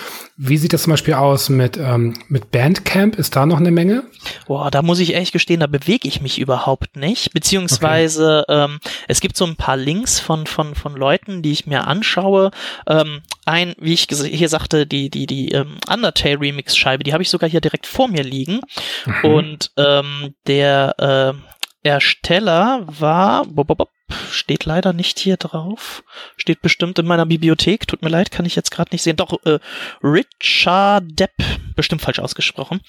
Wie 0.41 0.55
sieht 0.55 0.71
das 0.71 0.83
zum 0.83 0.91
Beispiel 0.91 1.15
aus 1.15 1.49
mit, 1.49 1.75
ähm, 1.75 2.13
mit 2.29 2.49
Bandcamp? 2.51 3.17
Ist 3.17 3.35
da 3.35 3.45
noch 3.45 3.57
eine 3.57 3.71
Menge? 3.71 4.03
Boah, 4.47 4.71
da 4.71 4.81
muss 4.81 4.99
ich 4.99 5.11
ehrlich 5.11 5.33
gestehen, 5.33 5.59
da 5.59 5.67
bewege 5.67 6.07
ich 6.07 6.21
mich 6.21 6.39
überhaupt 6.39 6.95
nicht. 6.95 7.33
Beziehungsweise 7.33 8.45
okay. 8.47 8.63
ähm, 8.63 8.79
es 9.09 9.19
gibt 9.19 9.35
so 9.35 9.43
ein 9.43 9.57
paar 9.57 9.75
Links 9.75 10.21
von, 10.21 10.47
von, 10.47 10.75
von 10.75 10.95
Leuten, 10.95 11.41
die 11.41 11.51
ich 11.51 11.67
mir 11.67 11.87
anschaue. 11.87 12.51
Ähm, 12.87 13.19
ein, 13.45 13.75
wie 13.79 13.91
ich 13.91 14.07
hier 14.09 14.47
sagte, 14.47 14.87
die, 14.87 15.09
die, 15.09 15.25
die 15.25 15.51
ähm, 15.51 15.75
Undertale 15.91 16.39
Remix-Scheibe, 16.39 17.03
die 17.03 17.11
habe 17.11 17.23
ich 17.23 17.29
sogar 17.29 17.49
hier 17.49 17.59
direkt 17.59 17.85
vor 17.85 18.07
mir 18.07 18.23
liegen. 18.23 18.61
Mhm. 19.05 19.29
Und 19.29 19.71
ähm, 19.75 20.35
der 20.47 21.35
äh, 21.83 21.87
Ersteller 21.87 22.85
war. 22.87 23.45
Bop, 23.45 23.67
bop, 23.67 23.89
steht 24.31 24.65
leider 24.65 24.93
nicht 24.93 25.19
hier 25.19 25.37
drauf. 25.37 26.03
Steht 26.37 26.61
bestimmt 26.61 26.99
in 26.99 27.05
meiner 27.05 27.25
Bibliothek. 27.25 27.87
Tut 27.87 28.01
mir 28.01 28.09
leid, 28.09 28.31
kann 28.31 28.45
ich 28.45 28.55
jetzt 28.55 28.71
gerade 28.71 28.89
nicht 28.91 29.03
sehen. 29.03 29.17
Doch, 29.17 29.33
äh, 29.45 29.59
Richard 30.03 31.03
Depp, 31.07 31.31
bestimmt 31.75 32.01
falsch 32.01 32.19
ausgesprochen. 32.19 32.81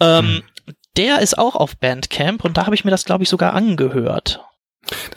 Ähm, 0.00 0.26
hm. 0.26 0.42
Der 0.96 1.20
ist 1.20 1.36
auch 1.36 1.56
auf 1.56 1.76
Bandcamp 1.76 2.44
und 2.44 2.56
da 2.56 2.64
habe 2.64 2.74
ich 2.74 2.84
mir 2.84 2.90
das, 2.90 3.04
glaube 3.04 3.22
ich, 3.22 3.28
sogar 3.28 3.52
angehört. 3.52 4.40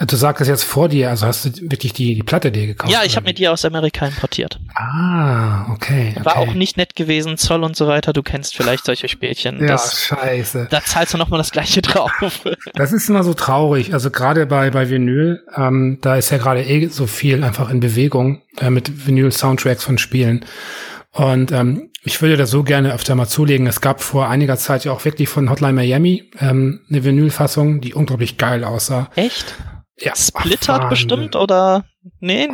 Du 0.05 0.15
sagst 0.15 0.41
das 0.41 0.47
jetzt 0.47 0.63
vor 0.63 0.89
dir, 0.89 1.09
also 1.09 1.27
hast 1.27 1.45
du 1.45 1.69
wirklich 1.69 1.93
die, 1.93 2.15
die 2.15 2.23
Platte 2.23 2.51
dir 2.51 2.67
gekauft? 2.67 2.91
Ja, 2.91 3.03
ich 3.03 3.15
habe 3.15 3.27
mir 3.27 3.33
die 3.33 3.47
aus 3.47 3.65
Amerika 3.65 4.07
importiert. 4.07 4.59
Ah, 4.73 5.71
okay, 5.71 6.13
okay. 6.15 6.25
War 6.25 6.37
auch 6.37 6.53
nicht 6.53 6.77
nett 6.77 6.95
gewesen, 6.95 7.37
Zoll 7.37 7.63
und 7.63 7.75
so 7.75 7.87
weiter. 7.87 8.13
Du 8.13 8.23
kennst 8.23 8.55
vielleicht 8.55 8.85
solche 8.85 9.07
Spielchen. 9.07 9.59
Ja, 9.59 9.67
das, 9.67 10.01
scheiße. 10.01 10.67
Da 10.71 10.83
zahlst 10.83 11.13
du 11.13 11.17
nochmal 11.17 11.37
das 11.37 11.51
gleiche 11.51 11.81
drauf. 11.81 12.11
Das 12.73 12.93
ist 12.93 13.09
immer 13.09 13.23
so 13.23 13.33
traurig. 13.33 13.93
Also 13.93 14.09
gerade 14.09 14.45
bei, 14.45 14.69
bei 14.69 14.89
Vinyl, 14.89 15.43
ähm, 15.55 15.97
da 16.01 16.15
ist 16.15 16.29
ja 16.29 16.37
gerade 16.37 16.63
eh 16.63 16.87
so 16.87 17.07
viel 17.07 17.43
einfach 17.43 17.69
in 17.69 17.79
Bewegung 17.79 18.41
äh, 18.57 18.69
mit 18.69 19.05
Vinyl-Soundtracks 19.07 19.83
von 19.83 19.97
Spielen. 19.97 20.45
Und 21.11 21.51
ähm, 21.51 21.88
ich 22.03 22.21
würde 22.21 22.37
das 22.37 22.49
so 22.49 22.63
gerne 22.63 22.93
öfter 22.93 23.15
mal 23.15 23.27
zulegen. 23.27 23.67
Es 23.67 23.81
gab 23.81 24.01
vor 24.01 24.29
einiger 24.29 24.57
Zeit 24.57 24.85
ja 24.85 24.91
auch 24.91 25.03
wirklich 25.05 25.29
von 25.29 25.49
Hotline 25.49 25.73
Miami 25.73 26.31
ähm, 26.39 26.81
eine 26.89 27.03
Vinylfassung, 27.03 27.81
die 27.81 27.93
unglaublich 27.93 28.37
geil 28.37 28.63
aussah. 28.63 29.09
Echt? 29.15 29.55
Ja. 29.97 30.15
Splittert 30.15 30.83
Ach, 30.85 30.89
bestimmt 30.89 31.35
oder? 31.35 31.83
Nee? 32.19 32.49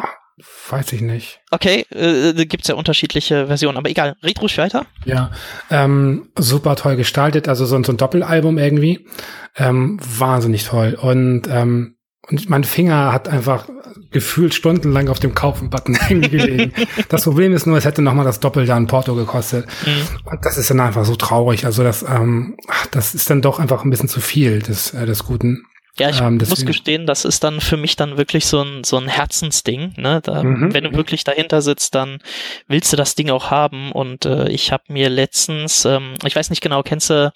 Weiß 0.70 0.92
ich 0.92 1.02
nicht. 1.02 1.40
Okay, 1.52 1.86
äh, 1.92 2.34
da 2.34 2.44
gibt's 2.44 2.68
ja 2.68 2.76
unterschiedliche 2.76 3.48
Versionen, 3.48 3.78
aber 3.78 3.90
egal, 3.90 4.16
red 4.22 4.42
ruhig 4.42 4.58
weiter. 4.58 4.86
Ja, 5.06 5.32
ähm, 5.70 6.30
super 6.38 6.76
toll 6.76 6.98
gestaltet, 6.98 7.48
also 7.48 7.66
so, 7.66 7.82
so 7.82 7.94
ein 7.94 7.98
Doppelalbum 7.98 8.58
irgendwie. 8.58 9.08
Ähm, 9.56 9.98
wahnsinnig 10.02 10.66
toll. 10.66 10.98
Und, 11.00 11.44
ähm, 11.50 11.95
und 12.30 12.50
mein 12.50 12.64
Finger 12.64 13.12
hat 13.12 13.28
einfach 13.28 13.68
gefühlt 14.12 14.54
stundenlang 14.54 15.10
auf 15.10 15.20
dem 15.20 15.36
Kaufen-Button 15.36 15.96
hängen 16.00 16.30
gelegen. 16.30 16.74
das 17.10 17.24
Problem 17.24 17.54
ist 17.54 17.68
nur, 17.68 17.78
es 17.78 17.86
hätte 17.86 18.02
nochmal 18.02 18.26
das 18.26 18.40
Doppelte 18.40 18.74
an 18.74 18.88
Porto 18.88 19.14
gekostet. 19.14 19.68
Mhm. 19.86 20.30
Und 20.32 20.46
das 20.46 20.58
ist 20.58 20.70
dann 20.70 20.80
einfach 20.80 21.06
so 21.06 21.16
traurig. 21.16 21.66
Also 21.66 21.84
das, 21.84 22.04
ähm, 22.04 22.56
das 22.92 23.14
ist 23.14 23.30
dann 23.30 23.42
doch 23.42 23.60
einfach 23.60 23.84
ein 23.84 23.90
bisschen 23.90 24.10
zu 24.10 24.22
viel 24.22 24.60
des, 24.60 24.94
äh, 24.94 25.06
des 25.06 25.26
Guten. 25.26 25.66
Ja, 25.98 26.10
ich 26.10 26.20
ähm, 26.20 26.38
muss 26.38 26.66
gestehen, 26.66 27.06
das 27.06 27.24
ist 27.24 27.44
dann 27.46 27.62
für 27.62 27.78
mich 27.78 27.96
dann 27.96 28.18
wirklich 28.18 28.46
so 28.48 28.62
ein, 28.62 28.84
so 28.84 28.98
ein 28.98 29.08
Herzensding. 29.08 29.94
Ne? 29.96 30.20
Da, 30.22 30.44
mhm. 30.44 30.74
Wenn 30.74 30.84
du 30.84 30.94
wirklich 30.94 31.24
dahinter 31.24 31.62
sitzt, 31.62 31.96
dann 31.96 32.20
willst 32.68 32.92
du 32.92 32.98
das 32.98 33.16
Ding 33.16 33.30
auch 33.30 33.50
haben. 33.50 33.94
Und 33.94 34.26
äh, 34.26 34.50
ich 34.50 34.74
habe 34.74 34.84
mir 34.90 35.10
letztens, 35.10 35.86
ähm, 35.86 36.16
ich 36.26 36.36
weiß 36.36 36.50
nicht 36.50 36.62
genau, 36.62 36.84
kennst 36.84 37.10
du 37.12 37.32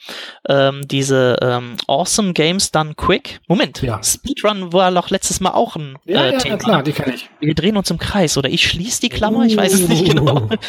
ähm, 0.50 0.82
diese 0.86 1.38
ähm, 1.42 1.76
Awesome 1.88 2.34
Games 2.34 2.72
Done 2.72 2.96
Quick? 2.96 3.40
Moment, 3.48 3.82
ja. 3.82 4.04
Speedrun 4.04 4.74
war 4.74 4.92
doch 4.92 5.10
letztes 5.10 5.40
Mal 5.40 5.52
auch 5.52 5.78
ein 5.78 5.98
ja, 6.04 6.26
äh, 6.26 6.34
ja, 6.34 6.38
Thema. 6.40 6.56
Ja, 6.56 6.58
klar, 6.58 6.84
die 6.84 6.92
kenne 6.92 7.16
ich. 7.16 7.30
Wir 7.40 7.56
drehen 7.56 7.78
uns 7.78 7.90
im 7.90 7.98
Kreis 7.98 8.38
oder 8.38 8.50
ich 8.50 8.68
schließe 8.68 9.00
die 9.00 9.10
Klammer, 9.10 9.46
ich 9.46 9.56
weiß 9.56 9.74
es 9.74 9.88
nicht 9.88 10.06
genau. 10.06 10.50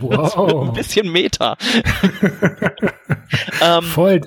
Wow. 0.00 0.68
ein 0.68 0.72
bisschen 0.74 1.10
Meta. 1.10 1.56
ähm, 3.62 3.82
Voll 3.82 4.20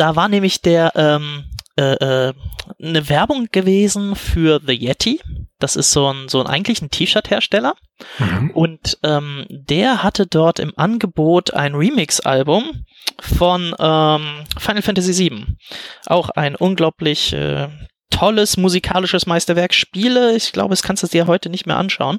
da 0.00 0.16
war 0.16 0.28
nämlich 0.28 0.62
der 0.62 0.92
ähm, 0.94 1.44
äh, 1.80 2.28
äh, 2.28 2.34
eine 2.78 3.08
Werbung 3.08 3.48
gewesen 3.50 4.14
für 4.14 4.60
The 4.64 4.74
Yeti. 4.74 5.20
Das 5.58 5.76
ist 5.76 5.92
so 5.92 6.12
ein, 6.12 6.28
so 6.28 6.40
ein 6.40 6.46
eigentlich 6.46 6.82
ein 6.82 6.90
T-Shirt-Hersteller. 6.90 7.74
Mhm. 8.18 8.50
Und 8.50 8.98
ähm, 9.02 9.46
der 9.48 10.02
hatte 10.02 10.26
dort 10.26 10.58
im 10.58 10.72
Angebot 10.76 11.54
ein 11.54 11.74
Remix-Album 11.74 12.84
von 13.20 13.74
ähm, 13.78 14.44
Final 14.58 14.82
Fantasy 14.82 15.30
VII. 15.30 15.46
Auch 16.06 16.28
ein 16.30 16.54
unglaublich 16.54 17.32
äh, 17.32 17.68
tolles 18.10 18.58
musikalisches 18.58 19.26
Meisterwerk. 19.26 19.72
Spiele, 19.72 20.36
ich 20.36 20.52
glaube, 20.52 20.74
es 20.74 20.82
kannst 20.82 21.02
du 21.02 21.06
dir 21.06 21.26
heute 21.26 21.48
nicht 21.48 21.66
mehr 21.66 21.78
anschauen. 21.78 22.18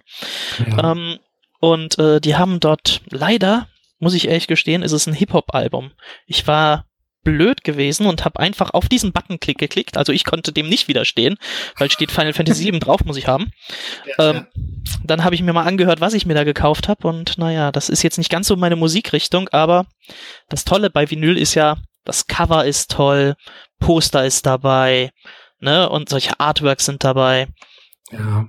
Ja. 0.75 0.91
Ähm, 0.91 1.19
und 1.59 1.99
äh, 1.99 2.19
die 2.19 2.35
haben 2.35 2.59
dort 2.59 3.01
leider, 3.09 3.67
muss 3.99 4.15
ich 4.15 4.27
ehrlich 4.27 4.47
gestehen, 4.47 4.81
ist 4.81 4.93
es 4.93 5.05
ein 5.05 5.13
Hip-Hop-Album. 5.13 5.91
Ich 6.25 6.47
war 6.47 6.85
blöd 7.23 7.63
gewesen 7.63 8.07
und 8.07 8.25
habe 8.25 8.39
einfach 8.39 8.71
auf 8.71 8.89
diesen 8.89 9.11
Button-Klick 9.11 9.57
geklickt. 9.57 9.97
Also 9.97 10.11
ich 10.11 10.25
konnte 10.25 10.51
dem 10.51 10.67
nicht 10.67 10.87
widerstehen, 10.87 11.37
weil 11.77 11.91
steht 11.91 12.11
Final 12.11 12.33
Fantasy 12.33 12.63
7 12.63 12.79
drauf, 12.79 13.03
muss 13.05 13.17
ich 13.17 13.27
haben. 13.27 13.51
Ja, 14.05 14.29
ähm, 14.29 14.35
ja. 14.35 14.47
Dann 15.03 15.23
habe 15.23 15.35
ich 15.35 15.41
mir 15.41 15.53
mal 15.53 15.65
angehört, 15.65 16.01
was 16.01 16.13
ich 16.13 16.25
mir 16.25 16.33
da 16.33 16.43
gekauft 16.43 16.87
habe 16.87 17.07
und 17.07 17.37
naja, 17.37 17.71
das 17.71 17.89
ist 17.89 18.03
jetzt 18.03 18.17
nicht 18.17 18.29
ganz 18.29 18.47
so 18.47 18.55
meine 18.55 18.75
Musikrichtung, 18.75 19.49
aber 19.49 19.85
das 20.49 20.65
Tolle 20.65 20.89
bei 20.89 21.09
Vinyl 21.09 21.37
ist 21.37 21.55
ja, 21.55 21.77
das 22.03 22.27
Cover 22.27 22.65
ist 22.65 22.91
toll, 22.91 23.35
Poster 23.79 24.25
ist 24.25 24.45
dabei, 24.45 25.11
ne, 25.59 25.89
und 25.89 26.09
solche 26.09 26.39
Artworks 26.39 26.85
sind 26.85 27.03
dabei. 27.03 27.47
Ja, 28.11 28.47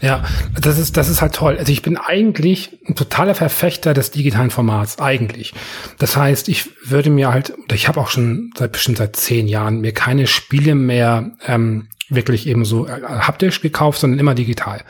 ja, 0.00 0.24
das 0.60 0.78
ist, 0.78 0.96
das 0.96 1.08
ist 1.08 1.22
halt 1.22 1.34
toll. 1.34 1.56
Also 1.58 1.72
ich 1.72 1.82
bin 1.82 1.96
eigentlich 1.96 2.78
ein 2.86 2.94
totaler 2.94 3.34
Verfechter 3.34 3.94
des 3.94 4.10
digitalen 4.10 4.50
Formats, 4.50 4.98
eigentlich. 4.98 5.54
Das 5.98 6.16
heißt, 6.16 6.48
ich 6.48 6.70
würde 6.90 7.10
mir 7.10 7.32
halt, 7.32 7.54
oder 7.64 7.74
ich 7.74 7.88
habe 7.88 8.00
auch 8.00 8.08
schon 8.08 8.50
seit 8.56 8.72
bestimmt 8.72 8.98
seit 8.98 9.16
zehn 9.16 9.48
Jahren 9.48 9.80
mir 9.80 9.92
keine 9.92 10.26
Spiele 10.26 10.74
mehr 10.74 11.32
ähm, 11.46 11.88
wirklich 12.08 12.46
eben 12.46 12.64
so 12.64 12.86
äh, 12.86 13.00
haptisch 13.02 13.60
gekauft, 13.60 14.00
sondern 14.00 14.20
immer 14.20 14.34
digital. 14.34 14.82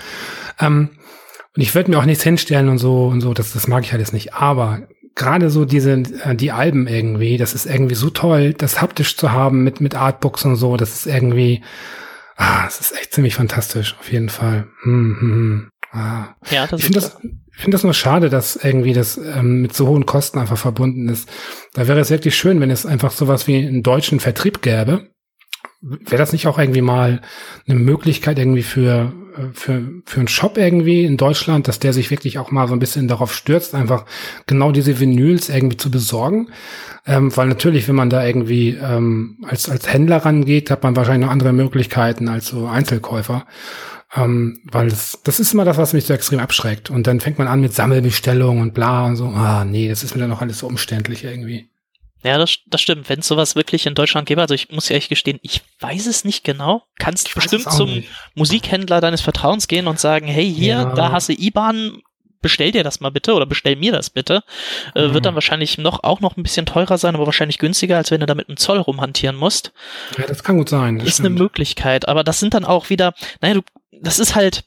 Ähm, 0.60 0.90
und 1.56 1.62
ich 1.62 1.74
würde 1.74 1.90
mir 1.90 1.98
auch 1.98 2.04
nichts 2.04 2.24
hinstellen 2.24 2.68
und 2.68 2.78
so 2.78 3.06
und 3.06 3.20
so, 3.20 3.34
das, 3.34 3.52
das 3.52 3.68
mag 3.68 3.84
ich 3.84 3.92
alles 3.92 4.12
nicht. 4.12 4.34
Aber 4.34 4.82
gerade 5.14 5.50
so 5.50 5.64
diese, 5.64 5.92
äh, 5.92 6.34
die 6.34 6.52
Alben 6.52 6.86
irgendwie, 6.86 7.36
das 7.36 7.54
ist 7.54 7.66
irgendwie 7.66 7.94
so 7.94 8.10
toll, 8.10 8.54
das 8.54 8.80
haptisch 8.80 9.16
zu 9.16 9.32
haben 9.32 9.64
mit, 9.64 9.80
mit 9.80 9.94
Artbooks 9.94 10.44
und 10.44 10.56
so, 10.56 10.76
das 10.76 10.94
ist 10.94 11.06
irgendwie, 11.06 11.62
Ah, 12.38 12.64
es 12.68 12.78
ist 12.78 12.96
echt 12.96 13.12
ziemlich 13.12 13.34
fantastisch, 13.34 13.96
auf 13.98 14.12
jeden 14.12 14.28
Fall. 14.28 14.68
Hm, 14.84 15.16
hm, 15.20 15.32
hm. 15.32 15.70
Ah. 15.90 16.36
Ja, 16.50 16.66
das 16.68 16.80
ich 16.80 16.86
finde 16.86 17.00
das, 17.00 17.16
find 17.50 17.74
das 17.74 17.82
nur 17.82 17.94
schade, 17.94 18.30
dass 18.30 18.56
irgendwie 18.56 18.92
das 18.92 19.16
ähm, 19.16 19.62
mit 19.62 19.74
so 19.74 19.88
hohen 19.88 20.06
Kosten 20.06 20.38
einfach 20.38 20.56
verbunden 20.56 21.08
ist. 21.08 21.28
Da 21.74 21.88
wäre 21.88 21.98
es 21.98 22.10
wirklich 22.10 22.36
schön, 22.36 22.60
wenn 22.60 22.70
es 22.70 22.86
einfach 22.86 23.10
sowas 23.10 23.48
wie 23.48 23.56
einen 23.56 23.82
deutschen 23.82 24.20
Vertrieb 24.20 24.62
gäbe. 24.62 25.10
Wäre 25.80 26.18
das 26.18 26.32
nicht 26.32 26.46
auch 26.46 26.58
irgendwie 26.58 26.80
mal 26.80 27.22
eine 27.66 27.78
Möglichkeit 27.78 28.38
irgendwie 28.38 28.62
für, 28.62 29.12
für, 29.52 29.82
für 30.04 30.20
einen 30.20 30.28
Shop 30.28 30.56
irgendwie 30.58 31.04
in 31.04 31.16
Deutschland, 31.16 31.68
dass 31.68 31.78
der 31.78 31.92
sich 31.92 32.10
wirklich 32.10 32.38
auch 32.38 32.50
mal 32.50 32.68
so 32.68 32.74
ein 32.74 32.78
bisschen 32.78 33.08
darauf 33.08 33.34
stürzt, 33.34 33.74
einfach 33.74 34.04
genau 34.46 34.72
diese 34.72 35.00
Vinyls 35.00 35.48
irgendwie 35.48 35.76
zu 35.76 35.90
besorgen? 35.90 36.48
Ähm, 37.06 37.34
weil 37.36 37.48
natürlich, 37.48 37.88
wenn 37.88 37.94
man 37.94 38.10
da 38.10 38.24
irgendwie 38.24 38.70
ähm, 38.70 39.38
als, 39.46 39.68
als 39.68 39.92
Händler 39.92 40.18
rangeht, 40.18 40.70
hat 40.70 40.82
man 40.82 40.96
wahrscheinlich 40.96 41.26
noch 41.26 41.32
andere 41.32 41.52
Möglichkeiten 41.52 42.28
als 42.28 42.48
so 42.48 42.66
Einzelkäufer. 42.66 43.46
Ähm, 44.16 44.60
weil 44.64 44.88
das, 44.88 45.18
das 45.24 45.38
ist 45.38 45.52
immer 45.52 45.64
das, 45.64 45.76
was 45.76 45.92
mich 45.92 46.06
so 46.06 46.14
extrem 46.14 46.38
abschreckt. 46.38 46.90
Und 46.90 47.06
dann 47.06 47.20
fängt 47.20 47.38
man 47.38 47.48
an 47.48 47.60
mit 47.60 47.74
Sammelbestellungen 47.74 48.62
und 48.62 48.74
bla 48.74 49.06
und 49.06 49.16
so. 49.16 49.26
Ah, 49.26 49.64
nee, 49.64 49.88
das 49.88 50.02
ist 50.02 50.14
mir 50.14 50.20
dann 50.20 50.30
noch 50.30 50.40
alles 50.40 50.58
so 50.58 50.66
umständlich 50.66 51.24
irgendwie. 51.24 51.68
Ja, 52.24 52.36
das, 52.36 52.58
das 52.66 52.80
stimmt. 52.80 53.08
Wenn 53.08 53.20
es 53.20 53.28
sowas 53.28 53.54
wirklich 53.54 53.86
in 53.86 53.94
Deutschland 53.94 54.26
gäbe, 54.26 54.40
also 54.40 54.54
ich 54.54 54.70
muss 54.70 54.90
ehrlich 54.90 55.08
gestehen, 55.08 55.38
ich 55.42 55.62
weiß 55.80 56.06
es 56.06 56.24
nicht 56.24 56.42
genau. 56.42 56.82
Kannst 56.98 57.32
bestimmt 57.34 57.70
zum 57.70 57.90
nicht. 57.90 58.08
Musikhändler 58.34 59.00
deines 59.00 59.20
Vertrauens 59.20 59.68
gehen 59.68 59.86
und 59.86 60.00
sagen, 60.00 60.26
hey, 60.26 60.52
hier, 60.52 60.74
ja. 60.74 60.94
da 60.94 61.12
hast 61.12 61.28
du 61.28 61.32
IBAN, 61.32 62.02
bestell 62.40 62.72
dir 62.72 62.84
das 62.84 63.00
mal 63.00 63.10
bitte 63.10 63.34
oder 63.34 63.46
bestell 63.46 63.76
mir 63.76 63.92
das 63.92 64.10
bitte. 64.10 64.42
Äh, 64.94 65.08
mhm. 65.08 65.14
Wird 65.14 65.26
dann 65.26 65.34
wahrscheinlich 65.34 65.78
noch 65.78 66.02
auch 66.02 66.20
noch 66.20 66.36
ein 66.36 66.42
bisschen 66.42 66.66
teurer 66.66 66.98
sein, 66.98 67.14
aber 67.14 67.26
wahrscheinlich 67.26 67.58
günstiger, 67.58 67.96
als 67.96 68.10
wenn 68.10 68.20
du 68.20 68.26
da 68.26 68.34
mit 68.34 68.48
einem 68.48 68.56
Zoll 68.56 68.78
rumhantieren 68.78 69.36
musst. 69.36 69.72
Ja, 70.16 70.26
das 70.26 70.42
kann 70.42 70.58
gut 70.58 70.68
sein. 70.68 71.00
ist 71.00 71.14
stimmt. 71.14 71.26
eine 71.26 71.34
Möglichkeit, 71.36 72.08
aber 72.08 72.24
das 72.24 72.40
sind 72.40 72.54
dann 72.54 72.64
auch 72.64 72.90
wieder, 72.90 73.14
naja, 73.40 73.54
du, 73.54 73.62
das 74.00 74.18
ist 74.18 74.34
halt, 74.34 74.64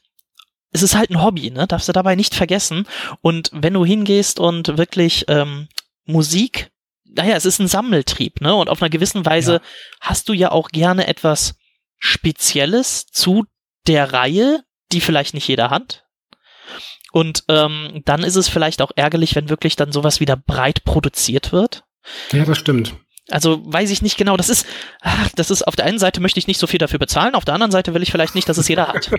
es 0.72 0.82
ist 0.82 0.96
halt 0.96 1.10
ein 1.10 1.22
Hobby, 1.22 1.50
ne? 1.50 1.66
Darfst 1.66 1.88
du 1.88 1.92
dabei 1.92 2.14
nicht 2.14 2.34
vergessen. 2.34 2.86
Und 3.20 3.50
wenn 3.52 3.74
du 3.74 3.84
hingehst 3.84 4.40
und 4.40 4.78
wirklich 4.78 5.26
ähm, 5.28 5.68
Musik 6.06 6.71
naja, 7.14 7.36
es 7.36 7.44
ist 7.44 7.58
ein 7.58 7.68
Sammeltrieb, 7.68 8.40
ne? 8.40 8.54
Und 8.54 8.68
auf 8.68 8.82
einer 8.82 8.90
gewissen 8.90 9.24
Weise 9.24 9.54
ja. 9.54 9.60
hast 10.00 10.28
du 10.28 10.32
ja 10.32 10.50
auch 10.50 10.68
gerne 10.68 11.06
etwas 11.06 11.54
Spezielles 11.98 13.06
zu 13.06 13.44
der 13.86 14.12
Reihe, 14.12 14.64
die 14.92 15.00
vielleicht 15.00 15.34
nicht 15.34 15.48
jeder 15.48 15.70
hat. 15.70 16.04
Und 17.12 17.44
ähm, 17.48 18.02
dann 18.04 18.22
ist 18.22 18.36
es 18.36 18.48
vielleicht 18.48 18.80
auch 18.80 18.92
ärgerlich, 18.96 19.34
wenn 19.34 19.50
wirklich 19.50 19.76
dann 19.76 19.92
sowas 19.92 20.20
wieder 20.20 20.36
breit 20.36 20.84
produziert 20.84 21.52
wird. 21.52 21.84
Ja, 22.32 22.44
das 22.44 22.58
stimmt. 22.58 22.94
Also 23.30 23.62
weiß 23.64 23.90
ich 23.90 24.02
nicht 24.02 24.16
genau. 24.16 24.36
Das 24.36 24.48
ist, 24.48 24.66
ach, 25.00 25.28
das 25.36 25.50
ist 25.50 25.62
auf 25.62 25.76
der 25.76 25.86
einen 25.86 25.98
Seite 25.98 26.20
möchte 26.20 26.38
ich 26.38 26.48
nicht 26.48 26.58
so 26.58 26.66
viel 26.66 26.78
dafür 26.78 26.98
bezahlen, 26.98 27.34
auf 27.34 27.44
der 27.44 27.54
anderen 27.54 27.70
Seite 27.70 27.94
will 27.94 28.02
ich 28.02 28.10
vielleicht 28.10 28.34
nicht, 28.34 28.48
dass 28.48 28.58
es 28.58 28.68
jeder 28.68 28.88
hat. 28.88 29.10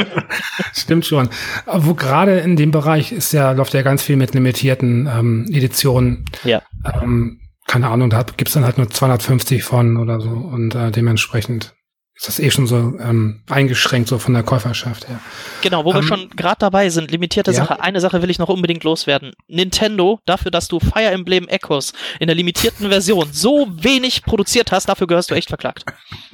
Stimmt 0.74 1.06
schon. 1.06 1.30
Wo 1.66 1.94
gerade 1.94 2.38
in 2.40 2.56
dem 2.56 2.70
Bereich 2.70 3.12
ist 3.12 3.32
ja 3.32 3.52
läuft 3.52 3.74
ja 3.74 3.82
ganz 3.82 4.02
viel 4.02 4.16
mit 4.16 4.34
limitierten 4.34 5.06
ähm, 5.06 5.46
Editionen. 5.50 6.26
Ja. 6.44 6.62
Ähm, 7.00 7.40
keine 7.66 7.88
Ahnung, 7.88 8.10
da 8.10 8.24
gibt's 8.36 8.54
dann 8.54 8.64
halt 8.64 8.78
nur 8.78 8.90
250 8.90 9.62
von 9.62 9.96
oder 9.96 10.20
so 10.20 10.30
und 10.30 10.74
äh, 10.74 10.90
dementsprechend 10.90 11.74
ist 12.20 12.28
das 12.28 12.38
eh 12.38 12.50
schon 12.50 12.66
so 12.66 12.76
ähm, 12.76 13.40
eingeschränkt, 13.48 14.10
so 14.10 14.18
von 14.18 14.34
der 14.34 14.42
Käuferschaft 14.42 15.08
her. 15.08 15.18
Genau, 15.62 15.86
wo 15.86 15.90
ähm, 15.90 15.96
wir 15.96 16.02
schon 16.02 16.28
gerade 16.28 16.58
dabei 16.58 16.90
sind, 16.90 17.10
limitierte 17.10 17.50
ja. 17.50 17.56
Sache. 17.56 17.80
Eine 17.80 18.00
Sache 18.00 18.20
will 18.20 18.28
ich 18.28 18.38
noch 18.38 18.50
unbedingt 18.50 18.84
loswerden. 18.84 19.32
Nintendo, 19.48 20.20
dafür, 20.26 20.50
dass 20.50 20.68
du 20.68 20.80
Fire 20.80 21.06
Emblem 21.06 21.48
Echoes 21.48 21.94
in 22.18 22.26
der 22.26 22.36
limitierten 22.36 22.90
Version 22.90 23.28
so 23.32 23.68
wenig 23.70 24.22
produziert 24.22 24.70
hast, 24.70 24.90
dafür 24.90 25.06
gehörst 25.06 25.30
du 25.30 25.34
echt 25.34 25.48
verklagt. 25.48 25.86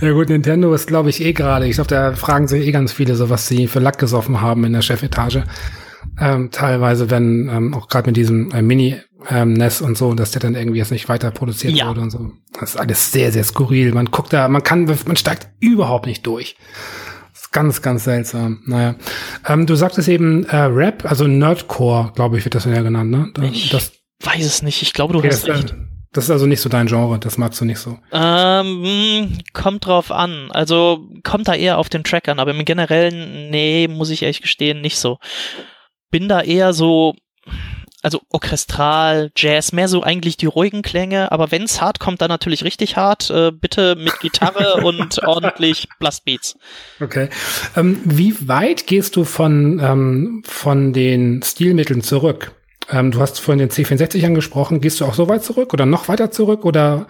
ja 0.00 0.12
gut, 0.12 0.30
Nintendo 0.30 0.72
ist, 0.72 0.86
glaube 0.86 1.10
ich, 1.10 1.20
eh 1.20 1.34
gerade. 1.34 1.66
Ich 1.66 1.74
glaube, 1.74 1.90
da 1.90 2.14
fragen 2.14 2.48
sich 2.48 2.66
eh 2.66 2.72
ganz 2.72 2.94
viele, 2.94 3.14
so 3.14 3.28
was 3.28 3.46
sie 3.46 3.66
für 3.66 3.78
Lack 3.78 3.98
gesoffen 3.98 4.40
haben 4.40 4.64
in 4.64 4.72
der 4.72 4.80
Chefetage. 4.80 5.42
Ähm, 6.20 6.50
teilweise, 6.50 7.10
wenn 7.10 7.48
ähm, 7.48 7.74
auch 7.74 7.88
gerade 7.88 8.08
mit 8.08 8.16
diesem 8.16 8.50
äh, 8.52 8.62
Mini 8.62 8.96
ähm, 9.30 9.52
NES 9.52 9.80
und 9.80 9.96
so, 9.96 10.14
dass 10.14 10.30
der 10.30 10.40
dann 10.40 10.54
irgendwie 10.54 10.78
jetzt 10.78 10.92
nicht 10.92 11.08
weiter 11.08 11.30
produziert 11.30 11.74
ja. 11.74 11.88
wurde 11.88 12.00
und 12.00 12.10
so. 12.10 12.32
Das 12.58 12.70
ist 12.70 12.76
alles 12.76 13.12
sehr, 13.12 13.32
sehr 13.32 13.44
skurril. 13.44 13.92
Man 13.92 14.06
guckt 14.06 14.32
da, 14.32 14.48
man 14.48 14.62
kann, 14.62 14.84
man 14.84 15.16
steigt 15.16 15.48
überhaupt 15.60 16.06
nicht 16.06 16.26
durch. 16.26 16.56
Das 17.32 17.42
ist 17.42 17.52
ganz, 17.52 17.82
ganz 17.82 18.04
seltsam. 18.04 18.62
Naja. 18.66 18.94
Ähm, 19.46 19.66
du 19.66 19.74
sagtest 19.74 20.08
eben 20.08 20.44
äh, 20.44 20.56
Rap, 20.56 21.04
also 21.04 21.26
Nerdcore, 21.26 22.12
glaube 22.14 22.38
ich, 22.38 22.44
wird 22.44 22.54
das 22.54 22.64
ja 22.64 22.82
genannt, 22.82 23.10
ne? 23.10 23.30
Das, 23.34 23.50
ich 23.50 23.70
das, 23.70 23.92
weiß 24.22 24.44
es 24.44 24.62
nicht. 24.62 24.82
Ich 24.82 24.92
glaube, 24.92 25.12
du 25.12 25.18
okay, 25.18 25.30
hast 25.30 25.46
das, 25.48 25.58
recht. 25.58 25.74
Das 26.12 26.24
ist 26.24 26.30
also 26.30 26.46
nicht 26.46 26.60
so 26.60 26.68
dein 26.70 26.86
Genre, 26.86 27.18
das 27.18 27.36
magst 27.36 27.60
du 27.60 27.64
nicht 27.66 27.78
so. 27.78 27.98
Ähm, 28.12 29.38
kommt 29.52 29.84
drauf 29.84 30.10
an. 30.10 30.50
Also 30.50 31.06
kommt 31.22 31.48
da 31.48 31.54
eher 31.54 31.76
auf 31.78 31.90
den 31.90 32.02
Track 32.02 32.28
an, 32.28 32.40
aber 32.40 32.52
im 32.52 32.64
Generellen, 32.64 33.50
nee, 33.50 33.88
muss 33.88 34.10
ich 34.10 34.22
ehrlich 34.22 34.40
gestehen, 34.40 34.80
nicht 34.80 34.98
so. 34.98 35.18
Bin 36.10 36.28
da 36.28 36.40
eher 36.40 36.72
so 36.72 37.14
also 38.02 38.20
orchestral, 38.30 39.30
Jazz, 39.36 39.72
mehr 39.72 39.88
so 39.88 40.02
eigentlich 40.02 40.36
die 40.36 40.46
ruhigen 40.46 40.82
Klänge, 40.82 41.32
aber 41.32 41.50
wenn's 41.50 41.80
hart 41.80 41.98
kommt, 41.98 42.20
dann 42.22 42.28
natürlich 42.28 42.64
richtig 42.64 42.96
hart. 42.96 43.30
Äh, 43.30 43.50
bitte 43.50 43.96
mit 43.96 44.20
Gitarre 44.20 44.82
und 44.84 45.22
ordentlich 45.24 45.88
Blastbeats. 45.98 46.56
Okay. 47.00 47.28
Ähm, 47.76 48.00
wie 48.04 48.48
weit 48.48 48.86
gehst 48.86 49.16
du 49.16 49.24
von, 49.24 49.80
ähm, 49.82 50.42
von 50.46 50.92
den 50.92 51.42
Stilmitteln 51.42 52.02
zurück? 52.02 52.52
Ähm, 52.90 53.10
du 53.10 53.20
hast 53.20 53.40
vorhin 53.40 53.58
den 53.58 53.70
C64 53.70 54.24
angesprochen. 54.24 54.80
Gehst 54.80 55.00
du 55.00 55.04
auch 55.04 55.14
so 55.14 55.28
weit 55.28 55.42
zurück 55.42 55.72
oder 55.72 55.84
noch 55.84 56.08
weiter 56.08 56.30
zurück? 56.30 56.64
Oder 56.64 57.06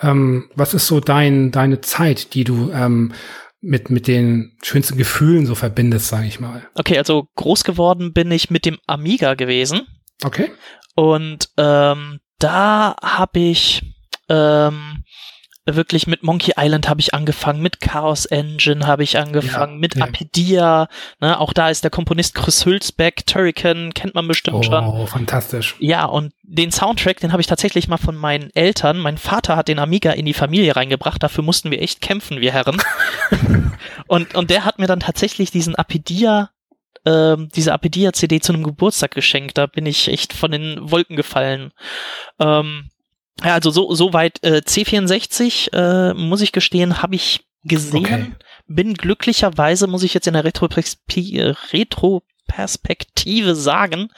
ähm, 0.00 0.48
was 0.54 0.74
ist 0.74 0.86
so 0.86 1.00
dein, 1.00 1.50
deine 1.50 1.80
Zeit, 1.80 2.34
die 2.34 2.44
du 2.44 2.70
ähm, 2.72 3.12
mit, 3.60 3.90
mit 3.90 4.06
den 4.06 4.56
schönsten 4.62 4.96
Gefühlen 4.96 5.46
so 5.46 5.54
verbindest, 5.54 6.08
sage 6.08 6.26
ich 6.26 6.40
mal. 6.40 6.68
Okay, 6.74 6.98
also 6.98 7.28
groß 7.34 7.64
geworden 7.64 8.12
bin 8.12 8.30
ich 8.30 8.50
mit 8.50 8.64
dem 8.64 8.78
Amiga 8.86 9.34
gewesen. 9.34 9.86
Okay. 10.22 10.50
Und 10.94 11.50
ähm, 11.56 12.20
da 12.38 12.96
habe 13.02 13.38
ich 13.38 13.82
ähm, 14.28 15.04
wirklich 15.76 16.06
mit 16.06 16.22
Monkey 16.22 16.52
Island 16.56 16.88
habe 16.88 17.00
ich 17.00 17.14
angefangen, 17.14 17.60
mit 17.60 17.80
Chaos 17.80 18.24
Engine 18.26 18.86
habe 18.86 19.02
ich 19.02 19.18
angefangen, 19.18 19.74
ja, 19.74 19.78
mit 19.78 19.96
ja. 19.96 20.04
Apidia, 20.04 20.88
ne, 21.20 21.38
auch 21.38 21.52
da 21.52 21.70
ist 21.70 21.84
der 21.84 21.90
Komponist 21.90 22.34
Chris 22.34 22.64
Hülsbeck, 22.64 23.26
Turrican, 23.26 23.92
kennt 23.94 24.14
man 24.14 24.28
bestimmt 24.28 24.58
oh, 24.58 24.62
schon. 24.62 24.84
Oh, 24.84 25.06
fantastisch. 25.06 25.76
Ja, 25.78 26.04
und 26.04 26.32
den 26.42 26.72
Soundtrack, 26.72 27.20
den 27.20 27.32
habe 27.32 27.40
ich 27.40 27.46
tatsächlich 27.46 27.88
mal 27.88 27.98
von 27.98 28.16
meinen 28.16 28.50
Eltern, 28.54 28.98
mein 28.98 29.18
Vater 29.18 29.56
hat 29.56 29.68
den 29.68 29.78
Amiga 29.78 30.12
in 30.12 30.26
die 30.26 30.34
Familie 30.34 30.76
reingebracht, 30.76 31.22
dafür 31.22 31.44
mussten 31.44 31.70
wir 31.70 31.82
echt 31.82 32.00
kämpfen, 32.00 32.40
wir 32.40 32.52
Herren. 32.52 32.80
und, 34.06 34.34
und 34.34 34.50
der 34.50 34.64
hat 34.64 34.78
mir 34.78 34.86
dann 34.86 35.00
tatsächlich 35.00 35.50
diesen 35.50 35.74
Apidia 35.74 36.50
ähm, 37.04 37.48
diese 37.54 37.72
Apedia-CD 37.72 38.40
zu 38.40 38.52
einem 38.52 38.64
Geburtstag 38.64 39.12
geschenkt. 39.12 39.56
Da 39.56 39.66
bin 39.66 39.86
ich 39.86 40.08
echt 40.08 40.32
von 40.32 40.50
den 40.50 40.90
Wolken 40.90 41.16
gefallen. 41.16 41.72
Ähm, 42.38 42.90
ja, 43.44 43.54
also 43.54 43.70
so, 43.70 43.94
so 43.94 44.12
weit 44.12 44.42
äh, 44.42 44.62
C64, 44.64 45.72
äh, 45.72 46.14
muss 46.14 46.40
ich 46.40 46.52
gestehen, 46.52 47.02
habe 47.02 47.14
ich 47.14 47.40
gesehen. 47.64 48.04
Okay. 48.04 48.32
Bin 48.66 48.94
glücklicherweise, 48.94 49.86
muss 49.86 50.02
ich 50.02 50.14
jetzt 50.14 50.26
in 50.26 50.34
der 50.34 50.44
Retroperspektive, 50.44 51.56
Retroperspektive 51.72 53.54
sagen, 53.54 54.10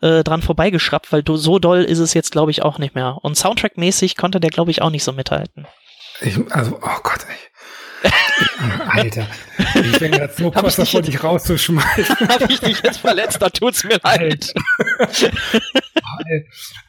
äh, 0.00 0.24
dran 0.24 0.42
vorbeigeschraubt, 0.42 1.12
weil 1.12 1.22
so 1.26 1.58
doll 1.58 1.82
ist 1.84 1.98
es 1.98 2.14
jetzt, 2.14 2.32
glaube 2.32 2.50
ich, 2.50 2.62
auch 2.62 2.78
nicht 2.78 2.94
mehr. 2.94 3.18
Und 3.22 3.36
Soundtrack-mäßig 3.36 4.16
konnte 4.16 4.40
der, 4.40 4.50
glaube 4.50 4.70
ich, 4.70 4.82
auch 4.82 4.90
nicht 4.90 5.04
so 5.04 5.12
mithalten. 5.12 5.66
Ich, 6.20 6.36
also, 6.50 6.78
oh 6.82 7.00
Gott, 7.02 7.26
ey. 7.28 7.36
Alter, 8.88 9.26
ich 9.74 9.98
bin 9.98 10.12
gerade 10.12 10.32
so 10.36 10.50
kurz 10.52 10.76
davor, 10.76 11.02
dich 11.02 11.22
rauszuschmeißen. 11.22 12.16
Habe 12.28 12.46
ich 12.48 12.60
dich 12.60 12.82
jetzt 12.82 12.98
verletzt, 12.98 13.40
da 13.40 13.48
tut's 13.48 13.84
mir 13.84 13.98
leid. 14.02 14.52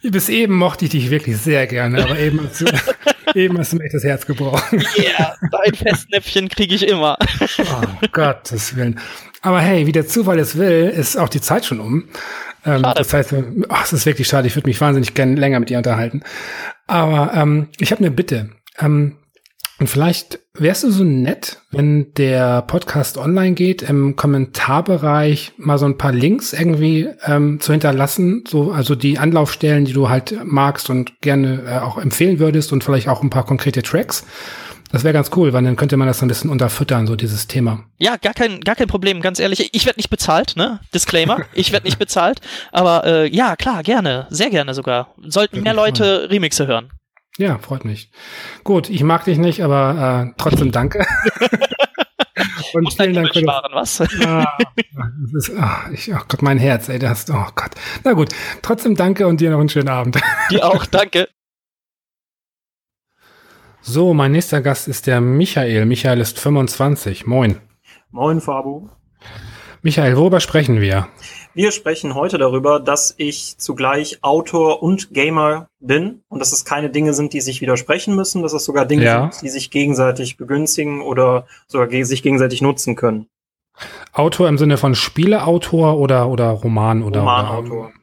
Bis 0.01 0.30
eben 0.30 0.55
mochte 0.55 0.86
ich 0.86 0.91
dich 0.91 1.09
wirklich 1.09 1.38
sehr 1.38 1.68
gerne, 1.68 2.03
aber 2.03 2.20
eben 2.20 2.41
hast 2.47 2.61
du, 2.61 2.66
eben 3.39 3.57
hast 3.57 3.74
du 3.74 3.78
mir 3.78 3.86
echt 3.86 3.93
das 3.93 4.03
Herz 4.03 4.26
gebrochen. 4.26 4.84
Ja, 4.97 5.03
yeah, 5.03 5.38
dein 5.51 5.74
Festnäpfchen 5.74 6.49
kriege 6.49 6.76
ich 6.76 6.88
immer. 6.88 7.18
Oh, 7.59 8.07
Gottes 8.11 8.76
Willen. 8.76 8.99
Aber 9.41 9.59
hey, 9.59 9.86
wie 9.88 9.91
der 9.91 10.07
Zufall 10.07 10.39
es 10.39 10.57
will, 10.57 10.89
ist 10.95 11.18
auch 11.18 11.30
die 11.30 11.41
Zeit 11.41 11.66
schon 11.66 11.80
um. 11.80 12.09
Ähm, 12.66 12.82
das 12.95 13.14
heißt, 13.14 13.34
oh, 13.34 13.76
es 13.84 13.93
ist 13.93 14.05
wirklich 14.05 14.28
schade, 14.28 14.47
ich 14.47 14.55
würde 14.55 14.70
mich 14.70 14.80
wahnsinnig 14.80 15.14
gerne 15.14 15.36
länger 15.36 15.59
mit 15.59 15.70
dir 15.70 15.78
unterhalten. 15.78 16.24
Aber 16.88 17.34
ähm, 17.34 17.70
ich 17.80 17.91
habe 17.91 17.99
eine 17.99 18.11
Bitte. 18.11 18.51
Ähm, 18.80 19.18
und 19.84 19.89
vielleicht 19.89 20.39
wärst 20.53 20.86
du 20.86 20.91
so 20.91 21.03
nett, 21.03 21.57
wenn 21.71 22.13
der 22.13 22.61
Podcast 22.61 23.17
online 23.17 23.51
geht, 23.51 23.81
im 23.81 24.15
Kommentarbereich 24.15 25.51
mal 25.57 25.77
so 25.77 25.86
ein 25.86 25.97
paar 25.97 26.13
Links 26.13 26.53
irgendwie 26.53 27.09
ähm, 27.25 27.59
zu 27.59 27.73
hinterlassen, 27.73 28.45
so 28.47 28.71
also 28.71 28.95
die 28.95 29.19
Anlaufstellen, 29.19 29.84
die 29.84 29.91
du 29.91 30.07
halt 30.07 30.39
magst 30.45 30.89
und 30.89 31.19
gerne 31.19 31.63
äh, 31.67 31.79
auch 31.79 31.97
empfehlen 31.97 32.39
würdest 32.39 32.71
und 32.71 32.81
vielleicht 32.81 33.09
auch 33.09 33.21
ein 33.23 33.29
paar 33.29 33.45
konkrete 33.45 33.84
Tracks. 33.84 34.25
Das 34.89 35.03
wäre 35.03 35.13
ganz 35.13 35.31
cool, 35.36 35.51
weil 35.51 35.65
dann 35.65 35.75
könnte 35.75 35.97
man 35.97 36.07
das 36.07 36.19
so 36.19 36.25
ein 36.25 36.29
bisschen 36.29 36.49
unterfüttern, 36.49 37.05
so 37.05 37.17
dieses 37.17 37.47
Thema. 37.47 37.84
Ja, 37.97 38.15
gar 38.15 38.34
kein, 38.34 38.61
gar 38.61 38.75
kein 38.75 38.88
Problem, 38.88 39.19
ganz 39.19 39.39
ehrlich. 39.39 39.69
Ich 39.73 39.86
werde 39.86 39.99
nicht 39.99 40.09
bezahlt, 40.09 40.55
ne? 40.55 40.79
Disclaimer, 40.93 41.39
ich 41.53 41.73
werde 41.73 41.88
nicht 41.88 41.99
bezahlt. 41.99 42.39
Aber 42.71 43.03
äh, 43.03 43.27
ja, 43.27 43.57
klar, 43.57 43.84
gerne, 43.84 44.27
sehr 44.29 44.49
gerne 44.49 44.73
sogar. 44.73 45.13
Sollten 45.27 45.61
mehr 45.61 45.73
Leute 45.73 46.29
Remixe 46.29 46.67
hören. 46.67 46.89
Ja, 47.38 47.57
freut 47.57 47.84
mich. 47.84 48.11
Gut, 48.63 48.89
ich 48.89 49.03
mag 49.03 49.25
dich 49.25 49.38
nicht, 49.38 49.63
aber 49.63 50.27
äh, 50.29 50.34
trotzdem 50.38 50.71
danke. 50.71 51.05
Und 52.73 52.84
Muss 52.84 52.95
vielen 52.95 53.13
Dank 53.13 53.31
für 53.34 53.41
sparen, 53.41 53.71
was? 53.73 54.01
Ah, 54.01 54.57
das 54.57 55.49
ist, 55.49 55.57
ach, 55.57 55.89
ich, 55.91 56.11
oh 56.13 56.19
Gott, 56.27 56.41
mein 56.41 56.57
Herz, 56.57 56.89
ey, 56.89 56.97
das, 56.97 57.29
oh 57.29 57.47
Gott. 57.55 57.71
Na 58.03 58.13
gut, 58.13 58.29
trotzdem 58.61 58.95
danke 58.95 59.27
und 59.27 59.41
dir 59.41 59.51
noch 59.51 59.59
einen 59.59 59.69
schönen 59.69 59.89
Abend. 59.89 60.19
Dir 60.49 60.65
auch, 60.65 60.86
danke. 60.86 61.29
So, 63.81 64.13
mein 64.13 64.31
nächster 64.31 64.61
Gast 64.61 64.88
ist 64.88 65.07
der 65.07 65.21
Michael. 65.21 65.86
Michael 65.86 66.21
ist 66.21 66.39
25. 66.39 67.27
Moin. 67.27 67.59
Moin, 68.11 68.41
Fabu. 68.41 68.89
Michael, 69.81 70.15
worüber 70.17 70.39
sprechen 70.39 70.79
wir? 70.79 71.07
Wir 71.55 71.71
sprechen 71.71 72.15
heute 72.15 72.39
darüber, 72.39 72.79
dass 72.79 73.13
ich 73.17 73.59
zugleich 73.59 74.17
Autor 74.23 74.81
und 74.81 75.13
Gamer 75.13 75.67
bin 75.79 76.21
und 76.27 76.39
dass 76.39 76.51
es 76.51 76.65
keine 76.65 76.89
Dinge 76.89 77.13
sind, 77.13 77.33
die 77.33 77.41
sich 77.41 77.61
widersprechen 77.61 78.15
müssen, 78.15 78.41
dass 78.41 78.53
es 78.53 78.65
sogar 78.65 78.87
Dinge 78.87 79.03
ja. 79.03 79.31
sind, 79.31 79.43
die 79.43 79.49
sich 79.49 79.69
gegenseitig 79.69 80.37
begünstigen 80.37 81.01
oder 81.01 81.45
sogar 81.67 81.89
sich 82.05 82.23
gegenseitig 82.23 82.63
nutzen 82.63 82.95
können. 82.95 83.27
Autor 84.13 84.49
im 84.49 84.57
Sinne 84.57 84.77
von 84.77 84.95
Spieleautor 84.95 85.99
oder, 85.99 86.27
oder 86.27 86.49
Roman 86.49 87.03
oder? 87.03 87.19
Romanautor. 87.19 87.85
Oder, 87.85 87.93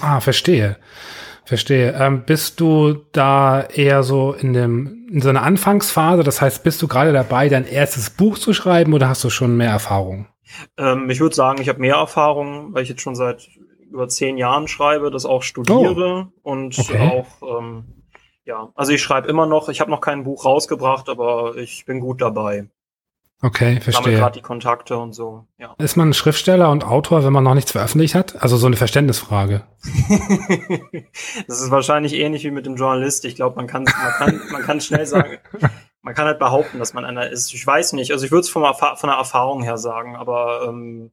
ah, 0.00 0.20
verstehe. 0.20 0.76
Verstehe. 1.44 1.94
Ähm, 1.98 2.24
bist 2.24 2.60
du 2.60 2.94
da 3.10 3.62
eher 3.62 4.04
so 4.04 4.32
in 4.32 4.52
dem 4.52 5.08
in 5.10 5.20
so 5.20 5.28
einer 5.28 5.42
Anfangsphase? 5.42 6.22
Das 6.22 6.40
heißt, 6.40 6.62
bist 6.62 6.80
du 6.80 6.88
gerade 6.88 7.12
dabei, 7.12 7.48
dein 7.48 7.66
erstes 7.66 8.10
Buch 8.10 8.38
zu 8.38 8.54
schreiben 8.54 8.94
oder 8.94 9.08
hast 9.08 9.24
du 9.24 9.30
schon 9.30 9.56
mehr 9.56 9.70
Erfahrung? 9.70 10.26
Ähm, 10.76 11.10
ich 11.10 11.20
würde 11.20 11.34
sagen, 11.34 11.60
ich 11.60 11.68
habe 11.68 11.80
mehr 11.80 11.96
Erfahrung, 11.96 12.74
weil 12.74 12.82
ich 12.82 12.88
jetzt 12.88 13.02
schon 13.02 13.14
seit 13.14 13.48
über 13.90 14.08
zehn 14.08 14.36
Jahren 14.36 14.66
schreibe, 14.68 15.10
das 15.10 15.24
auch 15.24 15.42
studiere 15.42 16.28
oh. 16.42 16.50
und 16.50 16.78
okay. 16.78 17.24
auch 17.42 17.58
ähm, 17.58 17.84
ja, 18.44 18.70
also 18.74 18.92
ich 18.92 19.02
schreibe 19.02 19.28
immer 19.28 19.46
noch. 19.46 19.68
Ich 19.68 19.80
habe 19.80 19.90
noch 19.90 20.00
kein 20.00 20.24
Buch 20.24 20.44
rausgebracht, 20.44 21.08
aber 21.08 21.56
ich 21.56 21.86
bin 21.86 22.00
gut 22.00 22.20
dabei. 22.20 22.68
Okay, 23.42 23.80
verstehe. 23.80 24.16
gerade 24.16 24.38
die 24.38 24.42
Kontakte 24.42 24.96
und 24.96 25.12
so. 25.12 25.46
Ja. 25.58 25.74
Ist 25.78 25.96
man 25.96 26.14
Schriftsteller 26.14 26.70
und 26.70 26.84
Autor, 26.84 27.24
wenn 27.24 27.32
man 27.32 27.44
noch 27.44 27.54
nichts 27.54 27.72
veröffentlicht 27.72 28.14
hat? 28.14 28.40
Also 28.42 28.56
so 28.56 28.66
eine 28.66 28.76
Verständnisfrage. 28.76 29.64
das 31.46 31.60
ist 31.60 31.70
wahrscheinlich 31.70 32.14
ähnlich 32.14 32.44
wie 32.44 32.50
mit 32.50 32.64
dem 32.64 32.76
Journalist. 32.76 33.24
Ich 33.24 33.34
glaube, 33.34 33.56
man 33.56 33.66
kann, 33.66 33.84
man 33.84 34.12
kann, 34.12 34.40
man 34.50 34.62
kann 34.62 34.80
schnell 34.80 35.04
sagen, 35.04 35.38
man 36.04 36.14
kann 36.14 36.26
halt 36.26 36.38
behaupten, 36.38 36.78
dass 36.78 36.92
man 36.92 37.04
einer 37.04 37.30
ist. 37.30 37.52
Ich 37.54 37.66
weiß 37.66 37.94
nicht. 37.94 38.12
Also 38.12 38.26
ich 38.26 38.30
würde 38.30 38.42
es 38.42 38.50
von, 38.50 38.62
von 38.62 39.08
der 39.08 39.18
Erfahrung 39.18 39.62
her 39.62 39.78
sagen, 39.78 40.16
aber 40.16 40.66
ähm, 40.68 41.10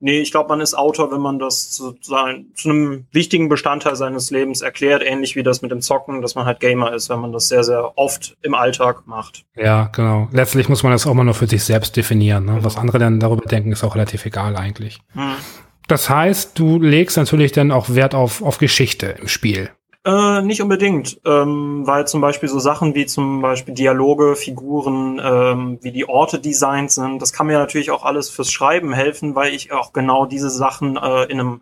Nee, 0.00 0.20
ich 0.20 0.32
glaube, 0.32 0.50
man 0.50 0.60
ist 0.60 0.74
Autor, 0.74 1.10
wenn 1.12 1.20
man 1.22 1.38
das 1.38 1.70
zu, 1.70 1.94
sein, 2.02 2.48
zu 2.54 2.68
einem 2.68 3.06
wichtigen 3.12 3.48
Bestandteil 3.48 3.96
seines 3.96 4.30
Lebens 4.30 4.60
erklärt, 4.60 5.02
ähnlich 5.02 5.34
wie 5.34 5.42
das 5.42 5.62
mit 5.62 5.70
dem 5.70 5.80
Zocken, 5.80 6.20
dass 6.20 6.34
man 6.34 6.44
halt 6.44 6.60
Gamer 6.60 6.92
ist, 6.92 7.08
wenn 7.08 7.20
man 7.20 7.32
das 7.32 7.48
sehr, 7.48 7.64
sehr 7.64 7.96
oft 7.96 8.36
im 8.42 8.54
Alltag 8.54 9.06
macht. 9.06 9.46
Ja, 9.56 9.84
genau. 9.94 10.28
Letztlich 10.30 10.68
muss 10.68 10.82
man 10.82 10.92
das 10.92 11.06
auch 11.06 11.14
mal 11.14 11.24
nur 11.24 11.32
für 11.32 11.46
sich 11.46 11.64
selbst 11.64 11.96
definieren. 11.96 12.44
Ne? 12.44 12.58
Was 12.60 12.76
andere 12.76 12.98
dann 12.98 13.18
darüber 13.18 13.46
denken, 13.46 13.72
ist 13.72 13.82
auch 13.82 13.94
relativ 13.94 14.26
egal 14.26 14.56
eigentlich. 14.56 14.98
Hm. 15.14 15.36
Das 15.88 16.10
heißt, 16.10 16.58
du 16.58 16.78
legst 16.82 17.16
natürlich 17.16 17.52
dann 17.52 17.70
auch 17.70 17.88
Wert 17.88 18.14
auf, 18.14 18.42
auf 18.42 18.58
Geschichte 18.58 19.16
im 19.18 19.28
Spiel. 19.28 19.70
Äh, 20.06 20.42
nicht 20.42 20.60
unbedingt, 20.60 21.18
ähm, 21.24 21.86
weil 21.86 22.06
zum 22.06 22.20
Beispiel 22.20 22.48
so 22.50 22.58
Sachen 22.58 22.94
wie 22.94 23.06
zum 23.06 23.40
Beispiel 23.40 23.72
Dialoge, 23.72 24.36
Figuren, 24.36 25.18
ähm, 25.24 25.78
wie 25.80 25.92
die 25.92 26.06
Orte 26.06 26.38
designt 26.38 26.90
sind, 26.90 27.22
das 27.22 27.32
kann 27.32 27.46
mir 27.46 27.58
natürlich 27.58 27.90
auch 27.90 28.04
alles 28.04 28.28
fürs 28.28 28.52
Schreiben 28.52 28.92
helfen, 28.92 29.34
weil 29.34 29.54
ich 29.54 29.72
auch 29.72 29.94
genau 29.94 30.26
diese 30.26 30.50
Sachen 30.50 30.98
äh, 30.98 31.24
in 31.24 31.40
einem 31.40 31.60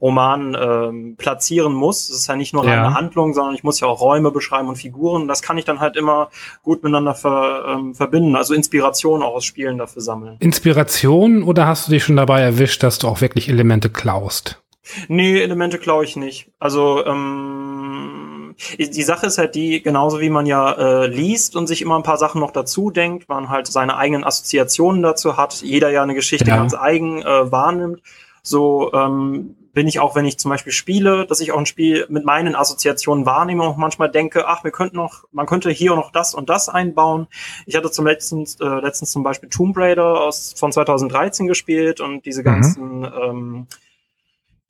Roman 0.00 0.56
ähm, 0.60 1.16
platzieren 1.16 1.72
muss. 1.72 2.10
Es 2.10 2.16
ist 2.16 2.26
ja 2.26 2.36
nicht 2.36 2.52
nur 2.52 2.66
ja. 2.66 2.72
eine 2.72 2.94
Handlung, 2.94 3.32
sondern 3.32 3.54
ich 3.54 3.62
muss 3.62 3.78
ja 3.80 3.86
auch 3.86 4.00
Räume 4.00 4.32
beschreiben 4.32 4.68
und 4.68 4.76
Figuren. 4.76 5.28
Das 5.28 5.40
kann 5.40 5.56
ich 5.56 5.64
dann 5.64 5.80
halt 5.80 5.96
immer 5.96 6.30
gut 6.62 6.82
miteinander 6.82 7.14
ver, 7.14 7.64
ähm, 7.68 7.94
verbinden. 7.94 8.34
Also 8.34 8.54
Inspiration 8.54 9.22
auch 9.22 9.34
aus 9.34 9.44
Spielen 9.44 9.78
dafür 9.78 10.02
sammeln. 10.02 10.36
Inspiration 10.40 11.42
oder 11.44 11.66
hast 11.66 11.86
du 11.86 11.92
dich 11.92 12.04
schon 12.04 12.16
dabei 12.16 12.40
erwischt, 12.40 12.82
dass 12.82 12.98
du 12.98 13.08
auch 13.08 13.20
wirklich 13.20 13.48
Elemente 13.48 13.88
klaust? 13.88 14.63
Nee, 15.08 15.40
Elemente 15.40 15.78
klaue 15.78 16.04
ich 16.04 16.16
nicht. 16.16 16.50
Also 16.58 17.04
ähm, 17.06 18.54
die 18.78 19.02
Sache 19.02 19.26
ist 19.26 19.38
halt 19.38 19.54
die, 19.54 19.82
genauso 19.82 20.20
wie 20.20 20.30
man 20.30 20.46
ja 20.46 20.72
äh, 20.72 21.06
liest 21.06 21.56
und 21.56 21.66
sich 21.66 21.82
immer 21.82 21.96
ein 21.96 22.02
paar 22.02 22.18
Sachen 22.18 22.40
noch 22.40 22.50
dazu 22.50 22.90
denkt, 22.90 23.28
man 23.28 23.48
halt 23.48 23.66
seine 23.66 23.96
eigenen 23.96 24.24
Assoziationen 24.24 25.02
dazu 25.02 25.36
hat, 25.36 25.62
jeder 25.62 25.90
ja 25.90 26.02
eine 26.02 26.14
Geschichte 26.14 26.48
ja. 26.48 26.56
ganz 26.56 26.74
eigen 26.74 27.22
äh, 27.22 27.50
wahrnimmt, 27.50 28.00
so 28.42 28.92
ähm, 28.92 29.56
bin 29.72 29.88
ich 29.88 29.98
auch, 29.98 30.14
wenn 30.14 30.24
ich 30.24 30.38
zum 30.38 30.50
Beispiel 30.50 30.72
spiele, 30.72 31.26
dass 31.26 31.40
ich 31.40 31.50
auch 31.50 31.58
ein 31.58 31.66
Spiel 31.66 32.06
mit 32.08 32.24
meinen 32.24 32.54
Assoziationen 32.54 33.26
wahrnehme 33.26 33.68
und 33.68 33.76
manchmal 33.76 34.08
denke, 34.08 34.46
ach, 34.46 34.62
wir 34.62 34.70
könnten 34.70 34.96
noch, 34.96 35.24
man 35.32 35.46
könnte 35.46 35.70
hier 35.70 35.96
noch 35.96 36.12
das 36.12 36.32
und 36.32 36.48
das 36.48 36.68
einbauen. 36.68 37.26
Ich 37.66 37.74
hatte 37.74 37.90
zum 37.90 38.06
letzten, 38.06 38.44
äh, 38.60 38.80
letztens 38.80 39.10
zum 39.10 39.24
Beispiel 39.24 39.48
Tomb 39.48 39.76
Raider 39.76 40.20
aus, 40.20 40.54
von 40.56 40.70
2013 40.70 41.48
gespielt 41.48 42.00
und 42.00 42.24
diese 42.24 42.42
mhm. 42.42 42.44
ganzen 42.44 42.98
mhm. 43.00 43.12
ähm, 43.20 43.66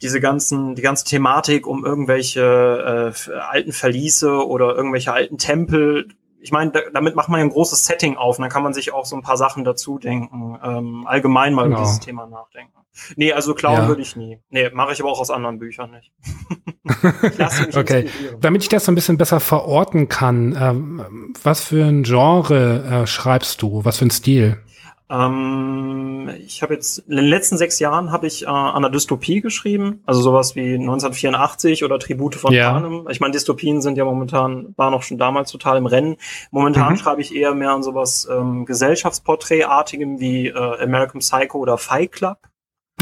diese 0.05 0.21
ganzen, 0.21 0.75
die 0.75 0.83
ganze 0.83 1.05
Thematik 1.05 1.67
um 1.67 1.85
irgendwelche 1.85 3.13
äh, 3.17 3.33
alten 3.33 3.73
Verliese 3.73 4.47
oder 4.47 4.77
irgendwelche 4.77 5.13
alten 5.13 5.39
Tempel. 5.39 6.09
Ich 6.41 6.53
meine, 6.53 6.73
da, 6.73 6.81
damit 6.93 7.17
macht 7.17 7.31
man 7.31 7.41
ja 7.41 7.47
ein 7.47 7.51
großes 7.51 7.87
Setting 7.87 8.17
auf 8.17 8.39
und 8.39 8.43
dann 8.43 8.51
kann 8.51 8.63
man 8.63 8.75
sich 8.75 8.93
auch 8.93 9.07
so 9.07 9.17
ein 9.17 9.23
paar 9.23 9.39
Sachen 9.39 9.65
dazu 9.65 9.99
denken, 9.99 10.59
ähm, 10.63 11.07
allgemein 11.07 11.55
mal 11.55 11.65
genau. 11.65 11.77
über 11.77 11.85
dieses 11.85 12.01
Thema 12.01 12.27
nachdenken. 12.27 12.73
Nee, 13.17 13.33
also 13.33 13.55
klauen 13.55 13.79
ja. 13.79 13.89
würde 13.89 14.03
ich 14.03 14.15
nie. 14.15 14.39
Nee, 14.51 14.71
mache 14.73 14.93
ich 14.93 15.01
aber 15.01 15.11
auch 15.11 15.21
aus 15.21 15.31
anderen 15.31 15.59
Büchern 15.59 15.91
nicht. 15.91 16.13
okay. 17.75 18.09
Damit 18.41 18.63
ich 18.63 18.69
das 18.69 18.85
so 18.85 18.93
ein 18.93 18.95
bisschen 18.95 19.17
besser 19.17 19.41
verorten 19.41 20.09
kann, 20.09 20.57
ähm, 20.61 21.35
was 21.43 21.63
für 21.65 21.87
ein 21.87 22.03
Genre 22.05 23.03
äh, 23.03 23.07
schreibst 23.07 23.63
du? 23.63 23.85
Was 23.85 23.99
für 23.99 24.05
ein 24.05 24.11
Stil? 24.11 24.59
Ähm, 25.11 26.31
ich 26.47 26.63
habe 26.63 26.75
jetzt 26.75 26.99
in 26.99 27.17
den 27.17 27.27
letzten 27.27 27.59
sechs 27.59 27.79
Jahren 27.79 28.11
habe 28.11 28.27
ich 28.27 28.45
äh, 28.45 28.47
an 28.47 28.81
der 28.81 28.91
Dystopie 28.91 29.41
geschrieben, 29.41 30.03
also 30.07 30.23
sowas 30.23 30.57
wie 30.57 30.75
1984 30.75 31.85
oder 31.85 31.99
Tribute 31.99 32.37
von 32.37 32.53
ja. 32.53 32.73
Panem. 32.73 33.07
Ich 33.11 33.21
meine, 33.21 33.33
Dystopien 33.33 33.83
sind 33.83 33.99
ja 33.99 34.05
momentan, 34.05 34.75
waren 34.77 34.95
auch 34.95 35.03
schon 35.03 35.19
damals 35.19 35.51
total 35.51 35.77
im 35.77 35.87
Rennen. 35.87 36.17
Momentan 36.51 36.93
mhm. 36.93 36.97
schreibe 36.97 37.21
ich 37.21 37.35
eher 37.35 37.55
mehr 37.55 37.73
an 37.73 37.83
sowas 37.83 38.27
ähm, 38.31 38.65
Gesellschaftsporträtartigem 38.65 40.21
wie 40.21 40.49
äh, 40.49 40.83
American 40.83 41.21
Psycho 41.21 41.59
oder 41.59 41.77
Fight 41.77 42.13
Club. 42.13 42.39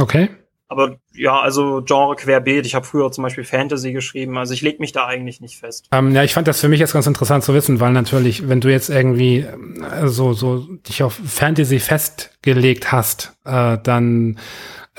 Okay. 0.01 0.31
Aber 0.73 0.97
ja, 1.15 1.39
also 1.39 1.83
Genre 1.85 2.17
querbeet. 2.17 2.67
Ich 2.67 2.75
habe 2.75 2.87
früher 2.87 3.13
zum 3.13 3.23
Beispiel 3.23 3.45
Fantasy 3.45 3.93
geschrieben. 3.93 4.39
Also 4.39 4.55
ich 4.55 4.63
lege 4.63 4.79
mich 4.81 4.93
da 4.93 5.07
eigentlich 5.07 5.41
nicht 5.41 5.59
fest. 5.59 5.87
Ähm, 5.93 6.15
ja, 6.15 6.25
ich 6.25 6.33
fand 6.33 6.49
das 6.49 6.61
für 6.61 6.69
mich 6.69 6.81
jetzt 6.81 6.95
ganz 6.95 7.07
interessant 7.07 7.45
zu 7.45 7.55
wissen, 7.55 7.79
weil 7.79 7.93
natürlich, 7.93 8.49
wenn 8.49 8.61
du 8.61 8.71
jetzt 8.71 8.89
irgendwie 8.89 9.41
äh, 9.41 10.07
so, 10.07 10.33
so 10.33 10.67
dich 10.89 11.03
auf 11.03 11.13
Fantasy 11.13 11.79
festgelegt 11.79 12.91
hast, 12.91 13.37
äh, 13.45 13.79
dann 13.83 14.39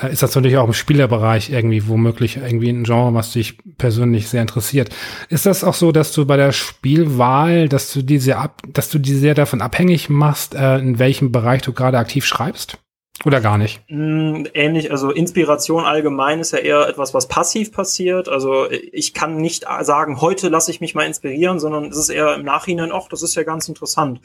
äh, 0.00 0.12
ist 0.12 0.22
das 0.22 0.34
natürlich 0.34 0.56
auch 0.56 0.66
im 0.66 0.72
Spielerbereich 0.72 1.50
irgendwie 1.50 1.88
womöglich 1.88 2.36
irgendwie 2.36 2.70
ein 2.70 2.84
Genre, 2.84 3.12
was 3.14 3.32
dich 3.32 3.58
persönlich 3.76 4.28
sehr 4.28 4.42
interessiert. 4.42 4.94
Ist 5.28 5.46
das 5.46 5.64
auch 5.64 5.74
so, 5.74 5.92
dass 5.92 6.12
du 6.12 6.26
bei 6.26 6.36
der 6.36 6.52
Spielwahl, 6.52 7.68
dass 7.68 7.92
du 7.92 8.02
diese 8.02 8.36
ab, 8.36 8.62
dass 8.68 8.90
du 8.90 8.98
die 8.98 9.14
sehr 9.14 9.34
davon 9.34 9.60
abhängig 9.60 10.08
machst, 10.08 10.54
äh, 10.54 10.78
in 10.78 10.98
welchem 10.98 11.32
Bereich 11.32 11.62
du 11.62 11.72
gerade 11.72 11.98
aktiv 11.98 12.24
schreibst? 12.24 12.78
Oder 13.24 13.40
gar 13.40 13.58
nicht? 13.58 13.80
Mm, 13.88 14.44
ähnlich, 14.54 14.90
also 14.90 15.10
Inspiration 15.10 15.84
allgemein 15.84 16.40
ist 16.40 16.52
ja 16.52 16.58
eher 16.58 16.88
etwas, 16.88 17.14
was 17.14 17.28
passiv 17.28 17.72
passiert. 17.72 18.28
Also 18.28 18.68
ich 18.70 19.14
kann 19.14 19.36
nicht 19.36 19.64
sagen, 19.82 20.20
heute 20.20 20.48
lasse 20.48 20.70
ich 20.70 20.80
mich 20.80 20.94
mal 20.94 21.06
inspirieren, 21.06 21.60
sondern 21.60 21.84
es 21.86 21.96
ist 21.96 22.08
eher 22.08 22.34
im 22.34 22.44
Nachhinein, 22.44 22.90
ach, 22.92 23.08
das 23.08 23.22
ist 23.22 23.36
ja 23.36 23.44
ganz 23.44 23.68
interessant. 23.68 24.20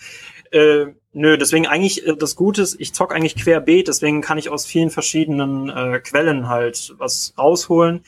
Äh, 0.52 0.88
nö, 1.14 1.38
deswegen 1.38 1.68
eigentlich 1.68 2.06
äh, 2.08 2.16
das 2.18 2.36
Gute 2.36 2.64
ist, 2.64 2.82
ich 2.82 2.94
zock 2.94 3.14
eigentlich 3.14 3.36
querbeet, 3.36 3.88
deswegen 3.88 4.22
kann 4.22 4.40
ich 4.40 4.50
aus 4.50 4.66
vielen 4.66 4.90
verschiedenen 4.90 5.70
äh, 5.70 6.00
Quellen 6.00 6.50
halt 6.50 6.96
was 6.98 7.36
rausholen. 7.38 8.04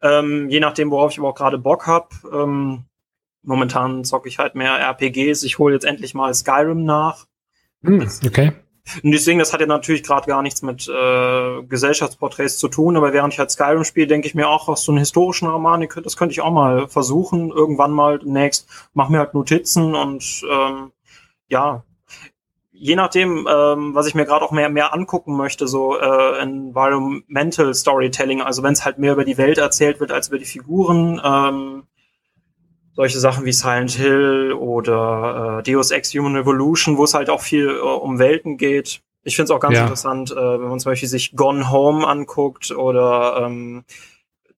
Ähm, 0.00 0.48
je 0.48 0.60
nachdem, 0.60 0.90
worauf 0.90 1.10
ich 1.10 1.18
aber 1.18 1.28
auch 1.28 1.34
gerade 1.34 1.58
Bock 1.58 1.86
hab. 1.86 2.14
Ähm, 2.32 2.84
momentan 3.42 4.04
zocke 4.04 4.28
ich 4.28 4.38
halt 4.38 4.54
mehr 4.54 4.78
RPGs. 4.78 5.42
Ich 5.42 5.58
hole 5.58 5.74
jetzt 5.74 5.84
endlich 5.84 6.14
mal 6.14 6.32
Skyrim 6.32 6.84
nach. 6.84 7.26
Hm, 7.82 8.08
okay. 8.24 8.52
Und 9.02 9.12
deswegen, 9.12 9.38
das 9.38 9.52
hat 9.52 9.60
ja 9.60 9.66
natürlich 9.66 10.02
gerade 10.02 10.26
gar 10.26 10.42
nichts 10.42 10.62
mit 10.62 10.88
äh, 10.88 11.62
Gesellschaftsporträts 11.62 12.58
zu 12.58 12.68
tun, 12.68 12.96
aber 12.96 13.12
während 13.12 13.32
ich 13.32 13.38
halt 13.38 13.50
Skyrim 13.50 13.84
spiele, 13.84 14.06
denke 14.06 14.26
ich 14.26 14.34
mir 14.34 14.48
auch, 14.48 14.68
was 14.68 14.82
so 14.82 14.92
einen 14.92 14.98
historischen 14.98 15.48
Roman, 15.48 15.86
das 16.02 16.16
könnte 16.16 16.32
ich 16.32 16.40
auch 16.40 16.50
mal 16.50 16.88
versuchen, 16.88 17.50
irgendwann 17.50 17.92
mal 17.92 18.18
demnächst, 18.18 18.68
mach 18.94 19.08
mir 19.08 19.18
halt 19.18 19.34
Notizen 19.34 19.94
und 19.94 20.42
ähm, 20.50 20.92
ja, 21.48 21.84
je 22.72 22.96
nachdem, 22.96 23.46
ähm, 23.50 23.94
was 23.94 24.06
ich 24.06 24.14
mir 24.14 24.24
gerade 24.24 24.44
auch 24.44 24.52
mehr 24.52 24.70
mehr 24.70 24.94
angucken 24.94 25.36
möchte, 25.36 25.68
so 25.68 25.98
äh, 25.98 26.38
Environmental 26.38 27.74
Storytelling, 27.74 28.40
also 28.40 28.62
wenn 28.62 28.72
es 28.72 28.84
halt 28.84 28.98
mehr 28.98 29.12
über 29.12 29.24
die 29.24 29.36
Welt 29.36 29.58
erzählt 29.58 30.00
wird 30.00 30.12
als 30.12 30.28
über 30.28 30.38
die 30.38 30.46
Figuren, 30.46 31.20
ähm, 31.22 31.82
solche 33.00 33.18
Sachen 33.18 33.46
wie 33.46 33.52
Silent 33.52 33.92
Hill 33.92 34.52
oder 34.52 35.60
äh, 35.60 35.62
Deus 35.62 35.90
Ex 35.90 36.12
Human 36.12 36.36
Revolution, 36.36 36.98
wo 36.98 37.04
es 37.04 37.14
halt 37.14 37.30
auch 37.30 37.40
viel 37.40 37.70
äh, 37.70 37.80
um 37.80 38.18
Welten 38.18 38.58
geht. 38.58 39.00
Ich 39.22 39.36
finde 39.36 39.44
es 39.44 39.50
auch 39.56 39.60
ganz 39.60 39.76
ja. 39.76 39.84
interessant, 39.84 40.32
äh, 40.32 40.34
wenn 40.36 40.68
man 40.68 40.78
zum 40.80 40.92
Beispiel 40.92 41.08
sich 41.08 41.34
Gone 41.34 41.70
Home 41.70 42.06
anguckt 42.06 42.72
oder 42.72 43.46
ähm, 43.46 43.84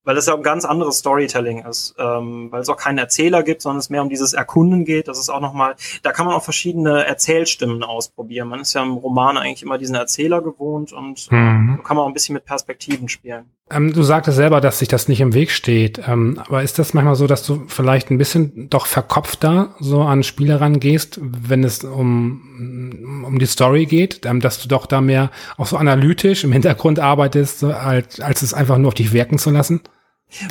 weil 0.05 0.17
es 0.17 0.27
ja 0.27 0.35
ein 0.35 0.43
ganz 0.43 0.65
anderes 0.65 0.99
Storytelling 0.99 1.65
ist, 1.65 1.95
ähm, 1.99 2.49
weil 2.51 2.63
es 2.63 2.69
auch 2.69 2.77
keinen 2.77 2.99
Erzähler 2.99 3.43
gibt, 3.43 3.63
sondern 3.63 3.79
es 3.79 3.91
mehr 3.91 4.03
um 4.03 4.09
dieses 4.09 4.33
Erkunden 4.33 4.85
geht. 4.85 5.09
Das 5.09 5.19
ist 5.19 5.29
auch 5.29 5.41
nochmal, 5.41 5.77
da 6.03 6.13
kann 6.13 6.27
man 6.27 6.35
auch 6.35 6.43
verschiedene 6.43 7.05
Erzählstimmen 7.05 7.83
ausprobieren. 7.83 8.49
Man 8.49 8.61
ist 8.61 8.75
ja 8.75 8.83
im 8.83 8.93
Roman 8.93 9.37
eigentlich 9.37 9.63
immer 9.63 9.79
diesen 9.79 9.95
Erzähler 9.95 10.43
gewohnt 10.43 10.93
und 10.93 11.31
mhm. 11.31 11.77
so 11.77 11.83
kann 11.83 11.97
man 11.97 12.05
auch 12.05 12.09
ein 12.09 12.15
bisschen 12.15 12.35
mit 12.35 12.45
Perspektiven 12.45 13.09
spielen. 13.09 13.51
Ähm, 13.71 13.93
du 13.93 14.03
sagtest 14.03 14.37
selber, 14.37 14.61
dass 14.61 14.81
sich 14.81 14.89
das 14.89 15.09
nicht 15.09 15.21
im 15.21 15.35
Weg 15.35 15.51
steht. 15.51 16.01
Ähm, 16.07 16.39
aber 16.47 16.63
ist 16.63 16.79
das 16.79 16.95
manchmal 16.95 17.15
so, 17.15 17.27
dass 17.27 17.47
du 17.47 17.63
vielleicht 17.69 18.11
ein 18.11 18.19
bisschen 18.19 18.69
doch 18.69 18.87
verkopfter 18.87 19.75
so 19.81 20.03
an 20.03 20.23
Spiele 20.23 20.61
rangehst, 20.61 21.19
wenn 21.23 21.65
es 21.65 21.85
um, 21.85 23.25
um 23.27 23.39
die 23.39 23.47
Story 23.47 23.87
geht, 23.87 24.27
ähm, 24.27 24.41
dass 24.41 24.61
du 24.61 24.69
doch 24.69 24.87
da 24.87 25.01
mehr 25.01 25.31
auch 25.57 25.67
so 25.67 25.77
analytisch 25.77 26.45
im 26.45 26.53
Hintergrund 26.53 26.99
arbeitest, 26.99 27.65
als, 27.65 28.21
als 28.21 28.43
es 28.43 28.53
einfach 28.53 28.79
nur 28.79 28.89
auf 28.89 28.95
dich 28.95 29.13
wirken 29.13 29.39
zu 29.39 29.51
lassen? 29.51 29.81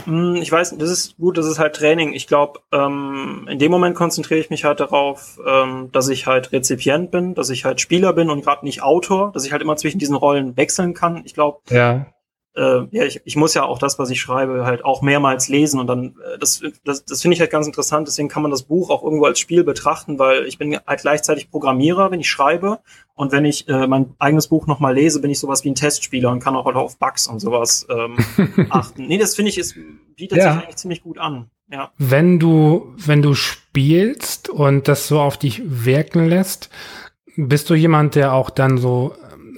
Hm, 0.05 0.35
ich 0.35 0.51
weiß, 0.51 0.77
das 0.77 0.89
ist 0.89 1.17
gut, 1.17 1.37
das 1.37 1.45
ist 1.45 1.59
halt 1.59 1.75
Training. 1.75 2.13
Ich 2.13 2.27
glaube, 2.27 2.59
ähm, 2.71 3.47
in 3.49 3.59
dem 3.59 3.71
Moment 3.71 3.95
konzentriere 3.95 4.39
ich 4.39 4.49
mich 4.49 4.63
halt 4.63 4.79
darauf, 4.79 5.39
ähm, 5.45 5.89
dass 5.91 6.09
ich 6.09 6.27
halt 6.27 6.51
Rezipient 6.51 7.11
bin, 7.11 7.33
dass 7.33 7.49
ich 7.49 7.65
halt 7.65 7.81
Spieler 7.81 8.13
bin 8.13 8.29
und 8.29 8.43
gerade 8.43 8.65
nicht 8.65 8.83
Autor, 8.83 9.31
dass 9.33 9.45
ich 9.45 9.51
halt 9.51 9.61
immer 9.61 9.75
zwischen 9.75 9.99
diesen 9.99 10.15
Rollen 10.15 10.57
wechseln 10.57 10.93
kann. 10.93 11.21
Ich 11.25 11.33
glaube, 11.33 11.59
ja 11.69 12.05
äh, 12.55 12.81
ja, 12.91 13.05
ich, 13.05 13.21
ich 13.23 13.35
muss 13.35 13.53
ja 13.53 13.63
auch 13.63 13.79
das, 13.79 13.97
was 13.97 14.09
ich 14.09 14.19
schreibe, 14.19 14.65
halt 14.65 14.83
auch 14.83 15.01
mehrmals 15.01 15.47
lesen 15.47 15.79
und 15.79 15.87
dann, 15.87 16.15
äh, 16.23 16.37
das, 16.37 16.61
das, 16.83 17.05
das 17.05 17.21
finde 17.21 17.35
ich 17.35 17.39
halt 17.39 17.51
ganz 17.51 17.65
interessant, 17.65 18.07
deswegen 18.07 18.27
kann 18.27 18.41
man 18.41 18.51
das 18.51 18.63
Buch 18.63 18.89
auch 18.89 19.03
irgendwo 19.03 19.25
als 19.25 19.39
Spiel 19.39 19.63
betrachten, 19.63 20.19
weil 20.19 20.45
ich 20.45 20.57
bin 20.57 20.77
halt 20.85 21.01
gleichzeitig 21.01 21.49
Programmierer, 21.49 22.11
wenn 22.11 22.19
ich 22.19 22.29
schreibe 22.29 22.79
und 23.13 23.31
wenn 23.31 23.45
ich 23.45 23.67
äh, 23.69 23.87
mein 23.87 24.13
eigenes 24.19 24.47
Buch 24.47 24.67
nochmal 24.67 24.95
lese, 24.95 25.21
bin 25.21 25.31
ich 25.31 25.39
sowas 25.39 25.63
wie 25.63 25.69
ein 25.69 25.75
Testspieler 25.75 26.29
und 26.31 26.41
kann 26.41 26.55
auch 26.55 26.65
halt 26.65 26.75
auf 26.75 26.97
Bugs 26.97 27.27
und 27.27 27.39
sowas 27.39 27.87
ähm, 27.89 28.17
achten. 28.69 29.07
Nee, 29.07 29.17
das 29.17 29.35
finde 29.35 29.49
ich, 29.49 29.57
ist, 29.57 29.75
bietet 30.15 30.39
ja. 30.39 30.53
sich 30.53 30.63
eigentlich 30.63 30.75
ziemlich 30.75 31.03
gut 31.03 31.19
an. 31.19 31.49
Ja. 31.71 31.91
Wenn 31.97 32.37
du, 32.37 32.93
wenn 32.97 33.21
du 33.21 33.33
spielst 33.33 34.49
und 34.49 34.89
das 34.89 35.07
so 35.07 35.21
auf 35.21 35.37
dich 35.37 35.61
wirken 35.63 36.27
lässt, 36.27 36.69
bist 37.37 37.69
du 37.69 37.75
jemand, 37.75 38.15
der 38.15 38.33
auch 38.33 38.49
dann 38.49 38.77
so 38.77 39.13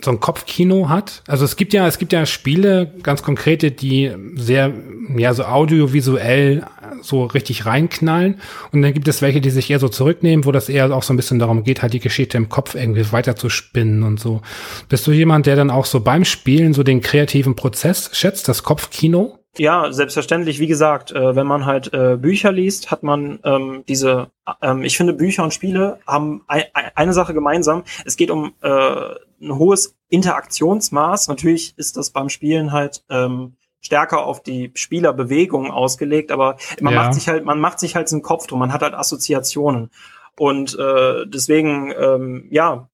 so 0.06 0.12
ein 0.12 0.20
Kopfkino 0.20 0.90
hat. 0.90 1.24
Also 1.28 1.46
es 1.46 1.56
gibt 1.56 1.74
ja, 1.74 1.88
es 1.88 1.98
gibt 1.98 2.14
ja 2.14 2.26
Spiele, 2.26 2.94
ganz 3.04 3.24
konkrete, 3.24 3.72
die 3.72 4.12
sehr, 4.36 4.72
ja, 5.16 5.34
so 5.34 5.44
audiovisuell 5.44 6.66
so 7.02 7.26
richtig 7.26 7.66
reinknallen. 7.66 8.40
Und 8.72 8.82
dann 8.82 8.94
gibt 8.94 9.08
es 9.08 9.22
welche, 9.22 9.42
die 9.42 9.50
sich 9.50 9.70
eher 9.70 9.80
so 9.80 9.90
zurücknehmen, 9.90 10.46
wo 10.46 10.52
das 10.52 10.70
eher 10.70 10.96
auch 10.96 11.04
so 11.04 11.14
ein 11.14 11.18
bisschen 11.18 11.40
darum 11.40 11.64
geht, 11.64 11.82
halt 11.82 11.94
die 11.94 12.00
Geschichte 12.00 12.38
im 12.38 12.50
Kopf 12.50 12.76
irgendwie 12.76 13.12
weiter 13.12 13.36
und 13.74 14.20
so. 14.20 14.42
Bist 14.90 15.06
du 15.08 15.12
jemand, 15.12 15.46
der 15.46 15.56
dann 15.56 15.70
auch 15.70 15.86
so 15.86 16.00
beim 16.00 16.26
Spielen 16.26 16.74
so 16.74 16.84
den 16.84 17.02
kreativen 17.02 17.56
Prozess 17.56 18.10
schätzt, 18.14 18.48
das 18.48 18.64
Kopfkino? 18.64 19.40
Ja, 19.58 19.92
selbstverständlich. 19.92 20.60
Wie 20.60 20.68
gesagt, 20.68 21.12
äh, 21.12 21.36
wenn 21.36 21.46
man 21.46 21.66
halt 21.66 21.94
äh, 21.94 22.18
Bücher 22.18 22.52
liest, 22.52 22.90
hat 22.90 23.04
man 23.04 23.40
ähm, 23.44 23.84
diese. 23.88 24.32
Ähm, 24.62 24.84
ich 24.84 24.98
finde, 24.98 25.14
Bücher 25.14 25.44
und 25.44 25.54
Spiele 25.54 26.00
haben 26.08 26.42
ein, 26.48 26.64
eine 26.96 27.14
Sache 27.14 27.36
gemeinsam. 27.36 27.84
Es 28.04 28.18
geht 28.18 28.32
um 28.32 28.54
äh, 28.62 29.10
ein 29.44 29.58
hohes 29.58 29.96
Interaktionsmaß. 30.10 31.28
Natürlich 31.28 31.74
ist 31.78 31.98
das 31.98 32.12
beim 32.12 32.30
Spielen 32.30 32.72
halt 32.72 33.04
ähm, 33.10 33.56
stärker 33.82 34.26
auf 34.26 34.42
die 34.42 34.72
Spielerbewegung 34.76 35.70
ausgelegt, 35.70 36.32
aber 36.32 36.58
man 36.80 36.94
ja. 36.94 37.04
macht 37.04 37.14
sich 37.14 37.28
halt, 37.28 37.46
man 37.46 37.60
macht 37.60 37.80
sich 37.80 37.96
halt 37.96 38.12
einen 38.12 38.22
Kopf 38.22 38.48
drum. 38.48 38.60
Man 38.60 38.74
hat 38.74 38.82
halt 38.82 38.94
Assoziationen. 38.94 39.92
Und 40.38 40.78
äh, 40.80 41.28
deswegen, 41.28 41.94
ähm, 41.98 42.48
ja, 42.50 42.90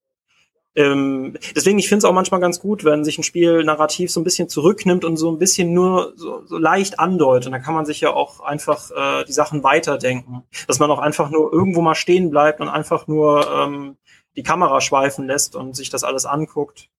ähm, 0.76 1.36
deswegen, 1.56 1.80
ich 1.80 1.89
finde 1.89 2.00
es 2.00 2.06
auch 2.06 2.14
manchmal 2.14 2.39
ganz 2.39 2.60
gut, 2.60 2.84
wenn 2.84 3.04
sich 3.04 3.18
ein 3.18 3.24
Spiel 3.24 3.64
narrativ 3.64 4.12
so 4.12 4.20
ein 4.20 4.24
bisschen 4.24 4.50
zurücknimmt 4.50 5.04
und 5.04 5.18
so 5.18 5.32
ein 5.32 5.39
bisschen 5.39 5.74
nur 5.74 6.14
so, 6.16 6.45
so 6.45 6.58
leicht 6.58 7.00
andeutet. 7.00 7.47
Und 7.47 7.52
dann 7.54 7.64
kann 7.64 7.74
man 7.74 7.86
sich 7.86 8.02
ja 8.02 8.14
auch 8.14 8.39
einfach 8.39 8.91
äh, 8.91 9.26
die 9.26 9.34
Sachen 9.34 9.64
weiterdenken. 9.64 10.43
Dass 10.68 10.80
man 10.80 10.91
auch 10.91 11.00
einfach 11.00 11.30
nur 11.32 11.52
irgendwo 11.52 11.82
mal 11.82 11.95
stehen 11.95 12.30
bleibt 12.30 12.62
und 12.62 12.70
einfach 12.70 13.08
nur 13.08 13.45
ähm, 13.52 13.97
die 14.36 14.44
Kamera 14.44 14.82
schweifen 14.82 15.26
lässt 15.28 15.56
und 15.56 15.76
sich 15.76 15.90
das 15.90 16.04
alles 16.04 16.26
anguckt. 16.26 16.90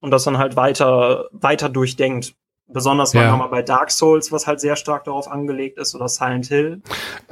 Und 0.00 0.10
das 0.10 0.24
dann 0.24 0.38
halt 0.38 0.56
weiter, 0.56 1.28
weiter 1.32 1.68
durchdenkt. 1.68 2.34
Besonders 2.66 3.12
ja. 3.12 3.36
mal 3.36 3.48
bei 3.48 3.62
Dark 3.62 3.90
Souls, 3.90 4.32
was 4.32 4.46
halt 4.46 4.58
sehr 4.58 4.76
stark 4.76 5.04
darauf 5.04 5.30
angelegt 5.30 5.78
ist, 5.78 5.94
oder 5.94 6.08
Silent 6.08 6.46
Hill. 6.46 6.82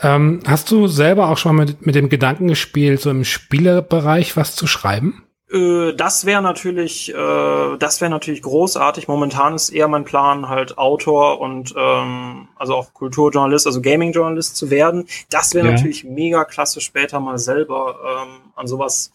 Ähm, 0.01 0.43
hast 0.47 0.71
du 0.71 0.89
selber 0.89 1.29
auch 1.29 1.39
schon 1.39 1.57
mal 1.57 1.65
mit, 1.65 1.87
mit 1.87 1.95
dem 1.95 2.11
Gedanken 2.11 2.49
gespielt, 2.49 3.01
so 3.01 3.11
im 3.11 3.25
Spielebereich 3.25 4.37
was 4.37 4.55
zu 4.57 4.67
schreiben? 4.67 5.25
Äh, 5.53 5.95
das 5.95 6.25
wäre 6.25 6.43
natürlich, 6.43 7.15
äh, 7.15 7.77
das 7.79 8.01
wäre 8.01 8.11
natürlich 8.11 8.43
großartig. 8.43 9.09
Momentan 9.09 9.55
ist 9.55 9.71
eher 9.71 9.89
mein 9.89 10.05
Plan, 10.05 10.49
halt 10.49 10.79
Autor 10.79 11.41
und 11.41 11.75
ähm, 11.77 12.49
also 12.57 12.75
auch 12.75 12.95
Kulturjournalist, 12.95 13.67
also 13.67 13.83
Gaming-Journalist 13.83 14.57
zu 14.57 14.71
werden. 14.71 15.07
Das 15.31 15.55
wäre 15.55 15.67
ja. 15.67 15.73
natürlich 15.73 16.05
mega 16.05 16.45
klasse, 16.45 16.81
später 16.81 17.21
mal 17.21 17.39
selber 17.39 17.97
ähm, 18.05 18.53
an 18.55 18.67
sowas 18.67 19.13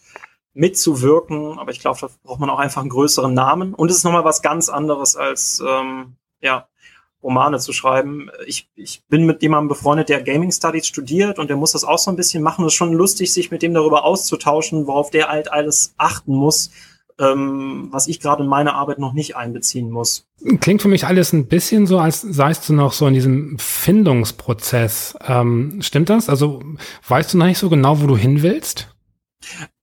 mitzuwirken. 0.53 1.57
Aber 1.59 1.71
ich 1.71 1.79
glaube, 1.79 1.99
da 1.99 2.09
braucht 2.23 2.39
man 2.39 2.49
auch 2.49 2.59
einfach 2.59 2.81
einen 2.81 2.89
größeren 2.89 3.33
Namen. 3.33 3.73
Und 3.73 3.89
es 3.89 3.97
ist 3.97 4.03
nochmal 4.03 4.25
was 4.25 4.41
ganz 4.41 4.69
anderes 4.69 5.15
als 5.15 5.63
ähm, 5.67 6.15
ja, 6.39 6.67
Romane 7.23 7.59
zu 7.59 7.73
schreiben. 7.73 8.29
Ich, 8.45 8.69
ich 8.75 9.03
bin 9.09 9.25
mit 9.25 9.41
jemandem 9.41 9.69
befreundet, 9.69 10.09
der 10.09 10.21
Gaming 10.21 10.51
Studies 10.51 10.87
studiert 10.87 11.39
und 11.39 11.49
der 11.49 11.57
muss 11.57 11.71
das 11.71 11.83
auch 11.83 11.97
so 11.97 12.11
ein 12.11 12.15
bisschen 12.15 12.43
machen. 12.43 12.65
Es 12.65 12.73
ist 12.73 12.77
schon 12.77 12.93
lustig, 12.93 13.33
sich 13.33 13.51
mit 13.51 13.61
dem 13.61 13.73
darüber 13.73 14.05
auszutauschen, 14.05 14.87
worauf 14.87 15.09
der 15.09 15.27
halt 15.27 15.51
alles 15.51 15.93
achten 15.97 16.33
muss, 16.33 16.71
ähm, 17.19 17.87
was 17.91 18.07
ich 18.07 18.19
gerade 18.19 18.43
in 18.43 18.49
meiner 18.49 18.75
Arbeit 18.75 18.99
noch 18.99 19.13
nicht 19.13 19.35
einbeziehen 19.35 19.89
muss. 19.89 20.27
Klingt 20.59 20.81
für 20.81 20.87
mich 20.87 21.05
alles 21.05 21.33
ein 21.33 21.47
bisschen 21.47 21.87
so, 21.87 21.97
als 21.97 22.21
seist 22.21 22.69
du 22.69 22.73
noch 22.73 22.93
so 22.93 23.07
in 23.07 23.15
diesem 23.15 23.57
Findungsprozess. 23.57 25.17
Ähm, 25.27 25.79
stimmt 25.81 26.09
das? 26.09 26.29
Also 26.29 26.61
weißt 27.07 27.33
du 27.33 27.39
noch 27.39 27.47
nicht 27.47 27.57
so 27.57 27.69
genau, 27.69 28.01
wo 28.01 28.07
du 28.07 28.15
hin 28.15 28.43
willst? 28.43 28.95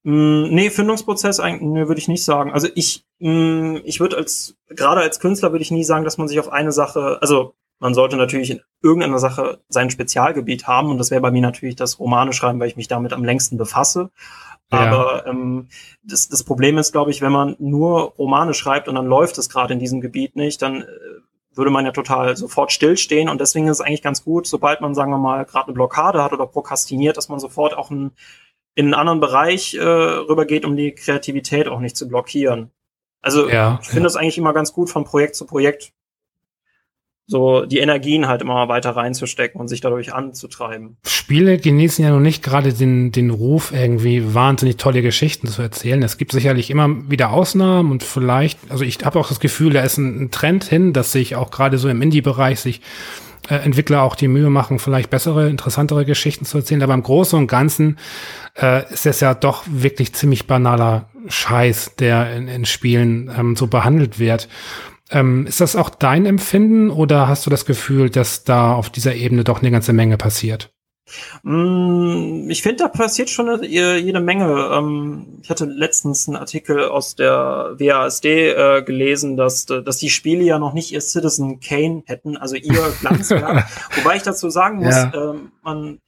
Mm, 0.05 0.53
nee, 0.53 0.69
Findungsprozess 0.69 1.39
eigentlich, 1.39 1.63
nee, 1.63 1.87
würde 1.87 1.99
ich 1.99 2.07
nicht 2.07 2.23
sagen. 2.23 2.51
Also 2.53 2.67
ich, 2.75 3.05
mh, 3.17 3.31
mm, 3.31 3.81
ich 3.85 3.99
würde 3.99 4.17
als, 4.17 4.55
gerade 4.69 5.01
als 5.01 5.19
Künstler 5.19 5.51
würde 5.51 5.63
ich 5.63 5.71
nie 5.71 5.83
sagen, 5.83 6.03
dass 6.03 6.19
man 6.19 6.27
sich 6.27 6.39
auf 6.39 6.51
eine 6.51 6.71
Sache, 6.71 7.17
also 7.21 7.55
man 7.79 7.95
sollte 7.95 8.15
natürlich 8.15 8.51
in 8.51 8.61
irgendeiner 8.83 9.17
Sache 9.17 9.61
sein 9.67 9.89
Spezialgebiet 9.89 10.67
haben 10.67 10.91
und 10.91 10.99
das 10.99 11.09
wäre 11.09 11.21
bei 11.21 11.31
mir 11.31 11.41
natürlich 11.41 11.75
das 11.75 11.99
Romane 11.99 12.33
schreiben, 12.33 12.59
weil 12.59 12.67
ich 12.67 12.77
mich 12.77 12.87
damit 12.87 13.13
am 13.13 13.23
längsten 13.23 13.57
befasse. 13.57 14.11
Ja. 14.71 14.79
Aber 14.79 15.25
ähm, 15.25 15.69
das, 16.03 16.29
das 16.29 16.43
Problem 16.43 16.77
ist, 16.77 16.91
glaube 16.91 17.09
ich, 17.09 17.23
wenn 17.23 17.31
man 17.31 17.55
nur 17.57 18.13
Romane 18.19 18.53
schreibt 18.53 18.87
und 18.87 18.93
dann 18.93 19.07
läuft 19.07 19.39
es 19.39 19.49
gerade 19.49 19.73
in 19.73 19.79
diesem 19.79 20.01
Gebiet 20.01 20.35
nicht, 20.35 20.61
dann 20.61 20.83
äh, 20.83 20.85
würde 21.51 21.71
man 21.71 21.83
ja 21.83 21.91
total 21.91 22.37
sofort 22.37 22.71
stillstehen 22.71 23.27
und 23.27 23.41
deswegen 23.41 23.67
ist 23.67 23.79
es 23.79 23.81
eigentlich 23.81 24.03
ganz 24.03 24.23
gut, 24.23 24.45
sobald 24.45 24.81
man, 24.81 24.93
sagen 24.93 25.09
wir 25.09 25.17
mal, 25.17 25.45
gerade 25.45 25.65
eine 25.65 25.73
Blockade 25.73 26.23
hat 26.23 26.31
oder 26.31 26.45
prokrastiniert, 26.45 27.17
dass 27.17 27.29
man 27.29 27.39
sofort 27.39 27.75
auch 27.75 27.89
ein 27.89 28.11
in 28.75 28.85
einen 28.85 28.93
anderen 28.93 29.19
Bereich 29.19 29.73
äh, 29.73 29.81
rübergeht, 29.81 30.65
um 30.65 30.75
die 30.75 30.93
Kreativität 30.93 31.67
auch 31.67 31.79
nicht 31.79 31.97
zu 31.97 32.07
blockieren. 32.07 32.71
Also 33.21 33.49
ja, 33.49 33.79
ich 33.81 33.87
finde 33.87 34.01
ja. 34.01 34.05
das 34.05 34.15
eigentlich 34.15 34.37
immer 34.37 34.53
ganz 34.53 34.73
gut 34.73 34.89
von 34.89 35.03
Projekt 35.03 35.35
zu 35.35 35.45
Projekt 35.45 35.93
so 37.27 37.65
die 37.65 37.79
Energien 37.79 38.27
halt 38.27 38.41
immer 38.41 38.67
weiter 38.67 38.91
reinzustecken 38.91 39.59
und 39.59 39.67
sich 39.67 39.81
dadurch 39.81 40.13
anzutreiben. 40.13 40.97
Spiele 41.05 41.57
genießen 41.57 42.03
ja 42.05 42.11
noch 42.11 42.19
nicht 42.19 42.43
gerade 42.43 42.71
den, 42.71 43.11
den 43.11 43.31
Ruf, 43.31 43.71
irgendwie 43.73 44.35
wahnsinnig 44.35 44.77
tolle 44.77 45.01
Geschichten 45.01 45.47
zu 45.47 45.61
erzählen. 45.61 46.03
Es 46.03 46.17
gibt 46.17 46.31
sicherlich 46.31 46.69
immer 46.69 47.09
wieder 47.09 47.31
Ausnahmen 47.31 47.91
und 47.91 48.03
vielleicht, 48.03 48.59
also 48.69 48.83
ich 48.83 49.03
habe 49.03 49.19
auch 49.19 49.27
das 49.27 49.39
Gefühl, 49.39 49.73
da 49.73 49.81
ist 49.81 49.97
ein, 49.97 50.25
ein 50.25 50.31
Trend 50.31 50.65
hin, 50.65 50.93
dass 50.93 51.11
sich 51.11 51.35
auch 51.35 51.49
gerade 51.49 51.79
so 51.79 51.89
im 51.89 52.01
Indie-Bereich 52.01 52.59
sich 52.59 52.81
äh, 53.49 53.55
Entwickler 53.55 54.03
auch 54.03 54.15
die 54.15 54.27
Mühe 54.27 54.49
machen, 54.49 54.79
vielleicht 54.79 55.09
bessere, 55.09 55.49
interessantere 55.49 56.05
Geschichten 56.05 56.45
zu 56.45 56.57
erzählen. 56.57 56.83
Aber 56.83 56.93
im 56.93 57.03
Großen 57.03 57.37
und 57.37 57.47
Ganzen 57.47 57.97
äh, 58.59 58.91
ist 58.91 59.05
es 59.05 59.19
ja 59.19 59.33
doch 59.33 59.63
wirklich 59.67 60.13
ziemlich 60.13 60.47
banaler 60.47 61.09
Scheiß, 61.27 61.95
der 61.97 62.35
in, 62.35 62.47
in 62.47 62.65
Spielen 62.65 63.31
ähm, 63.37 63.55
so 63.55 63.67
behandelt 63.67 64.19
wird. 64.19 64.47
Ähm, 65.11 65.45
ist 65.45 65.61
das 65.61 65.75
auch 65.75 65.89
dein 65.89 66.25
Empfinden 66.25 66.89
oder 66.89 67.27
hast 67.27 67.45
du 67.45 67.49
das 67.49 67.65
Gefühl, 67.65 68.09
dass 68.09 68.43
da 68.43 68.73
auf 68.73 68.89
dieser 68.89 69.15
Ebene 69.15 69.43
doch 69.43 69.61
eine 69.61 69.71
ganze 69.71 69.93
Menge 69.93 70.17
passiert? 70.17 70.74
Mm, 71.43 72.49
ich 72.49 72.61
finde, 72.61 72.83
da 72.83 72.87
passiert 72.87 73.29
schon 73.29 73.63
jede 73.63 74.19
Menge. 74.19 74.69
Ähm, 74.73 75.39
ich 75.41 75.49
hatte 75.49 75.65
letztens 75.65 76.27
einen 76.27 76.37
Artikel 76.37 76.85
aus 76.85 77.15
der 77.15 77.75
WASD 77.77 78.25
äh, 78.25 78.83
gelesen, 78.83 79.37
dass, 79.37 79.65
dass 79.65 79.97
die 79.97 80.09
Spiele 80.09 80.43
ja 80.43 80.59
noch 80.59 80.73
nicht 80.73 80.91
ihr 80.91 81.01
Citizen 81.01 81.59
Kane 81.59 82.03
hätten, 82.05 82.37
also 82.37 82.55
ihr 82.55 82.93
Glanzwerk. 83.01 83.65
Wobei 83.95 84.17
ich 84.17 84.23
dazu 84.23 84.49
sagen 84.49 84.77
muss, 84.77 84.95
ja. 84.95 85.11
Ähm, 85.13 85.51
man 85.61 85.99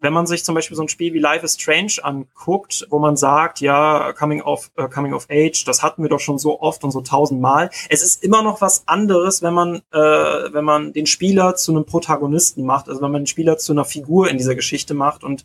wenn 0.00 0.12
man 0.12 0.26
sich 0.26 0.44
zum 0.44 0.54
Beispiel 0.54 0.76
so 0.76 0.82
ein 0.82 0.88
Spiel 0.88 1.12
wie 1.12 1.18
Life 1.18 1.44
is 1.44 1.54
Strange 1.54 1.94
anguckt, 2.02 2.86
wo 2.90 2.98
man 2.98 3.16
sagt, 3.16 3.60
ja, 3.60 4.12
Coming 4.12 4.42
of, 4.42 4.70
uh, 4.78 4.88
Coming 4.88 5.12
of 5.12 5.26
Age, 5.30 5.64
das 5.64 5.82
hatten 5.82 6.02
wir 6.02 6.08
doch 6.08 6.20
schon 6.20 6.38
so 6.38 6.60
oft 6.60 6.84
und 6.84 6.90
so 6.90 7.00
tausendmal. 7.00 7.70
Es 7.88 8.02
ist 8.02 8.24
immer 8.24 8.42
noch 8.42 8.60
was 8.60 8.88
anderes, 8.88 9.42
wenn 9.42 9.54
man, 9.54 9.82
äh, 9.92 9.98
wenn 9.98 10.64
man 10.64 10.92
den 10.92 11.06
Spieler 11.06 11.54
zu 11.54 11.72
einem 11.72 11.84
Protagonisten 11.84 12.64
macht, 12.64 12.88
also 12.88 13.02
wenn 13.02 13.12
man 13.12 13.22
den 13.22 13.26
Spieler 13.26 13.58
zu 13.58 13.72
einer 13.72 13.84
Figur 13.84 14.30
in 14.30 14.38
dieser 14.38 14.54
Geschichte 14.54 14.94
macht 14.94 15.22
und 15.22 15.44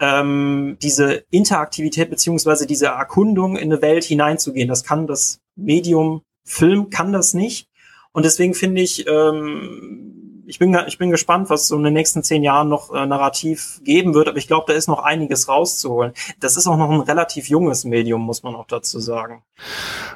ähm, 0.00 0.78
diese 0.80 1.24
Interaktivität 1.30 2.08
beziehungsweise 2.08 2.66
diese 2.66 2.86
Erkundung 2.86 3.56
in 3.56 3.70
eine 3.70 3.82
Welt 3.82 4.04
hineinzugehen. 4.04 4.68
Das 4.68 4.84
kann 4.84 5.06
das 5.06 5.40
Medium 5.56 6.22
Film 6.44 6.90
kann 6.90 7.12
das 7.12 7.34
nicht. 7.34 7.68
Und 8.12 8.24
deswegen 8.24 8.54
finde 8.54 8.82
ich, 8.82 9.06
ähm, 9.06 10.20
ich 10.50 10.58
bin, 10.58 10.76
ich 10.88 10.98
bin 10.98 11.10
gespannt, 11.10 11.48
was 11.48 11.68
so 11.68 11.76
in 11.76 11.84
den 11.84 11.94
nächsten 11.94 12.22
zehn 12.22 12.42
Jahren 12.42 12.68
noch 12.68 12.92
äh, 12.92 13.06
narrativ 13.06 13.80
geben 13.84 14.14
wird, 14.14 14.28
aber 14.28 14.36
ich 14.36 14.48
glaube, 14.48 14.64
da 14.66 14.72
ist 14.74 14.88
noch 14.88 15.02
einiges 15.02 15.48
rauszuholen. 15.48 16.12
Das 16.40 16.56
ist 16.56 16.66
auch 16.66 16.76
noch 16.76 16.90
ein 16.90 17.00
relativ 17.00 17.48
junges 17.48 17.84
Medium, 17.84 18.20
muss 18.20 18.42
man 18.42 18.56
auch 18.56 18.66
dazu 18.66 18.98
sagen. 18.98 19.42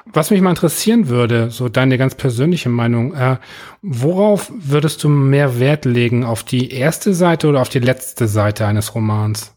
Was 0.06 0.30
mich 0.30 0.40
mal 0.40 0.50
interessieren 0.50 1.08
würde, 1.08 1.50
so 1.50 1.68
deine 1.68 1.96
ganz 1.98 2.16
persönliche 2.16 2.68
Meinung, 2.68 3.14
äh, 3.14 3.38
worauf 3.80 4.50
würdest 4.52 5.04
du 5.04 5.08
mehr 5.08 5.60
Wert 5.60 5.84
legen? 5.84 6.24
Auf 6.24 6.42
die 6.42 6.72
erste 6.72 7.14
Seite 7.14 7.48
oder 7.48 7.62
auf 7.62 7.68
die 7.68 7.78
letzte 7.78 8.26
Seite 8.26 8.66
eines 8.66 8.94
Romans? 8.94 9.54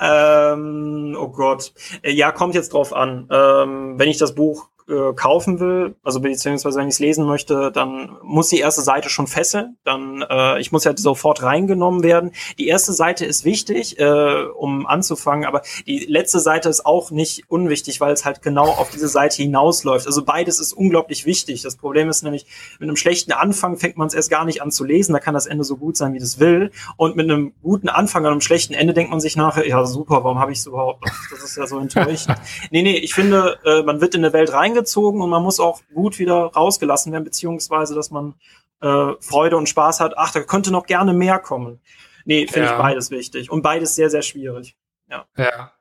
ähm, 0.00 1.16
oh 1.18 1.28
Gott. 1.28 1.72
Äh, 2.02 2.12
ja, 2.12 2.32
kommt 2.32 2.54
jetzt 2.54 2.72
drauf 2.72 2.92
an. 2.92 3.28
Ähm, 3.30 3.98
wenn 3.98 4.08
ich 4.08 4.18
das 4.18 4.34
Buch 4.34 4.68
äh, 4.88 5.14
kaufen 5.14 5.60
will, 5.60 5.94
also 6.02 6.20
beziehungsweise 6.20 6.78
wenn 6.78 6.88
ich 6.88 6.94
es 6.94 6.98
lesen 6.98 7.24
möchte, 7.24 7.72
dann 7.72 8.18
muss 8.22 8.48
die 8.48 8.58
erste 8.58 8.82
Seite 8.82 9.08
schon 9.08 9.26
fesseln. 9.26 9.78
Dann 9.84 10.22
äh, 10.28 10.60
ich 10.60 10.72
muss 10.72 10.84
ja 10.84 10.94
sofort 10.94 11.42
reingenommen 11.42 12.02
werden. 12.02 12.32
Die 12.58 12.68
erste 12.68 12.92
Seite 12.92 13.24
ist 13.24 13.44
wichtig, 13.44 13.98
äh, 13.98 14.44
um 14.56 14.86
anzufangen, 14.86 15.46
aber 15.46 15.62
die 15.86 16.00
letzte 16.00 16.38
Seite 16.38 16.68
ist 16.68 16.84
auch 16.84 17.10
nicht 17.10 17.44
unwichtig, 17.48 18.00
weil 18.00 18.12
es 18.12 18.26
halt 18.26 18.42
genau 18.42 18.66
auf 18.66 18.90
diese 18.90 19.08
Seite 19.08 19.42
hinausläuft. 19.42 20.06
Also 20.06 20.22
beides 20.22 20.60
ist 20.60 20.74
unglaublich 20.74 21.24
wichtig. 21.24 21.62
Das 21.62 21.76
Problem 21.76 22.10
ist 22.10 22.22
nämlich, 22.22 22.46
mit 22.78 22.88
einem 22.88 22.96
schlechten 22.96 23.32
Anfang 23.32 23.78
fängt 23.78 23.96
man 23.96 24.08
es 24.08 24.14
erst 24.14 24.30
gar 24.30 24.44
nicht 24.44 24.60
an 24.60 24.70
zu 24.70 24.84
lesen. 24.84 25.14
Da 25.14 25.18
kann 25.18 25.32
das 25.32 25.46
Ende 25.46 25.64
so 25.64 25.78
gut 25.78 25.96
sein, 25.96 26.12
wie 26.12 26.18
das 26.18 26.38
will. 26.40 26.70
Und 26.96 27.16
mit 27.16 27.30
einem 27.30 27.54
guten 27.62 27.88
Anfang 27.88 28.24
und 28.24 28.32
einem 28.32 28.40
schlechten 28.42 28.74
Ende 28.74 28.92
denkt 28.92 29.10
man 29.10 29.20
sich 29.20 29.36
nachher, 29.36 29.66
ja 29.66 29.84
super, 29.86 30.24
warum 30.24 30.38
habe 30.38 30.52
ich 30.52 30.58
es 30.58 30.66
überhaupt? 30.66 31.04
Das 31.30 31.42
ist 31.42 31.56
ja 31.56 31.66
so 31.66 31.78
enttäuschend. 31.78 32.36
nee, 32.70 32.82
nee, 32.82 32.98
ich 32.98 33.14
finde, 33.14 33.58
äh, 33.64 33.82
man 33.82 34.02
wird 34.02 34.14
in 34.14 34.24
eine 34.24 34.34
Welt 34.34 34.52
rein 34.52 34.73
reingezogen 34.74 35.20
und 35.20 35.30
man 35.30 35.42
muss 35.42 35.60
auch 35.60 35.80
gut 35.94 36.18
wieder 36.18 36.46
rausgelassen 36.54 37.12
werden, 37.12 37.24
beziehungsweise, 37.24 37.94
dass 37.94 38.10
man 38.10 38.34
äh, 38.80 39.12
Freude 39.20 39.56
und 39.56 39.68
Spaß 39.68 40.00
hat. 40.00 40.14
Ach, 40.16 40.32
da 40.32 40.40
könnte 40.40 40.70
noch 40.70 40.86
gerne 40.86 41.12
mehr 41.12 41.38
kommen. 41.38 41.80
Nee, 42.24 42.46
finde 42.46 42.68
ja. 42.68 42.72
ich 42.72 42.78
beides 42.78 43.10
wichtig 43.10 43.50
und 43.50 43.62
beides 43.62 43.94
sehr, 43.94 44.10
sehr 44.10 44.22
schwierig. 44.22 44.76
Ja. 45.10 45.26
ja. 45.36 45.72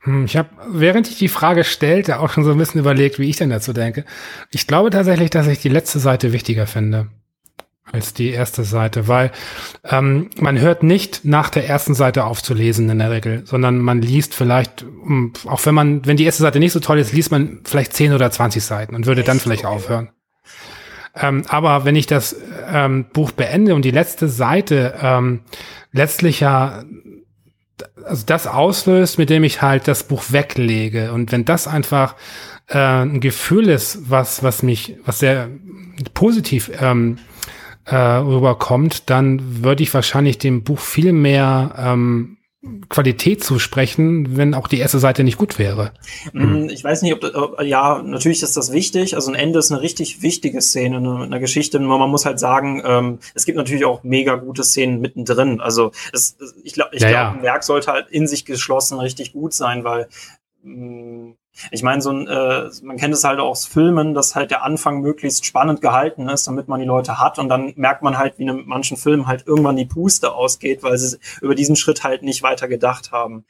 Hm, 0.00 0.24
ich 0.24 0.36
habe, 0.36 0.48
während 0.68 1.08
ich 1.08 1.18
die 1.18 1.28
Frage 1.28 1.64
stellte, 1.64 2.20
auch 2.20 2.30
schon 2.30 2.44
so 2.44 2.52
ein 2.52 2.58
bisschen 2.58 2.80
überlegt, 2.80 3.18
wie 3.18 3.28
ich 3.28 3.36
denn 3.36 3.50
dazu 3.50 3.72
denke. 3.72 4.04
Ich 4.50 4.66
glaube 4.66 4.90
tatsächlich, 4.90 5.30
dass 5.30 5.46
ich 5.46 5.60
die 5.60 5.68
letzte 5.68 5.98
Seite 5.98 6.32
wichtiger 6.32 6.66
finde 6.66 7.08
als 7.92 8.14
die 8.14 8.30
erste 8.30 8.64
Seite, 8.64 9.08
weil 9.08 9.30
ähm, 9.84 10.30
man 10.38 10.58
hört 10.58 10.82
nicht 10.82 11.24
nach 11.24 11.50
der 11.50 11.68
ersten 11.68 11.94
Seite 11.94 12.24
auf 12.24 12.42
zu 12.42 12.54
lesen 12.54 12.88
in 12.88 12.98
der 12.98 13.10
Regel, 13.10 13.42
sondern 13.44 13.78
man 13.78 14.00
liest 14.00 14.34
vielleicht, 14.34 14.84
auch 15.46 15.64
wenn 15.66 15.74
man, 15.74 16.06
wenn 16.06 16.16
die 16.16 16.24
erste 16.24 16.42
Seite 16.42 16.60
nicht 16.60 16.72
so 16.72 16.80
toll 16.80 16.98
ist, 16.98 17.12
liest 17.12 17.30
man 17.30 17.60
vielleicht 17.64 17.92
10 17.92 18.12
oder 18.12 18.30
20 18.30 18.62
Seiten 18.62 18.94
und 18.94 19.06
würde 19.06 19.24
dann 19.24 19.40
vielleicht 19.40 19.64
aufhören. 19.64 20.10
Ähm, 21.16 21.42
aber 21.48 21.84
wenn 21.84 21.96
ich 21.96 22.06
das 22.06 22.36
ähm, 22.72 23.06
Buch 23.12 23.32
beende 23.32 23.74
und 23.74 23.84
die 23.84 23.90
letzte 23.90 24.28
Seite 24.28 24.94
ähm, 25.02 25.40
letztlich 25.92 26.40
ja 26.40 26.84
also 28.04 28.24
das 28.26 28.46
auslöst, 28.46 29.18
mit 29.18 29.30
dem 29.30 29.44
ich 29.44 29.62
halt 29.62 29.88
das 29.88 30.04
Buch 30.04 30.24
weglege. 30.30 31.12
Und 31.12 31.32
wenn 31.32 31.44
das 31.44 31.66
einfach 31.66 32.14
äh, 32.68 32.78
ein 32.78 33.20
Gefühl 33.20 33.68
ist, 33.68 34.10
was 34.10 34.42
was 34.42 34.62
mich 34.62 34.96
was 35.04 35.18
sehr 35.18 35.48
positiv 36.14 36.70
ähm, 36.80 37.18
äh, 37.90 37.96
rüberkommt, 37.96 39.10
dann 39.10 39.64
würde 39.64 39.82
ich 39.82 39.92
wahrscheinlich 39.92 40.38
dem 40.38 40.64
Buch 40.64 40.78
viel 40.78 41.12
mehr 41.12 41.74
ähm, 41.76 42.38
Qualität 42.90 43.42
zusprechen, 43.42 44.36
wenn 44.36 44.52
auch 44.52 44.68
die 44.68 44.78
erste 44.78 44.98
Seite 44.98 45.24
nicht 45.24 45.38
gut 45.38 45.58
wäre. 45.58 45.92
Mm, 46.34 46.68
ich 46.68 46.84
weiß 46.84 47.00
nicht, 47.00 47.14
ob, 47.14 47.24
ob, 47.34 47.62
ja, 47.62 48.02
natürlich 48.02 48.42
ist 48.42 48.54
das 48.56 48.70
wichtig. 48.70 49.14
Also 49.14 49.30
ein 49.30 49.34
Ende 49.34 49.58
ist 49.58 49.72
eine 49.72 49.80
richtig 49.80 50.20
wichtige 50.20 50.60
Szene 50.60 50.98
in 50.98 51.06
einer 51.06 51.40
Geschichte. 51.40 51.80
Nur 51.80 51.98
man 51.98 52.10
muss 52.10 52.26
halt 52.26 52.38
sagen, 52.38 52.82
ähm, 52.84 53.18
es 53.34 53.46
gibt 53.46 53.56
natürlich 53.56 53.86
auch 53.86 54.02
mega 54.02 54.34
gute 54.34 54.62
Szenen 54.62 55.00
mittendrin. 55.00 55.62
Also 55.62 55.92
es, 56.12 56.36
ich 56.62 56.74
glaube, 56.74 56.94
ich 56.94 57.00
ja, 57.00 57.08
glaube, 57.08 57.24
ja. 57.24 57.32
ein 57.32 57.42
Werk 57.42 57.64
sollte 57.64 57.92
halt 57.92 58.08
in 58.10 58.26
sich 58.26 58.44
geschlossen 58.44 59.00
richtig 59.00 59.32
gut 59.32 59.54
sein, 59.54 59.82
weil 59.82 60.08
mh, 60.62 60.74
mm, 60.74 61.36
ich 61.70 61.82
meine, 61.82 62.00
so 62.02 62.10
ein, 62.10 62.26
äh, 62.26 62.70
man 62.82 62.96
kennt 62.96 63.14
es 63.14 63.24
halt 63.24 63.38
auch 63.38 63.50
aus 63.50 63.66
Filmen, 63.66 64.14
dass 64.14 64.34
halt 64.34 64.50
der 64.50 64.62
Anfang 64.62 65.00
möglichst 65.00 65.44
spannend 65.44 65.80
gehalten 65.80 66.28
ist, 66.28 66.46
damit 66.46 66.68
man 66.68 66.80
die 66.80 66.86
Leute 66.86 67.18
hat. 67.18 67.38
Und 67.38 67.48
dann 67.48 67.72
merkt 67.76 68.02
man 68.02 68.18
halt, 68.18 68.38
wie 68.38 68.44
in 68.44 68.66
manchen 68.66 68.96
Filmen 68.96 69.26
halt 69.26 69.46
irgendwann 69.46 69.76
die 69.76 69.86
Puste 69.86 70.32
ausgeht, 70.32 70.82
weil 70.82 70.96
sie 70.98 71.18
über 71.40 71.54
diesen 71.54 71.76
Schritt 71.76 72.04
halt 72.04 72.22
nicht 72.22 72.42
weiter 72.42 72.68
gedacht 72.68 73.12
haben. 73.12 73.44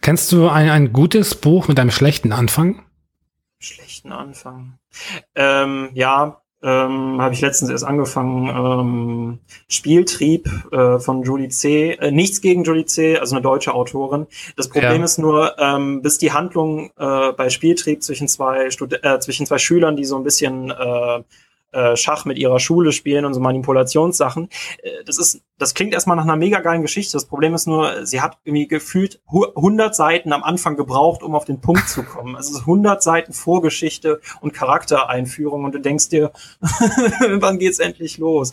Kennst 0.00 0.32
du 0.32 0.48
ein, 0.48 0.70
ein 0.70 0.92
gutes 0.92 1.34
Buch 1.34 1.68
mit 1.68 1.78
einem 1.78 1.90
schlechten 1.90 2.32
Anfang? 2.32 2.82
Schlechten 3.58 4.12
Anfang. 4.12 4.78
Ähm, 5.34 5.90
ja, 5.94 6.41
ähm, 6.62 7.20
habe 7.20 7.34
ich 7.34 7.40
letztens 7.40 7.70
erst 7.70 7.84
angefangen, 7.84 8.48
ähm, 8.48 9.38
Spieltrieb 9.68 10.48
äh, 10.72 10.98
von 10.98 11.22
Julie 11.22 11.48
C. 11.48 11.92
Äh, 11.92 12.10
nichts 12.10 12.40
gegen 12.40 12.64
Julie 12.64 12.86
C., 12.86 13.18
also 13.18 13.34
eine 13.34 13.42
deutsche 13.42 13.74
Autorin. 13.74 14.26
Das 14.56 14.68
Problem 14.68 14.98
ja. 14.98 15.04
ist 15.04 15.18
nur, 15.18 15.58
ähm, 15.58 16.02
bis 16.02 16.18
die 16.18 16.32
Handlung 16.32 16.90
äh, 16.98 17.32
bei 17.32 17.50
Spieltrieb 17.50 18.02
zwischen 18.02 18.28
zwei, 18.28 18.70
Stud 18.70 18.98
äh, 19.02 19.18
zwischen 19.20 19.46
zwei 19.46 19.58
Schülern, 19.58 19.96
die 19.96 20.04
so 20.04 20.16
ein 20.16 20.24
bisschen 20.24 20.70
äh, 20.70 21.22
äh, 21.72 21.96
Schach 21.96 22.24
mit 22.24 22.38
ihrer 22.38 22.60
Schule 22.60 22.92
spielen 22.92 23.24
und 23.24 23.34
so 23.34 23.40
Manipulationssachen. 23.40 24.48
Äh, 24.82 24.90
das 25.04 25.18
ist, 25.18 25.42
das 25.58 25.74
klingt 25.74 25.94
erstmal 25.94 26.16
nach 26.16 26.24
einer 26.24 26.36
mega 26.36 26.60
geilen 26.60 26.82
Geschichte. 26.82 27.12
Das 27.12 27.24
Problem 27.24 27.54
ist 27.54 27.66
nur, 27.66 28.06
sie 28.06 28.20
hat 28.20 28.38
irgendwie 28.44 28.68
gefühlt 28.68 29.20
100 29.28 29.94
Seiten 29.94 30.32
am 30.32 30.42
Anfang 30.42 30.76
gebraucht, 30.76 31.22
um 31.22 31.34
auf 31.34 31.44
den 31.44 31.60
Punkt 31.60 31.88
zu 31.88 32.02
kommen. 32.02 32.36
Also 32.36 32.58
100 32.60 33.02
Seiten 33.02 33.32
Vorgeschichte 33.32 34.20
und 34.40 34.52
Charaktereinführung 34.52 35.64
und 35.64 35.74
du 35.74 35.78
denkst 35.78 36.08
dir, 36.08 36.32
wann 36.60 37.58
geht's 37.58 37.78
endlich 37.78 38.18
los? 38.18 38.52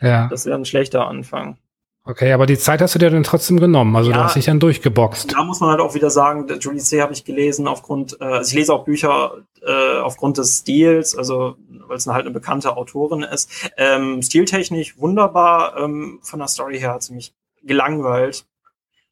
Ja. 0.00 0.28
Das 0.28 0.46
wäre 0.46 0.56
ein 0.56 0.64
schlechter 0.64 1.06
Anfang. 1.06 1.58
Okay, 2.06 2.32
aber 2.32 2.44
die 2.44 2.58
Zeit 2.58 2.82
hast 2.82 2.94
du 2.94 2.98
dir 2.98 3.08
dann 3.08 3.22
trotzdem 3.22 3.58
genommen, 3.58 3.96
also 3.96 4.10
ja, 4.10 4.18
du 4.18 4.24
hast 4.24 4.36
dich 4.36 4.44
dann 4.44 4.60
durchgeboxt. 4.60 5.32
Da 5.32 5.42
muss 5.42 5.60
man 5.60 5.70
halt 5.70 5.80
auch 5.80 5.94
wieder 5.94 6.10
sagen, 6.10 6.46
Julie 6.60 6.82
C. 6.82 7.00
habe 7.00 7.14
ich 7.14 7.24
gelesen 7.24 7.66
aufgrund, 7.66 8.20
äh, 8.20 8.24
also 8.24 8.50
ich 8.50 8.54
lese 8.54 8.74
auch 8.74 8.84
Bücher 8.84 9.38
äh, 9.66 9.98
aufgrund 9.98 10.38
des 10.38 10.58
Stils, 10.58 11.16
also 11.16 11.56
weil 11.86 11.96
es 11.96 12.06
halt 12.06 12.24
eine 12.24 12.34
bekannte 12.34 12.76
Autorin 12.76 13.22
ist. 13.22 13.70
Ähm, 13.76 14.22
stiltechnisch 14.22 14.98
wunderbar, 14.98 15.76
ähm, 15.78 16.18
von 16.22 16.38
der 16.38 16.48
Story 16.48 16.78
her 16.78 16.94
hat 16.94 17.02
sie 17.02 17.14
mich 17.14 17.34
gelangweilt. 17.62 18.46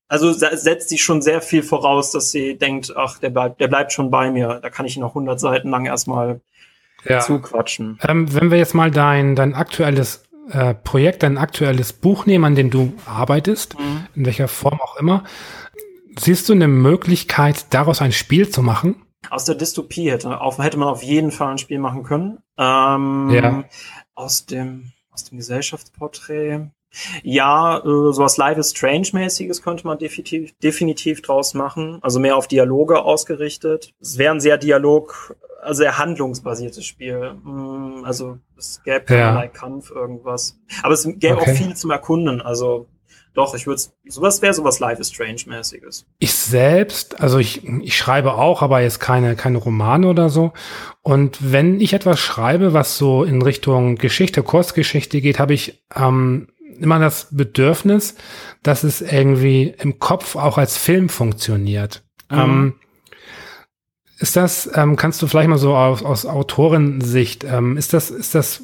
Also 0.09 0.31
setzt 0.33 0.91
sich 0.91 1.03
schon 1.03 1.23
sehr 1.23 1.41
viel 1.41 1.63
voraus, 1.63 2.11
dass 2.11 2.31
sie 2.31 2.59
denkt, 2.59 2.93
ach, 2.95 3.19
der 3.19 3.31
bleibt, 3.31 3.61
der 3.63 3.69
bleibt 3.69 3.95
schon 3.95 4.11
bei 4.11 4.31
mir. 4.31 4.61
Da 4.63 4.69
kann 4.69 4.85
ich 4.85 4.97
ihn 4.97 5.01
noch 5.01 5.11
100 5.13 5.41
Seiten 5.41 5.71
lang 5.71 5.87
erstmal 5.87 6.43
ja. 7.05 7.21
zuquatschen. 7.21 7.99
Ähm, 8.07 8.35
wenn 8.35 8.51
wir 8.51 8.59
jetzt 8.59 8.75
mal 8.75 8.91
dein, 8.91 9.37
dein 9.37 9.55
aktuelles 9.55 10.25
äh, 10.51 10.75
Projekt, 10.75 11.23
dein 11.23 11.39
aktuelles 11.39 11.95
Buch 11.95 12.27
nehmen, 12.27 12.45
an 12.45 12.55
dem 12.55 12.69
du 12.69 12.93
arbeitest, 13.07 13.79
mhm. 13.79 14.07
in 14.15 14.27
welcher 14.27 14.49
Form 14.49 14.81
auch 14.83 14.97
immer, 14.97 15.25
siehst 16.19 16.49
du 16.49 16.53
eine 16.53 16.69
Möglichkeit, 16.69 17.67
daraus 17.71 18.03
ein 18.03 18.13
Spiel 18.13 18.51
zu 18.51 18.63
machen? 18.63 18.97
Aus 19.31 19.45
der 19.45 19.55
Dystopie 19.55 20.11
hätte, 20.11 20.41
auf, 20.41 20.59
hätte 20.59 20.79
man 20.79 20.89
auf 20.89 21.03
jeden 21.03 21.31
Fall 21.31 21.53
ein 21.53 21.59
Spiel 21.59 21.79
machen 21.79 22.03
können. 22.03 22.39
Ähm, 22.59 23.31
ja. 23.31 23.65
Aus 24.15 24.47
dem, 24.47 24.93
aus 25.11 25.25
dem 25.25 25.39
Gesellschaftsporträt. 25.39 26.67
Ja, 27.23 27.79
äh, 27.79 28.13
sowas 28.13 28.37
Live 28.37 28.59
is 28.59 28.71
Strange-mäßiges 28.71 29.63
könnte 29.63 29.87
man 29.87 29.99
definitiv, 29.99 30.53
definitiv 30.59 31.23
draus 31.23 31.55
machen. 31.55 31.99
Also 32.03 32.21
mehr 32.21 32.37
auf 32.37 32.49
Dialoge 32.49 33.03
ausgerichtet. 33.03 33.95
Es 34.01 34.19
wäre 34.19 34.35
ein 34.35 34.41
sehr 34.41 34.59
Dialog, 34.59 35.37
also 35.63 35.79
sehr 35.79 35.97
handlungsbasiertes 35.97 36.85
Spiel. 36.85 37.35
Mm, 37.45 38.05
also 38.05 38.39
es 38.59 38.83
gäbe 38.85 39.05
keinerlei 39.05 39.45
ja. 39.45 39.49
Kampf, 39.49 39.91
irgendwas. 39.91 40.59
Aber 40.83 40.93
es 40.93 41.05
gäbe 41.05 41.39
okay. 41.39 41.51
auch 41.51 41.57
viel 41.57 41.75
zum 41.75 41.91
Erkunden. 41.91 42.43
Also 42.43 42.87
doch, 43.35 43.55
ich 43.55 43.67
würde 43.67 43.81
sowas 44.07 44.43
wäre 44.43 44.53
sowas 44.53 44.79
Life 44.79 45.01
is 45.01 45.09
Strange 45.09 45.43
mäßiges. 45.47 46.07
Ich 46.19 46.35
selbst, 46.35 47.21
also 47.21 47.39
ich, 47.39 47.67
ich 47.67 47.97
schreibe 47.97 48.35
auch, 48.35 48.61
aber 48.61 48.83
jetzt 48.83 49.01
keine 49.01 49.37
keine 49.37 49.59
Romane 49.59 50.09
oder 50.09 50.29
so. 50.29 50.53
Und 51.01 51.39
wenn 51.41 51.81
ich 51.81 51.95
etwas 51.95 52.21
schreibe, 52.21 52.75
was 52.75 52.99
so 52.99 53.25
in 53.25 53.41
Richtung 53.41 53.97
Geschichte, 53.97 54.43
Kurzgeschichte 54.43 55.21
geht, 55.21 55.39
habe 55.39 55.55
ich 55.55 55.83
ähm, 55.97 56.49
immer 56.79 56.99
das 56.99 57.29
Bedürfnis, 57.31 58.17
dass 58.63 58.85
es 58.85 59.01
irgendwie 59.01 59.75
im 59.79 59.99
Kopf 59.99 60.37
auch 60.37 60.59
als 60.59 60.77
Film 60.77 61.09
funktioniert. 61.09 62.03
Mhm. 62.31 62.39
Ähm, 62.39 62.75
ist 64.19 64.37
das, 64.37 64.71
ähm, 64.75 64.97
kannst 64.97 65.21
du 65.23 65.27
vielleicht 65.27 65.49
mal 65.49 65.59
so 65.59 65.75
aus, 65.75 66.03
aus 66.03 66.27
Autorensicht, 66.27 67.45
ähm, 67.45 67.77
ist 67.77 67.93
das, 67.93 68.11
ist 68.11 68.35
das 68.35 68.63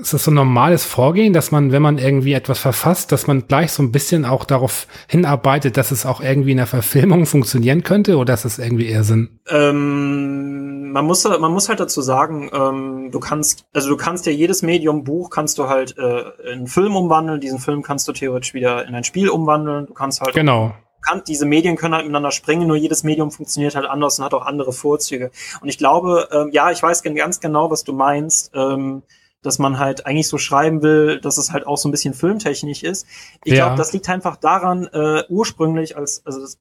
ist 0.00 0.14
das 0.14 0.24
so 0.24 0.30
ein 0.30 0.34
normales 0.34 0.84
Vorgehen, 0.84 1.32
dass 1.32 1.50
man, 1.50 1.72
wenn 1.72 1.82
man 1.82 1.98
irgendwie 1.98 2.32
etwas 2.32 2.58
verfasst, 2.58 3.12
dass 3.12 3.26
man 3.26 3.46
gleich 3.46 3.72
so 3.72 3.82
ein 3.82 3.92
bisschen 3.92 4.24
auch 4.24 4.44
darauf 4.44 4.86
hinarbeitet, 5.08 5.76
dass 5.76 5.90
es 5.90 6.06
auch 6.06 6.20
irgendwie 6.20 6.52
in 6.52 6.56
der 6.56 6.66
Verfilmung 6.66 7.26
funktionieren 7.26 7.82
könnte 7.82 8.16
oder 8.16 8.34
ist 8.34 8.44
das 8.44 8.58
irgendwie 8.58 8.86
eher 8.86 9.04
Sinn? 9.04 9.40
Ähm, 9.48 10.92
man 10.92 11.04
muss, 11.04 11.24
man 11.24 11.52
muss 11.52 11.68
halt 11.68 11.80
dazu 11.80 12.00
sagen, 12.00 12.50
ähm, 12.52 13.10
du 13.10 13.20
kannst, 13.20 13.64
also 13.72 13.88
du 13.88 13.96
kannst 13.96 14.26
ja 14.26 14.32
jedes 14.32 14.62
Medium 14.62 15.04
Buch 15.04 15.30
kannst 15.30 15.58
du 15.58 15.68
halt 15.68 15.96
äh, 15.98 16.20
in 16.44 16.52
einen 16.52 16.66
Film 16.66 16.96
umwandeln, 16.96 17.40
diesen 17.40 17.58
Film 17.58 17.82
kannst 17.82 18.08
du 18.08 18.12
theoretisch 18.12 18.54
wieder 18.54 18.86
in 18.86 18.94
ein 18.94 19.04
Spiel 19.04 19.28
umwandeln, 19.28 19.86
du 19.86 19.94
kannst 19.94 20.20
halt 20.20 20.34
genau 20.34 20.74
kann, 21.04 21.22
diese 21.26 21.46
Medien 21.46 21.74
können 21.74 21.94
halt 21.94 22.04
miteinander 22.04 22.30
springen, 22.30 22.68
nur 22.68 22.76
jedes 22.76 23.02
Medium 23.02 23.32
funktioniert 23.32 23.74
halt 23.74 23.86
anders 23.86 24.20
und 24.20 24.24
hat 24.24 24.34
auch 24.34 24.46
andere 24.46 24.72
Vorzüge. 24.72 25.32
Und 25.60 25.68
ich 25.68 25.76
glaube, 25.76 26.28
ähm, 26.30 26.50
ja, 26.52 26.70
ich 26.70 26.80
weiß 26.80 27.02
ganz 27.02 27.40
genau, 27.40 27.72
was 27.72 27.82
du 27.82 27.92
meinst. 27.92 28.52
Ähm, 28.54 29.02
dass 29.42 29.58
man 29.58 29.78
halt 29.78 30.06
eigentlich 30.06 30.28
so 30.28 30.38
schreiben 30.38 30.82
will, 30.82 31.20
dass 31.20 31.36
es 31.36 31.52
halt 31.52 31.66
auch 31.66 31.76
so 31.76 31.88
ein 31.88 31.92
bisschen 31.92 32.14
filmtechnisch 32.14 32.82
ist. 32.82 33.06
Ich 33.44 33.54
ja. 33.54 33.66
glaube, 33.66 33.76
das 33.76 33.92
liegt 33.92 34.08
einfach 34.08 34.36
daran, 34.36 34.88
äh, 34.92 35.24
ursprünglich 35.28 35.96
als, 35.96 36.24
also 36.24 36.40
das, 36.40 36.58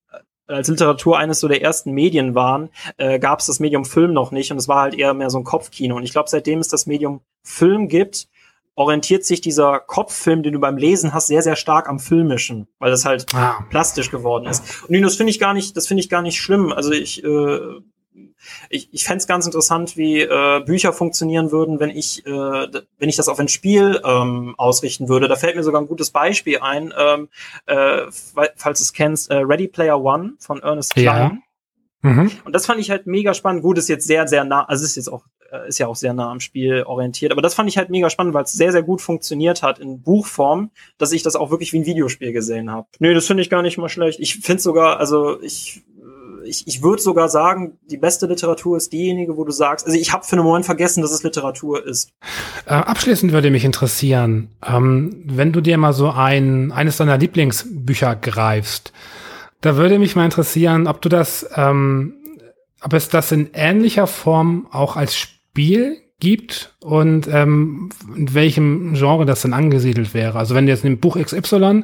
als 0.47 0.67
Literatur 0.67 1.17
eines 1.17 1.39
so 1.39 1.47
der 1.47 1.61
ersten 1.61 1.91
Medien 1.91 2.35
waren, 2.35 2.69
äh, 2.97 3.19
gab 3.19 3.39
es 3.39 3.45
das 3.45 3.59
Medium 3.59 3.85
Film 3.85 4.13
noch 4.13 4.31
nicht 4.31 4.51
und 4.51 4.57
es 4.57 4.67
war 4.67 4.81
halt 4.81 4.95
eher 4.95 5.13
mehr 5.13 5.29
so 5.29 5.37
ein 5.37 5.43
Kopfkino. 5.43 5.95
Und 5.95 6.03
ich 6.03 6.11
glaube, 6.11 6.29
seitdem 6.29 6.59
es 6.59 6.67
das 6.67 6.85
Medium 6.85 7.21
Film 7.43 7.87
gibt, 7.87 8.27
orientiert 8.75 9.25
sich 9.25 9.41
dieser 9.41 9.79
Kopffilm, 9.79 10.43
den 10.43 10.53
du 10.53 10.59
beim 10.59 10.77
Lesen 10.77 11.13
hast, 11.13 11.27
sehr, 11.27 11.41
sehr 11.41 11.55
stark 11.55 11.89
am 11.89 11.99
Filmischen, 11.99 12.67
weil 12.79 12.89
das 12.89 13.05
halt 13.05 13.25
ah. 13.33 13.65
plastisch 13.69 14.09
geworden 14.09 14.47
ist. 14.47 14.83
Und 14.87 15.01
das 15.01 15.15
finde 15.15 15.31
ich 15.31 15.39
gar 15.39 15.53
nicht, 15.53 15.75
das 15.75 15.87
finde 15.87 16.01
ich 16.01 16.09
gar 16.09 16.21
nicht 16.21 16.41
schlimm. 16.41 16.71
Also 16.71 16.91
ich 16.91 17.23
äh, 17.23 17.59
ich, 18.69 18.89
ich 18.91 19.03
fände 19.03 19.17
es 19.17 19.27
ganz 19.27 19.45
interessant, 19.45 19.97
wie 19.97 20.21
äh, 20.21 20.61
Bücher 20.65 20.93
funktionieren 20.93 21.51
würden, 21.51 21.79
wenn 21.79 21.89
ich, 21.89 22.25
äh, 22.25 22.29
wenn 22.29 23.09
ich 23.09 23.15
das 23.15 23.29
auf 23.29 23.39
ein 23.39 23.47
Spiel 23.47 24.01
ähm, 24.03 24.55
ausrichten 24.57 25.09
würde. 25.09 25.27
Da 25.27 25.35
fällt 25.35 25.55
mir 25.55 25.63
sogar 25.63 25.81
ein 25.81 25.87
gutes 25.87 26.11
Beispiel 26.11 26.59
ein, 26.59 26.93
ähm, 26.97 27.29
äh, 27.65 28.03
falls 28.55 28.79
du 28.79 28.83
es 28.83 28.93
kennst, 28.93 29.31
äh, 29.31 29.37
Ready 29.37 29.67
Player 29.67 30.01
One 30.01 30.33
von 30.39 30.61
Ernest 30.61 30.93
Klein. 30.93 31.41
Ja. 32.03 32.11
Mhm. 32.11 32.31
Und 32.45 32.53
das 32.53 32.65
fand 32.65 32.79
ich 32.79 32.89
halt 32.89 33.05
mega 33.05 33.33
spannend. 33.33 33.61
Gut, 33.61 33.77
ist 33.77 33.89
jetzt 33.89 34.07
sehr, 34.07 34.27
sehr 34.27 34.43
nah, 34.43 34.65
also 34.65 34.83
ist 34.83 34.95
jetzt 34.95 35.11
auch, 35.11 35.23
äh, 35.51 35.67
ist 35.67 35.77
ja 35.77 35.87
auch 35.87 35.95
sehr 35.95 36.13
nah 36.13 36.31
am 36.31 36.39
Spiel 36.39 36.83
orientiert, 36.83 37.31
aber 37.31 37.41
das 37.41 37.53
fand 37.53 37.69
ich 37.69 37.77
halt 37.77 37.89
mega 37.89 38.09
spannend, 38.09 38.33
weil 38.33 38.43
es 38.43 38.53
sehr, 38.53 38.71
sehr 38.71 38.81
gut 38.83 39.01
funktioniert 39.01 39.61
hat 39.61 39.79
in 39.79 40.01
Buchform, 40.01 40.71
dass 40.97 41.11
ich 41.11 41.21
das 41.21 41.35
auch 41.35 41.51
wirklich 41.51 41.73
wie 41.73 41.79
ein 41.79 41.85
Videospiel 41.85 42.33
gesehen 42.33 42.71
habe. 42.71 42.87
Nee, 42.99 43.13
das 43.13 43.27
finde 43.27 43.43
ich 43.43 43.49
gar 43.49 43.61
nicht 43.61 43.77
mal 43.77 43.89
schlecht. 43.89 44.19
Ich 44.19 44.37
finde 44.37 44.61
sogar, 44.61 44.99
also 44.99 45.39
ich 45.41 45.83
ich, 46.45 46.67
ich 46.67 46.81
würde 46.81 47.01
sogar 47.01 47.29
sagen, 47.29 47.77
die 47.89 47.97
beste 47.97 48.27
Literatur 48.27 48.77
ist 48.77 48.91
diejenige, 48.91 49.37
wo 49.37 49.43
du 49.43 49.51
sagst, 49.51 49.85
also 49.85 49.97
ich 49.97 50.13
habe 50.13 50.25
für 50.25 50.33
einen 50.33 50.45
Moment 50.45 50.65
vergessen, 50.65 51.01
dass 51.01 51.11
es 51.11 51.23
Literatur 51.23 51.85
ist. 51.85 52.11
Äh, 52.65 52.73
abschließend 52.73 53.31
würde 53.31 53.51
mich 53.51 53.65
interessieren, 53.65 54.49
ähm, 54.65 55.23
wenn 55.25 55.51
du 55.51 55.61
dir 55.61 55.77
mal 55.77 55.93
so 55.93 56.11
ein, 56.11 56.71
eines 56.71 56.97
deiner 56.97 57.17
Lieblingsbücher 57.17 58.15
greifst, 58.15 58.93
da 59.61 59.77
würde 59.77 59.99
mich 59.99 60.15
mal 60.15 60.25
interessieren, 60.25 60.87
ob 60.87 61.01
du 61.01 61.09
das, 61.09 61.47
ähm, 61.55 62.15
ob 62.81 62.93
es 62.93 63.09
das 63.09 63.31
in 63.31 63.49
ähnlicher 63.53 64.07
Form 64.07 64.67
auch 64.71 64.95
als 64.95 65.15
Spiel 65.15 66.01
gibt 66.21 66.73
und 66.79 67.27
ähm, 67.27 67.89
in 68.15 68.33
welchem 68.33 68.93
Genre 68.93 69.25
das 69.25 69.41
dann 69.41 69.53
angesiedelt 69.53 70.13
wäre. 70.13 70.37
Also 70.37 70.55
wenn 70.55 70.67
du 70.67 70.71
jetzt 70.71 70.85
ein 70.85 70.99
Buch 70.99 71.17
XY, 71.17 71.83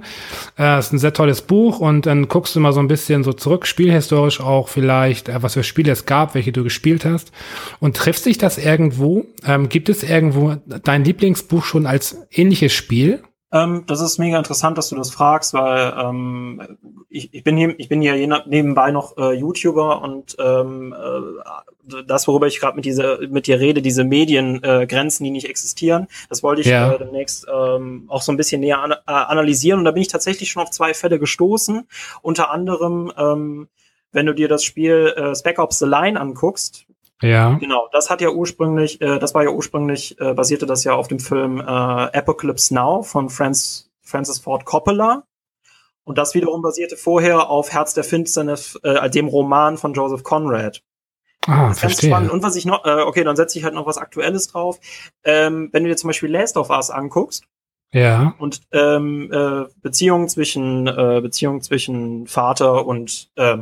äh, 0.58 0.80
ist 0.80 0.94
ein 0.94 1.00
sehr 1.00 1.12
tolles 1.12 1.42
Buch 1.42 1.80
und 1.80 2.06
dann 2.06 2.30
guckst 2.30 2.56
du 2.56 2.62
mal 2.62 2.72
so 2.72 2.80
ein 2.80 2.88
bisschen 2.88 3.26
so 3.26 3.34
zurück, 3.34 3.68
spielhistorisch 3.68 4.40
auch 4.40 4.70
vielleicht, 4.70 5.28
äh, 5.28 5.44
was 5.44 5.56
für 5.56 5.64
Spiele 5.64 5.92
es 5.92 6.06
gab, 6.06 6.36
welche 6.36 6.54
du 6.54 6.64
gespielt 6.64 7.04
hast 7.04 7.32
und 7.80 7.98
trifft 7.98 8.24
sich 8.24 8.38
das 8.38 8.58
irgendwo? 8.58 9.26
Ähm, 9.46 9.68
gibt 9.68 9.90
es 9.90 10.04
irgendwo 10.04 10.56
dein 10.84 11.04
Lieblingsbuch 11.04 11.66
schon 11.66 11.88
als 11.88 12.18
ähnliches 12.32 12.74
Spiel? 12.74 13.24
Ähm, 13.52 13.86
das 13.88 14.02
ist 14.02 14.18
mega 14.18 14.38
interessant, 14.38 14.78
dass 14.78 14.90
du 14.90 14.96
das 14.96 15.10
fragst, 15.10 15.54
weil 15.54 15.94
ähm, 15.98 16.78
ich, 17.10 17.34
ich 17.34 17.44
bin 17.44 17.56
hier, 17.56 17.80
ich 17.80 17.88
bin 17.88 18.02
ja 18.02 18.16
nebenbei 18.46 18.92
noch 18.92 19.18
äh, 19.18 19.34
YouTuber 19.34 20.02
und 20.02 20.36
ähm, 20.38 20.94
äh, 20.94 22.04
das, 22.06 22.28
worüber 22.28 22.48
ich 22.48 22.60
gerade 22.60 22.76
mit 22.76 22.84
dieser, 22.84 23.26
mit 23.30 23.48
dir 23.48 23.62
rede, 23.62 23.82
diese 23.82 24.04
Mediengrenzen, 24.04 25.26
äh, 25.26 25.28
die 25.28 25.32
nicht 25.32 25.50
existieren, 25.50 26.08
das 26.28 26.44
wollte 26.44 26.62
ich 26.62 26.68
ja. 26.68 26.92
äh, 26.92 26.98
demnächst 26.98 27.48
ähm, 27.50 28.06
auch 28.10 28.22
so 28.22 28.34
ein 28.34 28.38
bisschen 28.38 28.60
näher 28.60 28.80
an, 28.80 28.92
äh, 28.92 28.96
analysieren 29.06 29.80
und 29.80 29.86
da 29.86 29.92
bin 29.92 30.02
ich 30.02 30.10
tatsächlich 30.10 30.52
schon 30.52 30.64
auf 30.64 30.72
zwei 30.72 30.94
Fälle 30.94 31.18
gestoßen. 31.18 31.88
Unter 32.22 32.52
anderem, 32.52 33.14
ähm, 33.18 33.70
wenn 34.12 34.26
du 34.26 34.34
dir 34.34 34.50
das 34.50 34.66
Spiel 34.66 35.14
äh, 35.16 35.36
Spec 35.36 35.60
Ops 35.60 35.80
The 35.80 35.86
Line 35.86 36.20
anguckst, 36.20 36.87
ja. 37.22 37.54
Genau, 37.54 37.88
das 37.92 38.10
hat 38.10 38.22
ja 38.22 38.30
ursprünglich, 38.30 39.02
äh, 39.02 39.20
das 39.20 39.34
war 39.34 39.44
ja 39.44 39.50
ursprünglich, 39.50 40.20
äh, 40.20 40.34
basierte 40.34 40.66
das 40.66 40.84
ja 40.84 40.94
auf 40.94 41.08
dem 41.08 41.20
Film 41.20 41.60
äh, 41.60 41.64
Apocalypse 41.64 42.74
Now 42.74 43.04
von 43.04 43.30
Francis, 43.30 43.90
Francis 44.02 44.40
Ford 44.40 44.66
Coppola. 44.66 45.24
Und 46.04 46.18
das 46.18 46.34
wiederum 46.34 46.62
basierte 46.62 46.96
vorher 46.96 47.50
auf 47.50 47.72
Herz 47.72 47.94
der 47.94 48.06
Finsternis, 48.06 48.80
äh, 48.84 49.10
dem 49.10 49.28
Roman 49.28 49.78
von 49.78 49.94
Joseph 49.94 50.24
Conrad. 50.24 50.82
Ah, 51.46 51.70
das 51.70 51.80
verstehe. 51.80 52.10
Spannend. 52.10 52.32
Und 52.32 52.44
was 52.44 52.56
ich 52.56 52.66
noch, 52.66 52.86
äh, 52.86 53.02
okay, 53.02 53.24
dann 53.24 53.36
setze 53.36 53.58
ich 53.58 53.66
halt 53.66 53.74
noch 53.74 53.86
was 53.86 53.98
Aktuelles 53.98 54.48
drauf. 54.48 54.80
Ähm, 55.24 55.70
wenn 55.72 55.84
du 55.84 55.90
dir 55.90 55.98
zum 55.98 56.08
Beispiel 56.10 56.32
Last 56.32 56.56
of 56.56 56.70
Us 56.70 56.90
anguckst, 56.90 57.44
ja. 57.94 58.36
Und 58.38 58.62
ähm, 58.72 59.32
äh, 59.32 59.66
Beziehungen 59.82 60.28
zwischen 60.28 60.88
äh, 60.88 61.22
Beziehungen 61.22 61.62
zwischen 61.62 62.28
Vater 62.28 62.86
und 62.86 63.30
äh, 63.36 63.58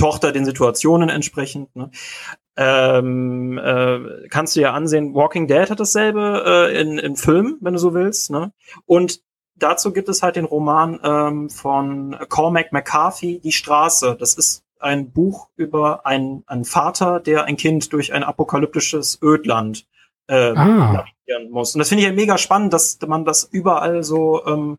Tochter 0.00 0.32
den 0.32 0.44
Situationen 0.44 1.08
entsprechend. 1.08 1.74
Ne? 1.76 1.90
ähm, 2.60 3.58
äh, 3.58 4.28
kannst 4.28 4.54
du 4.54 4.60
ja 4.60 4.74
ansehen, 4.74 5.14
Walking 5.14 5.46
Dead 5.46 5.70
hat 5.70 5.80
dasselbe 5.80 6.44
äh, 6.46 6.80
in, 6.80 6.98
in 6.98 7.16
Film, 7.16 7.56
wenn 7.60 7.72
du 7.72 7.78
so 7.78 7.94
willst. 7.94 8.30
Ne? 8.30 8.52
Und 8.84 9.22
dazu 9.56 9.92
gibt 9.92 10.10
es 10.10 10.22
halt 10.22 10.36
den 10.36 10.44
Roman 10.44 11.00
ähm, 11.02 11.48
von 11.48 12.16
Cormac 12.28 12.70
McCarthy, 12.72 13.40
Die 13.40 13.52
Straße. 13.52 14.14
Das 14.20 14.34
ist 14.34 14.62
ein 14.78 15.10
Buch 15.10 15.48
über 15.56 16.06
einen, 16.06 16.44
einen 16.46 16.66
Vater, 16.66 17.18
der 17.18 17.44
ein 17.44 17.56
Kind 17.56 17.92
durch 17.94 18.12
ein 18.12 18.24
apokalyptisches 18.24 19.18
Ödland 19.22 19.86
äh, 20.26 20.50
ah. 20.50 20.92
navigieren 20.92 21.50
muss. 21.50 21.74
Und 21.74 21.78
das 21.78 21.88
finde 21.88 22.02
ich 22.02 22.08
ja 22.08 22.14
mega 22.14 22.36
spannend, 22.36 22.74
dass 22.74 22.98
man 23.06 23.24
das 23.24 23.44
überall 23.44 24.02
so 24.02 24.44
ähm, 24.46 24.78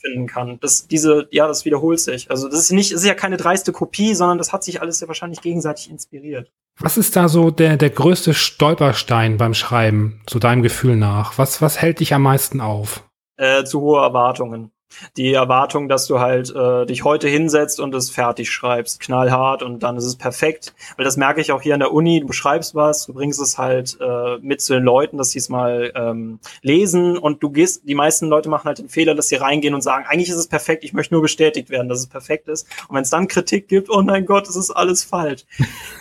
finden 0.00 0.26
kann. 0.26 0.58
Das, 0.60 0.86
diese, 0.86 1.28
ja, 1.30 1.46
das 1.46 1.64
wiederholt 1.64 2.00
sich. 2.00 2.30
Also 2.30 2.48
das 2.48 2.58
ist 2.60 2.72
nicht, 2.72 2.92
das 2.92 3.00
ist 3.00 3.06
ja 3.06 3.14
keine 3.14 3.36
dreiste 3.36 3.72
Kopie, 3.72 4.14
sondern 4.14 4.38
das 4.38 4.52
hat 4.52 4.64
sich 4.64 4.80
alles 4.80 5.00
ja 5.00 5.08
wahrscheinlich 5.08 5.40
gegenseitig 5.40 5.90
inspiriert. 5.90 6.50
Was 6.78 6.96
ist 6.96 7.14
da 7.16 7.28
so 7.28 7.50
der, 7.50 7.76
der 7.76 7.90
größte 7.90 8.34
Stolperstein 8.34 9.36
beim 9.36 9.54
Schreiben, 9.54 10.20
so 10.28 10.38
deinem 10.38 10.62
Gefühl 10.62 10.96
nach? 10.96 11.38
Was, 11.38 11.62
was 11.62 11.80
hält 11.80 12.00
dich 12.00 12.14
am 12.14 12.22
meisten 12.22 12.60
auf? 12.60 13.08
Äh, 13.36 13.64
zu 13.64 13.80
hohe 13.80 14.00
Erwartungen 14.00 14.73
die 15.16 15.32
Erwartung, 15.32 15.88
dass 15.88 16.06
du 16.06 16.20
halt 16.20 16.54
äh, 16.54 16.86
dich 16.86 17.04
heute 17.04 17.28
hinsetzt 17.28 17.80
und 17.80 17.94
es 17.94 18.10
fertig 18.10 18.50
schreibst, 18.50 19.00
knallhart 19.00 19.62
und 19.62 19.82
dann 19.82 19.96
ist 19.96 20.04
es 20.04 20.16
perfekt. 20.16 20.74
Weil 20.96 21.04
das 21.04 21.16
merke 21.16 21.40
ich 21.40 21.52
auch 21.52 21.62
hier 21.62 21.74
an 21.74 21.80
der 21.80 21.92
Uni, 21.92 22.20
du 22.20 22.26
beschreibst 22.26 22.74
was, 22.74 23.06
du 23.06 23.14
bringst 23.14 23.40
es 23.40 23.58
halt 23.58 23.98
äh, 24.00 24.38
mit 24.40 24.60
zu 24.60 24.74
den 24.74 24.82
Leuten, 24.82 25.18
dass 25.18 25.30
sie 25.30 25.38
es 25.38 25.48
mal 25.48 25.92
ähm, 25.94 26.38
lesen 26.62 27.16
und 27.16 27.42
du 27.42 27.50
gehst, 27.50 27.82
die 27.84 27.94
meisten 27.94 28.28
Leute 28.28 28.48
machen 28.48 28.64
halt 28.64 28.78
den 28.78 28.88
Fehler, 28.88 29.14
dass 29.14 29.28
sie 29.28 29.36
reingehen 29.36 29.74
und 29.74 29.82
sagen, 29.82 30.04
eigentlich 30.06 30.28
ist 30.28 30.36
es 30.36 30.48
perfekt, 30.48 30.84
ich 30.84 30.92
möchte 30.92 31.14
nur 31.14 31.22
bestätigt 31.22 31.70
werden, 31.70 31.88
dass 31.88 32.00
es 32.00 32.06
perfekt 32.06 32.48
ist. 32.48 32.66
Und 32.88 32.96
wenn 32.96 33.02
es 33.02 33.10
dann 33.10 33.28
Kritik 33.28 33.68
gibt, 33.68 33.90
oh 33.90 34.02
mein 34.02 34.26
Gott, 34.26 34.48
es 34.48 34.56
ist 34.56 34.70
alles 34.70 35.04
falsch. 35.04 35.44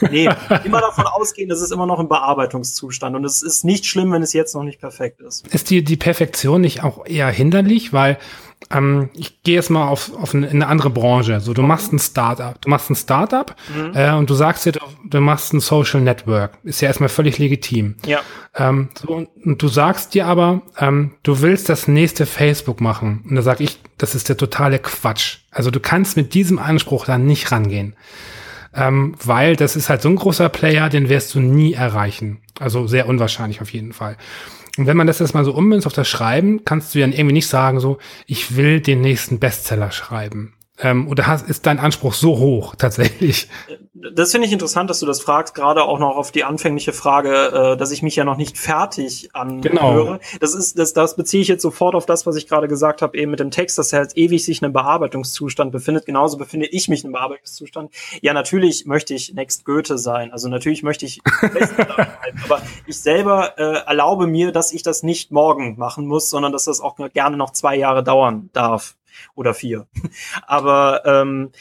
Nee, 0.02 0.30
immer 0.64 0.82
davon 0.82 1.06
ausgehen, 1.06 1.50
es 1.52 1.62
ist 1.62 1.72
immer 1.72 1.86
noch 1.86 2.00
im 2.00 2.08
Bearbeitungszustand 2.08 3.16
und 3.16 3.26
es 3.26 3.42
ist 3.42 3.64
nicht 3.64 3.86
schlimm, 3.86 4.12
wenn 4.12 4.24
es 4.24 4.34
jetzt 4.34 4.56
noch 4.56 4.64
nicht 4.64 4.80
perfekt 4.80 5.22
ist. 5.22 5.48
Ist 5.48 5.70
die, 5.70 5.84
die 5.84 5.98
Perfektion 5.98 6.62
nicht 6.62 6.84
auch 6.84 7.06
eher 7.06 7.30
hinderlich, 7.30 7.94
weil 7.94 8.18
ähm, 8.72 9.10
ich 9.14 9.42
gehe 9.44 9.56
jetzt 9.56 9.70
mal 9.70 9.88
auf, 9.88 10.12
auf 10.16 10.34
eine, 10.34 10.50
eine, 10.50 10.68
andere 10.68 10.90
Branche. 10.90 11.40
So, 11.40 11.54
du 11.54 11.62
machst 11.62 11.94
ein 11.94 12.00
Startup. 12.00 12.60
Du 12.62 12.70
machst 12.70 12.90
ein 12.90 12.96
Startup 12.96 13.56
mhm. 13.76 13.96
äh, 13.96 14.14
und 14.14 14.30
du 14.30 14.34
sagst 14.34 14.66
dir, 14.66 14.74
du, 14.74 14.80
du, 15.06 15.20
machst 15.20 15.54
ein 15.54 15.60
Social 15.60 16.02
Network. 16.02 16.58
Ist 16.64 16.82
ja 16.82 16.88
erstmal 16.88 17.10
völlig 17.10 17.38
legitim. 17.38 17.96
Ja. 18.06 18.22
Ähm, 18.56 18.90
so, 19.00 19.14
und, 19.14 19.30
und, 19.44 19.62
du 19.62 19.68
sagst 19.68 20.14
dir 20.14 20.26
aber, 20.28 20.62
ähm, 20.80 21.16
du 21.24 21.42
willst 21.42 21.70
das 21.70 21.88
nächste 21.88 22.26
Facebook 22.26 22.82
machen. 22.82 23.24
Und 23.30 23.36
da 23.36 23.42
sag 23.42 23.60
ich, 23.60 23.80
das 23.98 24.16
ist 24.16 24.30
der 24.30 24.38
totale 24.38 24.80
Quatsch. 24.80 25.40
Also 25.52 25.72
du 25.72 25.80
kannst 25.80 26.18
mit 26.18 26.34
diesem 26.34 26.60
Anspruch 26.60 27.06
da 27.06 27.18
nicht 27.18 27.52
rangehen. 27.52 27.96
Ähm, 28.76 29.16
weil 29.24 29.56
das 29.56 29.76
ist 29.76 29.90
halt 29.90 30.02
so 30.02 30.10
ein 30.10 30.16
großer 30.16 30.50
Player, 30.50 30.90
den 30.90 31.08
wirst 31.08 31.36
du 31.36 31.40
nie 31.40 31.74
erreichen. 31.74 32.42
Also 32.60 32.88
sehr 32.88 33.08
unwahrscheinlich 33.08 33.62
auf 33.62 33.72
jeden 33.72 33.94
Fall. 33.94 34.18
Und 34.78 34.88
wenn 34.88 34.98
man 34.98 35.08
das 35.08 35.20
jetzt 35.20 35.34
mal 35.34 35.46
so 35.46 35.54
ummünzt 35.54 35.86
auf 35.86 35.94
das 35.94 36.08
Schreiben, 36.08 36.66
kannst 36.66 36.96
du 36.96 37.00
dann 37.00 37.12
irgendwie 37.12 37.34
nicht 37.34 37.48
sagen, 37.48 37.80
so, 37.80 38.00
ich 38.26 38.56
will 38.56 38.82
den 38.82 39.02
nächsten 39.02 39.40
Bestseller 39.40 39.92
schreiben. 39.92 40.56
Ähm, 40.80 41.08
oder 41.08 41.28
hast, 41.28 41.48
ist 41.48 41.66
dein 41.66 41.80
Anspruch 41.80 42.14
so 42.14 42.38
hoch 42.38 42.76
tatsächlich? 42.76 43.48
Das 44.12 44.32
finde 44.32 44.48
ich 44.48 44.54
interessant, 44.54 44.90
dass 44.90 45.00
du 45.00 45.06
das 45.06 45.22
fragst, 45.22 45.56
gerade 45.56 45.84
auch 45.84 46.00
noch 46.00 46.16
auf 46.16 46.32
die 46.32 46.44
anfängliche 46.44 46.94
Frage, 46.94 47.74
äh, 47.74 47.78
dass 47.78 47.92
ich 47.92 48.02
mich 48.02 48.16
ja 48.16 48.26
noch 48.26 48.38
nicht 48.38 48.58
fertig 48.58 49.30
anhöre. 49.34 49.62
Genau. 49.62 50.20
Das 50.40 50.54
ist, 50.54 50.78
das, 50.78 50.94
das 50.94 51.16
beziehe 51.16 51.42
ich 51.42 51.48
jetzt 51.48 51.62
sofort 51.62 51.96
auf 51.96 52.06
das, 52.06 52.26
was 52.26 52.36
ich 52.36 52.48
gerade 52.48 52.68
gesagt 52.68 53.02
habe, 53.02 53.18
eben 53.18 53.32
mit 53.32 53.40
dem 53.40 53.52
Text, 53.52 53.78
dass 53.78 53.94
er 53.94 54.00
halt 54.00 54.18
ewig 54.18 54.44
sich 54.44 54.62
in 54.62 54.66
einem 54.66 54.74
Bearbeitungszustand 54.74 55.72
befindet. 55.72 56.06
Genauso 56.06 56.38
befinde 56.38 56.68
ich 56.68 56.90
mich 56.90 57.04
in 57.04 57.08
einem 57.08 57.14
Bearbeitungszustand. 57.14 57.94
Ja, 58.22 58.34
natürlich 58.34 58.86
möchte 58.86 59.14
ich 59.14 59.34
Next 59.34 59.66
Goethe 59.66 59.98
sein. 59.98 60.32
Also 60.32 60.50
natürlich 60.50 60.84
möchte 60.84 61.06
ich 61.06 61.22
aber 62.44 62.62
ich 62.86 63.00
selber 63.00 63.58
äh, 63.58 63.86
erlaube 63.88 64.28
mir, 64.28 64.52
dass 64.52 64.74
ich 64.74 64.84
das 64.84 65.04
nicht 65.04 65.32
morgen 65.32 65.78
machen 65.78 66.06
muss, 66.08 66.30
sondern 66.30 66.52
dass 66.52 66.66
das 66.66 66.82
auch 66.82 66.98
gerne 67.14 67.38
noch 67.38 67.52
zwei 67.52 67.76
Jahre 67.76 68.04
dauern 68.04 68.50
darf 68.54 68.96
oder 69.36 69.54
vier. 69.54 69.88
Aber 70.48 71.04
ähm, 71.06 71.52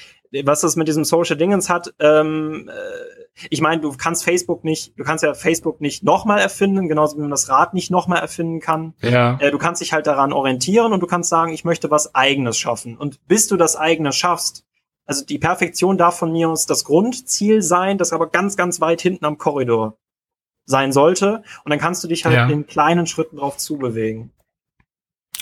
was 0.45 0.63
das 0.63 0.77
mit 0.77 0.89
diesem 0.89 1.05
Social 1.05 1.37
Dingens 1.37 1.69
hat, 1.69 1.95
ähm, 1.99 2.69
äh, 2.69 3.43
ich 3.51 3.61
meine, 3.61 3.81
du 3.81 3.93
kannst 3.97 4.25
Facebook 4.25 4.63
nicht, 4.63 4.99
du 4.99 5.05
kannst 5.05 5.25
ja 5.25 5.35
Facebook 5.35 5.81
nicht 5.81 6.03
nochmal 6.03 6.39
erfinden, 6.41 6.89
genauso 6.89 7.17
wie 7.17 7.23
man 7.23 7.31
das 7.31 7.49
Rad 7.49 7.75
nicht 7.75 7.91
nochmal 7.91 8.21
erfinden 8.21 8.61
kann. 8.61 8.95
Ja. 9.01 9.39
Äh, 9.41 9.51
du 9.51 9.59
kannst 9.59 9.81
dich 9.81 9.93
halt 9.93 10.07
daran 10.07 10.33
orientieren 10.33 10.93
und 10.93 11.01
du 11.01 11.07
kannst 11.07 11.31
sagen, 11.31 11.53
ich 11.53 11.65
möchte 11.65 11.91
was 11.91 12.15
Eigenes 12.15 12.59
schaffen. 12.59 12.97
Und 12.97 13.27
bis 13.29 13.49
du 13.49 13.57
das 13.57 13.77
eigene 13.77 14.13
schaffst, 14.13 14.65
also 15.07 15.25
die 15.25 15.39
Perfektion 15.39 15.99
darf 15.99 16.19
von 16.19 16.33
mir 16.33 16.49
aus 16.51 16.67
das 16.67 16.85
Grundziel 16.85 17.63
sein, 17.63 17.99
das 17.99 18.13
aber 18.13 18.29
ganz, 18.29 18.57
ganz 18.57 18.81
weit 18.81 19.01
hinten 19.01 19.25
am 19.25 19.39
Korridor 19.39 19.97
sein 20.65 20.93
sollte. 20.93 21.43
Und 21.65 21.71
dann 21.71 21.79
kannst 21.79 22.05
du 22.05 22.09
dich 22.09 22.25
halt 22.25 22.37
Ja. 22.37 22.49
in 22.49 22.67
kleinen 22.67 23.07
Schritten 23.07 23.37
drauf 23.39 23.57
zubewegen. 23.57 24.31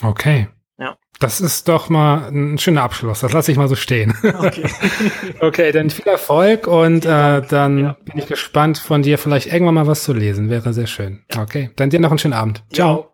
Okay. 0.01 0.47
Ja. 0.77 0.97
Das 1.19 1.39
ist 1.39 1.67
doch 1.67 1.89
mal 1.89 2.29
ein 2.31 2.57
schöner 2.57 2.81
Abschluss. 2.81 3.19
Das 3.19 3.31
lasse 3.33 3.51
ich 3.51 3.57
mal 3.57 3.67
so 3.67 3.75
stehen. 3.75 4.15
Okay. 4.23 4.67
Okay, 5.39 5.71
dann 5.71 5.89
viel 5.89 6.07
Erfolg 6.07 6.67
und 6.67 7.05
äh, 7.05 7.41
dann 7.41 7.77
Ja. 7.79 7.97
bin 8.05 8.17
ich 8.17 8.27
gespannt 8.27 8.77
von 8.77 9.01
dir 9.03 9.17
vielleicht 9.17 9.47
irgendwann 9.47 9.75
mal 9.75 9.87
was 9.87 10.03
zu 10.03 10.13
lesen. 10.13 10.49
Wäre 10.49 10.73
sehr 10.73 10.87
schön. 10.87 11.23
Okay, 11.35 11.71
dann 11.75 11.89
dir 11.89 11.99
noch 11.99 12.09
einen 12.11 12.19
schönen 12.19 12.33
Abend. 12.33 12.63
Ciao. 12.73 13.11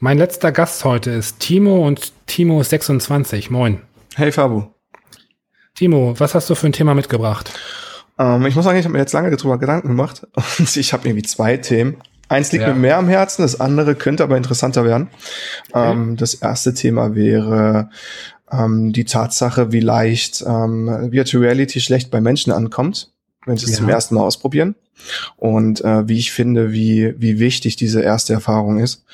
Mein 0.00 0.18
letzter 0.18 0.52
Gast 0.52 0.84
heute 0.84 1.10
ist 1.10 1.40
Timo 1.40 1.86
und 1.86 2.12
Timo 2.26 2.60
ist 2.60 2.70
26. 2.70 3.50
Moin. 3.50 3.82
Hey 4.14 4.30
Fabu. 4.30 4.64
Timo, 5.74 6.14
was 6.18 6.34
hast 6.34 6.48
du 6.50 6.54
für 6.54 6.66
ein 6.66 6.72
Thema 6.72 6.94
mitgebracht? 6.94 7.52
Ähm, 8.18 8.46
ich 8.46 8.54
muss 8.54 8.64
sagen, 8.64 8.78
ich 8.78 8.84
habe 8.84 8.92
mir 8.92 8.98
jetzt 9.00 9.12
lange 9.12 9.34
darüber 9.34 9.58
Gedanken 9.58 9.88
gemacht 9.88 10.26
und 10.58 10.76
ich 10.76 10.92
habe 10.92 11.08
irgendwie 11.08 11.26
zwei 11.26 11.56
Themen. 11.56 11.96
Eins 12.28 12.52
liegt 12.52 12.62
Ja. 12.62 12.72
mir 12.74 12.78
mehr 12.78 12.96
am 12.98 13.08
Herzen, 13.08 13.42
das 13.42 13.58
andere 13.60 13.94
könnte 13.94 14.22
aber 14.22 14.36
interessanter 14.36 14.84
werden. 14.84 15.08
Okay. 15.72 15.92
Ähm, 15.92 16.16
das 16.16 16.34
erste 16.34 16.74
Thema 16.74 17.14
wäre 17.14 17.88
ähm, 18.50 18.92
die 18.92 19.04
Tatsache, 19.04 19.72
wie 19.72 19.80
leicht 19.80 20.44
ähm, 20.46 20.86
Virtual 21.10 21.42
Reality 21.44 21.80
schlecht 21.80 22.10
bei 22.10 22.20
Menschen 22.20 22.52
ankommt, 22.52 23.12
wenn 23.46 23.56
sie 23.56 23.64
es 23.66 23.72
Ja. 23.72 23.76
zum 23.78 23.88
ersten 23.88 24.14
Mal 24.14 24.22
ausprobieren. 24.22 24.74
Und 25.36 25.84
äh, 25.84 26.08
wie 26.08 26.18
ich 26.18 26.32
finde, 26.32 26.72
wie, 26.72 27.14
wie 27.18 27.38
wichtig 27.38 27.76
diese 27.76 28.00
erste 28.00 28.32
Erfahrung 28.32 28.80
ist. 28.80 29.04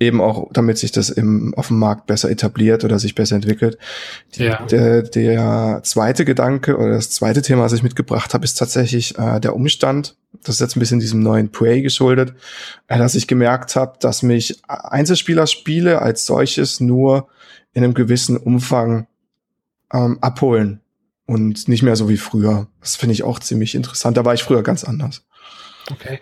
Eben 0.00 0.20
auch, 0.20 0.48
damit 0.52 0.78
sich 0.78 0.92
das 0.92 1.10
im, 1.10 1.54
auf 1.54 1.68
dem 1.68 1.78
Markt 1.78 2.06
besser 2.06 2.30
etabliert 2.30 2.84
oder 2.84 2.98
sich 2.98 3.14
besser 3.14 3.36
entwickelt. 3.36 3.78
Ja. 4.34 4.64
Der, 4.66 5.02
der 5.02 5.80
zweite 5.82 6.24
Gedanke 6.24 6.76
oder 6.76 6.94
das 6.94 7.10
zweite 7.10 7.42
Thema, 7.42 7.62
was 7.62 7.72
ich 7.72 7.82
mitgebracht 7.82 8.34
habe, 8.34 8.44
ist 8.44 8.54
tatsächlich 8.54 9.18
äh, 9.18 9.40
der 9.40 9.54
Umstand, 9.54 10.16
das 10.42 10.56
ist 10.56 10.60
jetzt 10.60 10.76
ein 10.76 10.80
bisschen 10.80 11.00
diesem 11.00 11.20
neuen 11.20 11.50
Prey 11.50 11.82
geschuldet, 11.82 12.34
äh, 12.88 12.98
dass 12.98 13.14
ich 13.14 13.26
gemerkt 13.26 13.76
habe, 13.76 13.96
dass 14.00 14.22
mich 14.22 14.60
Einzelspielerspiele 14.68 16.00
als 16.00 16.26
solches 16.26 16.80
nur 16.80 17.28
in 17.72 17.84
einem 17.84 17.94
gewissen 17.94 18.36
Umfang 18.36 19.06
ähm, 19.92 20.18
abholen 20.20 20.80
und 21.26 21.68
nicht 21.68 21.82
mehr 21.82 21.96
so 21.96 22.08
wie 22.08 22.16
früher. 22.16 22.68
Das 22.80 22.96
finde 22.96 23.12
ich 23.12 23.22
auch 23.22 23.38
ziemlich 23.38 23.74
interessant. 23.74 24.16
Da 24.16 24.24
war 24.24 24.34
ich 24.34 24.42
früher 24.42 24.62
ganz 24.62 24.84
anders. 24.84 25.26
Okay. 25.90 26.20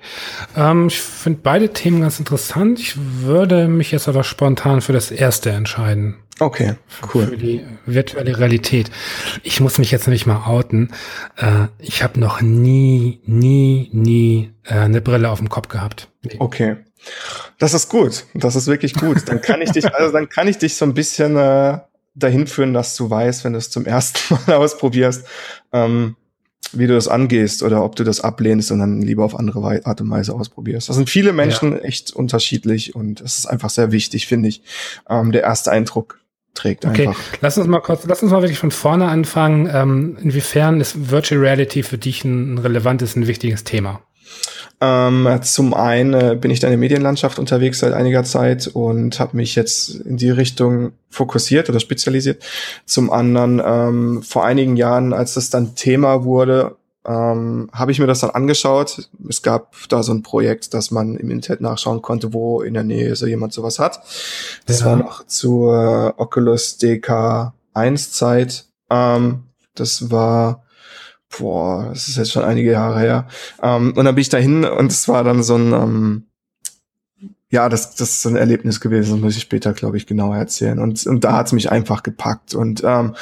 Ähm, 0.57 0.89
ich 0.89 1.01
finde 1.01 1.41
beide 1.43 1.73
Themen 1.73 2.03
ganz 2.03 2.19
interessant. 2.19 2.79
Ich 2.79 2.97
würde 3.23 3.69
mich 3.69 3.93
jetzt 3.93 4.09
aber 4.09 4.25
spontan 4.25 4.81
für 4.81 4.93
das 4.93 5.11
erste 5.11 5.51
entscheiden. 5.51 6.17
Okay, 6.41 6.75
Für 6.89 7.09
cool. 7.15 7.37
die 7.37 7.65
virtuelle 7.87 8.37
Realität. 8.37 8.91
Ich 9.45 9.61
muss 9.61 9.79
mich 9.79 9.93
jetzt 9.93 10.07
nämlich 10.07 10.27
mal 10.27 10.47
outen. 10.47 10.93
Äh, 11.37 11.69
ich 11.79 12.03
habe 12.03 12.19
noch 12.19 12.41
nie, 12.41 13.21
nie, 13.25 13.89
nie 13.93 14.53
äh, 14.65 14.75
eine 14.75 15.01
Brille 15.01 15.31
auf 15.31 15.39
dem 15.39 15.49
Kopf 15.49 15.69
gehabt. 15.69 16.09
Nee. 16.23 16.37
Okay. 16.41 16.77
Das 17.59 17.73
ist 17.73 17.89
gut. 17.89 18.25
Das 18.35 18.57
ist 18.57 18.67
wirklich 18.67 18.95
gut. 18.95 19.29
Dann 19.29 19.41
kann 19.43 19.63
ich 19.63 19.71
dich, 19.71 19.85
also 19.95 20.13
dann 20.13 20.29
kann 20.29 20.49
ich 20.49 20.59
dich 20.59 20.75
so 20.75 20.85
ein 20.85 20.95
bisschen 20.95 21.37
äh, 21.37 21.79
dahin 22.15 22.47
führen, 22.47 22.74
dass 22.74 22.97
du 22.97 23.11
weißt, 23.11 23.45
wenn 23.45 23.53
du 23.53 23.59
es 23.59 23.70
zum 23.70 23.86
ersten 23.86 24.35
Mal 24.47 24.55
ausprobierst, 24.55 25.27
ähm, 25.73 26.16
wie 26.73 26.86
du 26.86 26.95
das 26.95 27.09
angehst 27.09 27.62
oder 27.62 27.85
ob 27.85 27.97
du 27.97 28.05
das 28.05 28.20
ablehnst 28.20 28.73
und 28.73 28.78
dann 28.78 29.01
lieber 29.01 29.24
auf 29.24 29.39
andere 29.39 29.82
Art 29.85 30.01
und 30.01 30.11
Weise 30.11 30.35
ausprobierst. 30.35 30.89
Das 30.89 30.97
sind 30.97 31.11
viele 31.11 31.32
Menschen 31.32 31.78
echt 31.81 32.12
unterschiedlich 32.12 32.95
und 32.95 33.20
es 33.20 33.39
ist 33.39 33.47
einfach 33.47 33.70
sehr 33.70 33.93
wichtig, 33.93 34.27
finde 34.27 34.49
ich. 34.49 34.62
Ähm, 35.09 35.31
der 35.32 35.43
erste 35.43 35.70
Eindruck 35.70 36.20
trägt 36.55 36.85
Okay, 36.85 37.09
einfach. 37.09 37.20
lass 37.41 37.59
uns 37.59 37.66
mal 37.66 37.81
kurz, 37.81 38.05
lass 38.07 38.23
uns 38.23 38.32
mal 38.32 38.43
wirklich 38.43 38.59
von 38.59 38.70
vorne 38.70 39.09
anfangen. 39.09 39.69
Ähm, 39.73 40.16
inwiefern 40.20 40.81
ist 40.81 41.11
Virtual 41.11 41.41
Reality 41.41 41.82
für 41.82 41.99
dich 41.99 42.24
ein, 42.24 42.55
ein 42.55 42.59
relevantes, 42.59 43.16
ein 43.16 43.27
wichtiges 43.27 43.65
Thema? 43.65 44.01
Ähm, 44.81 45.28
zum 45.43 45.74
einen 45.74 46.15
äh, 46.15 46.36
bin 46.41 46.51
ich 46.51 46.61
da 46.61 46.66
in 46.69 46.73
der 46.73 46.78
Medienlandschaft 46.78 47.39
unterwegs 47.39 47.78
seit 47.81 47.93
einiger 47.93 48.24
Zeit 48.24 48.66
und 48.66 49.19
habe 49.20 49.36
mich 49.36 49.55
jetzt 49.55 49.91
in 49.91 50.16
die 50.16 50.31
Richtung 50.31 50.93
fokussiert 51.11 51.69
oder 51.69 51.81
spezialisiert. 51.81 52.43
Zum 52.86 53.11
anderen 53.11 53.62
ähm, 53.65 54.23
vor 54.23 54.45
einigen 54.45 54.77
Jahren, 54.77 55.12
als 55.12 55.35
das 55.35 55.51
dann 55.51 55.74
Thema 55.74 56.24
wurde, 56.24 56.77
ähm, 57.07 57.69
habe 57.73 57.93
ich 57.93 57.99
mir 57.99 58.07
das 58.07 58.20
dann 58.20 58.31
angeschaut. 58.31 59.11
Es 59.28 59.43
gab 59.43 59.74
da 59.89 60.03
so 60.03 60.12
ein 60.12 60.23
Projekt, 60.23 60.73
dass 60.74 60.91
man 60.91 61.16
im 61.16 61.31
Internet 61.31 61.61
nachschauen 61.61 62.01
konnte, 62.03 62.32
wo 62.32 62.62
in 62.62 62.74
der 62.74 62.85
Nähe 62.85 63.15
so 63.15 63.27
jemand 63.27 63.53
sowas 63.53 63.78
hat. 63.78 64.01
Das 64.66 64.81
Ja. 64.81 64.86
war 64.86 64.97
noch 64.97 65.27
zur 65.27 66.15
Oculus 66.16 66.78
DK1 66.81 68.12
Zeit. 68.12 68.66
Ähm, 68.91 69.45
das 69.74 70.11
war 70.11 70.64
boah, 71.39 71.89
das 71.90 72.09
ist 72.09 72.16
jetzt 72.16 72.32
schon 72.32 72.44
einige 72.44 72.73
Jahre 72.73 73.01
her. 73.01 73.28
Ähm, 73.62 73.93
und 73.97 74.05
dann 74.05 74.15
bin 74.15 74.23
ich 74.23 74.28
dahin 74.28 74.65
und 74.65 74.90
es 74.90 75.09
war 75.09 75.24
dann 75.24 75.43
so 75.43 75.56
ein, 75.56 75.73
ähm, 75.73 76.23
ja, 77.51 77.69
das, 77.69 77.94
das 77.94 78.11
ist 78.11 78.23
so 78.23 78.28
ein 78.31 78.36
Erlebnis 78.36 78.81
gewesen, 78.81 79.12
das 79.12 79.20
muss 79.20 79.36
ich 79.36 79.43
später, 79.43 79.73
glaube 79.74 79.97
ich, 79.97 80.06
genauer 80.06 80.36
erzählen. 80.36 80.78
Und, 80.81 81.06
und 81.06 81.23
da 81.23 81.35
hat's 81.36 81.52
mich 81.52 81.70
einfach 81.70 82.02
gepackt. 82.02 82.55
Und 82.55 82.82
ähm, 82.85 83.15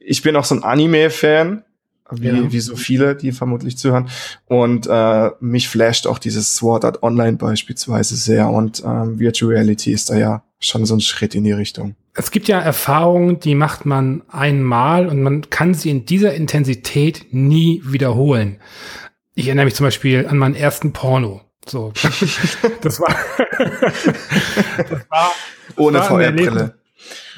ich 0.00 0.22
bin 0.22 0.36
auch 0.36 0.44
so 0.44 0.54
ein 0.54 0.64
Anime-Fan, 0.64 1.64
wie, 2.10 2.26
Ja. 2.26 2.52
wie 2.52 2.60
so 2.60 2.76
viele, 2.76 3.14
die 3.14 3.32
vermutlich 3.32 3.78
zuhören. 3.78 4.08
Und 4.46 4.86
äh, 4.90 5.30
mich 5.40 5.68
flasht 5.68 6.06
auch 6.06 6.18
dieses 6.18 6.56
Sword 6.56 6.84
Art 6.84 7.02
Online 7.02 7.36
beispielsweise 7.36 8.16
sehr. 8.16 8.50
Und 8.50 8.82
ähm, 8.84 9.18
Virtual 9.18 9.52
Reality 9.52 9.92
ist 9.92 10.10
da 10.10 10.16
ja 10.16 10.42
schon 10.60 10.86
so 10.86 10.94
ein 10.94 11.00
Schritt 11.00 11.34
in 11.34 11.44
die 11.44 11.52
Richtung. 11.52 11.96
Es 12.14 12.30
gibt 12.30 12.48
ja 12.48 12.60
Erfahrungen, 12.60 13.40
die 13.40 13.54
macht 13.54 13.86
man 13.86 14.22
einmal 14.28 15.08
und 15.08 15.22
man 15.22 15.48
kann 15.48 15.74
sie 15.74 15.90
in 15.90 16.04
dieser 16.04 16.34
Intensität 16.34 17.26
nie 17.30 17.82
wiederholen. 17.84 18.60
Ich 19.34 19.46
erinnere 19.46 19.64
mich 19.64 19.74
zum 19.74 19.86
Beispiel 19.86 20.26
an 20.26 20.36
meinen 20.36 20.54
ersten 20.54 20.92
Porno. 20.92 21.40
So, 21.66 21.92
das 22.82 23.00
war, 23.00 23.14
das 24.76 25.00
war 25.08 25.32
Ohne 25.76 25.98
war 25.98 26.18
ein 26.18 26.36
VR-Brille. 26.36 26.74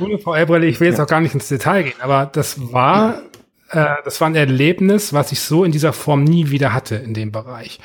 Ohne 0.01 0.19
VR-Brille, 0.19 0.67
ich 0.67 0.81
will 0.81 0.89
jetzt 0.89 1.01
auch 1.01 1.07
gar 1.07 1.21
nicht 1.21 1.35
ins 1.35 1.49
Detail 1.49 1.85
gehen, 1.85 2.01
aber 2.01 2.27
das 2.27 2.73
war, 2.73 3.23
äh, 3.71 3.97
das 4.05 4.21
war 4.21 4.29
ein 4.29 4.35
Erlebnis, 4.35 5.13
was 5.13 5.33
ich 5.33 5.41
so 5.41 5.65
in 5.65 5.73
dieser 5.73 5.93
Form 5.93 6.25
nie 6.25 6.51
wieder 6.51 6.73
hatte 6.73 6.97
in 6.97 7.15
dem 7.15 7.31
Bereich. 7.31 7.79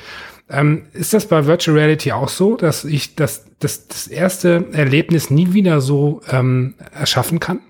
Ähm, 0.50 0.82
ist 0.92 1.12
das 1.12 1.26
bei 1.26 1.46
Virtual 1.46 1.76
Reality 1.76 2.12
auch 2.12 2.28
so, 2.28 2.56
dass 2.56 2.84
ich 2.84 3.14
das, 3.14 3.44
das, 3.58 3.86
das 3.88 4.06
erste 4.06 4.66
Erlebnis 4.72 5.30
nie 5.30 5.52
wieder 5.52 5.80
so 5.80 6.22
ähm, 6.30 6.74
erschaffen 6.92 7.38
kann? 7.40 7.60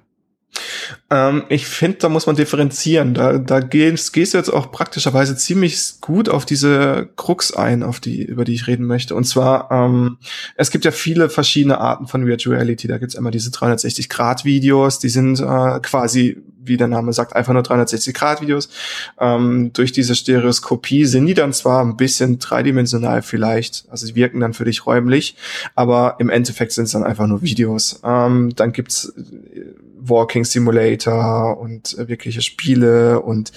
Ähm, 1.10 1.44
ich 1.48 1.66
finde, 1.66 1.98
da 1.98 2.08
muss 2.08 2.26
man 2.26 2.36
differenzieren. 2.36 3.14
Da, 3.14 3.38
da 3.38 3.60
gehst, 3.60 4.12
gehst 4.12 4.34
du 4.34 4.38
jetzt 4.38 4.50
auch 4.50 4.70
praktischerweise 4.70 5.36
ziemlich 5.36 6.00
gut 6.00 6.28
auf 6.28 6.44
diese 6.44 7.08
Krux 7.16 7.52
ein, 7.52 7.82
auf 7.82 8.00
die, 8.00 8.22
über 8.22 8.44
die 8.44 8.54
ich 8.54 8.66
reden 8.66 8.86
möchte. 8.86 9.14
Und 9.14 9.24
zwar, 9.24 9.70
ähm, 9.70 10.18
es 10.56 10.70
gibt 10.70 10.84
ja 10.84 10.90
viele 10.90 11.30
verschiedene 11.30 11.78
Arten 11.78 12.06
von 12.06 12.26
Virtual 12.26 12.56
Reality. 12.56 12.88
Da 12.88 12.98
gibt's 12.98 13.14
immer 13.14 13.30
diese 13.30 13.50
360-Grad-Videos, 13.50 14.98
die 14.98 15.08
sind 15.08 15.40
äh, 15.40 15.80
quasi, 15.80 16.38
wie 16.62 16.76
der 16.76 16.88
Name 16.88 17.12
sagt, 17.12 17.34
einfach 17.34 17.52
nur 17.52 17.62
360-Grad-Videos. 17.62 18.68
Ähm, 19.18 19.72
durch 19.72 19.92
diese 19.92 20.14
Stereoskopie 20.14 21.06
sind 21.06 21.26
die 21.26 21.34
dann 21.34 21.52
zwar 21.52 21.82
ein 21.82 21.96
bisschen 21.96 22.38
dreidimensional 22.38 23.22
vielleicht, 23.22 23.86
also 23.90 24.06
sie 24.06 24.14
wirken 24.14 24.40
dann 24.40 24.54
für 24.54 24.64
dich 24.64 24.86
räumlich, 24.86 25.36
aber 25.74 26.16
im 26.18 26.28
Endeffekt 26.28 26.72
sind 26.72 26.84
es 26.84 26.92
dann 26.92 27.04
einfach 27.04 27.26
nur 27.26 27.42
Videos. 27.42 28.00
Ähm, 28.04 28.52
dann 28.54 28.72
gibt's 28.72 29.14
äh, 29.16 29.62
Walking 30.08 30.44
Simulator 30.44 31.58
und 31.58 31.96
äh, 31.98 32.08
wirkliche 32.08 32.42
Spiele 32.42 33.20
und 33.20 33.52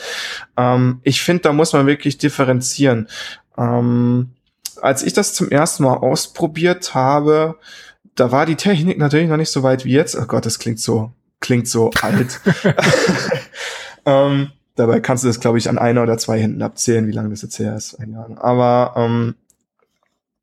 ähm, 0.57 0.99
ich 1.03 1.21
finde, 1.21 1.43
da 1.43 1.53
muss 1.53 1.73
man 1.73 1.87
wirklich 1.87 2.17
differenzieren. 2.17 3.07
Ähm, 3.57 4.31
als 4.81 5.03
ich 5.03 5.13
das 5.13 5.33
zum 5.33 5.49
ersten 5.49 5.83
Mal 5.83 5.97
ausprobiert 5.97 6.93
habe, 6.93 7.57
da 8.15 8.31
war 8.31 8.45
die 8.45 8.55
Technik 8.55 8.97
natürlich 8.97 9.29
noch 9.29 9.37
nicht 9.37 9.51
so 9.51 9.63
weit 9.63 9.85
wie 9.85 9.93
jetzt. 9.93 10.15
Oh 10.15 10.25
Gott, 10.25 10.45
das 10.45 10.59
klingt 10.59 10.79
so, 10.79 11.11
klingt 11.39 11.67
so 11.67 11.91
alt. 12.01 12.39
ähm, 14.05 14.51
dabei 14.75 14.99
kannst 14.99 15.23
du 15.23 15.27
das, 15.27 15.39
glaube 15.39 15.57
ich, 15.57 15.69
an 15.69 15.77
einer 15.77 16.03
oder 16.03 16.17
zwei 16.17 16.39
Händen 16.39 16.61
abzählen, 16.61 17.07
wie 17.07 17.11
lange 17.11 17.29
das 17.29 17.41
jetzt 17.41 17.59
her 17.59 17.75
ist. 17.75 17.97
Aber 18.37 18.93
ähm, 18.97 19.35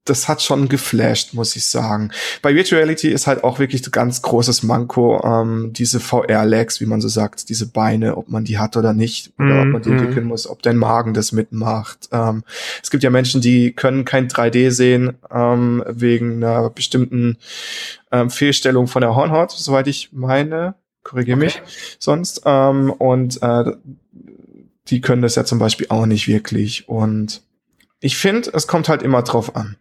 das 0.09 0.29
hat 0.29 0.43
schon 0.43 0.69
geflasht, 0.69 1.35
muss 1.35 1.57
ich 1.57 1.65
sagen. 1.67 2.11
Bei 2.43 2.55
Virtual 2.55 2.81
Reality 2.81 3.09
ist 3.09 3.27
halt 3.27 3.45
auch 3.45 3.59
wirklich 3.59 3.87
ein 3.87 3.91
ganz 3.91 4.23
großes 4.23 4.63
Manko, 4.63 5.23
ähm, 5.25 5.73
diese 5.73 6.01
VR-Lags, 6.01 6.81
wie 6.81 6.87
man 6.87 7.01
so 7.01 7.09
sagt, 7.09 7.49
diese 7.49 7.67
Beine, 7.67 8.17
ob 8.17 8.29
man 8.29 8.45
die 8.45 8.59
hat 8.59 8.77
oder 8.77 8.93
nicht, 8.93 9.33
oder 9.39 9.63
ob 9.63 9.69
man 9.69 9.83
die 9.83 9.91
Mhm. 9.91 9.99
entwickeln 9.99 10.27
muss, 10.27 10.47
ob 10.49 10.63
dein 10.63 10.77
Magen 10.77 11.15
das 11.15 11.33
mitmacht. 11.33 12.09
Ähm, 12.13 12.43
es 12.83 12.91
gibt 12.91 13.03
ja 13.03 13.11
Menschen, 13.11 13.41
die 13.41 13.73
können 13.73 14.05
kein 14.05 14.29
3D 14.29 14.71
sehen, 14.71 15.17
ähm, 15.31 15.85
wegen 15.89 16.43
einer 16.43 16.71
bestimmten 16.71 17.37
ähm, 18.11 18.31
Fehlstellung 18.31 18.87
von 18.87 19.03
der 19.03 19.15
Hornhaut, 19.15 19.51
soweit 19.51 19.87
ich 19.87 20.11
meine. 20.13 20.75
Korrigiere 21.05 21.39
mich 21.39 21.63
sonst. 21.99 22.43
Ähm, 22.45 22.91
und 22.91 23.41
äh, 23.43 23.65
die 24.89 25.01
können 25.01 25.23
das 25.23 25.35
ja 25.35 25.45
zum 25.45 25.59
Beispiel 25.59 25.87
auch 25.91 26.07
nicht 26.07 26.29
wirklich. 26.29 26.89
Und 26.89 27.43
ich 28.01 28.17
finde, 28.17 28.51
es 28.55 28.67
kommt 28.67 28.89
halt 28.89 29.03
immer 29.03 29.23
drauf 29.23 29.57
an. 29.57 29.77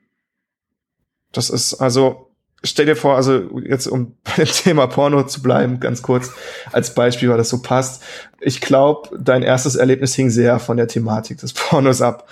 Das 1.38 1.52
ist 1.52 1.76
also, 1.76 2.32
stell 2.64 2.88
dir 2.88 2.96
vor, 2.96 3.16
also 3.16 3.60
jetzt 3.64 3.88
um 3.88 4.14
beim 4.38 4.46
Thema 4.46 4.88
Porno 4.88 5.24
zu 5.28 5.42
bleiben, 5.42 5.80
ganz 5.80 6.02
kurz 6.02 6.32
als 6.72 6.96
Beispiel, 6.96 7.30
weil 7.30 7.38
das 7.38 7.50
so 7.50 7.62
passt. 7.62 8.04
Ich 8.42 8.60
glaube, 8.60 9.18
dein 9.20 9.44
erstes 9.44 9.76
Erlebnis 9.76 10.16
hing 10.16 10.30
sehr 10.30 10.60
von 10.60 10.78
der 10.78 10.88
Thematik 10.88 11.38
des 11.38 11.54
Pornos 11.54 12.02
ab. 12.02 12.28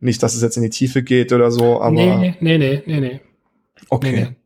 Nicht, 0.00 0.22
dass 0.22 0.34
es 0.34 0.42
jetzt 0.42 0.56
in 0.56 0.62
die 0.62 0.70
Tiefe 0.70 1.02
geht 1.02 1.32
oder 1.32 1.50
so, 1.50 1.80
aber. 1.80 1.90
Nee, 1.90 2.36
nee, 2.40 2.58
nee, 2.58 2.82
nee, 2.86 3.00
nee. 3.00 3.20
Okay. 3.88 4.12
Nee, 4.12 4.36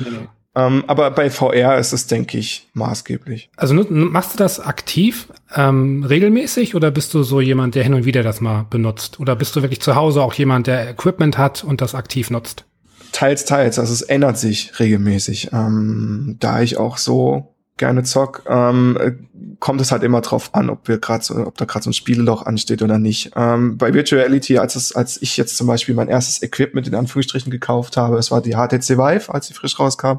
nee. 0.00 0.10
Nee, 0.10 0.28
ähm, 0.56 0.84
aber 0.86 1.10
bei 1.10 1.28
VR 1.28 1.76
ist 1.76 1.92
es, 1.92 2.06
denke 2.06 2.38
ich, 2.38 2.68
maßgeblich. 2.72 3.50
Also 3.56 3.74
machst 3.74 4.34
du 4.34 4.38
das 4.38 4.58
aktiv, 4.58 5.28
ähm, 5.54 6.02
regelmäßig 6.02 6.74
oder 6.74 6.90
bist 6.90 7.12
du 7.12 7.22
so 7.24 7.42
jemand, 7.42 7.74
der 7.74 7.84
hin 7.84 7.92
und 7.92 8.06
wieder 8.06 8.22
das 8.22 8.40
mal 8.40 8.64
benutzt? 8.70 9.20
Oder 9.20 9.36
bist 9.36 9.54
du 9.54 9.62
wirklich 9.62 9.82
zu 9.82 9.96
Hause 9.96 10.22
auch 10.22 10.32
jemand, 10.32 10.66
der 10.66 10.88
Equipment 10.88 11.36
hat 11.36 11.62
und 11.62 11.82
das 11.82 11.94
aktiv 11.94 12.30
nutzt? 12.30 12.64
Teils, 13.12 13.44
teils. 13.44 13.78
Also 13.78 13.92
es 13.92 14.02
ändert 14.02 14.38
sich 14.38 14.78
regelmäßig. 14.78 15.50
Ähm, 15.52 16.36
da 16.40 16.60
ich 16.60 16.76
auch 16.76 16.98
so 16.98 17.55
gerne 17.76 18.04
zock, 18.04 18.44
ähm, 18.48 19.18
kommt 19.60 19.80
es 19.80 19.92
halt 19.92 20.02
immer 20.02 20.20
drauf 20.20 20.54
an, 20.54 20.70
ob 20.70 20.88
wir 20.88 20.98
gerade 20.98 21.24
so, 21.24 21.34
ob 21.34 21.56
da 21.56 21.64
gerade 21.64 21.84
so 21.84 21.90
ein 21.90 21.94
Spieleloch 21.94 22.44
ansteht 22.44 22.82
oder 22.82 22.98
nicht. 22.98 23.32
Ähm, 23.36 23.76
bei 23.76 23.92
Virtual 23.92 24.20
Reality, 24.20 24.58
als 24.58 24.76
es, 24.76 24.92
als 24.94 25.20
ich 25.20 25.36
jetzt 25.36 25.56
zum 25.56 25.66
Beispiel 25.66 25.94
mein 25.94 26.08
erstes 26.08 26.42
Equipment 26.42 26.86
in 26.86 26.94
Anführungsstrichen 26.94 27.50
gekauft 27.50 27.96
habe, 27.96 28.16
es 28.16 28.30
war 28.30 28.40
die 28.40 28.52
HTC 28.52 28.96
Vive, 28.96 29.32
als 29.32 29.46
sie 29.46 29.54
frisch 29.54 29.78
rauskam, 29.78 30.18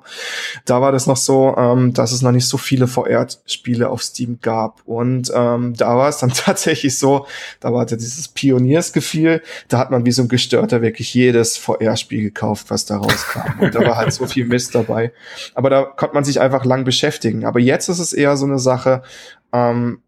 da 0.66 0.82
war 0.82 0.92
das 0.92 1.08
noch 1.08 1.18
so, 1.18 1.56
ähm, 1.58 1.94
dass 1.94 2.12
es 2.12 2.22
noch 2.22 2.32
nicht 2.32 2.48
so 2.48 2.58
viele 2.58 2.88
VR-Spiele 2.88 3.90
auf 3.90 4.04
Steam 4.04 4.40
gab. 4.42 4.82
Und 4.86 5.32
ähm, 5.34 5.74
da 5.76 5.98
war 5.98 6.10
es 6.10 6.18
dann 6.18 6.30
tatsächlich 6.36 6.98
so, 6.98 7.26
da 7.60 7.74
war 7.74 7.86
dieses 7.86 8.28
Pioniersgefühl, 8.28 9.42
da 9.68 9.80
hat 9.80 9.92
man 9.92 10.06
wie 10.06 10.12
so 10.12 10.24
ein 10.24 10.28
Gestörter 10.28 10.82
wirklich 10.82 11.14
jedes 11.14 11.58
VR-Spiel 11.58 12.22
gekauft, 12.22 12.70
was 12.70 12.86
da 12.86 12.98
rauskam. 12.98 13.60
Und 13.60 13.74
da 13.74 13.82
war 13.82 13.98
halt 13.98 14.14
so 14.14 14.26
viel 14.28 14.46
Mist 14.46 14.76
dabei. 14.76 15.12
Aber 15.56 15.70
da 15.70 15.84
konnte 15.84 16.14
man 16.14 16.24
sich 16.24 16.40
einfach 16.40 16.66
lang 16.66 16.84
beschäftigen. 16.84 17.46
Aber 17.48 17.60
jetzt 17.60 17.90
ist 17.90 18.00
es 18.00 18.14
eher 18.14 18.38
so 18.38 18.46
eine 18.46 18.60
Sache, 18.60 19.02
ähm, 19.54 20.02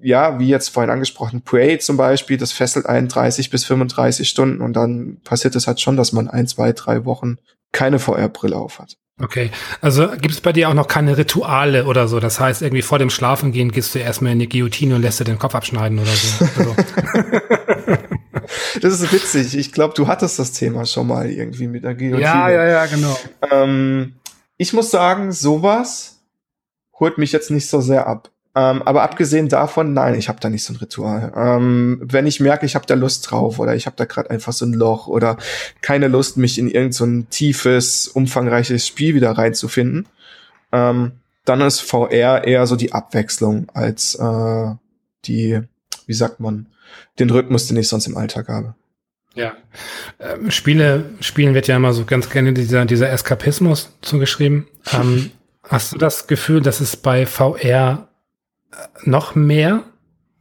ja, 0.00 0.38
wie 0.38 0.48
jetzt 0.48 0.68
vorhin 0.68 0.90
angesprochen, 0.90 1.42
Prey 1.42 1.78
zum 1.78 1.96
Beispiel, 1.96 2.36
das 2.36 2.52
fesselt 2.52 2.86
31 2.86 3.50
bis 3.50 3.64
35 3.64 4.28
Stunden 4.28 4.60
und 4.62 4.74
dann 4.74 5.18
passiert 5.24 5.56
es 5.56 5.66
halt 5.66 5.80
schon, 5.80 5.96
dass 5.96 6.12
man 6.12 6.28
ein, 6.28 6.46
zwei, 6.46 6.72
drei 6.72 7.04
Wochen 7.04 7.38
keine 7.72 7.98
VR-Brille 7.98 8.56
auf 8.56 8.78
hat. 8.78 8.96
Okay, 9.20 9.50
also 9.80 10.08
gibt 10.08 10.34
es 10.34 10.42
bei 10.42 10.52
dir 10.52 10.68
auch 10.68 10.74
noch 10.74 10.88
keine 10.88 11.16
Rituale 11.16 11.86
oder 11.86 12.06
so? 12.06 12.20
Das 12.20 12.38
heißt, 12.38 12.60
irgendwie 12.60 12.82
vor 12.82 12.98
dem 12.98 13.08
Schlafengehen 13.08 13.72
gehst 13.72 13.94
du 13.94 13.98
erstmal 13.98 14.32
in 14.32 14.38
die 14.38 14.48
Guillotine 14.48 14.94
und 14.94 15.02
lässt 15.02 15.20
dir 15.20 15.24
den 15.24 15.38
Kopf 15.38 15.54
abschneiden 15.54 15.98
oder 15.98 16.12
so. 16.12 16.46
Also. 18.46 18.80
das 18.80 19.00
ist 19.00 19.12
witzig. 19.12 19.56
Ich 19.56 19.72
glaube, 19.72 19.94
du 19.94 20.06
hattest 20.06 20.38
das 20.38 20.52
Thema 20.52 20.84
schon 20.86 21.08
mal 21.08 21.28
irgendwie 21.28 21.66
mit 21.66 21.82
der 21.82 21.94
Guillotine. 21.94 22.22
Ja, 22.22 22.48
ja, 22.48 22.64
ja, 22.64 22.86
genau. 22.86 23.18
Ähm, 23.50 24.14
ich 24.56 24.72
muss 24.72 24.92
sagen, 24.92 25.32
sowas 25.32 26.15
holt 26.98 27.18
mich 27.18 27.32
jetzt 27.32 27.50
nicht 27.50 27.68
so 27.68 27.80
sehr 27.80 28.06
ab. 28.06 28.30
Ähm, 28.56 28.82
aber 28.82 29.02
abgesehen 29.02 29.50
davon, 29.50 29.92
nein, 29.92 30.14
ich 30.14 30.30
habe 30.30 30.40
da 30.40 30.48
nicht 30.48 30.64
so 30.64 30.72
ein 30.72 30.76
Ritual. 30.76 31.30
Ähm, 31.36 32.00
wenn 32.02 32.26
ich 32.26 32.40
merke, 32.40 32.64
ich 32.64 32.74
habe 32.74 32.86
da 32.86 32.94
Lust 32.94 33.30
drauf 33.30 33.58
oder 33.58 33.76
ich 33.76 33.84
habe 33.84 33.96
da 33.96 34.06
gerade 34.06 34.30
einfach 34.30 34.54
so 34.54 34.64
ein 34.64 34.72
Loch 34.72 35.08
oder 35.08 35.36
keine 35.82 36.08
Lust, 36.08 36.38
mich 36.38 36.58
in 36.58 36.68
irgendein 36.68 36.92
so 36.92 37.26
tiefes, 37.28 38.08
umfangreiches 38.08 38.86
Spiel 38.86 39.14
wieder 39.14 39.32
reinzufinden, 39.32 40.08
ähm, 40.72 41.12
dann 41.44 41.60
ist 41.60 41.80
VR 41.80 42.44
eher 42.44 42.66
so 42.66 42.76
die 42.76 42.94
Abwechslung 42.94 43.68
als 43.74 44.14
äh, 44.14 44.74
die, 45.26 45.60
wie 46.06 46.14
sagt 46.14 46.40
man, 46.40 46.66
den 47.18 47.28
Rhythmus, 47.28 47.66
den 47.66 47.76
ich 47.76 47.88
sonst 47.88 48.06
im 48.06 48.16
Alltag 48.16 48.48
habe. 48.48 48.74
Ja. 49.34 49.52
Ähm, 50.18 50.50
Spiele, 50.50 51.04
Spielen 51.20 51.52
wird 51.52 51.68
ja 51.68 51.76
immer 51.76 51.92
so 51.92 52.06
ganz 52.06 52.30
gerne 52.30 52.54
dieser, 52.54 52.86
dieser 52.86 53.10
Eskapismus 53.10 53.90
zugeschrieben. 54.00 54.66
Ähm, 54.94 55.30
hast 55.68 55.92
du 55.92 55.98
das 55.98 56.26
Gefühl, 56.26 56.60
dass 56.60 56.80
es 56.80 56.96
bei 56.96 57.26
VR 57.26 58.08
noch 59.04 59.34
mehr 59.34 59.84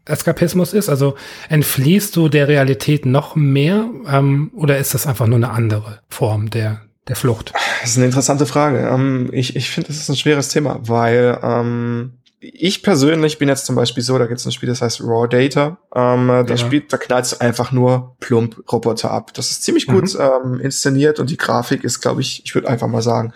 Eskapismus 0.05 0.73
ist? 0.73 0.89
Also 0.89 1.15
entfliehst 1.49 2.15
du 2.15 2.29
der 2.29 2.47
Realität 2.47 3.05
noch 3.05 3.35
mehr 3.35 3.89
ähm, 4.07 4.51
oder 4.55 4.77
ist 4.77 4.93
das 4.93 5.07
einfach 5.07 5.27
nur 5.27 5.37
eine 5.37 5.49
andere 5.49 5.99
Form 6.09 6.49
der, 6.49 6.81
der 7.07 7.15
Flucht? 7.15 7.53
Das 7.81 7.91
ist 7.91 7.97
eine 7.97 8.05
interessante 8.05 8.45
Frage. 8.45 8.87
Ähm, 8.87 9.29
ich 9.31 9.55
ich 9.55 9.69
finde, 9.69 9.87
das 9.87 9.97
ist 9.97 10.09
ein 10.09 10.15
schweres 10.15 10.49
Thema, 10.49 10.79
weil 10.83 11.39
ähm, 11.41 12.13
ich 12.39 12.83
persönlich 12.83 13.37
bin 13.37 13.47
jetzt 13.47 13.65
zum 13.65 13.75
Beispiel 13.75 14.03
so, 14.03 14.17
da 14.17 14.25
gibt 14.25 14.39
es 14.39 14.45
ein 14.45 14.51
Spiel, 14.51 14.69
das 14.69 14.81
heißt 14.81 15.01
Raw 15.01 15.27
Data. 15.27 15.77
Ähm, 15.95 16.45
ja. 16.47 16.57
Spiel, 16.57 16.81
da 16.81 16.97
knallst 16.97 17.33
du 17.33 17.41
einfach 17.41 17.71
nur 17.71 18.15
plump 18.19 18.63
Roboter 18.71 19.11
ab. 19.11 19.33
Das 19.33 19.51
ist 19.51 19.63
ziemlich 19.63 19.87
gut 19.87 20.13
mhm. 20.13 20.19
ähm, 20.19 20.59
inszeniert 20.59 21.19
und 21.19 21.29
die 21.29 21.37
Grafik 21.37 21.83
ist, 21.83 22.01
glaube 22.01 22.21
ich, 22.21 22.43
ich 22.45 22.53
würde 22.53 22.67
einfach 22.67 22.87
mal 22.87 23.01
sagen, 23.01 23.33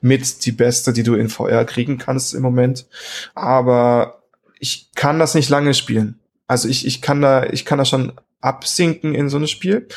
mit 0.00 0.44
die 0.44 0.52
beste, 0.52 0.92
die 0.92 1.02
du 1.02 1.14
in 1.14 1.28
VR 1.28 1.64
kriegen 1.64 1.98
kannst 1.98 2.34
im 2.34 2.42
Moment. 2.42 2.86
Aber 3.34 4.22
ich 4.58 4.90
kann 4.94 5.18
das 5.18 5.34
nicht 5.34 5.48
lange 5.48 5.74
spielen. 5.74 6.20
Also 6.46 6.68
ich, 6.68 6.86
ich 6.86 7.02
kann 7.02 7.22
da, 7.22 7.44
ich 7.44 7.64
kann 7.64 7.78
da 7.78 7.84
schon 7.84 8.12
absinken 8.40 9.14
in 9.14 9.28
so 9.28 9.38
ein 9.38 9.48
Spiel, 9.48 9.88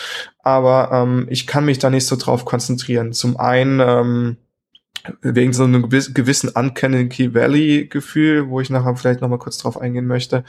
aber 0.43 0.89
ähm, 0.93 1.27
ich 1.29 1.47
kann 1.47 1.65
mich 1.65 1.79
da 1.79 1.89
nicht 1.89 2.05
so 2.05 2.15
drauf 2.15 2.45
konzentrieren. 2.45 3.11
Zum 3.11 3.37
einen 3.37 3.79
ähm, 3.79 4.37
wegen 5.21 5.53
so 5.53 5.63
einem 5.63 5.89
gewissen 5.89 6.49
Uncanny 6.49 7.33
Valley 7.33 7.87
Gefühl, 7.87 8.49
wo 8.49 8.61
ich 8.61 8.69
nachher 8.69 8.95
vielleicht 8.95 9.21
noch 9.21 9.29
mal 9.29 9.39
kurz 9.39 9.57
drauf 9.57 9.79
eingehen 9.79 10.07
möchte. 10.07 10.43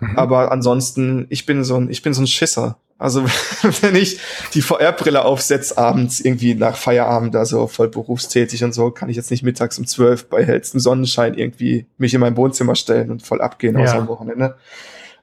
Mhm. 0.00 0.18
Aber 0.18 0.52
ansonsten, 0.52 1.26
ich 1.30 1.46
bin 1.46 1.64
so 1.64 1.76
ein, 1.76 1.90
ich 1.90 2.02
bin 2.02 2.14
so 2.14 2.22
ein 2.22 2.26
Schisser. 2.26 2.78
Also 2.98 3.24
wenn 3.80 3.96
ich 3.96 4.20
die 4.54 4.62
VR-Brille 4.62 5.24
aufsetze 5.24 5.76
abends 5.76 6.20
irgendwie 6.20 6.54
nach 6.54 6.76
Feierabend, 6.76 7.34
also 7.34 7.66
voll 7.66 7.88
berufstätig 7.88 8.62
und 8.62 8.74
so, 8.74 8.90
kann 8.90 9.08
ich 9.08 9.16
jetzt 9.16 9.30
nicht 9.30 9.42
mittags 9.42 9.78
um 9.78 9.86
zwölf 9.86 10.28
bei 10.28 10.44
hellstem 10.44 10.78
Sonnenschein 10.78 11.34
irgendwie 11.34 11.86
mich 11.98 12.14
in 12.14 12.20
mein 12.20 12.36
Wohnzimmer 12.36 12.76
stellen 12.76 13.10
und 13.10 13.22
voll 13.22 13.40
abgehen 13.40 13.76
ja. 13.76 13.84
aus 13.84 13.90
am 13.90 14.08
Wochenende. 14.08 14.56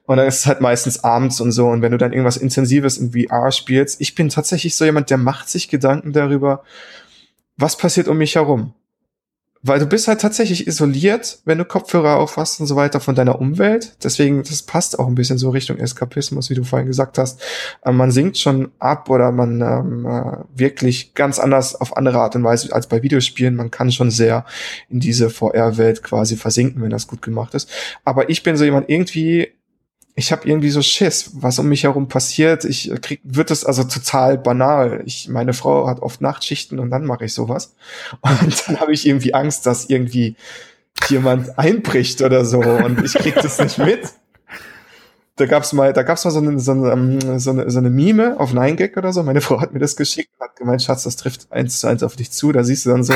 Und 0.04 0.16
dann 0.16 0.26
ist 0.26 0.40
es 0.40 0.46
halt 0.46 0.60
meistens 0.60 1.04
abends 1.04 1.40
und 1.40 1.52
so. 1.52 1.68
Und 1.68 1.82
wenn 1.82 1.92
du 1.92 1.98
dann 1.98 2.12
irgendwas 2.12 2.36
Intensives 2.36 2.98
in 2.98 3.12
VR 3.12 3.52
spielst, 3.52 4.00
ich 4.00 4.14
bin 4.14 4.28
tatsächlich 4.28 4.74
so 4.74 4.84
jemand, 4.84 5.08
der 5.08 5.18
macht 5.18 5.48
sich 5.48 5.68
Gedanken 5.68 6.12
darüber, 6.12 6.64
was 7.56 7.76
passiert 7.76 8.08
um 8.08 8.18
mich 8.18 8.34
herum 8.34 8.74
weil 9.62 9.78
du 9.78 9.86
bist 9.86 10.08
halt 10.08 10.22
tatsächlich 10.22 10.66
isoliert, 10.66 11.40
wenn 11.44 11.58
du 11.58 11.66
Kopfhörer 11.66 12.16
aufhast 12.16 12.60
und 12.60 12.66
so 12.66 12.76
weiter 12.76 12.98
von 12.98 13.14
deiner 13.14 13.40
Umwelt. 13.40 13.94
Deswegen, 14.02 14.42
das 14.42 14.62
passt 14.62 14.98
auch 14.98 15.06
ein 15.06 15.14
bisschen 15.14 15.36
so 15.36 15.50
Richtung 15.50 15.76
Eskapismus, 15.76 16.48
wie 16.48 16.54
du 16.54 16.64
vorhin 16.64 16.88
gesagt 16.88 17.18
hast. 17.18 17.42
Ähm, 17.84 17.96
man 17.96 18.10
sinkt 18.10 18.38
schon 18.38 18.70
ab 18.78 19.10
oder 19.10 19.32
man 19.32 19.60
ähm, 19.60 20.06
äh, 20.06 20.38
wirklich 20.58 21.14
ganz 21.14 21.38
anders 21.38 21.74
auf 21.74 21.96
andere 21.96 22.20
Art 22.20 22.36
und 22.36 22.44
Weise 22.44 22.72
als 22.72 22.86
bei 22.86 23.02
Videospielen. 23.02 23.54
Man 23.54 23.70
kann 23.70 23.92
schon 23.92 24.10
sehr 24.10 24.46
in 24.88 25.00
diese 25.00 25.28
VR-Welt 25.28 26.02
quasi 26.02 26.36
versinken, 26.36 26.80
wenn 26.80 26.90
das 26.90 27.06
gut 27.06 27.20
gemacht 27.20 27.54
ist. 27.54 27.68
Aber 28.02 28.30
ich 28.30 28.42
bin 28.42 28.56
so 28.56 28.64
jemand, 28.64 28.88
irgendwie 28.88 29.52
ich 30.14 30.32
habe 30.32 30.46
irgendwie 30.48 30.70
so 30.70 30.82
Schiss, 30.82 31.30
was 31.34 31.58
um 31.58 31.68
mich 31.68 31.84
herum 31.84 32.08
passiert. 32.08 32.64
Ich 32.64 32.90
krieg, 33.00 33.20
wird 33.24 33.50
es 33.50 33.64
also 33.64 33.84
total 33.84 34.38
banal. 34.38 35.02
Ich, 35.06 35.28
meine 35.28 35.52
Frau 35.52 35.86
hat 35.86 36.00
oft 36.00 36.20
Nachtschichten 36.20 36.78
und 36.78 36.90
dann 36.90 37.04
mache 37.04 37.24
ich 37.24 37.34
sowas. 37.34 37.74
Und 38.20 38.68
dann 38.68 38.80
habe 38.80 38.92
ich 38.92 39.06
irgendwie 39.06 39.34
Angst, 39.34 39.66
dass 39.66 39.88
irgendwie 39.88 40.36
jemand 41.08 41.58
einbricht 41.58 42.22
oder 42.22 42.44
so 42.44 42.60
und 42.60 43.02
ich 43.04 43.14
krieg 43.14 43.34
das 43.34 43.58
nicht 43.58 43.78
mit. 43.78 44.00
Da 45.36 45.46
gab's 45.46 45.72
mal, 45.72 45.92
da 45.94 46.02
gab's 46.02 46.24
mal 46.24 46.30
so 46.30 46.40
eine, 46.40 46.58
so 46.60 46.72
eine, 46.72 46.90
ähm, 46.90 47.38
so 47.38 47.50
eine, 47.50 47.70
so 47.70 47.78
eine 47.78 47.88
Mime 47.88 48.38
auf 48.38 48.52
9gag 48.52 48.98
oder 48.98 49.12
so. 49.12 49.22
Meine 49.22 49.40
Frau 49.40 49.60
hat 49.60 49.72
mir 49.72 49.78
das 49.78 49.96
geschickt, 49.96 50.30
hat 50.38 50.56
gemeint, 50.56 50.82
Schatz, 50.82 51.04
das 51.04 51.16
trifft 51.16 51.50
eins 51.50 51.80
zu 51.80 51.86
eins 51.86 52.02
auf 52.02 52.16
dich 52.16 52.30
zu. 52.30 52.52
Da 52.52 52.62
siehst 52.62 52.84
du 52.84 52.90
dann 52.90 53.04
so 53.04 53.14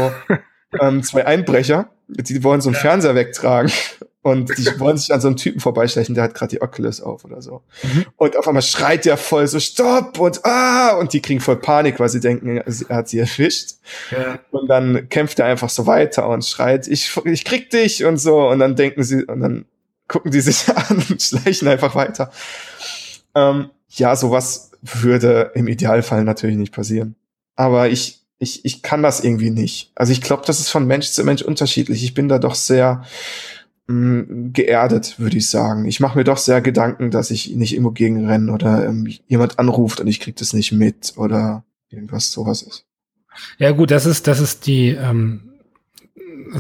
ähm, 0.81 1.03
zwei 1.03 1.27
Einbrecher, 1.27 1.89
die 2.09 2.43
wollen 2.43 2.61
so 2.61 2.69
einen 2.69 2.75
ja. 2.75 2.81
Fernseher 2.81 3.15
wegtragen 3.15 3.71
und 4.23 4.57
die 4.57 4.81
wollen 4.81 4.97
sich 4.97 5.13
an 5.13 5.21
so 5.21 5.29
einem 5.29 5.37
Typen 5.37 5.61
vorbeischleichen, 5.61 6.15
der 6.15 6.25
hat 6.25 6.35
gerade 6.35 6.51
die 6.51 6.63
Oculus 6.63 7.01
auf 7.01 7.25
oder 7.25 7.43
so. 7.43 7.63
Mhm. 7.83 8.07
Und 8.17 8.37
auf 8.37 8.49
einmal 8.49 8.63
schreit 8.63 9.05
der 9.05 9.17
voll 9.17 9.47
so, 9.47 9.61
stopp 9.61 10.19
und 10.19 10.45
ah, 10.45 10.97
und 10.99 11.13
die 11.13 11.21
kriegen 11.21 11.41
voll 11.41 11.57
Panik, 11.57 12.01
weil 12.01 12.09
sie 12.09 12.21
denken, 12.21 12.59
er 12.59 12.97
hat 12.97 13.09
sie 13.09 13.19
erwischt. 13.19 13.75
Ja. 14.11 14.39
Und 14.51 14.69
dann 14.69 15.09
kämpft 15.09 15.39
er 15.39 15.47
einfach 15.47 15.71
so 15.71 15.87
weiter 15.87 16.29
und 16.29 16.45
schreit, 16.45 16.89
ich, 16.89 17.15
ich 17.25 17.45
krieg 17.45 17.71
dich 17.71 18.05
und 18.05 18.17
so. 18.17 18.49
Und 18.49 18.61
dann 18.61 18.77
denken 18.77 19.03
sie, 19.03 19.25
und 19.25 19.41
dann 19.41 19.67
gucken 20.09 20.31
die 20.31 20.41
sich 20.41 20.69
an 20.75 21.05
und 21.09 21.21
schleichen 21.21 21.69
einfach 21.69 21.95
weiter. 21.95 22.31
Ähm, 23.35 23.71
ja, 23.89 24.17
sowas 24.17 24.71
würde 24.83 25.53
im 25.55 25.69
Idealfall 25.69 26.25
natürlich 26.25 26.57
nicht 26.57 26.73
passieren. 26.73 27.17
Aber 27.57 27.89
ich, 27.89 28.24
ich, 28.39 28.65
ich 28.65 28.83
kann 28.83 29.03
das 29.03 29.23
irgendwie 29.23 29.51
nicht. 29.51 29.93
Also 29.95 30.13
ich 30.13 30.21
glaube, 30.21 30.43
das 30.47 30.61
ist 30.61 30.69
von 30.69 30.87
Mensch 30.87 31.09
zu 31.11 31.25
Mensch 31.25 31.43
unterschiedlich. 31.43 32.03
Ich 32.05 32.15
bin 32.15 32.29
da 32.29 32.39
doch 32.39 32.55
sehr 32.55 33.05
mh, 33.87 33.95
mm, 33.95 34.53
geerdet, 34.53 35.19
würde 35.19 35.37
ich 35.37 35.49
sagen. 35.49 35.87
Ich 35.87 36.01
mache 36.01 36.19
mir 36.19 36.25
doch 36.25 36.39
sehr 36.39 36.61
Gedanken, 36.61 37.11
dass 37.11 37.31
ich 37.31 37.55
nicht 37.55 37.73
irgendwo 37.73 37.93
gegenrenne 37.93 38.53
oder 38.53 38.87
ähm, 38.87 39.07
jemand 39.27 39.59
anruft 39.59 40.01
und 40.01 40.09
ich 40.09 40.21
krieg 40.21 40.37
das 40.37 40.53
nicht 40.53 40.73
mit 40.73 41.15
oder 41.17 41.65
irgendwas 41.89 42.33
sowas 42.33 42.63
ist. 42.63 42.87
Ja 43.59 43.73
gut, 43.73 43.91
das 43.91 44.07
ist 44.07 44.27
das 44.27 44.41
ist 44.41 44.67
die 44.67 44.91
ähm, 44.91 45.51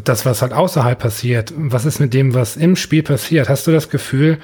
das 0.04 0.26
was 0.26 0.42
halt 0.42 0.52
außerhalb 0.52 0.98
passiert. 0.98 1.52
Was 1.56 1.84
ist 1.84 2.00
mit 2.00 2.14
dem, 2.14 2.34
was 2.34 2.56
im 2.56 2.76
Spiel 2.76 3.02
passiert? 3.02 3.48
Hast 3.48 3.66
du 3.66 3.72
das 3.72 3.90
Gefühl, 3.90 4.38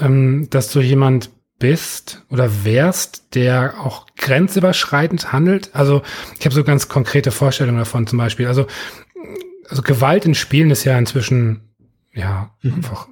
ähm, 0.00 0.48
dass 0.50 0.70
du 0.70 0.80
jemand 0.80 1.30
bist 1.58 2.22
oder 2.30 2.64
wärst, 2.64 3.34
der 3.34 3.80
auch 3.80 4.06
grenzüberschreitend 4.16 5.32
handelt. 5.32 5.70
Also 5.74 6.02
ich 6.38 6.44
habe 6.44 6.54
so 6.54 6.64
ganz 6.64 6.88
konkrete 6.88 7.30
Vorstellungen 7.30 7.78
davon 7.78 8.06
zum 8.06 8.18
Beispiel. 8.18 8.46
Also, 8.46 8.66
also 9.68 9.82
Gewalt 9.82 10.24
in 10.24 10.34
Spielen 10.34 10.70
ist 10.70 10.84
ja 10.84 10.98
inzwischen 10.98 11.60
ja 12.12 12.50
mhm. 12.62 12.74
einfach 12.74 13.08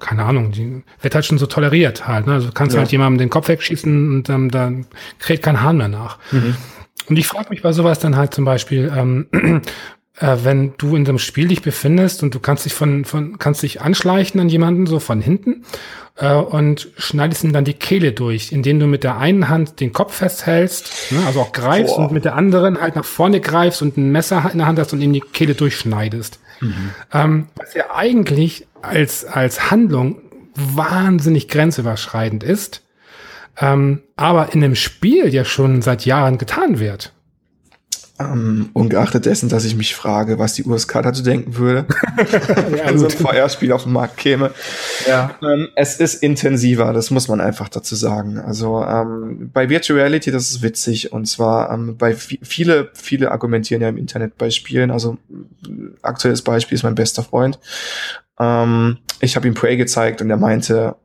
keine 0.00 0.24
Ahnung, 0.24 0.50
die 0.50 0.82
wird 1.00 1.14
halt 1.14 1.24
schon 1.24 1.38
so 1.38 1.46
toleriert 1.46 2.08
halt. 2.08 2.26
Ne? 2.26 2.34
Also 2.34 2.48
du 2.48 2.52
kannst 2.52 2.74
ja. 2.74 2.80
halt 2.80 2.90
jemandem 2.90 3.18
den 3.18 3.30
Kopf 3.30 3.48
wegschießen 3.48 4.12
und 4.12 4.28
ähm, 4.28 4.50
dann 4.50 4.86
kräht 5.20 5.42
kein 5.42 5.62
Hahn 5.62 5.76
mehr 5.76 5.88
nach. 5.88 6.18
Mhm. 6.32 6.56
Und 7.08 7.16
ich 7.18 7.26
frage 7.26 7.50
mich 7.50 7.62
bei 7.62 7.72
sowas 7.72 8.00
dann 8.00 8.16
halt 8.16 8.34
zum 8.34 8.44
Beispiel, 8.44 8.92
ähm, 8.94 9.28
äh, 10.22 10.44
wenn 10.44 10.74
du 10.78 10.94
in 10.94 11.04
so 11.04 11.10
einem 11.10 11.18
Spiel 11.18 11.48
dich 11.48 11.62
befindest 11.62 12.22
und 12.22 12.34
du 12.34 12.40
kannst 12.40 12.64
dich 12.64 12.72
von, 12.72 13.04
von 13.04 13.38
kannst 13.38 13.62
dich 13.62 13.80
anschleichen 13.80 14.40
an 14.40 14.48
jemanden 14.48 14.86
so 14.86 15.00
von 15.00 15.20
hinten 15.20 15.64
äh, 16.16 16.32
und 16.32 16.90
schneidest 16.96 17.42
ihm 17.42 17.52
dann 17.52 17.64
die 17.64 17.74
Kehle 17.74 18.12
durch, 18.12 18.52
indem 18.52 18.78
du 18.78 18.86
mit 18.86 19.02
der 19.02 19.18
einen 19.18 19.48
Hand 19.48 19.80
den 19.80 19.92
Kopf 19.92 20.14
festhältst, 20.14 21.10
ne, 21.10 21.18
also 21.26 21.40
auch 21.40 21.52
greifst 21.52 21.96
Boah. 21.96 22.04
und 22.04 22.12
mit 22.12 22.24
der 22.24 22.36
anderen 22.36 22.80
halt 22.80 22.94
nach 22.94 23.04
vorne 23.04 23.40
greifst 23.40 23.82
und 23.82 23.96
ein 23.96 24.12
Messer 24.12 24.48
in 24.52 24.58
der 24.58 24.68
Hand 24.68 24.78
hast 24.78 24.92
und 24.92 25.00
ihm 25.00 25.12
die 25.12 25.20
Kehle 25.20 25.54
durchschneidest. 25.54 26.38
Mhm. 26.60 26.90
Ähm, 27.12 27.46
was 27.56 27.74
ja 27.74 27.92
eigentlich 27.92 28.68
als, 28.80 29.24
als 29.24 29.72
Handlung 29.72 30.22
wahnsinnig 30.54 31.48
grenzüberschreitend 31.48 32.44
ist, 32.44 32.82
ähm, 33.58 34.02
aber 34.14 34.52
in 34.54 34.62
einem 34.62 34.76
Spiel 34.76 35.34
ja 35.34 35.44
schon 35.44 35.82
seit 35.82 36.06
Jahren 36.06 36.38
getan 36.38 36.78
wird. 36.78 37.12
Um, 38.30 38.70
ungeachtet 38.72 39.26
dessen, 39.26 39.48
dass 39.48 39.64
ich 39.64 39.76
mich 39.76 39.94
frage, 39.94 40.38
was 40.38 40.54
die 40.54 40.64
USK 40.64 41.02
dazu 41.02 41.22
denken 41.22 41.56
würde, 41.56 41.86
ja, 42.76 42.86
wenn 42.86 42.98
so 42.98 43.06
ein 43.06 43.10
VR-Spiel 43.10 43.72
auf 43.72 43.84
den 43.84 43.92
Markt 43.92 44.16
käme. 44.16 44.50
Ja. 45.06 45.34
Ähm, 45.42 45.68
es 45.76 45.96
ist 45.96 46.22
intensiver, 46.22 46.92
das 46.92 47.10
muss 47.10 47.28
man 47.28 47.40
einfach 47.40 47.68
dazu 47.68 47.94
sagen. 47.94 48.38
Also 48.38 48.82
ähm, 48.84 49.50
bei 49.52 49.68
Virtual 49.68 49.98
Reality, 49.98 50.30
das 50.30 50.50
ist 50.50 50.62
witzig. 50.62 51.12
Und 51.12 51.26
zwar 51.26 51.72
ähm, 51.72 51.96
bei 51.96 52.14
viele, 52.14 52.90
viele 52.94 53.30
argumentieren 53.30 53.82
ja 53.82 53.88
im 53.88 53.96
Internet 53.96 54.36
bei 54.38 54.50
Spielen. 54.50 54.90
Also 54.90 55.18
aktuelles 56.02 56.42
Beispiel 56.42 56.76
ist 56.76 56.82
mein 56.82 56.94
bester 56.94 57.22
Freund. 57.22 57.58
Ähm, 58.38 58.98
ich 59.20 59.36
habe 59.36 59.46
ihm 59.46 59.54
Prey 59.54 59.76
gezeigt 59.76 60.20
und 60.20 60.30
er 60.30 60.36
meinte, 60.36 60.96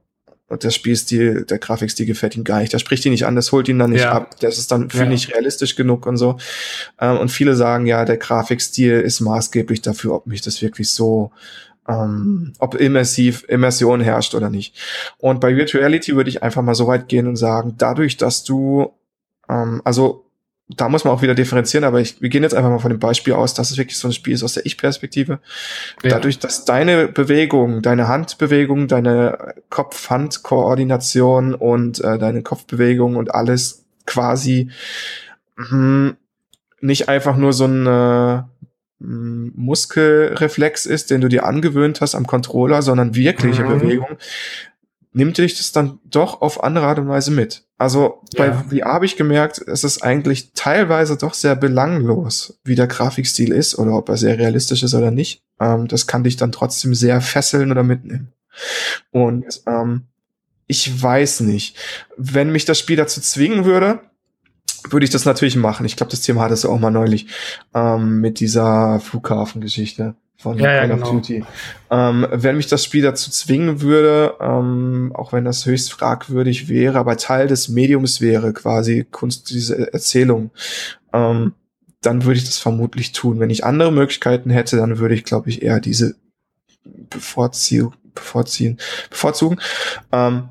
der 0.49 0.69
Spielstil, 0.69 1.44
der 1.44 1.60
Grafikstil 1.60 2.06
gefällt 2.06 2.38
ihm 2.38 2.45
gar 2.45 2.60
nicht. 2.60 2.72
Der 2.72 2.80
spricht 2.80 3.06
ihn 3.06 3.11
nicht 3.11 3.26
an, 3.26 3.36
das 3.36 3.52
holt 3.52 3.68
ihn 3.68 3.80
dann 3.80 3.91
nicht 3.91 4.03
ja. 4.03 4.14
ab. 4.14 4.40
Das 4.40 4.57
ist 4.57 4.72
dann 4.72 4.90
für 4.90 4.99
ja. 4.99 5.06
nicht 5.06 5.34
realistisch 5.34 5.76
genug 5.76 6.06
und 6.06 6.15
so. 6.15 6.38
Ähm, 6.99 7.18
und 7.18 7.30
viele 7.30 7.56
sagen, 7.56 7.86
ja, 7.86 8.06
der 8.06 8.18
Grafikstil 8.18 9.02
ist 9.02 9.19
maßgeblich 9.19 9.82
dafür, 9.82 10.14
ob 10.14 10.26
mich 10.26 10.41
das 10.41 10.61
wirklich 10.61 10.90
so, 10.90 11.32
ähm, 11.90 12.53
ob 12.60 12.76
immersiv, 12.76 13.44
Immersion 13.49 13.99
herrscht 13.99 14.36
oder 14.36 14.49
nicht. 14.49 14.76
Und 15.18 15.41
bei 15.41 15.56
Virtuality 15.56 16.15
würde 16.15 16.30
ich 16.30 16.44
einfach 16.44 16.61
mal 16.61 16.76
so 16.76 16.88
weit 16.88 17.10
gehen 17.10 17.28
und 17.28 17.36
sagen, 17.36 17.76
dadurch, 17.78 18.15
dass 18.15 18.45
du, 18.45 18.94
ähm, 19.49 19.82
also 19.84 20.27
da 20.69 20.89
muss 20.89 21.06
man 21.06 21.14
auch 21.14 21.22
wieder 21.22 21.35
differenzieren, 21.35 21.85
aber 21.85 22.02
ich, 22.02 22.22
wir 22.22 22.27
gehen 22.30 22.44
jetzt 22.44 22.53
einfach 22.53 22.69
mal 22.69 22.80
von 22.80 22.91
dem 22.91 22.99
Beispiel 22.99 23.34
aus, 23.34 23.53
dass 23.53 23.72
es 23.72 23.77
wirklich 23.77 23.98
so 23.98 24.10
ein 24.10 24.14
Spiel 24.14 24.34
ist 24.34 24.44
aus 24.44 24.53
der 24.53 24.65
Ich-Perspektive. 24.65 25.39
Ja. 26.03 26.10
Dadurch, 26.10 26.39
dass 26.39 26.65
deine 26.65 27.07
Bewegung, 27.07 27.81
deine 27.81 28.10
Handbewegung, 28.10 28.89
deine 28.89 29.56
Kopf-Hand-Koordination 29.69 31.56
und 31.56 32.03
äh, 32.03 32.18
deine 32.18 32.44
Kopfbewegung 32.44 33.15
und 33.15 33.34
alles 33.34 33.85
quasi 34.06 34.69
mh, 35.56 36.15
nicht 36.81 37.07
einfach 37.07 37.38
nur 37.38 37.53
so 37.53 37.65
ein 37.65 37.88
äh, 37.88 38.44
Muskelreflex 38.99 40.85
ist, 40.85 41.11
den 41.11 41.22
du 41.22 41.30
dir 41.30 41.45
angewöhnt 41.45 42.02
hast 42.02 42.14
am 42.15 42.27
Controller, 42.27 42.81
sondern 42.81 43.15
wirkliche 43.15 43.64
mhm. 43.64 43.80
Bewegung, 43.80 44.18
nimmt 45.14 45.38
dich 45.38 45.57
das 45.57 45.72
dann 45.72 45.99
doch 46.03 46.41
auf 46.41 46.61
andere 46.64 46.88
Art 46.88 46.99
und 46.99 47.07
Weise 47.07 47.31
mit. 47.31 47.66
Also 47.78 48.24
bei 48.36 48.48
ja. 48.48 48.64
VR 48.70 48.94
habe 48.94 49.06
ich 49.06 49.18
gemerkt, 49.18 49.60
es 49.60 49.84
ist 49.84 50.02
eigentlich 50.02 50.54
teilweise 50.54 51.16
doch 51.16 51.36
sehr 51.36 51.56
belanglos, 51.56 52.60
wie 52.64 52.76
der 52.76 52.88
Grafikstil 52.88 53.52
ist 53.52 53.78
oder 53.78 53.94
ob 53.94 54.10
er 54.10 54.18
sehr 54.18 54.40
realistisch 54.40 54.82
ist 54.82 54.95
oder 54.95 55.12
nicht. 55.12 55.44
Ähm, 55.60 55.88
das 55.88 56.08
kann 56.08 56.24
dich 56.24 56.38
dann 56.38 56.52
trotzdem 56.52 56.95
sehr 56.95 57.22
fesseln 57.22 57.72
oder 57.72 57.84
mitnehmen. 57.84 58.34
Und 59.12 59.62
ähm, 59.68 60.08
ich 60.66 61.02
weiß 61.02 61.41
nicht, 61.41 61.78
wenn 62.18 62.52
mich 62.52 62.66
das 62.66 62.80
Spiel 62.80 62.98
dazu 62.98 63.22
zwingen 63.22 63.64
würde, 63.64 63.99
würde 64.90 65.04
ich 65.04 65.12
das 65.12 65.26
natürlich 65.26 65.56
machen. 65.56 65.86
Ich 65.86 65.95
glaube, 65.95 66.12
das 66.12 66.22
Thema 66.22 66.41
hattest 66.41 66.64
du 66.64 66.70
auch 66.70 66.80
mal 66.80 66.91
neulich 66.91 67.28
ähm, 67.76 68.22
mit 68.22 68.40
dieser 68.40 68.99
Flughafengeschichte 68.99 70.16
von 70.38 70.57
ja, 70.57 70.65
Call 70.65 70.76
ja, 70.76 70.95
genau. 70.95 71.07
of 71.07 71.11
Duty. 71.14 71.43
Ähm, 71.89 72.27
wenn 72.31 72.57
mich 72.57 72.68
das 72.68 72.84
Spiel 72.84 73.01
dazu 73.01 73.31
zwingen 73.31 73.81
würde, 73.81 74.35
ähm, 74.39 75.11
auch 75.15 75.34
wenn 75.34 75.45
das 75.45 75.65
höchst 75.65 75.91
fragwürdig 75.91 76.69
wäre, 76.69 76.99
aber 76.99 77.18
Teil 77.18 77.47
des 77.47 77.69
Mediums 77.69 78.22
wäre, 78.22 78.53
quasi 78.53 79.05
Kunst, 79.09 79.49
diese 79.49 79.91
Erzählung, 79.93 80.51
ähm, 81.14 81.53
dann 82.01 82.23
würde 82.23 82.38
ich 82.38 82.45
das 82.45 82.59
vermutlich 82.59 83.11
tun. 83.11 83.39
Wenn 83.39 83.49
ich 83.49 83.65
andere 83.65 83.91
Möglichkeiten 83.91 84.51
hätte, 84.51 84.77
dann 84.77 84.99
würde 84.99 85.15
ich, 85.15 85.23
glaube 85.23 85.49
ich, 85.49 85.64
eher 85.64 85.80
diese 85.80 86.15
bevorziehen, 86.84 87.91
bevorziehen, 88.14 88.77
bevorzugen. 89.09 89.59
Ähm, 90.11 90.49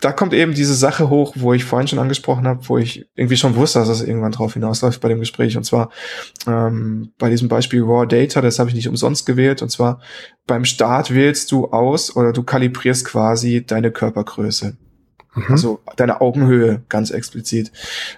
da 0.00 0.12
kommt 0.12 0.32
eben 0.32 0.54
diese 0.54 0.74
Sache 0.74 1.10
hoch, 1.10 1.34
wo 1.36 1.52
ich 1.52 1.64
vorhin 1.64 1.88
schon 1.88 1.98
angesprochen 1.98 2.46
habe, 2.46 2.68
wo 2.68 2.78
ich 2.78 3.08
irgendwie 3.14 3.36
schon 3.36 3.56
wusste, 3.56 3.80
dass 3.80 3.88
es 3.88 4.02
irgendwann 4.02 4.32
drauf 4.32 4.54
hinausläuft 4.54 5.00
bei 5.00 5.08
dem 5.08 5.20
Gespräch. 5.20 5.56
Und 5.56 5.64
zwar 5.64 5.90
ähm, 6.46 7.12
bei 7.18 7.30
diesem 7.30 7.48
Beispiel 7.48 7.82
Raw 7.82 8.06
Data, 8.06 8.40
das 8.40 8.58
habe 8.58 8.68
ich 8.70 8.76
nicht 8.76 8.88
umsonst 8.88 9.26
gewählt. 9.26 9.62
Und 9.62 9.70
zwar 9.70 10.00
beim 10.46 10.64
Start 10.64 11.12
wählst 11.12 11.50
du 11.52 11.66
aus 11.66 12.14
oder 12.14 12.32
du 12.32 12.42
kalibrierst 12.42 13.04
quasi 13.04 13.64
deine 13.64 13.90
Körpergröße. 13.90 14.76
Mhm. 15.34 15.44
Also 15.48 15.80
deine 15.96 16.20
Augenhöhe 16.20 16.82
ganz 16.88 17.10
explizit. 17.10 17.72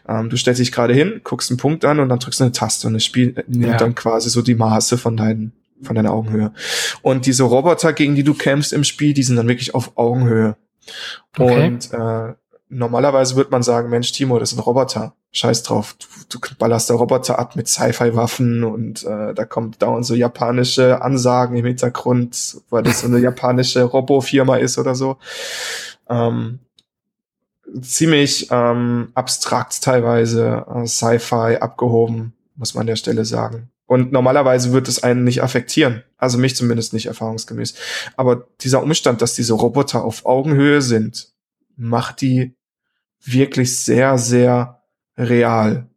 Ähm, 0.08 0.28
du 0.28 0.36
stellst 0.36 0.60
dich 0.60 0.72
gerade 0.72 0.94
hin, 0.94 1.20
guckst 1.24 1.50
einen 1.50 1.58
Punkt 1.58 1.84
an 1.84 2.00
und 2.00 2.08
dann 2.08 2.18
drückst 2.18 2.40
du 2.40 2.44
eine 2.44 2.52
Taste 2.52 2.86
und 2.86 2.94
das 2.94 3.04
Spiel 3.04 3.42
nimmt 3.46 3.66
ja. 3.66 3.76
dann 3.76 3.94
quasi 3.94 4.30
so 4.30 4.42
die 4.42 4.54
Maße 4.54 4.98
von 4.98 5.16
deinen 5.16 5.52
von 5.82 5.96
deiner 5.96 6.12
Augenhöhe. 6.12 6.52
Und 7.00 7.24
diese 7.24 7.44
Roboter, 7.44 7.94
gegen 7.94 8.14
die 8.14 8.22
du 8.22 8.34
kämpfst 8.34 8.74
im 8.74 8.84
Spiel, 8.84 9.14
die 9.14 9.22
sind 9.22 9.36
dann 9.36 9.48
wirklich 9.48 9.74
auf 9.74 9.96
Augenhöhe. 9.96 10.56
Okay. 11.36 11.66
Und 11.66 11.92
äh, 11.92 12.34
normalerweise 12.68 13.36
wird 13.36 13.50
man 13.50 13.62
sagen, 13.62 13.90
Mensch, 13.90 14.12
Timo, 14.12 14.38
das 14.38 14.52
ist 14.52 14.58
ein 14.58 14.62
Roboter. 14.62 15.14
Scheiß 15.32 15.62
drauf, 15.62 15.94
du, 16.28 16.38
du 16.38 16.54
ballerst 16.58 16.88
der 16.88 16.96
Roboter 16.96 17.38
ab 17.38 17.54
mit 17.54 17.68
Sci-Fi-Waffen 17.68 18.64
und 18.64 19.04
äh, 19.04 19.32
da 19.32 19.44
kommt 19.44 19.80
dauernd 19.80 20.04
so 20.04 20.14
japanische 20.14 21.02
Ansagen 21.02 21.56
im 21.56 21.66
Hintergrund, 21.66 22.56
weil 22.70 22.82
das 22.82 23.00
so 23.00 23.06
eine 23.06 23.18
japanische 23.18 23.84
Robo-Firma 23.84 24.56
ist 24.56 24.78
oder 24.78 24.96
so. 24.96 25.18
Ähm, 26.08 26.58
ziemlich 27.80 28.48
ähm, 28.50 29.10
abstrakt 29.14 29.82
teilweise, 29.82 30.66
äh, 30.74 30.86
Sci-Fi 30.86 31.58
abgehoben, 31.60 32.32
muss 32.56 32.74
man 32.74 32.82
an 32.82 32.88
der 32.88 32.96
Stelle 32.96 33.24
sagen. 33.24 33.70
Und 33.90 34.12
normalerweise 34.12 34.72
wird 34.72 34.86
es 34.86 35.02
einen 35.02 35.24
nicht 35.24 35.42
affektieren. 35.42 36.04
Also 36.16 36.38
mich 36.38 36.54
zumindest 36.54 36.92
nicht 36.92 37.06
erfahrungsgemäß. 37.06 37.74
Aber 38.16 38.46
dieser 38.60 38.84
Umstand, 38.84 39.20
dass 39.20 39.34
diese 39.34 39.54
Roboter 39.54 40.04
auf 40.04 40.26
Augenhöhe 40.26 40.80
sind, 40.80 41.32
macht 41.74 42.20
die 42.20 42.54
wirklich 43.24 43.76
sehr, 43.76 44.16
sehr 44.16 44.80
real. 45.18 45.88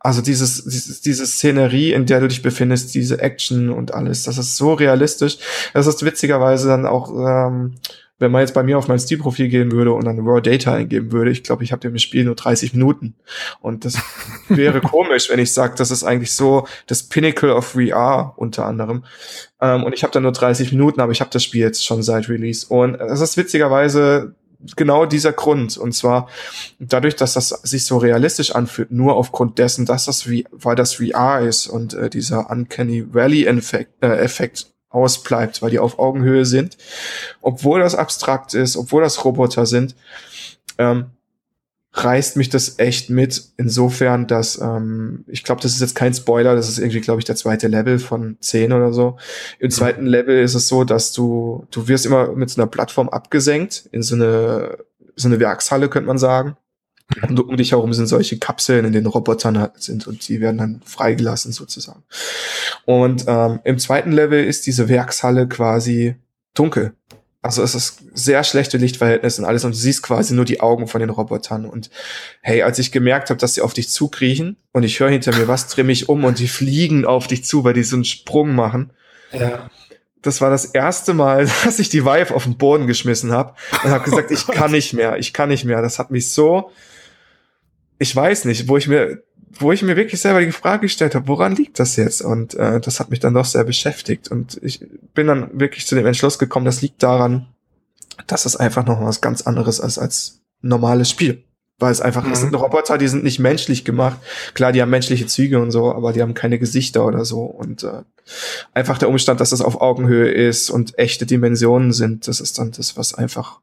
Also 0.00 0.20
dieses, 0.20 0.64
dieses, 0.64 1.00
diese 1.00 1.24
Szenerie, 1.24 1.92
in 1.92 2.06
der 2.06 2.18
du 2.18 2.26
dich 2.26 2.42
befindest, 2.42 2.92
diese 2.92 3.20
Action 3.20 3.70
und 3.70 3.94
alles, 3.94 4.24
das 4.24 4.36
ist 4.36 4.56
so 4.56 4.74
realistisch. 4.74 5.38
Das 5.74 5.86
ist 5.86 6.04
witzigerweise 6.04 6.66
dann 6.66 6.86
auch 6.86 7.12
ähm, 7.14 7.76
wenn 8.22 8.30
man 8.30 8.40
jetzt 8.40 8.54
bei 8.54 8.62
mir 8.62 8.78
auf 8.78 8.88
mein 8.88 8.98
Steam-Profil 8.98 9.48
gehen 9.48 9.72
würde 9.72 9.92
und 9.92 10.06
dann 10.06 10.20
Raw 10.20 10.40
Data 10.40 10.72
eingeben 10.72 11.12
würde, 11.12 11.30
ich 11.30 11.42
glaube, 11.42 11.64
ich 11.64 11.72
habe 11.72 11.80
dem 11.80 11.98
Spiel 11.98 12.24
nur 12.24 12.36
30 12.36 12.72
Minuten. 12.72 13.14
Und 13.60 13.84
das 13.84 13.98
wäre 14.48 14.80
komisch, 14.80 15.28
wenn 15.28 15.40
ich 15.40 15.52
sage, 15.52 15.74
das 15.76 15.90
ist 15.90 16.04
eigentlich 16.04 16.32
so 16.32 16.66
das 16.86 17.02
Pinnacle 17.02 17.52
of 17.52 17.72
VR 17.72 18.32
unter 18.36 18.64
anderem. 18.64 19.04
Ähm, 19.60 19.84
und 19.84 19.92
ich 19.92 20.04
habe 20.04 20.12
da 20.12 20.20
nur 20.20 20.32
30 20.32 20.70
Minuten, 20.70 21.00
aber 21.00 21.12
ich 21.12 21.20
habe 21.20 21.30
das 21.30 21.42
Spiel 21.42 21.60
jetzt 21.60 21.84
schon 21.84 22.02
seit 22.02 22.28
Release. 22.28 22.66
Und 22.66 22.94
es 22.94 23.20
ist 23.20 23.36
witzigerweise 23.36 24.36
genau 24.76 25.04
dieser 25.04 25.32
Grund. 25.32 25.76
Und 25.76 25.92
zwar 25.92 26.28
dadurch, 26.78 27.16
dass 27.16 27.34
das 27.34 27.48
sich 27.48 27.84
so 27.84 27.98
realistisch 27.98 28.54
anfühlt, 28.54 28.92
nur 28.92 29.16
aufgrund 29.16 29.58
dessen, 29.58 29.84
dass 29.84 30.04
das 30.04 30.30
wie, 30.30 30.46
weil 30.52 30.76
das 30.76 30.94
VR 30.94 31.40
ist 31.40 31.66
und 31.66 31.94
äh, 31.94 32.08
dieser 32.08 32.50
Uncanny 32.50 33.12
Valley-Effekt 33.12 33.90
äh, 34.00 34.16
Effekt 34.18 34.71
ausbleibt, 34.92 35.62
weil 35.62 35.70
die 35.70 35.78
auf 35.78 35.98
Augenhöhe 35.98 36.44
sind. 36.44 36.76
Obwohl 37.40 37.80
das 37.80 37.94
abstrakt 37.94 38.54
ist, 38.54 38.76
obwohl 38.76 39.02
das 39.02 39.24
Roboter 39.24 39.66
sind, 39.66 39.96
ähm, 40.78 41.06
reißt 41.94 42.36
mich 42.36 42.48
das 42.48 42.78
echt 42.78 43.10
mit. 43.10 43.50
Insofern, 43.56 44.26
dass 44.26 44.60
ähm, 44.60 45.24
ich 45.26 45.44
glaube, 45.44 45.60
das 45.60 45.72
ist 45.72 45.80
jetzt 45.80 45.94
kein 45.94 46.14
Spoiler, 46.14 46.54
das 46.54 46.68
ist 46.68 46.78
irgendwie, 46.78 47.00
glaube 47.00 47.20
ich, 47.20 47.24
der 47.24 47.36
zweite 47.36 47.68
Level 47.68 47.98
von 47.98 48.36
zehn 48.40 48.72
oder 48.72 48.92
so. 48.92 49.16
Im 49.58 49.70
zweiten 49.70 50.06
Level 50.06 50.40
ist 50.40 50.54
es 50.54 50.68
so, 50.68 50.84
dass 50.84 51.12
du, 51.12 51.66
du 51.70 51.88
wirst 51.88 52.06
immer 52.06 52.32
mit 52.32 52.50
so 52.50 52.60
einer 52.60 52.70
Plattform 52.70 53.08
abgesenkt 53.08 53.88
in 53.92 54.02
so 54.02 54.14
eine, 54.14 54.78
so 55.16 55.28
eine 55.28 55.38
Werkshalle, 55.38 55.88
könnte 55.88 56.06
man 56.06 56.18
sagen. 56.18 56.56
Und 57.28 57.40
um 57.40 57.56
dich 57.56 57.72
herum 57.72 57.92
sind 57.92 58.06
solche 58.06 58.38
Kapseln, 58.38 58.84
in 58.84 58.92
denen 58.92 59.06
Robotern 59.06 59.58
halt 59.58 59.82
sind 59.82 60.06
und 60.06 60.28
die 60.28 60.40
werden 60.40 60.58
dann 60.58 60.82
freigelassen 60.84 61.52
sozusagen. 61.52 62.02
Und 62.84 63.24
ähm, 63.26 63.60
im 63.64 63.78
zweiten 63.78 64.12
Level 64.12 64.44
ist 64.44 64.66
diese 64.66 64.88
Werkshalle 64.88 65.48
quasi 65.48 66.16
dunkel. 66.54 66.92
Also 67.44 67.62
es 67.64 67.74
ist 67.74 68.04
sehr 68.14 68.44
schlechte 68.44 68.78
Lichtverhältnisse 68.78 69.42
und 69.42 69.48
alles 69.48 69.64
und 69.64 69.74
du 69.74 69.78
siehst 69.78 70.04
quasi 70.04 70.32
nur 70.32 70.44
die 70.44 70.60
Augen 70.60 70.86
von 70.86 71.00
den 71.00 71.10
Robotern. 71.10 71.66
Und 71.66 71.90
hey, 72.40 72.62
als 72.62 72.78
ich 72.78 72.92
gemerkt 72.92 73.30
habe, 73.30 73.40
dass 73.40 73.54
sie 73.54 73.62
auf 73.62 73.74
dich 73.74 73.88
zukriechen 73.88 74.56
und 74.72 74.84
ich 74.84 75.00
höre 75.00 75.10
hinter 75.10 75.36
mir 75.36 75.48
was, 75.48 75.66
drehe 75.66 75.84
mich 75.84 76.08
um 76.08 76.22
und 76.22 76.38
die 76.38 76.46
fliegen 76.46 77.04
auf 77.04 77.26
dich 77.26 77.44
zu, 77.44 77.64
weil 77.64 77.74
die 77.74 77.82
so 77.82 77.96
einen 77.96 78.04
Sprung 78.04 78.54
machen. 78.54 78.92
Ja. 79.32 79.70
Das 80.22 80.40
war 80.40 80.50
das 80.50 80.66
erste 80.66 81.14
Mal, 81.14 81.48
dass 81.64 81.80
ich 81.80 81.88
die 81.88 82.04
Vive 82.04 82.32
auf 82.32 82.44
den 82.44 82.58
Boden 82.58 82.86
geschmissen 82.86 83.32
habe 83.32 83.54
und 83.82 83.90
habe 83.90 84.04
gesagt, 84.04 84.30
ich 84.30 84.46
kann 84.46 84.70
nicht 84.70 84.92
mehr, 84.92 85.18
ich 85.18 85.32
kann 85.32 85.48
nicht 85.48 85.64
mehr. 85.64 85.82
Das 85.82 85.98
hat 85.98 86.12
mich 86.12 86.30
so, 86.30 86.70
ich 88.02 88.14
weiß 88.14 88.44
nicht, 88.46 88.68
wo 88.68 88.76
ich 88.76 88.88
mir 88.88 89.22
wo 89.58 89.70
ich 89.70 89.82
mir 89.82 89.96
wirklich 89.96 90.20
selber 90.20 90.40
die 90.40 90.50
Frage 90.50 90.82
gestellt 90.82 91.14
habe, 91.14 91.28
woran 91.28 91.54
liegt 91.54 91.78
das 91.78 91.96
jetzt? 91.96 92.22
Und 92.22 92.54
äh, 92.54 92.80
das 92.80 93.00
hat 93.00 93.10
mich 93.10 93.20
dann 93.20 93.34
doch 93.34 93.44
sehr 93.44 93.64
beschäftigt. 93.64 94.28
Und 94.28 94.58
ich 94.62 94.84
bin 95.14 95.26
dann 95.26 95.60
wirklich 95.60 95.86
zu 95.86 95.94
dem 95.94 96.06
Entschluss 96.06 96.38
gekommen, 96.38 96.64
das 96.64 96.80
liegt 96.80 97.02
daran, 97.02 97.46
dass 98.26 98.46
es 98.46 98.56
einfach 98.56 98.86
noch 98.86 99.02
was 99.02 99.20
ganz 99.20 99.42
anderes 99.42 99.78
ist 99.78 99.98
als 99.98 100.40
normales 100.62 101.10
Spiel. 101.10 101.44
Weil 101.78 101.92
es 101.92 102.00
einfach, 102.00 102.24
mhm. 102.24 102.32
es 102.32 102.40
sind 102.40 102.54
Roboter, 102.54 102.96
die 102.96 103.08
sind 103.08 103.24
nicht 103.24 103.40
menschlich 103.40 103.84
gemacht. 103.84 104.18
Klar, 104.54 104.72
die 104.72 104.80
haben 104.80 104.90
menschliche 104.90 105.26
Züge 105.26 105.60
und 105.60 105.70
so, 105.70 105.92
aber 105.92 106.12
die 106.12 106.22
haben 106.22 106.34
keine 106.34 106.58
Gesichter 106.58 107.04
oder 107.04 107.24
so. 107.24 107.42
Und 107.42 107.82
äh, 107.82 108.02
einfach 108.72 108.96
der 108.98 109.10
Umstand, 109.10 109.40
dass 109.40 109.50
das 109.50 109.60
auf 109.60 109.80
Augenhöhe 109.80 110.30
ist 110.30 110.70
und 110.70 110.98
echte 110.98 111.26
Dimensionen 111.26 111.92
sind, 111.92 112.26
das 112.26 112.40
ist 112.40 112.58
dann 112.58 112.72
das, 112.72 112.96
was 112.96 113.14
einfach, 113.14 113.60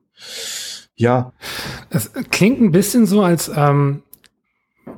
ja. 0.96 1.34
Es 1.90 2.12
klingt 2.30 2.62
ein 2.62 2.72
bisschen 2.72 3.08
so, 3.08 3.24
als 3.24 3.50
ähm, 3.56 4.04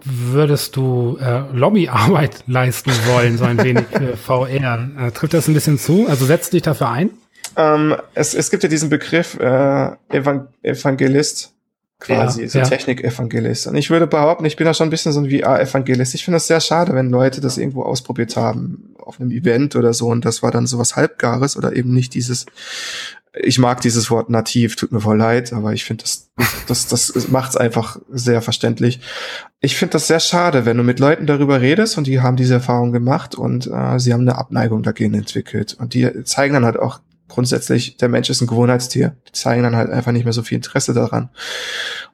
würdest 0.05 0.75
du 0.75 1.17
äh, 1.21 1.43
Lobbyarbeit 1.53 2.43
leisten 2.47 2.91
wollen, 3.07 3.37
so 3.37 3.45
ein 3.45 3.61
wenig 3.63 3.85
für 3.91 4.17
VR? 4.49 4.89
Äh, 4.99 5.11
trifft 5.11 5.33
das 5.33 5.47
ein 5.47 5.53
bisschen 5.53 5.77
zu? 5.77 6.07
Also 6.07 6.25
setzt 6.25 6.53
dich 6.53 6.61
dafür 6.61 6.89
ein? 6.89 7.11
Ähm, 7.57 7.95
es, 8.13 8.33
es 8.33 8.49
gibt 8.49 8.63
ja 8.63 8.69
diesen 8.69 8.89
Begriff 8.89 9.37
äh, 9.39 9.91
Evang 10.09 10.47
Evangelist 10.61 11.53
quasi, 11.99 12.43
ja, 12.43 12.49
so 12.49 12.59
ja. 12.59 12.65
Technik-Evangelist. 12.65 13.67
Und 13.67 13.75
ich 13.75 13.89
würde 13.89 14.07
behaupten, 14.07 14.43
ich 14.45 14.55
bin 14.55 14.65
da 14.65 14.73
schon 14.73 14.87
ein 14.87 14.89
bisschen 14.89 15.11
so 15.11 15.21
ein 15.21 15.29
VR-Evangelist. 15.29 16.15
Ich 16.15 16.25
finde 16.25 16.37
das 16.37 16.47
sehr 16.47 16.59
schade, 16.59 16.93
wenn 16.93 17.09
Leute 17.09 17.41
das 17.41 17.57
irgendwo 17.57 17.83
ausprobiert 17.83 18.35
haben, 18.35 18.95
auf 18.97 19.19
einem 19.19 19.31
Event 19.31 19.75
oder 19.75 19.93
so, 19.93 20.07
und 20.07 20.25
das 20.25 20.43
war 20.43 20.51
dann 20.51 20.67
sowas 20.67 20.95
Halbgares 20.95 21.55
oder 21.57 21.75
eben 21.75 21.93
nicht 21.93 22.13
dieses 22.13 22.45
ich 23.33 23.59
mag 23.59 23.79
dieses 23.81 24.11
Wort 24.11 24.29
nativ, 24.29 24.75
tut 24.75 24.91
mir 24.91 24.99
voll 24.99 25.17
leid, 25.17 25.53
aber 25.53 25.71
ich 25.73 25.85
finde, 25.85 26.03
das, 26.03 26.29
das, 26.67 26.87
das 26.87 27.27
macht 27.29 27.51
es 27.51 27.57
einfach 27.57 27.97
sehr 28.09 28.41
verständlich. 28.41 28.99
Ich 29.61 29.77
finde 29.77 29.93
das 29.93 30.07
sehr 30.07 30.19
schade, 30.19 30.65
wenn 30.65 30.77
du 30.77 30.83
mit 30.83 30.99
Leuten 30.99 31.27
darüber 31.27 31.61
redest 31.61 31.97
und 31.97 32.07
die 32.07 32.19
haben 32.19 32.35
diese 32.35 32.55
Erfahrung 32.55 32.91
gemacht 32.91 33.35
und 33.35 33.67
äh, 33.67 33.99
sie 33.99 34.11
haben 34.11 34.21
eine 34.21 34.37
Abneigung 34.37 34.83
dagegen 34.83 35.13
entwickelt. 35.13 35.75
Und 35.79 35.93
die 35.93 36.23
zeigen 36.25 36.55
dann 36.55 36.65
halt 36.65 36.77
auch 36.77 36.99
grundsätzlich, 37.29 37.95
der 37.97 38.09
Mensch 38.09 38.29
ist 38.29 38.41
ein 38.41 38.47
Gewohnheitstier. 38.47 39.15
Die 39.27 39.31
zeigen 39.31 39.63
dann 39.63 39.77
halt 39.77 39.89
einfach 39.89 40.11
nicht 40.11 40.25
mehr 40.25 40.33
so 40.33 40.43
viel 40.43 40.57
Interesse 40.57 40.93
daran. 40.93 41.29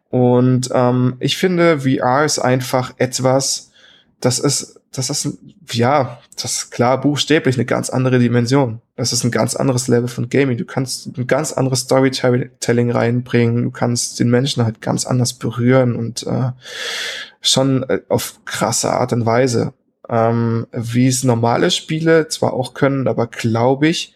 Und 0.09 0.69
ähm, 0.71 1.15
ich 1.19 1.37
finde, 1.37 1.79
VR 1.79 2.25
ist 2.25 2.37
einfach 2.37 2.93
etwas, 2.97 3.71
das 4.19 4.37
ist, 4.37 4.79
das 4.91 5.09
ist, 5.09 5.37
ja, 5.71 6.19
das 6.35 6.57
ist 6.57 6.71
klar 6.71 7.01
buchstäblich 7.01 7.55
eine 7.55 7.65
ganz 7.65 7.89
andere 7.89 8.19
Dimension. 8.19 8.81
Das 8.97 9.13
ist 9.13 9.23
ein 9.23 9.31
ganz 9.31 9.55
anderes 9.55 9.87
Level 9.87 10.07
von 10.07 10.27
Gaming. 10.27 10.57
Du 10.57 10.65
kannst 10.65 11.17
ein 11.17 11.27
ganz 11.27 11.53
anderes 11.53 11.81
Storytelling 11.81 12.91
reinbringen. 12.91 13.63
Du 13.63 13.71
kannst 13.71 14.19
den 14.19 14.31
Menschen 14.31 14.65
halt 14.65 14.81
ganz 14.81 15.05
anders 15.05 15.33
berühren 15.33 15.95
und 15.95 16.25
äh, 16.25 16.51
schon 17.39 17.83
äh, 17.83 18.01
auf 18.09 18.39
krasse 18.45 18.91
Art 18.91 19.13
und 19.13 19.25
Weise. 19.25 19.73
Ähm, 20.09 20.65
wie 20.71 21.07
es 21.07 21.23
normale 21.23 21.69
Spiele 21.69 22.27
zwar 22.27 22.53
auch 22.53 22.73
können, 22.73 23.07
aber 23.07 23.27
glaube 23.27 23.87
ich, 23.87 24.15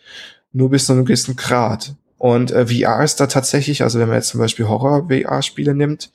nur 0.52 0.72
bis 0.72 0.88
zu 0.88 0.94
einem 0.94 1.06
gewissen 1.06 1.36
Grad. 1.36 1.94
Und 2.18 2.52
äh, 2.52 2.66
VR 2.66 3.04
ist 3.04 3.20
da 3.20 3.28
tatsächlich, 3.28 3.84
also 3.84 4.00
wenn 4.00 4.08
man 4.08 4.18
jetzt 4.18 4.30
zum 4.30 4.40
Beispiel 4.40 4.68
Horror-VR-Spiele 4.68 5.76
nimmt, 5.76 6.12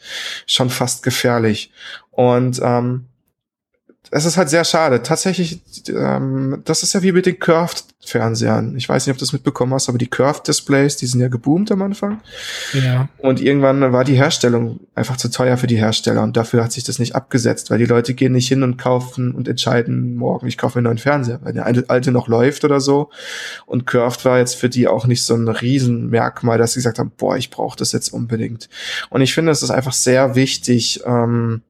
schon 0.47 0.71
fast 0.71 1.05
gefährlich. 1.05 1.73
Und 2.11 2.61
ähm, 2.63 3.07
es 4.11 4.25
ist 4.25 4.37
halt 4.37 4.49
sehr 4.49 4.65
schade. 4.65 5.03
Tatsächlich, 5.03 5.61
ähm, 5.89 6.63
das 6.65 6.83
ist 6.83 6.93
ja 6.93 7.03
wie 7.03 7.13
mit 7.13 7.27
den 7.27 7.39
Curved-Fernsehern. 7.39 8.77
Ich 8.77 8.89
weiß 8.89 9.07
nicht, 9.07 9.13
ob 9.13 9.19
du 9.19 9.25
das 9.25 9.33
mitbekommen 9.33 9.75
hast, 9.75 9.89
aber 9.89 9.99
die 9.99 10.07
Curved-Displays, 10.07 10.97
die 10.97 11.07
sind 11.07 11.21
ja 11.21 11.29
geboomt 11.29 11.73
am 11.73 11.83
Anfang. 11.83 12.21
Ja. 12.73 13.09
Und 13.19 13.41
irgendwann 13.41 13.93
war 13.93 14.05
die 14.05 14.15
Herstellung 14.15 14.81
einfach 14.95 15.17
zu 15.17 15.29
teuer 15.29 15.57
für 15.57 15.67
die 15.67 15.77
Hersteller 15.77 16.23
und 16.23 16.37
dafür 16.37 16.63
hat 16.63 16.73
sich 16.73 16.85
das 16.85 16.99
nicht 16.99 17.17
abgesetzt, 17.17 17.71
weil 17.71 17.79
die 17.79 17.87
Leute 17.87 18.15
gehen 18.15 18.33
nicht 18.33 18.49
hin 18.49 18.63
und 18.63 18.77
kaufen 18.77 19.35
und 19.35 19.49
entscheiden, 19.49 20.17
morgen, 20.17 20.47
ich 20.47 20.57
kaufe 20.57 20.79
mir 20.79 20.81
einen 20.81 20.95
neuen 20.95 20.99
Fernseher, 20.99 21.41
weil 21.43 21.53
der 21.53 21.67
alte 21.67 22.13
noch 22.13 22.29
läuft 22.29 22.65
oder 22.65 22.81
so. 22.81 23.11
Und 23.67 23.87
Curved 23.87 24.25
war 24.25 24.39
jetzt 24.39 24.55
für 24.55 24.69
die 24.69 24.87
auch 24.87 25.07
nicht 25.07 25.25
so 25.25 25.35
ein 25.35 25.49
Riesenmerkmal, 25.49 26.59
dass 26.59 26.75
sie 26.75 26.79
gesagt 26.79 27.01
haben, 27.01 27.13
boah, 27.17 27.37
ich 27.37 27.51
brauche 27.51 27.77
das 27.77 27.93
jetzt 27.93 28.11
unbedingt. 28.11 28.69
Und 29.11 29.21
ich 29.21 29.35
finde, 29.35 29.51
es 29.51 29.63
ist 29.63 29.71
einfach 29.71 29.93
sehr 29.93 30.37
wichtig, 30.37 31.01
ähm, 31.05 31.63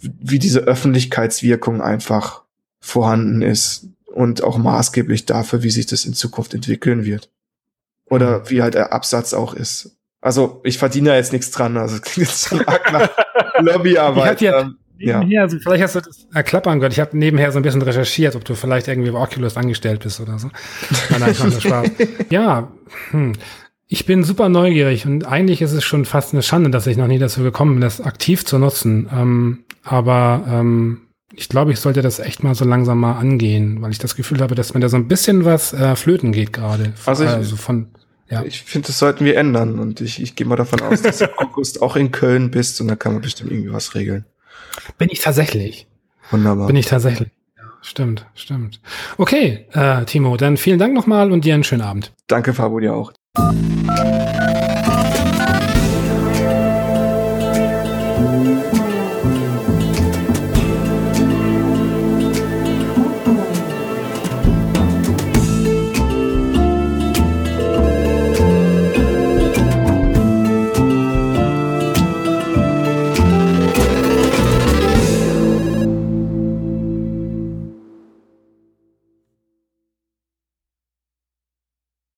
wie 0.00 0.38
diese 0.38 0.60
Öffentlichkeitswirkung 0.60 1.80
einfach 1.80 2.42
vorhanden 2.80 3.42
ist 3.42 3.86
und 4.06 4.42
auch 4.42 4.58
maßgeblich 4.58 5.26
dafür, 5.26 5.62
wie 5.62 5.70
sich 5.70 5.86
das 5.86 6.04
in 6.04 6.14
Zukunft 6.14 6.54
entwickeln 6.54 7.04
wird. 7.04 7.30
Oder 8.06 8.40
mhm. 8.40 8.50
wie 8.50 8.62
halt 8.62 8.74
der 8.74 8.92
Absatz 8.92 9.34
auch 9.34 9.54
ist. 9.54 9.96
Also 10.20 10.60
ich 10.64 10.78
verdiene 10.78 11.10
ja 11.10 11.16
jetzt 11.16 11.32
nichts 11.32 11.50
dran, 11.50 11.76
also 11.76 12.00
klingt 12.00 12.28
jetzt 12.28 12.48
schon 12.48 12.66
arg 12.66 12.92
nach 12.92 13.10
Lobbyarbeit. 13.60 14.40
Ja, 14.40 14.60
ähm, 14.60 14.76
ja. 15.30 15.42
also 15.42 15.58
vielleicht 15.58 15.84
hast 15.84 15.94
du 15.94 16.00
das 16.00 16.26
erklappern 16.34 16.80
gehört. 16.80 16.92
Ich 16.92 17.00
habe 17.00 17.16
nebenher 17.16 17.52
so 17.52 17.58
ein 17.58 17.62
bisschen 17.62 17.82
recherchiert, 17.82 18.34
ob 18.34 18.44
du 18.44 18.54
vielleicht 18.54 18.88
irgendwie 18.88 19.10
bei 19.10 19.20
Oculus 19.20 19.56
angestellt 19.56 20.02
bist 20.02 20.20
oder 20.20 20.38
so. 20.38 20.50
Nein, 21.10 21.20
nein, 21.20 21.30
ich 21.32 21.38
mache 21.38 21.60
Spaß. 21.60 21.90
ja, 22.30 22.72
hm. 23.10 23.34
Ich 23.90 24.04
bin 24.04 24.22
super 24.22 24.50
neugierig 24.50 25.06
und 25.06 25.26
eigentlich 25.26 25.62
ist 25.62 25.72
es 25.72 25.82
schon 25.82 26.04
fast 26.04 26.34
eine 26.34 26.42
Schande, 26.42 26.68
dass 26.68 26.86
ich 26.86 26.98
noch 26.98 27.06
nie 27.06 27.18
dazu 27.18 27.42
gekommen 27.42 27.74
bin, 27.74 27.80
das 27.80 28.02
aktiv 28.02 28.44
zu 28.44 28.58
nutzen. 28.58 29.08
Ähm, 29.10 29.64
aber 29.82 30.44
ähm, 30.46 31.08
ich 31.34 31.48
glaube, 31.48 31.72
ich 31.72 31.80
sollte 31.80 32.02
das 32.02 32.18
echt 32.18 32.42
mal 32.42 32.54
so 32.54 32.66
langsam 32.66 33.00
mal 33.00 33.14
angehen, 33.18 33.80
weil 33.80 33.90
ich 33.90 33.98
das 33.98 34.14
Gefühl 34.14 34.40
habe, 34.40 34.54
dass 34.54 34.74
mir 34.74 34.80
da 34.80 34.90
so 34.90 34.96
ein 34.96 35.08
bisschen 35.08 35.46
was 35.46 35.72
äh, 35.72 35.96
flöten 35.96 36.32
geht 36.32 36.52
gerade. 36.52 36.92
Also, 37.06 37.24
ich, 37.24 37.30
also 37.30 37.56
von 37.56 37.88
ja. 38.30 38.42
Ich 38.42 38.62
finde, 38.62 38.88
das 38.88 38.98
sollten 38.98 39.24
wir 39.24 39.38
ändern 39.38 39.78
und 39.78 40.02
ich, 40.02 40.20
ich 40.20 40.36
gehe 40.36 40.46
mal 40.46 40.56
davon 40.56 40.82
aus, 40.82 41.00
dass 41.00 41.18
du 41.18 41.24
im 41.24 41.38
August 41.38 41.80
auch 41.80 41.96
in 41.96 42.10
Köln 42.10 42.50
bist 42.50 42.78
und 42.82 42.88
da 42.88 42.96
kann 42.96 43.14
man 43.14 43.22
bestimmt 43.22 43.50
irgendwie 43.50 43.72
was 43.72 43.94
regeln. 43.94 44.26
Bin 44.98 45.08
ich 45.10 45.20
tatsächlich. 45.20 45.86
Wunderbar. 46.30 46.66
Bin 46.66 46.76
ich 46.76 46.86
tatsächlich. 46.86 47.30
Ja, 47.56 47.64
stimmt, 47.80 48.26
stimmt. 48.34 48.80
Okay, 49.16 49.66
äh, 49.72 50.04
Timo, 50.04 50.36
dann 50.36 50.58
vielen 50.58 50.78
Dank 50.78 50.92
nochmal 50.92 51.32
und 51.32 51.46
dir 51.46 51.54
einen 51.54 51.64
schönen 51.64 51.80
Abend. 51.80 52.12
Danke, 52.26 52.52
Fabo, 52.52 52.80
dir 52.80 52.94
auch. 52.94 53.12
Thank 53.38 54.62
you. 54.62 54.67